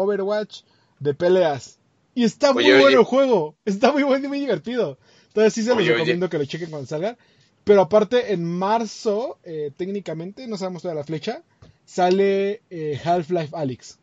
Overwatch 0.01 0.63
de 1.01 1.15
peleas. 1.15 1.79
Y 2.15 2.25
está 2.25 2.53
muy 2.53 2.65
oye. 2.65 2.81
bueno 2.81 3.01
el 3.01 3.05
juego, 3.05 3.57
está 3.65 3.93
muy 3.93 4.03
bueno 4.03 4.25
y 4.25 4.29
muy 4.29 4.41
divertido. 4.41 4.99
Entonces 5.37 5.53
sí 5.53 5.63
se 5.65 5.69
los 5.69 5.77
Oye, 5.77 5.89
oye. 5.89 5.93
recomiendo 5.97 6.31
que 6.31 6.39
lo 6.39 6.47
chequen 6.47 6.71
cuando 6.71 6.89
salga. 6.89 7.19
Pero 7.63 7.83
aparte, 7.83 8.33
en 8.33 8.43
marzo, 8.43 9.39
eh, 9.45 9.71
técnicamente, 9.77 10.47
no 10.47 10.57
sabemos 10.57 10.81
todavía 10.81 11.03
la 11.03 11.07
flecha, 11.07 11.43
sale 11.85 12.63
eh, 12.71 12.99
Half-Life 13.05 13.55
Alyx. 13.55 13.99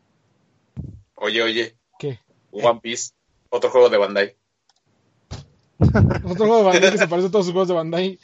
Oye, 1.16 1.42
oye, 1.42 1.74
¿Qué? 1.98 2.20
One 2.52 2.78
Piece, 2.80 3.14
otro 3.50 3.68
juego 3.70 3.88
de 3.88 3.96
Bandai. 3.96 4.36
Otro 5.80 6.46
juego 6.46 6.58
de 6.58 6.62
Bandai 6.62 6.92
que 6.92 6.98
se 6.98 7.08
parece 7.08 7.26
a 7.26 7.30
todos 7.32 7.46
sus 7.46 7.52
juegos 7.52 7.66
de 7.66 7.74
Bandai. 7.74 8.20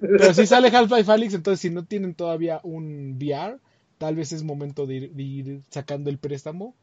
Pero 0.00 0.32
si 0.32 0.46
sale 0.46 0.68
Half-Life 0.68 1.12
Alyx, 1.12 1.34
entonces 1.34 1.60
si 1.60 1.68
no 1.68 1.84
tienen 1.84 2.14
todavía 2.14 2.60
un 2.62 3.18
VR, 3.18 3.58
tal 3.98 4.16
vez 4.16 4.32
es 4.32 4.42
momento 4.42 4.86
de 4.86 4.94
ir, 4.94 5.12
de 5.12 5.22
ir 5.22 5.60
sacando 5.68 6.08
el 6.08 6.16
préstamo. 6.16 6.74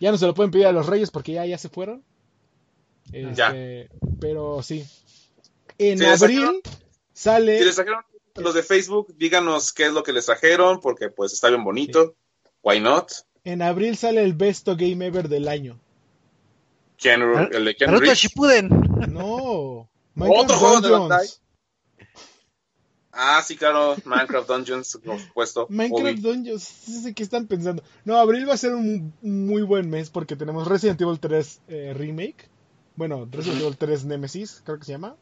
Ya 0.00 0.10
no 0.10 0.18
se 0.18 0.26
lo 0.26 0.34
pueden 0.34 0.50
pedir 0.50 0.66
a 0.66 0.72
los 0.72 0.86
reyes 0.86 1.12
porque 1.12 1.34
ya, 1.34 1.46
ya 1.46 1.56
se 1.56 1.68
fueron. 1.68 2.02
Ya. 3.12 3.48
Este, 3.48 3.90
Pero 4.18 4.60
sí. 4.62 4.84
En 5.80 5.98
Sí, 5.98 6.04
le 6.04 6.10
abril 6.10 6.62
sale... 7.14 7.58
Si 7.58 7.64
les 7.64 7.74
trajeron 7.74 8.04
los 8.36 8.54
de 8.54 8.62
Facebook, 8.62 9.14
díganos 9.16 9.72
qué 9.72 9.86
es 9.86 9.92
lo 9.92 10.02
que 10.02 10.12
les 10.12 10.26
trajeron, 10.26 10.80
porque 10.80 11.08
pues 11.08 11.32
está 11.32 11.48
bien 11.48 11.64
bonito. 11.64 12.14
Why 12.62 12.80
not? 12.80 13.10
En 13.44 13.62
abril 13.62 13.96
sale 13.96 14.22
el 14.22 14.34
Best 14.34 14.68
Game 14.68 15.04
Ever 15.06 15.28
del 15.28 15.48
año. 15.48 15.80
Ken, 16.98 17.20
Nar- 17.20 17.54
el 17.54 17.64
de 17.64 17.74
Ken 17.74 17.90
Naruto. 17.90 18.14
Shippuden. 18.14 18.68
No. 19.08 19.88
Otro 20.16 20.56
juego 20.56 20.80
de 20.80 20.88
Dungeons. 20.88 21.08
Bandai. 21.08 21.28
Ah, 23.12 23.42
sí, 23.44 23.56
claro, 23.56 23.96
Minecraft 24.04 24.48
Dungeons, 24.48 24.98
por 25.02 25.18
supuesto. 25.18 25.66
Minecraft. 25.70 26.18
Dungeons, 26.18 26.62
sí 26.62 27.02
sé 27.02 27.14
qué 27.14 27.22
están 27.22 27.46
pensando. 27.46 27.82
No, 28.04 28.16
abril 28.16 28.48
va 28.48 28.54
a 28.54 28.58
ser 28.58 28.74
un 28.74 29.14
muy 29.22 29.62
buen 29.62 29.88
mes 29.88 30.10
porque 30.10 30.36
tenemos 30.36 30.68
Resident 30.68 31.00
Evil 31.00 31.18
3 31.18 31.60
eh, 31.68 31.94
Remake. 31.96 32.48
Bueno, 32.96 33.26
Resident 33.30 33.62
Evil 33.62 33.76
3 33.76 34.04
Nemesis, 34.04 34.62
creo 34.64 34.78
que 34.78 34.84
se 34.84 34.92
llama. 34.92 35.16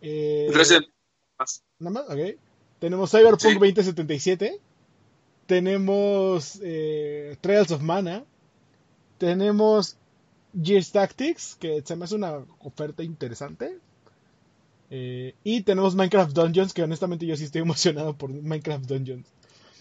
Eh, 0.00 0.48
Resident- 0.52 0.88
Nada 1.78 1.90
más, 1.90 2.04
ok. 2.10 2.36
Tenemos 2.78 3.10
Cyberpunk 3.10 3.40
Sí. 3.40 3.54
2077. 3.54 4.58
Tenemos 5.46 6.58
eh, 6.62 7.36
Trials 7.40 7.70
of 7.70 7.82
Mana. 7.82 8.24
Tenemos 9.18 9.96
Gears 10.60 10.92
Tactics, 10.92 11.56
que 11.58 11.82
se 11.84 11.96
me 11.96 12.04
hace 12.04 12.14
una 12.14 12.44
oferta 12.60 13.02
interesante. 13.02 13.78
Eh, 14.90 15.34
y 15.44 15.62
tenemos 15.62 15.94
Minecraft 15.94 16.32
Dungeons, 16.32 16.72
que 16.74 16.82
honestamente 16.82 17.26
yo 17.26 17.36
sí 17.36 17.44
estoy 17.44 17.62
emocionado 17.62 18.16
por 18.16 18.30
Minecraft 18.30 18.84
Dungeons. 18.84 19.26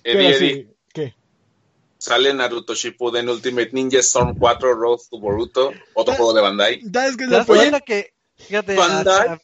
Eddie, 0.04 0.14
Pero 0.18 0.30
Eddie, 0.30 0.64
sí, 0.64 0.68
¿qué? 0.94 1.14
sale 1.98 2.34
Naruto 2.34 2.74
Shippuden 2.76 3.28
Ultimate 3.28 3.72
Ninja 3.74 4.00
Storm 4.00 4.38
4 4.38 4.74
Road 4.76 5.00
to 5.10 5.20
Boruto, 5.20 5.72
otro 5.94 6.14
juego 6.16 6.34
de 6.34 6.42
Bandai. 6.42 6.82
¿Sabes 6.92 7.18
que, 7.18 8.14
fíjate, 8.38 8.76
Bandai. 8.76 9.40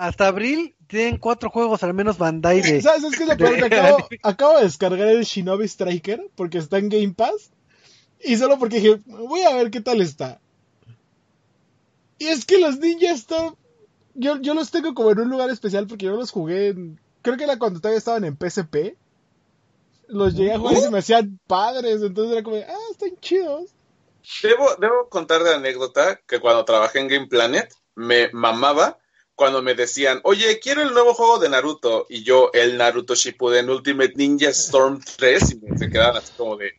Hasta 0.00 0.26
abril 0.28 0.74
tienen 0.86 1.18
cuatro 1.18 1.50
juegos 1.50 1.82
al 1.82 1.94
menos 1.94 2.18
Bandai 2.18 2.62
de... 2.62 2.80
¿Sabes 2.82 3.16
qué 3.16 3.24
es 3.24 3.28
lo 3.28 3.36
peor? 3.36 3.54
Que 3.56 3.68
de- 3.68 3.76
acabo, 3.76 4.08
acabo 4.22 4.56
de 4.58 4.64
descargar 4.64 5.08
el 5.08 5.24
Shinobi 5.24 5.66
Striker 5.66 6.28
porque 6.34 6.58
está 6.58 6.78
en 6.78 6.88
Game 6.88 7.12
Pass. 7.14 7.50
Y 8.22 8.36
solo 8.36 8.58
porque 8.58 8.76
dije, 8.80 9.00
voy 9.06 9.42
a 9.42 9.54
ver 9.54 9.70
qué 9.70 9.80
tal 9.80 10.00
está. 10.00 10.40
Y 12.18 12.26
es 12.26 12.44
que 12.44 12.58
los 12.58 12.78
Ninja 12.78 13.12
Storm, 13.12 13.56
yo, 14.14 14.38
yo 14.40 14.54
los 14.54 14.70
tengo 14.70 14.94
como 14.94 15.10
en 15.12 15.20
un 15.20 15.30
lugar 15.30 15.48
especial 15.50 15.86
porque 15.86 16.06
yo 16.06 16.16
los 16.16 16.30
jugué, 16.30 16.68
en- 16.68 17.00
creo 17.22 17.36
que 17.36 17.44
era 17.44 17.58
cuando 17.58 17.80
todavía 17.80 17.98
estaban 17.98 18.24
en 18.24 18.36
PSP. 18.36 18.96
Los 20.08 20.34
llegué 20.34 20.52
a 20.54 20.58
jugar 20.58 20.74
y 20.74 20.80
se 20.80 20.90
me 20.90 20.98
hacían 20.98 21.38
padres, 21.46 22.02
entonces 22.02 22.32
era 22.32 22.42
como, 22.42 22.56
ah, 22.56 22.90
están 22.90 23.16
chidos. 23.20 23.70
Debo, 24.42 24.66
debo 24.78 25.08
contar 25.08 25.42
de 25.44 25.54
anécdota 25.54 26.20
que 26.26 26.40
cuando 26.40 26.64
trabajé 26.64 26.98
en 26.98 27.08
Game 27.08 27.26
Planet 27.28 27.72
me 27.94 28.28
mamaba 28.32 28.98
cuando 29.40 29.62
me 29.62 29.74
decían, 29.74 30.20
oye, 30.24 30.60
quiero 30.60 30.82
el 30.82 30.92
nuevo 30.92 31.14
juego 31.14 31.38
de 31.38 31.48
Naruto. 31.48 32.04
Y 32.10 32.24
yo, 32.24 32.50
el 32.52 32.76
Naruto 32.76 33.14
Shippuden 33.14 33.70
Ultimate 33.70 34.12
Ninja 34.14 34.50
Storm 34.50 35.00
3. 35.16 35.52
Y 35.52 35.60
me 35.60 35.78
se 35.78 35.88
quedaban 35.88 36.18
así 36.18 36.34
como 36.36 36.58
de, 36.58 36.72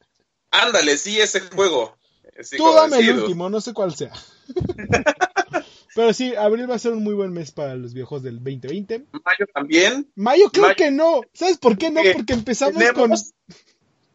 ándale, 0.52 0.96
sí, 0.96 1.20
ese 1.20 1.40
juego. 1.40 1.98
Así 2.40 2.58
Tú 2.58 2.72
dame 2.72 3.00
el 3.00 3.18
último, 3.18 3.50
no 3.50 3.62
sé 3.62 3.74
cuál 3.74 3.96
sea. 3.96 4.12
Pero 5.96 6.14
sí, 6.14 6.36
abril 6.36 6.70
va 6.70 6.76
a 6.76 6.80
ser 6.80 6.92
un 6.92 7.04
muy 7.04 7.16
buen 7.16 7.34
mes 7.34 7.50
para 7.50 7.74
los 7.74 7.96
viejos 7.96 8.22
del 8.22 8.36
2020. 8.36 9.08
Mayo 9.12 9.48
también. 9.52 10.12
Mayo, 10.14 10.52
creo 10.52 10.66
Mayo. 10.66 10.76
que 10.76 10.92
no. 10.92 11.22
¿Sabes 11.34 11.58
por 11.58 11.80
qué 11.80 11.90
no? 11.90 12.02
Porque 12.14 12.34
empezamos 12.34 12.84
con 12.94 13.12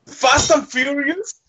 Fast 0.07 0.53
and 0.53 0.69
Furious. 0.69 1.43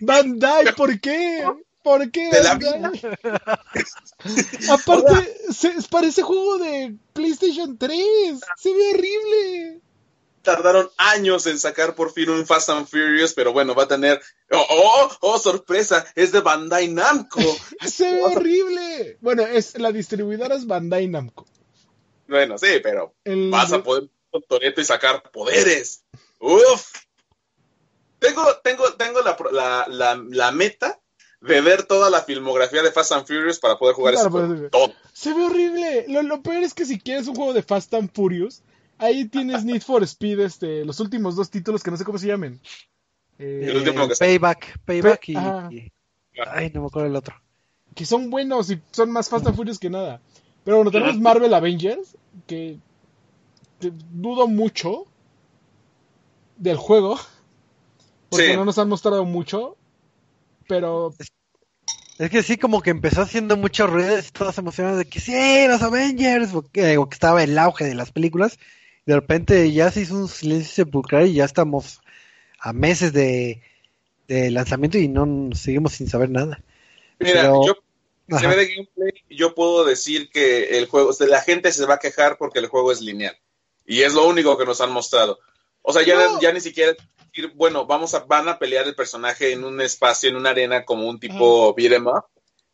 Bandai. 0.00 0.74
¿Por 0.74 0.98
qué? 0.98 1.46
¿Por 1.86 2.10
qué 2.10 2.30
De 2.30 2.42
la 2.42 2.54
Bandai? 2.54 3.00
Aparte, 4.70 5.36
se, 5.52 5.72
parece 5.88 6.22
juego 6.22 6.58
de 6.58 6.96
PlayStation 7.12 7.78
3. 7.78 8.40
Se 8.56 8.72
ve 8.72 8.90
horrible. 8.90 9.80
Tardaron 10.42 10.90
años 10.96 11.46
en 11.46 11.60
sacar 11.60 11.94
por 11.94 12.12
fin 12.12 12.28
un 12.30 12.44
Fast 12.44 12.70
and 12.70 12.88
Furious, 12.88 13.34
pero 13.34 13.52
bueno, 13.52 13.76
va 13.76 13.84
a 13.84 13.86
tener. 13.88 14.20
¡Oh, 14.50 14.66
oh, 14.68 15.16
oh, 15.20 15.38
sorpresa! 15.38 16.04
Es 16.16 16.32
de 16.32 16.40
Bandai 16.40 16.88
Namco. 16.88 17.38
Se 17.86 18.14
ve 18.14 18.20
horrible. 18.20 19.18
Bueno, 19.20 19.46
es 19.46 19.78
la 19.78 19.92
distribuidora 19.92 20.56
es 20.56 20.66
Bandai 20.66 21.06
Namco. 21.06 21.46
bueno, 22.26 22.58
sí, 22.58 22.80
pero 22.82 23.14
El- 23.22 23.48
vas 23.48 23.72
a 23.72 23.80
poder 23.84 24.08
con 24.32 24.42
Toreto 24.42 24.80
y 24.80 24.84
sacar 24.84 25.30
poderes. 25.30 26.02
¡Uf! 26.40 26.90
Tengo, 28.18 28.56
tengo, 28.64 28.92
tengo 28.94 29.20
la, 29.20 29.36
la, 29.52 29.86
la, 29.88 30.20
la 30.30 30.50
meta 30.50 31.00
de 31.46 31.60
ver 31.60 31.84
toda 31.84 32.10
la 32.10 32.22
filmografía 32.22 32.82
de 32.82 32.90
Fast 32.92 33.12
and 33.12 33.26
Furious 33.26 33.58
para 33.58 33.78
poder 33.78 33.94
jugar 33.94 34.14
Claro, 34.14 34.28
ese 34.28 34.38
juego. 34.38 34.54
pues, 34.56 34.70
Todo. 34.70 34.92
Se 35.12 35.32
ve 35.32 35.44
horrible. 35.44 36.04
Lo, 36.08 36.22
lo 36.22 36.42
peor 36.42 36.62
es 36.62 36.74
que 36.74 36.84
si 36.84 36.98
quieres 36.98 37.26
un 37.28 37.34
juego 37.34 37.52
de 37.52 37.62
Fast 37.62 37.92
and 37.94 38.10
Furious, 38.12 38.62
ahí 38.98 39.26
tienes 39.26 39.64
Need 39.64 39.82
for 39.82 40.02
Speed, 40.02 40.40
este, 40.40 40.84
los 40.84 41.00
últimos 41.00 41.36
dos 41.36 41.50
títulos 41.50 41.82
que 41.82 41.90
no 41.90 41.96
sé 41.96 42.04
cómo 42.04 42.18
se 42.18 42.26
llamen. 42.28 42.60
Eh, 43.38 43.66
El 43.70 43.76
último 43.76 44.06
que 44.06 44.14
está. 44.14 44.24
Payback, 44.24 44.78
Payback 44.84 45.28
y, 45.28 45.36
Ay, 45.36 46.70
no 46.74 46.80
me 46.82 46.86
acuerdo 46.86 47.08
el 47.08 47.16
otro. 47.16 47.34
que 47.94 48.04
son 48.06 48.28
buenos 48.30 48.70
y 48.70 48.80
son 48.90 49.10
más 49.10 49.28
Fast 49.28 49.46
and 49.46 49.56
Furious 49.56 49.78
que 49.78 49.88
nada. 49.90 50.20
Pero 50.64 50.76
bueno, 50.78 50.90
tenemos 50.90 51.18
Marvel 51.18 51.54
Avengers, 51.54 52.16
que 52.46 52.78
te- 53.78 53.92
dudo 54.10 54.48
mucho 54.48 55.04
del 56.56 56.76
juego, 56.76 57.18
porque 58.30 58.50
Sí. 58.50 58.56
no 58.56 58.64
nos 58.64 58.78
han 58.78 58.88
mostrado 58.88 59.24
mucho, 59.24 59.76
pero 60.68 61.14
Es 62.18 62.30
que 62.30 62.42
sí, 62.42 62.56
como 62.56 62.80
que 62.80 62.90
empezó 62.90 63.20
haciendo 63.22 63.56
mucho 63.56 63.86
ruido, 63.86 64.18
y 64.18 64.22
todos 64.32 64.56
emocionados 64.58 64.98
de 64.98 65.04
que 65.04 65.20
sí, 65.20 65.66
los 65.68 65.82
Avengers, 65.82 66.54
o 66.54 66.62
que, 66.62 66.96
o 66.96 67.08
que 67.08 67.14
estaba 67.14 67.42
el 67.42 67.58
auge 67.58 67.84
de 67.84 67.94
las 67.94 68.10
películas. 68.10 68.58
De 69.04 69.14
repente 69.14 69.70
ya 69.72 69.90
se 69.90 70.00
hizo 70.00 70.14
un 70.16 70.28
silencio 70.28 70.84
sepulcral 70.84 71.28
y 71.28 71.34
ya 71.34 71.44
estamos 71.44 72.00
a 72.58 72.72
meses 72.72 73.12
de, 73.12 73.60
de 74.28 74.50
lanzamiento 74.50 74.98
y 74.98 75.08
no 75.08 75.54
seguimos 75.54 75.92
sin 75.92 76.08
saber 76.08 76.30
nada. 76.30 76.60
Mira, 77.18 77.42
Pero- 77.42 77.66
yo 77.66 77.76
se 78.38 78.46
ve 78.48 78.56
de 78.56 78.66
gameplay, 78.66 79.12
yo 79.30 79.54
puedo 79.54 79.84
decir 79.84 80.30
que 80.30 80.78
el 80.78 80.86
juego, 80.86 81.10
o 81.10 81.12
sea, 81.12 81.28
la 81.28 81.42
gente 81.42 81.70
se 81.70 81.86
va 81.86 81.94
a 81.94 81.98
quejar 82.00 82.36
porque 82.38 82.58
el 82.58 82.66
juego 82.66 82.90
es 82.90 83.00
lineal. 83.00 83.36
Y 83.86 84.02
es 84.02 84.14
lo 84.14 84.26
único 84.26 84.58
que 84.58 84.64
nos 84.64 84.80
han 84.80 84.90
mostrado. 84.90 85.38
O 85.82 85.92
sea, 85.92 86.02
ya, 86.02 86.16
No. 86.16 86.40
ya 86.40 86.52
ni 86.52 86.60
siquiera 86.60 86.92
decir, 87.42 87.52
bueno, 87.56 87.86
vamos 87.86 88.14
a, 88.14 88.20
van 88.20 88.48
a 88.48 88.58
pelear 88.58 88.86
el 88.86 88.94
personaje 88.94 89.52
en 89.52 89.64
un 89.64 89.80
espacio, 89.80 90.28
en 90.28 90.36
una 90.36 90.50
arena 90.50 90.84
como 90.84 91.08
un 91.08 91.18
tipo 91.20 91.74
beat 91.74 91.92
'em 91.92 92.06
up, 92.06 92.24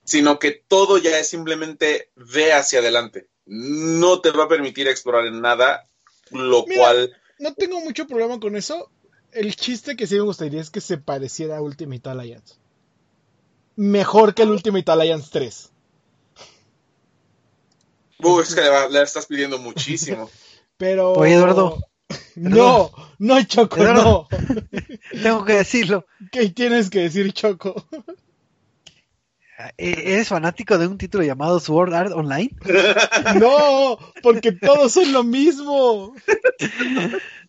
sino 0.04 0.38
que 0.38 0.52
todo 0.52 0.98
ya 0.98 1.18
es 1.18 1.28
simplemente 1.28 2.10
ve 2.16 2.52
hacia 2.52 2.78
adelante. 2.80 3.28
No 3.46 4.20
te 4.20 4.30
va 4.30 4.44
a 4.44 4.48
permitir 4.48 4.88
explorar 4.88 5.26
en 5.26 5.40
nada, 5.40 5.88
lo 6.30 6.64
Mira. 6.66 6.80
cual 6.80 7.16
no 7.38 7.54
tengo 7.54 7.80
mucho 7.80 8.06
problema 8.06 8.38
con 8.38 8.56
eso. 8.56 8.90
El 9.32 9.56
chiste 9.56 9.96
que 9.96 10.06
sí 10.06 10.14
me 10.16 10.20
gustaría 10.20 10.60
es 10.60 10.70
que 10.70 10.80
se 10.80 10.98
pareciera 10.98 11.56
a 11.56 11.62
Ultimate 11.62 12.08
Alliance. 12.08 12.54
Mejor 13.76 14.34
que 14.34 14.42
el 14.42 14.50
Ultimate 14.50 14.90
Alliance 14.92 15.28
3. 15.32 15.70
uh, 18.22 18.40
es 18.40 18.54
que 18.54 18.60
le, 18.60 18.68
va- 18.68 18.88
le 18.88 19.02
estás 19.02 19.26
pidiendo 19.26 19.58
muchísimo. 19.58 20.30
Pero. 20.76 21.12
Oye, 21.12 21.34
Eduardo. 21.34 21.78
No, 22.36 22.90
no, 23.18 23.42
Choco, 23.42 23.82
no. 23.84 24.28
Tengo 25.22 25.44
que 25.44 25.54
decirlo. 25.54 26.06
¿Qué 26.30 26.48
tienes 26.50 26.90
que 26.90 27.00
decir, 27.00 27.32
Choco? 27.32 27.84
Eh, 29.78 30.14
¿Eres 30.14 30.26
fanático 30.26 30.76
de 30.76 30.88
un 30.88 30.98
título 30.98 31.22
llamado 31.22 31.60
Sword 31.60 31.94
Art 31.94 32.12
Online? 32.12 32.50
No, 33.38 33.96
porque 34.20 34.50
todos 34.50 34.90
son 34.90 35.12
lo 35.12 35.22
mismo. 35.22 36.14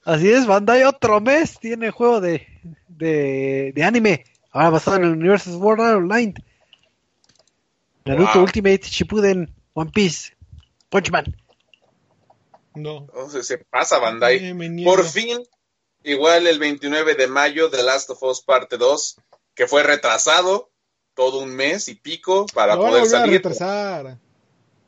Así 0.06 0.30
es, 0.30 0.46
Bandai 0.46 0.84
otro 0.84 1.20
mes 1.22 1.58
tiene 1.60 1.90
juego 1.90 2.22
de, 2.22 2.46
de, 2.88 3.72
de 3.74 3.84
anime, 3.84 4.26
ahora 4.52 4.70
basado 4.70 4.98
en 4.98 5.06
el 5.06 5.12
universo 5.14 5.58
Sword 5.58 5.82
Art 5.82 5.98
Online. 5.98 6.36
Naruto 8.06 8.34
Wow. 8.36 8.44
Ultimate 8.44 8.82
Shippuden 8.84 9.50
One 9.74 9.92
Piece. 9.92 10.34
Punchman. 10.90 11.36
No. 12.76 13.08
Se 13.42 13.58
pasa 13.58 14.00
Bandai. 14.00 14.38
Eh. 14.44 14.84
Por 14.84 15.06
fin, 15.06 15.44
igual 16.04 16.48
el 16.48 16.60
29 16.60 17.16
de 17.16 17.28
mayo, 17.28 17.70
The 17.70 17.84
Last 17.84 18.10
of 18.10 18.24
Us 18.24 18.42
Parte 18.42 18.78
2, 18.78 19.18
que 19.56 19.68
fue 19.68 19.84
retrasado 19.84 20.72
todo 21.14 21.40
un 21.40 21.56
mes 21.56 21.88
y 21.88 21.96
pico 21.96 22.46
para 22.54 22.76
poder 22.76 23.06
salir. 23.06 23.36
retrasar. 23.36 24.18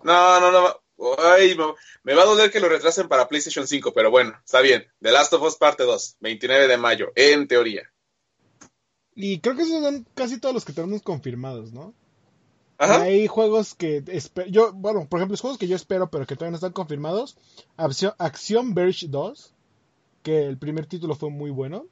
No, 0.03 0.39
no, 0.39 0.51
no. 0.51 0.81
Ay, 1.17 1.55
me, 1.57 1.65
me 2.03 2.13
va 2.13 2.23
a 2.23 2.25
doler 2.25 2.49
que 2.51 2.59
lo 2.59 2.69
retrasen 2.69 3.07
para 3.07 3.27
PlayStation 3.27 3.67
5, 3.67 3.93
pero 3.93 4.09
bueno, 4.09 4.39
está 4.45 4.61
bien. 4.61 4.85
The 5.01 5.11
Last 5.11 5.33
of 5.33 5.41
Us 5.41 5.57
Parte 5.57 5.83
2, 5.83 6.17
29 6.21 6.67
de 6.67 6.77
mayo, 6.77 7.11
en 7.15 7.47
teoría. 7.47 7.91
Y 9.13 9.39
creo 9.39 9.55
que 9.55 9.63
esos 9.63 9.81
son 9.81 10.07
casi 10.13 10.39
todos 10.39 10.53
los 10.53 10.65
que 10.65 10.73
tenemos 10.73 11.01
confirmados, 11.01 11.73
¿no? 11.73 11.93
Ajá. 12.77 13.03
Hay 13.03 13.27
juegos 13.27 13.73
que 13.73 14.03
yo, 14.49 14.73
bueno, 14.73 15.07
por 15.07 15.19
ejemplo, 15.19 15.33
los 15.33 15.41
juegos 15.41 15.57
que 15.57 15.67
yo 15.67 15.75
espero 15.75 16.09
pero 16.09 16.25
que 16.25 16.35
todavía 16.35 16.51
no 16.51 16.57
están 16.57 16.73
confirmados. 16.73 17.37
Acción, 17.77 18.13
Acción 18.17 18.73
Verge 18.73 19.07
2, 19.07 19.53
que 20.23 20.45
el 20.45 20.57
primer 20.57 20.85
título 20.85 21.15
fue 21.15 21.29
muy 21.29 21.51
bueno. 21.51 21.85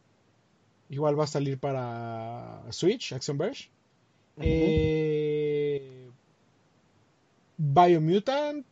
Igual 0.90 1.18
va 1.18 1.24
a 1.24 1.28
salir 1.28 1.58
para 1.58 2.62
Switch, 2.72 3.14
Action 3.14 3.38
Verge. 3.38 3.70
Eh, 4.38 6.10
Biomutant, 7.58 8.66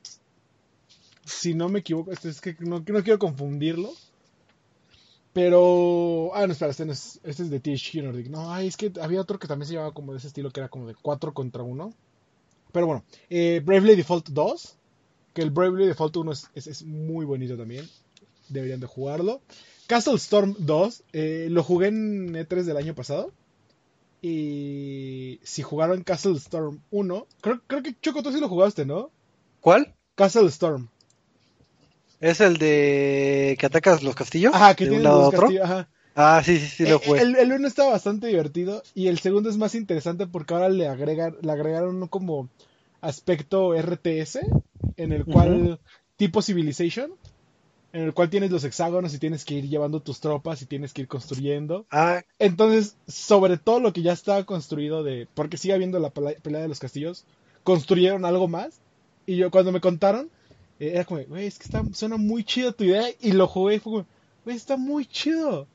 si 1.24 1.54
no 1.54 1.70
me 1.70 1.80
equivoco, 1.80 2.12
este 2.12 2.30
es 2.30 2.42
que 2.42 2.56
no, 2.60 2.84
no 2.86 3.04
quiero 3.04 3.20
confundirlo. 3.20 3.92
Pero. 5.34 5.62
Ah, 6.36 6.46
no, 6.48 6.54
espera, 6.54 6.72
este, 6.72 6.86
no 6.86 6.92
es, 6.94 7.20
este 7.24 7.44
es 7.44 7.50
de 7.50 7.60
THQ 7.60 8.04
Nordic. 8.04 8.28
No, 8.30 8.52
ay, 8.54 8.68
es 8.68 8.78
que 8.78 8.92
había 9.02 9.22
otro 9.22 9.40
que 9.40 9.48
también 9.48 9.68
se 9.68 9.74
llamaba 9.74 9.94
como 9.94 10.12
de 10.12 10.18
ese 10.20 10.28
estilo, 10.28 10.52
que 10.52 10.60
era 10.60 10.70
como 10.70 10.88
de 10.88 10.96
4 10.96 11.34
contra 11.34 11.64
1. 11.64 11.94
Pero 12.72 12.86
bueno, 12.88 13.04
eh, 13.30 13.62
Bravely 13.64 13.96
Default 13.96 14.30
2. 14.30 14.76
Que 15.34 15.42
el 15.42 15.50
Bravely 15.52 15.86
Default 15.88 16.16
1 16.18 16.32
es, 16.32 16.50
es- 16.56 16.68
es 16.68 16.84
muy 16.84 17.26
bonito 17.26 17.56
también. 17.58 17.88
Deberían 18.50 18.80
de 18.82 18.88
jugarlo. 18.88 19.42
Castle 19.88 20.16
Storm 20.16 20.56
2. 20.60 21.04
eh, 21.14 21.48
lo 21.50 21.64
jugué 21.64 21.88
en 21.88 22.34
E3 22.36 22.64
del 22.64 22.78
año 22.78 22.94
pasado. 22.96 23.32
Y 24.22 25.40
si 25.44 25.62
jugaron 25.64 26.04
Castle 26.04 26.38
Storm 26.38 26.80
1. 26.92 27.28
Creo, 27.42 27.62
creo 27.66 27.82
que 27.84 27.96
Choco, 28.02 28.22
tú 28.24 28.32
sí 28.32 28.40
lo 28.40 28.48
jugaste, 28.50 28.86
¿no? 28.86 29.10
¿Cuál? 29.62 29.94
Castle 30.16 30.46
Storm. 30.48 30.90
¿Es 32.20 32.40
el 32.40 32.58
de 32.58 33.58
que 33.60 33.66
atacas 33.66 34.04
los 34.04 34.14
castillos? 34.16 34.54
Ajá, 34.54 34.76
que 34.76 34.84
de 34.86 34.92
tiene 34.92 34.98
un 35.06 35.10
lado 35.10 35.24
a 35.24 35.28
otro. 35.30 35.42
castillos. 35.42 35.64
Ajá. 35.66 35.90
Ah, 36.16 36.42
sí, 36.44 36.58
sí, 36.60 36.68
sí, 36.68 36.84
lo 36.86 36.98
Eh, 36.98 37.02
jugué. 37.06 37.22
El, 37.22 37.36
el 37.36 37.52
uno 37.54 37.68
está 37.68 37.88
bastante 37.88 38.28
divertido 38.28 38.84
y 38.94 39.08
el 39.08 39.20
segundo 39.20 39.50
es 39.50 39.58
más 39.58 39.76
interesante 39.76 40.28
porque 40.28 40.54
ahora 40.54 40.70
le 40.70 40.88
agregan, 40.88 41.38
le 41.42 41.52
agregaron 41.52 42.08
como 42.08 42.50
aspecto 43.02 43.74
RTS 43.76 44.40
en 44.98 45.12
el 45.12 45.26
cual 45.26 45.80
tipo 46.18 46.42
Civilization, 46.42 47.12
en 47.94 48.02
el 48.04 48.14
cual 48.14 48.30
tienes 48.30 48.52
los 48.52 48.64
hexágonos 48.64 49.14
y 49.14 49.20
tienes 49.20 49.44
que 49.46 49.56
ir 49.56 49.68
llevando 49.68 50.02
tus 50.02 50.20
tropas 50.20 50.62
y 50.62 50.66
tienes 50.66 50.94
que 50.94 51.02
ir 51.02 51.08
construyendo. 51.08 51.86
Ah, 51.92 52.22
Entonces, 52.40 52.96
sobre 53.08 53.58
todo 53.58 53.80
lo 53.80 53.94
que 53.94 54.02
ya 54.02 54.14
estaba 54.14 54.44
construido 54.46 55.04
de, 55.04 55.28
porque 55.34 55.58
sigue 55.58 55.74
habiendo 55.74 56.00
la 56.00 56.10
pelea 56.12 56.62
de 56.62 56.68
los 56.68 56.80
castillos, 56.80 57.26
construyeron 57.64 58.26
algo 58.26 58.48
más 58.48 58.82
y 59.26 59.38
yo 59.38 59.52
cuando 59.52 59.72
me 59.72 59.82
contaron 59.82 60.30
eh, 60.80 60.92
era 60.94 61.06
como, 61.06 61.22
güey, 61.24 61.48
es 61.48 61.58
que 61.58 61.64
está, 61.66 61.84
suena 61.94 62.18
muy 62.18 62.44
chido 62.44 62.74
tu 62.74 62.84
idea 62.84 63.08
y 63.20 63.32
lo 63.34 63.48
jugué 63.48 63.76
y 63.76 63.80
fue 63.80 63.92
como, 63.92 64.06
güey, 64.46 64.58
está 64.58 64.78
muy 64.78 65.06
chido. 65.06 65.68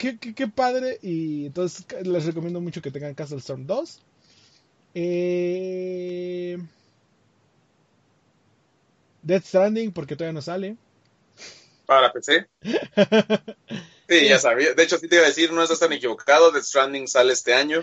Qué, 0.00 0.16
qué, 0.18 0.34
qué 0.34 0.48
padre. 0.48 0.98
Y 1.02 1.44
entonces 1.44 1.84
les 2.04 2.24
recomiendo 2.24 2.58
mucho 2.58 2.80
que 2.80 2.90
tengan 2.90 3.12
Castle 3.14 3.36
Storm 3.36 3.66
2. 3.66 4.00
Eh... 4.94 6.56
Death 9.22 9.44
Stranding, 9.44 9.92
porque 9.92 10.16
todavía 10.16 10.32
no 10.32 10.40
sale. 10.40 10.76
Para 11.86 12.12
PC. 12.12 12.48
Sí, 14.08 14.26
ya 14.28 14.40
sabía. 14.40 14.74
De 14.74 14.82
hecho, 14.82 14.98
sí 14.98 15.06
te 15.06 15.14
iba 15.14 15.24
a 15.24 15.28
decir, 15.28 15.52
no 15.52 15.62
estás 15.62 15.78
tan 15.78 15.92
equivocado. 15.92 16.50
The 16.50 16.60
Stranding 16.60 17.06
sale 17.06 17.32
este 17.32 17.54
año. 17.54 17.80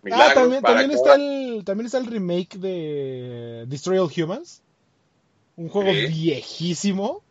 Milagro 0.00 0.50
ah, 0.54 0.60
también, 0.62 0.90
está 0.90 1.16
el, 1.16 1.62
también 1.66 1.84
está 1.84 1.98
el 1.98 2.06
remake 2.06 2.56
de 2.56 3.64
Destroy 3.66 3.98
All 3.98 4.10
Humans. 4.10 4.62
Un 5.56 5.68
juego 5.68 5.90
Sí. 5.92 6.06
viejísimo, 6.06 7.22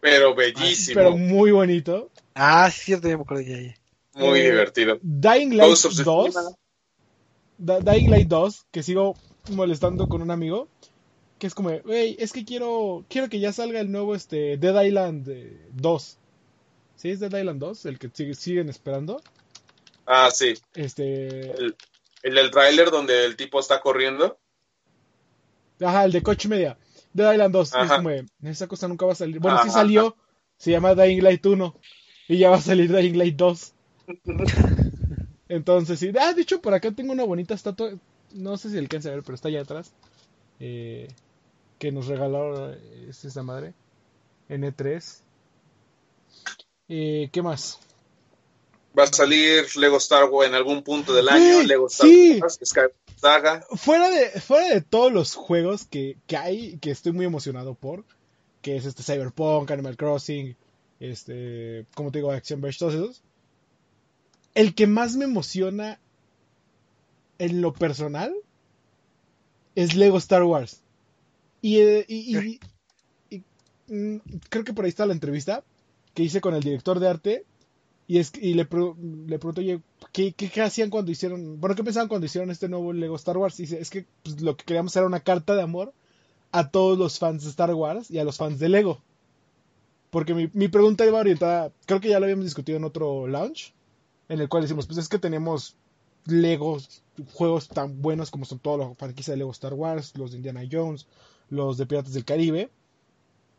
Pero 0.00 0.34
bellísimo. 0.34 0.94
pero 0.96 1.16
muy 1.16 1.50
bonito. 1.50 2.10
Ah, 2.34 2.70
sí, 2.70 2.80
cierto, 2.86 3.08
ya 3.08 3.16
me 3.16 3.22
acuerdo 3.22 3.42
ya, 3.42 3.60
ya. 3.60 3.74
Muy 4.14 4.40
Eh, 4.40 4.50
divertido. 4.50 4.98
Dying 5.02 5.56
Light 5.56 5.70
Ghost 5.70 5.84
of 5.86 5.94
2. 6.04 6.30
Tsushima. 6.30 6.50
Da- 7.58 7.80
Dying 7.80 8.10
Light 8.10 8.28
2, 8.28 8.66
que 8.70 8.82
sigo 8.82 9.14
molestando 9.50 10.08
con 10.08 10.20
un 10.22 10.30
amigo. 10.30 10.68
Que 11.38 11.46
es 11.48 11.54
como, 11.54 11.70
wey, 11.70 12.16
es 12.20 12.32
que 12.32 12.44
quiero 12.44 13.04
quiero 13.08 13.28
que 13.28 13.40
ya 13.40 13.52
salga 13.52 13.80
el 13.80 13.90
nuevo 13.90 14.14
este 14.14 14.56
Dead 14.58 14.80
Island 14.82 15.28
eh, 15.28 15.66
2. 15.72 16.18
¿Sí 16.96 17.10
es 17.10 17.18
Dead 17.20 17.36
Island 17.36 17.58
2? 17.60 17.86
El 17.86 17.98
que 17.98 18.08
sigue- 18.10 18.34
siguen 18.34 18.68
esperando. 18.68 19.20
Ah, 20.06 20.30
sí. 20.32 20.54
Este. 20.74 21.50
El, 21.50 21.76
el 22.22 22.34
del 22.34 22.50
tráiler 22.50 22.90
donde 22.90 23.24
el 23.24 23.34
tipo 23.36 23.58
está 23.58 23.80
corriendo. 23.80 24.38
Ajá, 25.80 26.04
el 26.04 26.12
de 26.12 26.22
Coach 26.22 26.46
Media. 26.46 26.78
Dead 27.12 27.32
Island 27.32 27.52
2. 27.52 27.72
Y 27.74 27.84
es 27.84 27.90
como, 27.92 28.10
esa 28.44 28.66
cosa 28.68 28.88
nunca 28.88 29.06
va 29.06 29.12
a 29.12 29.16
salir. 29.16 29.40
Bueno, 29.40 29.58
sí 29.62 29.68
Ajá. 29.68 29.78
salió. 29.78 30.16
Se 30.56 30.70
llama 30.70 30.94
Dying 30.94 31.22
Light 31.24 31.44
1. 31.44 31.74
Y 32.28 32.38
ya 32.38 32.50
va 32.50 32.56
a 32.56 32.60
salir 32.60 32.94
Dying 32.94 33.16
Light 33.16 33.36
2. 33.36 33.72
Entonces, 35.48 35.98
sí. 35.98 36.12
Ah, 36.18 36.32
de 36.32 36.42
hecho, 36.42 36.60
por 36.60 36.74
acá 36.74 36.90
tengo 36.92 37.12
una 37.12 37.24
bonita 37.24 37.54
estatua. 37.54 37.92
No 38.32 38.56
sé 38.56 38.70
si 38.70 38.78
alcanza 38.78 39.10
a 39.10 39.12
ver, 39.12 39.22
pero 39.22 39.34
está 39.34 39.48
allá 39.48 39.62
atrás. 39.62 39.92
Eh, 40.60 41.08
que 41.78 41.92
nos 41.92 42.06
regaló 42.06 42.72
eh, 42.72 43.06
es 43.08 43.24
esa 43.24 43.42
madre. 43.42 43.74
N3. 44.48 45.20
Eh, 46.88 47.28
¿Qué 47.32 47.42
más? 47.42 47.80
Va 48.98 49.04
a 49.04 49.06
salir 49.06 49.64
Lego 49.76 49.96
Star 49.96 50.24
Wars 50.24 50.48
en 50.48 50.54
algún 50.54 50.82
punto 50.82 51.12
del 51.14 51.28
año. 51.28 51.62
Lego 51.62 51.86
Star 51.86 52.06
sí. 52.06 52.38
Wars, 52.40 52.58
Skyward 52.62 52.92
Saga. 53.16 53.64
Fuera 53.76 54.10
de, 54.10 54.40
fuera 54.40 54.74
de 54.74 54.80
todos 54.80 55.12
los 55.12 55.34
juegos 55.34 55.86
que, 55.86 56.16
que 56.26 56.36
hay, 56.36 56.78
que 56.78 56.90
estoy 56.90 57.12
muy 57.12 57.24
emocionado 57.24 57.74
por, 57.74 58.04
que 58.60 58.76
es 58.76 58.84
este 58.84 59.02
Cyberpunk, 59.02 59.70
Animal 59.70 59.96
Crossing, 59.96 60.56
este, 61.10 61.86
como 61.94 62.10
te 62.12 62.18
digo, 62.18 62.30
Action 62.32 62.60
Verge, 62.60 62.78
todos 62.78 62.94
esos, 62.94 63.22
el 64.54 64.74
que 64.74 64.86
más 64.86 65.16
me 65.16 65.24
emociona 65.24 65.98
en 67.38 67.60
lo 67.60 67.72
personal 67.72 68.32
es 69.74 69.94
Lego 69.94 70.18
Star 70.18 70.42
Wars. 70.44 70.80
Y, 71.60 71.78
eh, 71.78 72.04
y- 72.08 72.36
y- 72.36 72.60
y- 73.30 73.42
mm, 73.92 74.16
creo 74.48 74.64
que 74.64 74.72
por 74.72 74.84
ahí 74.84 74.90
está 74.90 75.06
la 75.06 75.12
entrevista 75.14 75.64
que 76.14 76.22
hice 76.22 76.40
con 76.40 76.54
el 76.54 76.62
director 76.62 77.00
de 77.00 77.08
arte 77.08 77.44
y, 78.06 78.18
es, 78.18 78.32
y 78.40 78.54
le, 78.54 78.64
le 78.64 79.38
pregunto, 79.38 79.60
oye, 79.60 79.80
¿qué, 80.12 80.32
qué, 80.32 80.50
qué 80.50 80.62
hacían 80.62 80.90
cuando 80.90 81.10
hicieron, 81.12 81.60
bueno, 81.60 81.74
qué 81.76 81.84
pensaban 81.84 82.08
cuando 82.08 82.26
hicieron 82.26 82.50
este 82.50 82.68
nuevo 82.68 82.92
Lego 82.92 83.16
Star 83.16 83.38
Wars? 83.38 83.58
Y 83.60 83.62
dice, 83.64 83.80
es 83.80 83.90
que 83.90 84.06
pues, 84.22 84.40
lo 84.42 84.56
que 84.56 84.64
queríamos 84.64 84.94
era 84.96 85.06
una 85.06 85.20
carta 85.20 85.54
de 85.54 85.62
amor 85.62 85.92
a 86.52 86.70
todos 86.70 86.98
los 86.98 87.18
fans 87.18 87.44
de 87.44 87.50
Star 87.50 87.72
Wars 87.74 88.10
y 88.10 88.18
a 88.18 88.24
los 88.24 88.36
fans 88.36 88.58
de 88.58 88.68
Lego. 88.68 89.00
Porque 90.12 90.34
mi, 90.34 90.48
mi 90.52 90.68
pregunta 90.68 91.06
iba 91.06 91.18
orientada, 91.18 91.72
creo 91.86 91.98
que 92.00 92.10
ya 92.10 92.20
lo 92.20 92.26
habíamos 92.26 92.44
discutido 92.44 92.76
en 92.76 92.84
otro 92.84 93.26
launch, 93.26 93.72
en 94.28 94.40
el 94.40 94.48
cual 94.48 94.62
decimos, 94.62 94.86
pues 94.86 94.98
es 94.98 95.08
que 95.08 95.18
tenemos 95.18 95.74
Legos, 96.26 97.02
juegos 97.32 97.66
tan 97.68 98.00
buenos 98.02 98.30
como 98.30 98.44
son 98.44 98.58
todos 98.60 98.78
los 98.78 98.96
franquicias 98.98 99.32
de 99.34 99.38
Lego 99.38 99.50
Star 99.50 99.72
Wars, 99.74 100.12
los 100.16 100.30
de 100.30 100.36
Indiana 100.36 100.60
Jones, 100.70 101.06
los 101.50 101.78
de 101.78 101.86
Piratas 101.86 102.12
del 102.12 102.24
Caribe. 102.26 102.70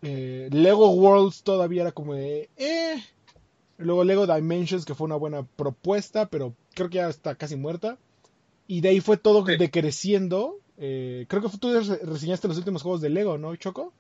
Eh, 0.04 0.48
Lego 0.52 0.92
Worlds 0.92 1.44
todavía 1.44 1.82
era 1.82 1.92
como 1.92 2.14
de, 2.14 2.50
eh. 2.58 3.04
Luego 3.78 4.04
Lego 4.04 4.28
Dimensions, 4.28 4.86
que 4.86 4.94
fue 4.96 5.06
una 5.06 5.16
buena 5.16 5.44
propuesta, 5.44 6.28
pero 6.28 6.54
creo 6.76 6.90
que 6.90 6.98
ya 6.98 7.10
está 7.10 7.36
casi 7.36 7.56
muerta. 7.56 7.98
Y 8.68 8.82
de 8.82 8.90
ahí 8.90 9.00
fue 9.02 9.18
todo 9.18 9.46
Sí. 9.46 9.58
decreciendo. 9.58 10.60
Eh, 10.78 11.26
creo 11.28 11.42
que 11.42 11.58
tú 11.58 11.74
re- 11.74 11.98
reseñaste 12.04 12.48
los 12.48 12.58
últimos 12.58 12.82
juegos 12.84 13.02
de 13.02 13.10
Lego, 13.10 13.38
¿no, 13.38 13.56
Choco? 13.56 13.92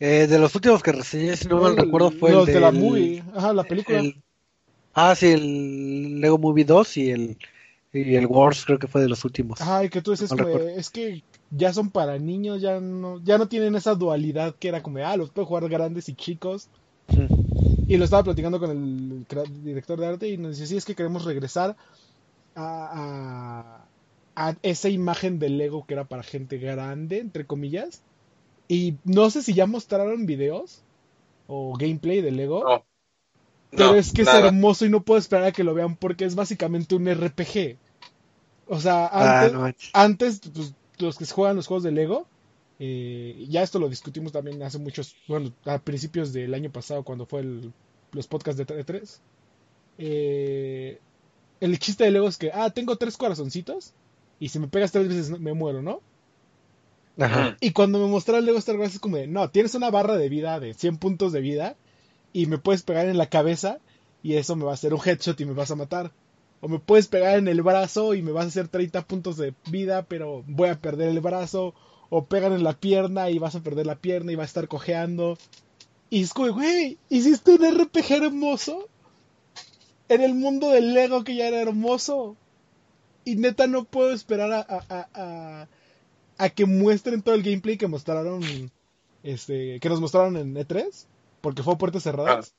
Eh, 0.00 0.26
de 0.26 0.38
los 0.38 0.54
últimos 0.54 0.82
que 0.82 0.92
reseñé, 0.92 1.36
si 1.36 1.48
no 1.48 1.60
mal 1.60 1.76
recuerdo, 1.76 2.10
fue 2.10 2.32
los 2.32 2.48
el 2.48 2.54
de 2.54 2.60
la 2.60 2.72
movie. 2.72 3.22
Ajá, 3.34 3.52
la 3.52 3.62
película. 3.62 4.00
el- 4.00 4.22
ah, 4.94 5.14
sí, 5.14 5.26
el 5.28 6.20
Lego 6.20 6.38
Movie 6.38 6.64
2 6.64 6.96
y 6.96 7.10
el, 7.10 7.38
y 7.92 8.14
el 8.16 8.26
Wars 8.26 8.64
creo 8.64 8.78
que 8.78 8.88
fue 8.88 9.00
de 9.02 9.08
los 9.08 9.24
últimos. 9.24 9.60
Ajá, 9.60 9.84
y 9.84 9.90
que 9.90 10.02
tú 10.02 10.10
dices, 10.12 10.32
No 10.34 10.48
es 10.48 10.90
que 10.90 11.22
ya 11.50 11.72
son 11.72 11.90
para 11.90 12.18
niños, 12.18 12.60
ya 12.60 12.80
no, 12.80 13.20
ya 13.22 13.38
no 13.38 13.48
tienen 13.48 13.74
esa 13.76 13.94
dualidad 13.94 14.54
que 14.56 14.68
era 14.68 14.82
como, 14.82 14.98
ah, 14.98 15.16
los 15.16 15.30
puedo 15.30 15.46
jugar 15.46 15.68
grandes 15.68 16.08
y 16.08 16.14
chicos. 16.14 16.68
Sí. 17.08 17.26
Y 17.88 17.96
lo 17.96 18.04
estaba 18.04 18.22
platicando 18.24 18.58
con 18.58 18.70
el 18.70 19.26
director 19.64 19.98
de 20.00 20.06
arte 20.06 20.28
y 20.28 20.38
nos 20.38 20.52
dice, 20.56 20.66
sí, 20.66 20.76
es 20.76 20.84
que 20.84 20.94
queremos 20.94 21.24
regresar 21.24 21.76
a, 22.54 23.86
a, 24.36 24.48
a 24.50 24.56
esa 24.62 24.88
imagen 24.88 25.38
del 25.38 25.58
Lego 25.58 25.86
que 25.86 25.94
era 25.94 26.04
para 26.04 26.22
gente 26.22 26.58
grande, 26.58 27.18
entre 27.18 27.46
comillas. 27.46 28.02
Y 28.74 28.96
no 29.04 29.30
sé 29.30 29.42
si 29.42 29.54
ya 29.54 29.66
mostraron 29.66 30.26
videos 30.26 30.82
o 31.48 31.76
gameplay 31.76 32.20
de 32.22 32.32
Lego. 32.32 32.64
No. 32.64 32.84
Pero 33.70 33.90
No, 33.90 33.94
es 33.94 34.12
que 34.12 34.22
nada. 34.22 34.38
es 34.38 34.44
hermoso 34.46 34.86
y 34.86 34.90
no 34.90 35.02
puedo 35.04 35.18
esperar 35.18 35.44
a 35.46 35.52
que 35.52 35.64
lo 35.64 35.74
vean 35.74 35.96
porque 35.96 36.24
es 36.24 36.34
básicamente 36.34 36.94
un 36.94 37.08
RPG. 37.08 37.78
O 38.66 38.80
sea, 38.80 39.06
Ah, 39.12 39.40
antes, 39.40 39.52
no 39.52 39.72
antes 39.92 40.40
pues, 40.54 40.74
los 40.98 41.18
que 41.18 41.26
juegan 41.26 41.56
los 41.56 41.66
juegos 41.66 41.84
de 41.84 41.92
Lego, 41.92 42.26
Eh, 42.78 43.46
ya 43.48 43.62
esto 43.62 43.78
lo 43.78 43.88
discutimos 43.88 44.32
también 44.32 44.62
hace 44.62 44.78
muchos, 44.78 45.14
bueno, 45.28 45.52
a 45.66 45.78
principios 45.78 46.32
del 46.32 46.52
año 46.54 46.70
pasado 46.72 47.04
cuando 47.04 47.26
fue 47.26 47.40
el, 47.42 47.72
los 48.12 48.26
podcasts 48.28 48.58
de 48.58 48.84
3. 48.84 49.22
Eh, 49.98 51.00
el 51.60 51.78
chiste 51.78 52.04
de 52.04 52.10
Lego 52.12 52.28
es 52.28 52.38
que, 52.38 52.50
ah, 52.52 52.70
tengo 52.70 52.96
tres 52.96 53.16
corazoncitos 53.16 53.94
y 54.40 54.48
si 54.50 54.58
me 54.60 54.68
pegas 54.68 54.92
tres 54.92 55.08
veces 55.08 55.40
me 55.40 55.54
muero, 55.54 55.82
¿no? 55.82 56.02
Y 57.60 57.72
cuando 57.72 57.98
me 57.98 58.06
mostraron 58.06 58.44
Lego 58.44 58.58
Star 58.58 58.76
Wars 58.76 58.94
es 58.94 59.00
como 59.00 59.16
de, 59.16 59.26
no, 59.26 59.50
tienes 59.50 59.74
una 59.74 59.90
barra 59.90 60.16
de 60.16 60.28
vida 60.28 60.60
de 60.60 60.74
100 60.74 60.96
puntos 60.98 61.32
de 61.32 61.40
vida 61.40 61.76
y 62.32 62.46
me 62.46 62.58
puedes 62.58 62.82
pegar 62.82 63.06
en 63.06 63.18
la 63.18 63.28
cabeza 63.28 63.78
y 64.22 64.34
eso 64.36 64.56
me 64.56 64.64
va 64.64 64.70
a 64.70 64.74
hacer 64.74 64.94
un 64.94 65.00
headshot 65.04 65.40
y 65.40 65.44
me 65.44 65.52
vas 65.52 65.70
a 65.70 65.76
matar. 65.76 66.12
O 66.60 66.68
me 66.68 66.78
puedes 66.78 67.08
pegar 67.08 67.38
en 67.38 67.48
el 67.48 67.60
brazo 67.62 68.14
y 68.14 68.22
me 68.22 68.30
vas 68.30 68.44
a 68.44 68.48
hacer 68.48 68.68
30 68.68 69.02
puntos 69.02 69.36
de 69.36 69.52
vida, 69.70 70.04
pero 70.04 70.44
voy 70.46 70.68
a 70.68 70.80
perder 70.80 71.08
el 71.08 71.20
brazo. 71.20 71.74
O 72.08 72.26
pegan 72.26 72.52
en 72.52 72.62
la 72.62 72.74
pierna 72.74 73.30
y 73.30 73.38
vas 73.38 73.56
a 73.56 73.62
perder 73.62 73.86
la 73.86 73.96
pierna 73.96 74.32
y 74.32 74.36
vas 74.36 74.44
a 74.44 74.46
estar 74.46 74.68
cojeando. 74.68 75.38
Y 76.08 76.22
es 76.22 76.32
como, 76.32 76.52
güey, 76.52 76.98
hiciste 77.08 77.52
un 77.52 77.80
RPG 77.80 78.12
hermoso 78.12 78.88
en 80.08 80.20
el 80.20 80.34
mundo 80.34 80.70
del 80.70 80.94
Lego 80.94 81.24
que 81.24 81.34
ya 81.34 81.48
era 81.48 81.60
hermoso. 81.60 82.36
Y 83.24 83.36
neta 83.36 83.66
no 83.66 83.84
puedo 83.84 84.12
esperar 84.12 84.52
a 84.52 85.68
que 86.50 86.66
muestren 86.66 87.22
todo 87.22 87.34
el 87.34 87.42
gameplay 87.42 87.76
que 87.76 87.86
mostraron, 87.86 88.42
este, 89.22 89.78
que 89.80 89.88
nos 89.88 90.00
mostraron 90.00 90.36
en 90.36 90.54
E3, 90.54 91.06
porque 91.40 91.62
fue 91.62 91.74
a 91.74 91.78
puertas 91.78 92.02
cerradas. 92.02 92.54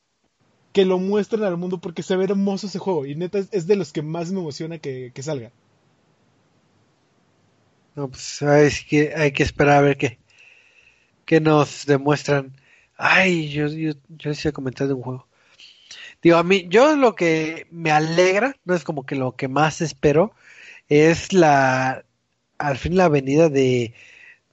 Que 0.72 0.86
lo 0.86 0.98
muestren 0.98 1.44
al 1.44 1.58
mundo 1.58 1.80
porque 1.80 2.02
se 2.02 2.16
ve 2.16 2.24
hermoso 2.24 2.66
ese 2.66 2.80
juego. 2.80 3.06
Y 3.06 3.16
neta 3.16 3.38
es, 3.38 3.48
es 3.52 3.68
de 3.68 3.76
los 3.76 3.94
que 3.94 4.02
más 4.02 4.32
me 4.32 4.40
emociona 4.40 4.80
que, 4.80 5.12
que 5.14 5.22
salga. 5.22 5.52
No, 7.96 8.10
pues 8.10 8.42
hay 8.42 8.70
que, 8.90 9.14
hay 9.16 9.32
que 9.32 9.44
esperar 9.44 9.78
a 9.78 9.82
ver 9.82 9.98
qué, 9.98 10.20
qué 11.26 11.40
nos 11.40 11.86
demuestran. 11.86 12.56
Ay, 12.98 13.50
yo, 13.50 13.68
yo, 13.68 13.92
yo 14.10 14.30
les 14.30 14.46
a 14.46 14.52
comentar 14.52 14.88
de 14.88 14.94
un 14.94 15.04
juego. 15.04 15.28
Digo, 16.22 16.38
a 16.38 16.44
mí, 16.44 16.68
yo 16.70 16.96
lo 16.96 17.16
que 17.16 17.68
me 17.70 17.92
alegra, 17.92 18.56
no 18.66 18.74
es 18.74 18.84
como 18.84 19.06
que 19.06 19.16
lo 19.16 19.36
que 19.36 19.48
más 19.48 19.82
espero, 19.82 20.34
es 20.90 21.34
la, 21.34 22.06
al 22.58 22.78
fin 22.78 22.98
la 22.98 23.10
venida 23.10 23.50
de, 23.50 23.94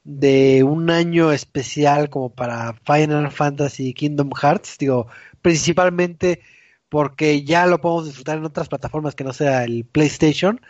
de 0.05 0.63
un 0.65 0.91
año 0.91 1.33
especial 1.33 2.11
como 2.11 2.31
para 2.31 2.75
Final 2.85 3.31
Fantasy 3.31 3.95
Kingdom 3.95 4.31
Hearts, 4.33 4.77
digo, 4.79 5.07
principalmente 5.43 6.41
porque 6.89 7.45
ya 7.45 7.67
lo 7.67 7.81
podemos 7.81 8.07
disfrutar 8.07 8.39
en 8.39 8.45
otras 8.45 8.69
plataformas 8.69 9.15
que 9.15 9.25
no 9.25 9.33
sea 9.33 9.65
el 9.65 9.85
PlayStation. 9.85 10.61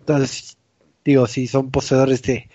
Entonces, 0.00 0.58
digo, 1.04 1.26
si 1.26 1.46
son 1.46 1.70
poseedores 1.70 2.22
de, 2.22 2.50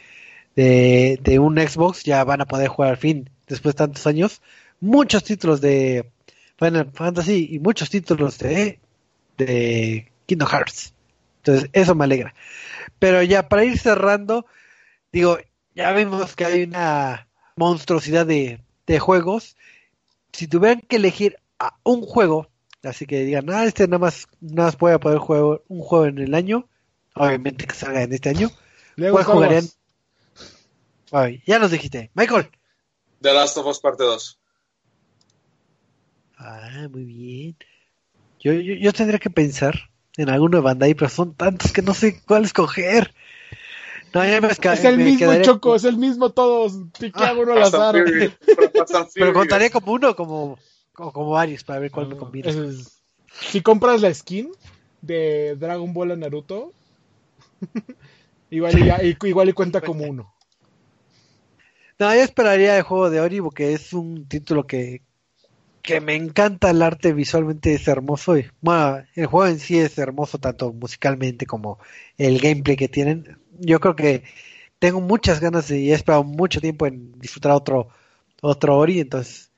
de, 0.56 1.40
un 1.40 1.58
Xbox, 1.58 2.04
ya 2.04 2.24
van 2.24 2.42
a 2.42 2.46
poder 2.46 2.68
jugar 2.68 2.92
al 2.92 2.98
fin, 2.98 3.30
después 3.48 3.74
de 3.76 3.80
tantos 3.80 4.06
años, 4.08 4.42
muchos 4.80 5.24
títulos 5.24 5.60
de 5.62 6.12
Final 6.58 6.92
Fantasy 6.94 7.50
y 7.52 7.60
muchos 7.60 7.90
títulos 7.90 8.38
de, 8.38 8.80
de 9.38 10.12
Kingdom 10.28 10.50
Hearts. 10.50 10.94
Entonces, 11.46 11.70
eso 11.74 11.94
me 11.94 12.06
alegra. 12.06 12.34
Pero 13.00 13.22
ya 13.22 13.50
para 13.50 13.66
ir 13.66 13.78
cerrando, 13.78 14.46
digo, 15.12 15.38
ya 15.76 15.92
vimos 15.92 16.38
que 16.38 16.46
hay 16.46 16.64
una 16.64 17.28
monstruosidad 17.58 18.26
de, 18.26 18.62
de 18.88 19.00
juegos. 19.00 19.58
Si 20.32 20.48
tuvieran 20.48 20.80
que 20.80 20.96
elegir 20.96 21.38
a 21.60 21.76
un 21.84 22.02
juego, 22.02 22.50
así 22.82 23.06
que 23.06 23.26
digan, 23.26 23.50
ah, 23.50 23.66
este 23.66 23.88
nada 23.88 24.00
más, 24.00 24.28
nada 24.40 24.68
más 24.68 24.78
voy 24.78 24.94
a 24.94 25.00
poder 25.00 25.20
jugar 25.20 25.62
un 25.68 25.82
juego 25.82 26.06
en 26.06 26.20
el 26.20 26.34
año, 26.34 26.70
obviamente 27.14 27.68
que 27.68 27.76
salga 27.76 28.02
en 28.02 28.14
este 28.14 28.30
año, 28.30 28.50
Luego 28.96 29.18
¿cuál 29.18 29.26
jugarían? 29.26 29.66
Ay, 31.12 31.44
ya 31.46 31.60
nos 31.60 31.72
dijiste, 31.72 32.10
Michael. 32.14 32.50
The 33.22 33.34
Last 33.34 33.58
of 33.58 33.68
Us 33.68 33.80
Parte 33.80 34.04
2. 34.04 34.40
Ah, 36.38 36.88
muy 36.90 37.04
bien. 37.04 37.58
Yo, 38.40 38.54
yo, 38.54 38.76
yo 38.76 38.94
tendría 38.94 39.20
que 39.20 39.30
pensar 39.30 39.93
en 40.18 40.30
alguno 40.30 40.58
de 40.58 40.64
Bandai, 40.64 40.94
pero 40.94 41.10
son 41.10 41.34
tantos 41.34 41.72
que 41.72 41.82
no 41.82 41.94
sé 41.94 42.22
cuál 42.26 42.44
escoger. 42.46 43.14
No, 44.14 44.24
ya 44.24 44.40
me 44.42 44.48
Es 44.48 44.60
el 44.86 44.98
me 44.98 45.06
mismo 45.06 45.20
quedaría- 45.20 45.44
Choco, 45.46 45.76
es 45.76 45.84
el 45.86 45.98
mismo 45.98 46.30
todos. 46.30 46.74
Piquea 47.00 47.30
Ah, 47.32 47.34
uno 47.34 47.54
al 47.54 47.64
azar. 47.64 47.96
Pero 49.16 49.34
contaría 49.34 49.72
como 49.72 49.92
uno 49.94 50.16
como, 50.16 50.60
como, 50.94 51.12
como 51.12 51.30
varios 51.32 51.64
para 51.64 51.80
ver 51.80 51.90
cuál 51.92 52.08
me 52.08 52.16
No, 52.16 52.32
ese 52.34 52.68
es- 52.68 53.02
Si 53.32 53.62
compras 53.62 54.02
la 54.02 54.14
skin 54.14 54.52
de 55.02 55.56
Dragon 55.56 55.92
Ball 55.94 56.12
a 56.12 56.16
Naruto, 56.16 56.74
igual, 58.52 58.78
y, 58.78 58.86
ya- 58.86 59.02
igual 59.04 59.50
y 59.50 59.54
cuenta 59.54 59.82
como 59.82 60.04
uno. 60.06 60.34
No, 62.00 62.14
yo 62.14 62.22
esperaría 62.22 62.78
el 62.78 62.84
juego 62.84 63.10
de 63.10 63.20
Ori 63.22 63.42
porque 63.42 63.74
es 63.74 63.94
un 63.94 64.28
título 64.28 64.68
que, 64.68 65.02
que 65.84 66.02
me 66.02 66.16
encanta 66.16 66.72
el 66.72 66.82
arte 66.82 67.14
visualmente 67.14 67.74
es 67.74 67.88
hermoso 67.88 68.38
y 68.38 68.50
bueno, 68.62 69.04
el 69.16 69.26
juego 69.28 69.48
en 69.48 69.60
sí 69.60 69.78
es 69.78 69.98
hermoso 69.98 70.40
tanto 70.40 70.72
musicalmente 70.74 71.46
como 71.46 71.78
el 72.18 72.40
gameplay 72.40 72.76
que 72.78 72.88
tienen. 72.88 73.38
Yo 73.60 73.80
creo 73.80 73.96
que 73.96 74.24
tengo 74.80 75.02
muchas 75.02 75.40
ganas 75.40 75.70
y 75.70 75.92
he 75.92 75.94
esperado 75.94 76.24
mucho 76.24 76.60
tiempo 76.62 76.88
en 76.88 77.20
disfrutar 77.20 77.52
otro 77.52 77.90
otro 78.42 78.78
Ori, 78.78 79.00
entonces 79.00 79.52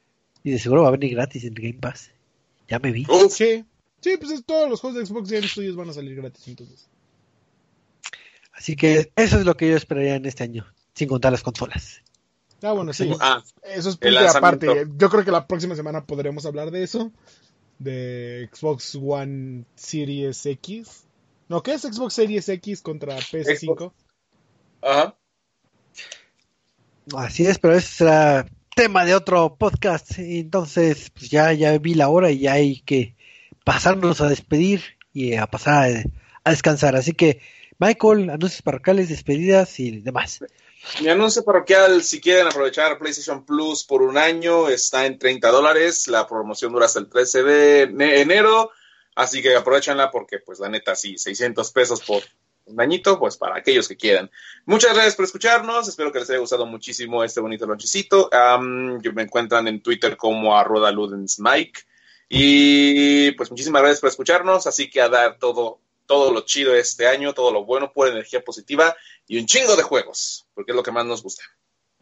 y 0.44 0.52
de 0.52 0.60
seguro 0.60 0.84
va 0.84 0.90
a 0.90 0.92
venir 0.92 1.16
gratis 1.16 1.44
en 1.46 1.54
Game 1.54 1.74
Pass. 1.80 2.12
Ya 2.68 2.80
me 2.80 2.92
vi. 2.92 3.06
Uf, 3.10 3.32
Sí, 3.34 3.64
sí, 4.02 4.18
pues 4.18 4.32
es- 4.32 4.46
todos 4.46 4.70
los 4.70 4.80
juegos 4.82 5.00
de 5.00 5.06
Xbox 5.06 5.32
Game 5.32 5.48
Studios 5.48 5.76
van 5.76 5.90
a 5.90 5.94
salir 5.94 6.16
gratis 6.16 6.48
entonces. 6.48 6.88
Así 8.54 8.76
que 8.76 9.12
eso 9.16 9.40
es 9.40 9.46
lo 9.46 9.56
que 9.58 9.70
yo 9.70 9.76
esperaría 9.76 10.16
en 10.16 10.26
este 10.26 10.44
año, 10.44 10.66
sin 10.94 11.08
contar 11.08 11.32
las 11.32 11.44
consolas. 11.44 12.02
Ah, 12.62 12.72
bueno, 12.72 12.94
sí. 12.94 13.12
ah, 13.20 13.44
Eso 13.64 13.90
es 13.90 13.98
punto 13.98 14.20
aparte. 14.20 14.88
Yo 14.98 15.10
creo 15.10 15.24
que 15.26 15.32
la 15.32 15.48
próxima 15.48 15.76
semana 15.76 16.06
podremos 16.06 16.46
hablar 16.46 16.72
de 16.72 16.84
eso. 16.84 17.12
De 17.80 18.50
Xbox 18.54 18.96
One 18.96 19.66
Series 19.76 20.46
X. 20.46 21.04
No, 21.50 21.62
¿qué 21.62 21.74
es 21.74 21.82
Xbox 21.82 22.14
Series 22.14 22.48
X 22.50 22.82
contra 22.82 23.18
PS5? 23.18 23.92
ajá. 24.82 25.16
Así 27.16 27.46
es, 27.46 27.60
pero 27.60 27.76
ese 27.76 27.88
será 27.88 28.48
tema 28.76 29.06
de 29.06 29.14
otro 29.14 29.56
podcast. 29.58 30.18
Entonces, 30.18 31.12
pues 31.12 31.30
ya, 31.30 31.54
ya 31.54 31.78
vi 31.78 31.94
la 31.94 32.10
hora 32.10 32.32
y 32.32 32.40
ya 32.40 32.54
hay 32.54 32.82
que 32.82 33.16
pasarnos 33.64 34.22
a 34.22 34.30
despedir 34.30 34.82
y 35.14 35.36
a 35.36 35.46
pasar 35.48 35.92
a, 35.92 36.04
a 36.44 36.50
descansar. 36.52 36.96
Así 36.96 37.14
que, 37.14 37.42
Michael, 37.78 38.30
anuncios 38.32 38.62
parroquiales, 38.64 39.10
despedidas 39.10 39.80
y 39.80 40.00
demás. 40.02 40.40
Mi 41.02 41.10
anuncio 41.10 41.44
parroquial, 41.44 42.04
si 42.04 42.22
quieren 42.22 42.48
aprovechar 42.48 42.98
PlayStation 42.98 43.46
Plus 43.46 43.84
por 43.84 44.02
un 44.02 44.18
año, 44.18 44.70
está 44.70 45.06
en 45.06 45.18
30 45.20 45.50
dólares. 45.50 46.08
La 46.08 46.26
promoción 46.28 46.72
dura 46.72 46.86
hasta 46.86 47.00
el 47.00 47.10
13 47.10 47.44
de 47.44 47.84
ene- 47.90 48.22
enero. 48.22 48.72
Así 49.16 49.42
que 49.42 49.56
aprovechanla 49.56 50.12
porque, 50.12 50.40
pues, 50.40 50.60
la 50.60 50.70
neta, 50.70 50.96
sí, 50.96 51.18
600 51.18 51.72
pesos 51.72 52.02
por 52.02 52.22
un 52.66 52.80
añito, 52.82 53.20
pues, 53.20 53.38
para 53.38 53.58
aquellos 53.58 53.88
que 53.88 53.96
quieran. 53.98 54.30
Muchas 54.66 54.94
gracias 54.94 55.16
por 55.16 55.26
escucharnos. 55.26 55.88
Espero 55.88 56.12
que 56.12 56.20
les 56.20 56.30
haya 56.30 56.40
gustado 56.40 56.66
muchísimo 56.66 57.24
este 57.24 57.40
bonito 57.42 57.66
lonchecito. 57.66 58.30
Que 58.30 59.12
me 59.12 59.24
encuentran 59.24 59.68
en 59.68 59.82
Twitter 59.82 60.16
como 60.18 60.58
arroba 60.58 60.92
ludensmike. 60.92 61.82
Y, 62.30 63.32
pues, 63.32 63.52
muchísimas 63.52 63.82
gracias 63.82 64.02
por 64.02 64.10
escucharnos. 64.10 64.68
Así 64.68 64.90
que 64.90 65.02
a 65.02 65.10
dar 65.10 65.38
todo, 65.40 65.80
todo 66.06 66.32
lo 66.32 66.42
chido 66.42 66.76
este 66.76 67.08
año, 67.08 67.34
todo 67.34 67.52
lo 67.52 67.66
bueno, 67.66 67.92
pura 67.92 68.12
energía 68.12 68.44
positiva 68.44 68.96
y 69.28 69.40
un 69.40 69.46
chingo 69.46 69.76
de 69.76 69.84
juegos, 69.84 70.46
porque 70.54 70.72
es 70.72 70.76
lo 70.76 70.84
que 70.84 70.92
más 70.92 71.06
nos 71.06 71.24
gusta. 71.24 71.44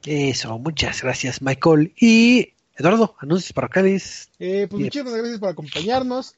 Eso, 0.06 0.58
muchas 0.60 1.02
gracias, 1.02 1.42
Michael. 1.42 1.94
Y, 1.98 2.54
Eduardo, 2.76 3.16
anuncios 3.20 3.54
parroquiales. 3.54 4.30
Eh, 4.40 4.68
pues 4.70 4.82
muchísimas 4.82 5.14
gracias 5.14 5.40
por 5.40 5.50
acompañarnos. 5.50 6.36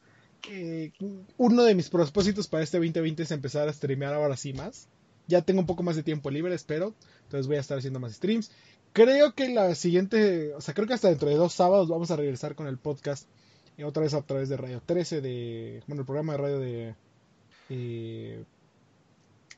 Eh, 0.52 0.92
uno 1.38 1.64
de 1.64 1.74
mis 1.74 1.90
propósitos 1.90 2.48
para 2.48 2.64
este 2.64 2.78
2020 2.78 3.24
es 3.24 3.32
empezar 3.32 3.68
a 3.68 3.74
streamear 3.74 4.14
ahora 4.14 4.38
sí 4.38 4.54
más. 4.54 4.88
Ya 5.28 5.42
tengo 5.42 5.62
un 5.62 5.66
poco 5.66 5.82
más 5.82 5.96
de 5.96 6.04
tiempo 6.04 6.30
libre, 6.30 6.54
espero. 6.54 6.94
Entonces 7.24 7.48
voy 7.48 7.58
a 7.58 7.62
estar 7.62 7.80
haciendo 7.80 8.00
más 8.00 8.14
streams. 8.14 8.52
Creo 8.94 9.34
que 9.34 9.50
la 9.50 9.74
siguiente, 9.74 10.54
o 10.54 10.62
sea, 10.62 10.74
creo 10.74 10.88
que 10.88 10.94
hasta 10.94 11.10
dentro 11.10 11.28
de 11.28 11.36
dos 11.36 11.54
sábados 11.54 11.90
vamos 11.90 12.12
a 12.12 12.16
regresar 12.16 12.56
con 12.56 12.68
el 12.68 12.78
podcast. 12.78 13.28
eh, 13.78 13.84
otra 13.84 14.04
vez 14.04 14.14
a 14.14 14.22
través 14.22 14.48
de 14.48 14.58
Radio 14.58 14.82
13, 14.86 15.22
de, 15.22 15.84
bueno, 15.88 16.02
el 16.02 16.06
programa 16.06 16.34
de 16.34 16.38
radio 16.38 16.60
de 16.60 16.96
eh, 17.70 18.44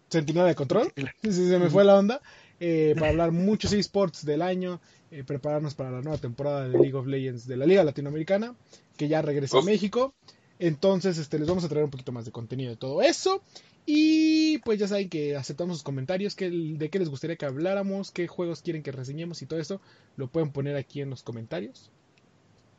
Centinela 0.09 0.47
de 0.47 0.55
Control. 0.55 0.91
Sí, 1.23 1.31
se 1.31 1.59
me 1.59 1.69
fue 1.69 1.83
la 1.83 1.97
onda. 1.97 2.21
eh, 2.59 2.95
para 2.97 3.11
hablar 3.11 3.31
muchos 3.31 3.73
esports 3.73 4.25
del 4.25 4.41
año, 4.41 4.79
eh, 5.11 5.23
prepararnos 5.23 5.75
para 5.75 5.91
la 5.91 6.01
nueva 6.01 6.17
temporada 6.17 6.67
de 6.67 6.77
League 6.77 6.95
of 6.95 7.07
Legends 7.07 7.47
de 7.47 7.57
la 7.57 7.65
Liga 7.65 7.83
Latinoamericana, 7.83 8.55
que 8.95 9.07
ya 9.07 9.21
regresa 9.21 9.57
a. 9.57 9.61
México. 9.61 10.13
Entonces, 10.59 11.17
este, 11.19 11.37
les 11.37 11.47
vamos 11.47 11.63
a 11.63 11.69
traer 11.69 11.85
un 11.85 11.91
poquito 11.91 12.11
más 12.11 12.25
de 12.25 12.31
contenido 12.31 12.71
de 12.71 12.77
todo 12.77 13.01
eso. 13.01 13.43
Y 13.85 14.57
pues 14.59 14.79
ya 14.79 14.87
saben 14.87 15.07
que 15.07 15.37
aceptamos 15.37 15.77
sus 15.77 15.83
comentarios, 15.83 16.35
que, 16.35 16.49
de 16.49 16.89
qué 16.89 16.99
les 16.99 17.09
gustaría 17.09 17.37
que 17.37 17.45
habláramos, 17.45 18.11
qué 18.11 18.27
juegos 18.27 18.61
quieren 18.61 18.83
que 18.83 18.91
reseñemos 18.91 19.41
y 19.41 19.45
todo 19.45 19.59
eso, 19.59 19.79
lo 20.17 20.27
pueden 20.27 20.51
poner 20.51 20.75
aquí 20.75 20.99
en 20.99 21.09
los 21.09 21.23
comentarios. 21.23 21.89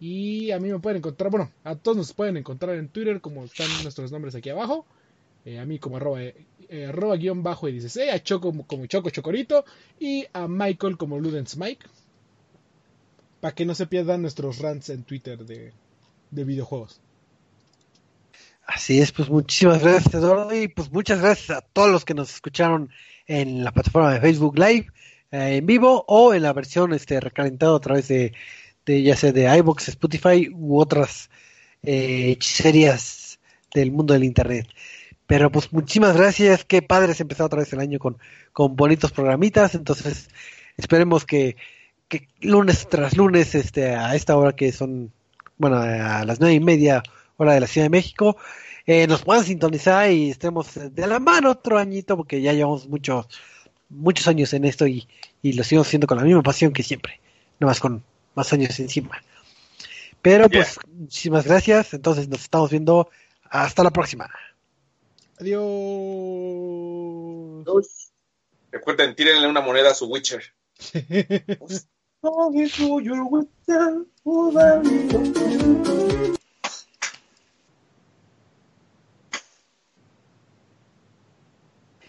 Y 0.01 0.51
a 0.51 0.61
mí 0.61 0.71
me 0.71 0.79
pueden 0.81 0.99
encontrar, 0.99 1.31
bueno, 1.31 1.51
a 1.65 1.77
todos 1.77 1.97
nos 1.97 2.13
pueden 2.13 2.37
encontrar 2.37 2.77
en 2.77 2.89
Twitter 2.89 3.21
como 3.21 3.45
están 3.45 3.69
nuestros 3.83 4.13
nombres 4.13 4.35
aquí 4.35 4.51
abajo. 4.51 4.85
A 5.59 5.65
mí 5.65 5.79
como 5.79 5.97
arroba, 5.97 6.21
arroba 6.89 7.17
guion 7.17 7.43
bajo 7.43 7.69
y 7.69 7.73
16, 7.73 8.13
a 8.13 8.23
Choco 8.23 8.53
como 8.67 8.87
Choco 8.87 9.11
Chocorito 9.11 9.65
y 9.99 10.27
a 10.33 10.47
Michael 10.47 10.97
como 10.97 11.19
Ludens 11.19 11.57
Mike. 11.57 11.87
Para 13.41 13.55
que 13.55 13.65
no 13.65 13.75
se 13.75 13.87
pierdan 13.87 14.23
nuestros 14.23 14.59
rants 14.59 14.91
en 14.91 15.05
Twitter 15.05 15.45
de, 15.45 15.73
de 16.31 16.45
videojuegos. 16.45 17.01
Así 18.69 19.01
es, 19.01 19.13
pues 19.13 19.31
muchísimas 19.31 19.83
gracias 19.83 20.15
Eduardo 20.15 20.55
y 20.55 20.69
pues 20.69 20.93
muchas 20.93 21.21
gracias 21.21 21.57
a 21.57 21.63
todos 21.63 21.91
los 21.91 22.05
que 22.05 22.13
nos 22.13 22.35
escucharon 22.35 22.91
en 23.27 23.65
la 23.65 23.73
plataforma 23.73 24.13
de 24.13 24.21
Facebook 24.21 24.59
Live 24.59 24.89
eh, 25.31 25.57
en 25.57 25.67
vivo 25.67 26.05
o 26.07 26.35
en 26.35 26.43
la 26.43 26.53
versión 26.53 26.93
este 26.93 27.19
recalentado 27.19 27.77
a 27.77 27.81
través 27.81 28.09
de, 28.09 28.35
de 28.85 29.03
ya 29.03 29.17
sea 29.17 29.33
de 29.33 29.57
iBox, 29.59 29.89
Spotify 29.89 30.51
u 30.53 30.79
otras 30.79 31.31
eh, 31.83 32.37
series 32.41 33.39
del 33.75 33.91
mundo 33.91 34.13
del 34.13 34.25
internet. 34.25 34.67
Pero 35.29 35.53
pues 35.53 35.71
muchísimas 35.75 36.17
gracias, 36.17 36.65
qué 36.65 36.81
padre 36.81 37.13
se 37.13 37.23
empezó 37.23 37.45
otra 37.45 37.59
vez 37.59 37.71
el 37.75 37.81
año 37.81 37.99
con, 37.99 38.17
con 38.55 38.77
bonitos 38.77 39.13
programitas, 39.13 39.75
entonces 39.75 40.31
esperemos 40.79 41.27
que, 41.27 41.57
que 42.09 42.29
lunes 42.41 42.89
tras 42.89 43.15
lunes, 43.15 43.55
este, 43.55 43.95
a 43.95 44.17
esta 44.17 44.39
hora 44.39 44.57
que 44.57 44.73
son, 44.73 45.13
bueno, 45.59 45.77
a 45.77 46.25
las 46.25 46.41
nueve 46.41 46.55
y 46.55 46.61
media 46.61 47.03
hora 47.37 47.53
de 47.53 47.61
la 47.61 47.67
Ciudad 47.67 47.85
de 47.85 47.91
México, 47.91 48.39
eh, 48.87 49.07
nos 49.07 49.23
puedan 49.23 49.45
sintonizar 49.45 50.11
y 50.11 50.31
estemos 50.31 50.71
de 50.75 51.07
la 51.07 51.21
mano 51.21 51.51
otro 51.51 51.77
añito, 51.77 52.17
porque 52.17 52.41
ya 52.41 52.55
llevamos 52.55 52.89
muchos 52.89 53.29
muchos 53.91 54.27
años 54.29 54.55
en 54.55 54.65
esto 54.65 54.87
y, 54.87 55.07
y 55.43 55.53
lo 55.53 55.63
seguimos 55.63 55.89
haciendo 55.89 56.07
con 56.07 56.17
la 56.17 56.25
misma 56.25 56.43
pasión 56.43 56.73
que 56.73 56.83
siempre, 56.83 57.21
no 57.61 57.67
más 57.67 57.81
con 57.81 58.03
más 58.35 58.51
años 58.55 58.81
encima. 58.81 59.23
Pero 60.23 60.49
pues, 60.49 60.79
muchísimas 60.91 61.45
gracias, 61.45 61.93
entonces 61.93 62.29
nos 62.31 62.41
estamos 62.41 62.71
viendo, 62.71 63.11
hasta 63.51 63.85
la 63.85 63.91
próxima. 63.91 64.31
Adiós. 65.41 65.65
Recuerden, 68.73 69.15
tírenle 69.15 69.47
una 69.47 69.61
moneda 69.61 69.93
a 69.93 69.95
su 69.95 70.07
Witcher. 70.07 70.43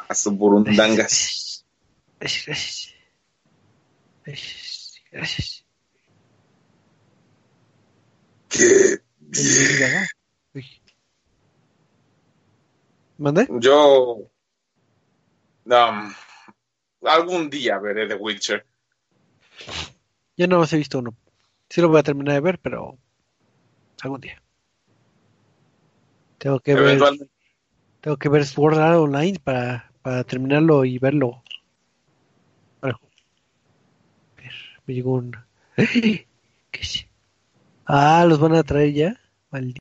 a 0.09 0.15
su 0.15 0.31
burundangas. 0.31 1.63
Gracias. 2.19 2.95
Gracias. 4.25 4.95
Gracias. 5.11 5.65
Qué 8.49 9.01
bien. 9.19 10.09
¿Mande? 13.19 13.47
Yo. 13.59 14.31
Um, 15.65 16.13
algún 17.03 17.49
día 17.49 17.77
veré 17.77 18.07
The 18.07 18.15
Witcher. 18.15 18.65
Yo 20.37 20.47
no 20.47 20.63
he 20.63 20.77
visto 20.77 20.99
uno. 20.99 21.13
Sí 21.69 21.81
lo 21.81 21.89
voy 21.89 21.99
a 21.99 22.03
terminar 22.03 22.35
de 22.35 22.39
ver, 22.39 22.59
pero 22.59 22.97
algún 24.01 24.21
día. 24.21 24.41
Tengo 26.37 26.61
que 26.61 26.73
ver. 26.73 26.99
Tengo 27.99 28.15
que 28.15 28.29
ver 28.29 28.45
Sword 28.45 28.79
Art 28.79 28.97
Online 28.97 29.37
para, 29.43 29.91
para 30.01 30.23
terminarlo 30.23 30.85
y 30.85 30.97
verlo. 30.97 31.43
Bueno. 32.79 33.01
A 34.37 34.41
ver, 34.41 34.53
me 34.85 34.93
llegó 34.93 35.15
un. 35.15 35.35
¿Qué 35.75 36.25
es? 36.71 37.05
Ah, 37.85 38.25
los 38.25 38.39
van 38.39 38.55
a 38.55 38.63
traer 38.63 38.93
ya. 38.93 39.19
Maldito. 39.51 39.77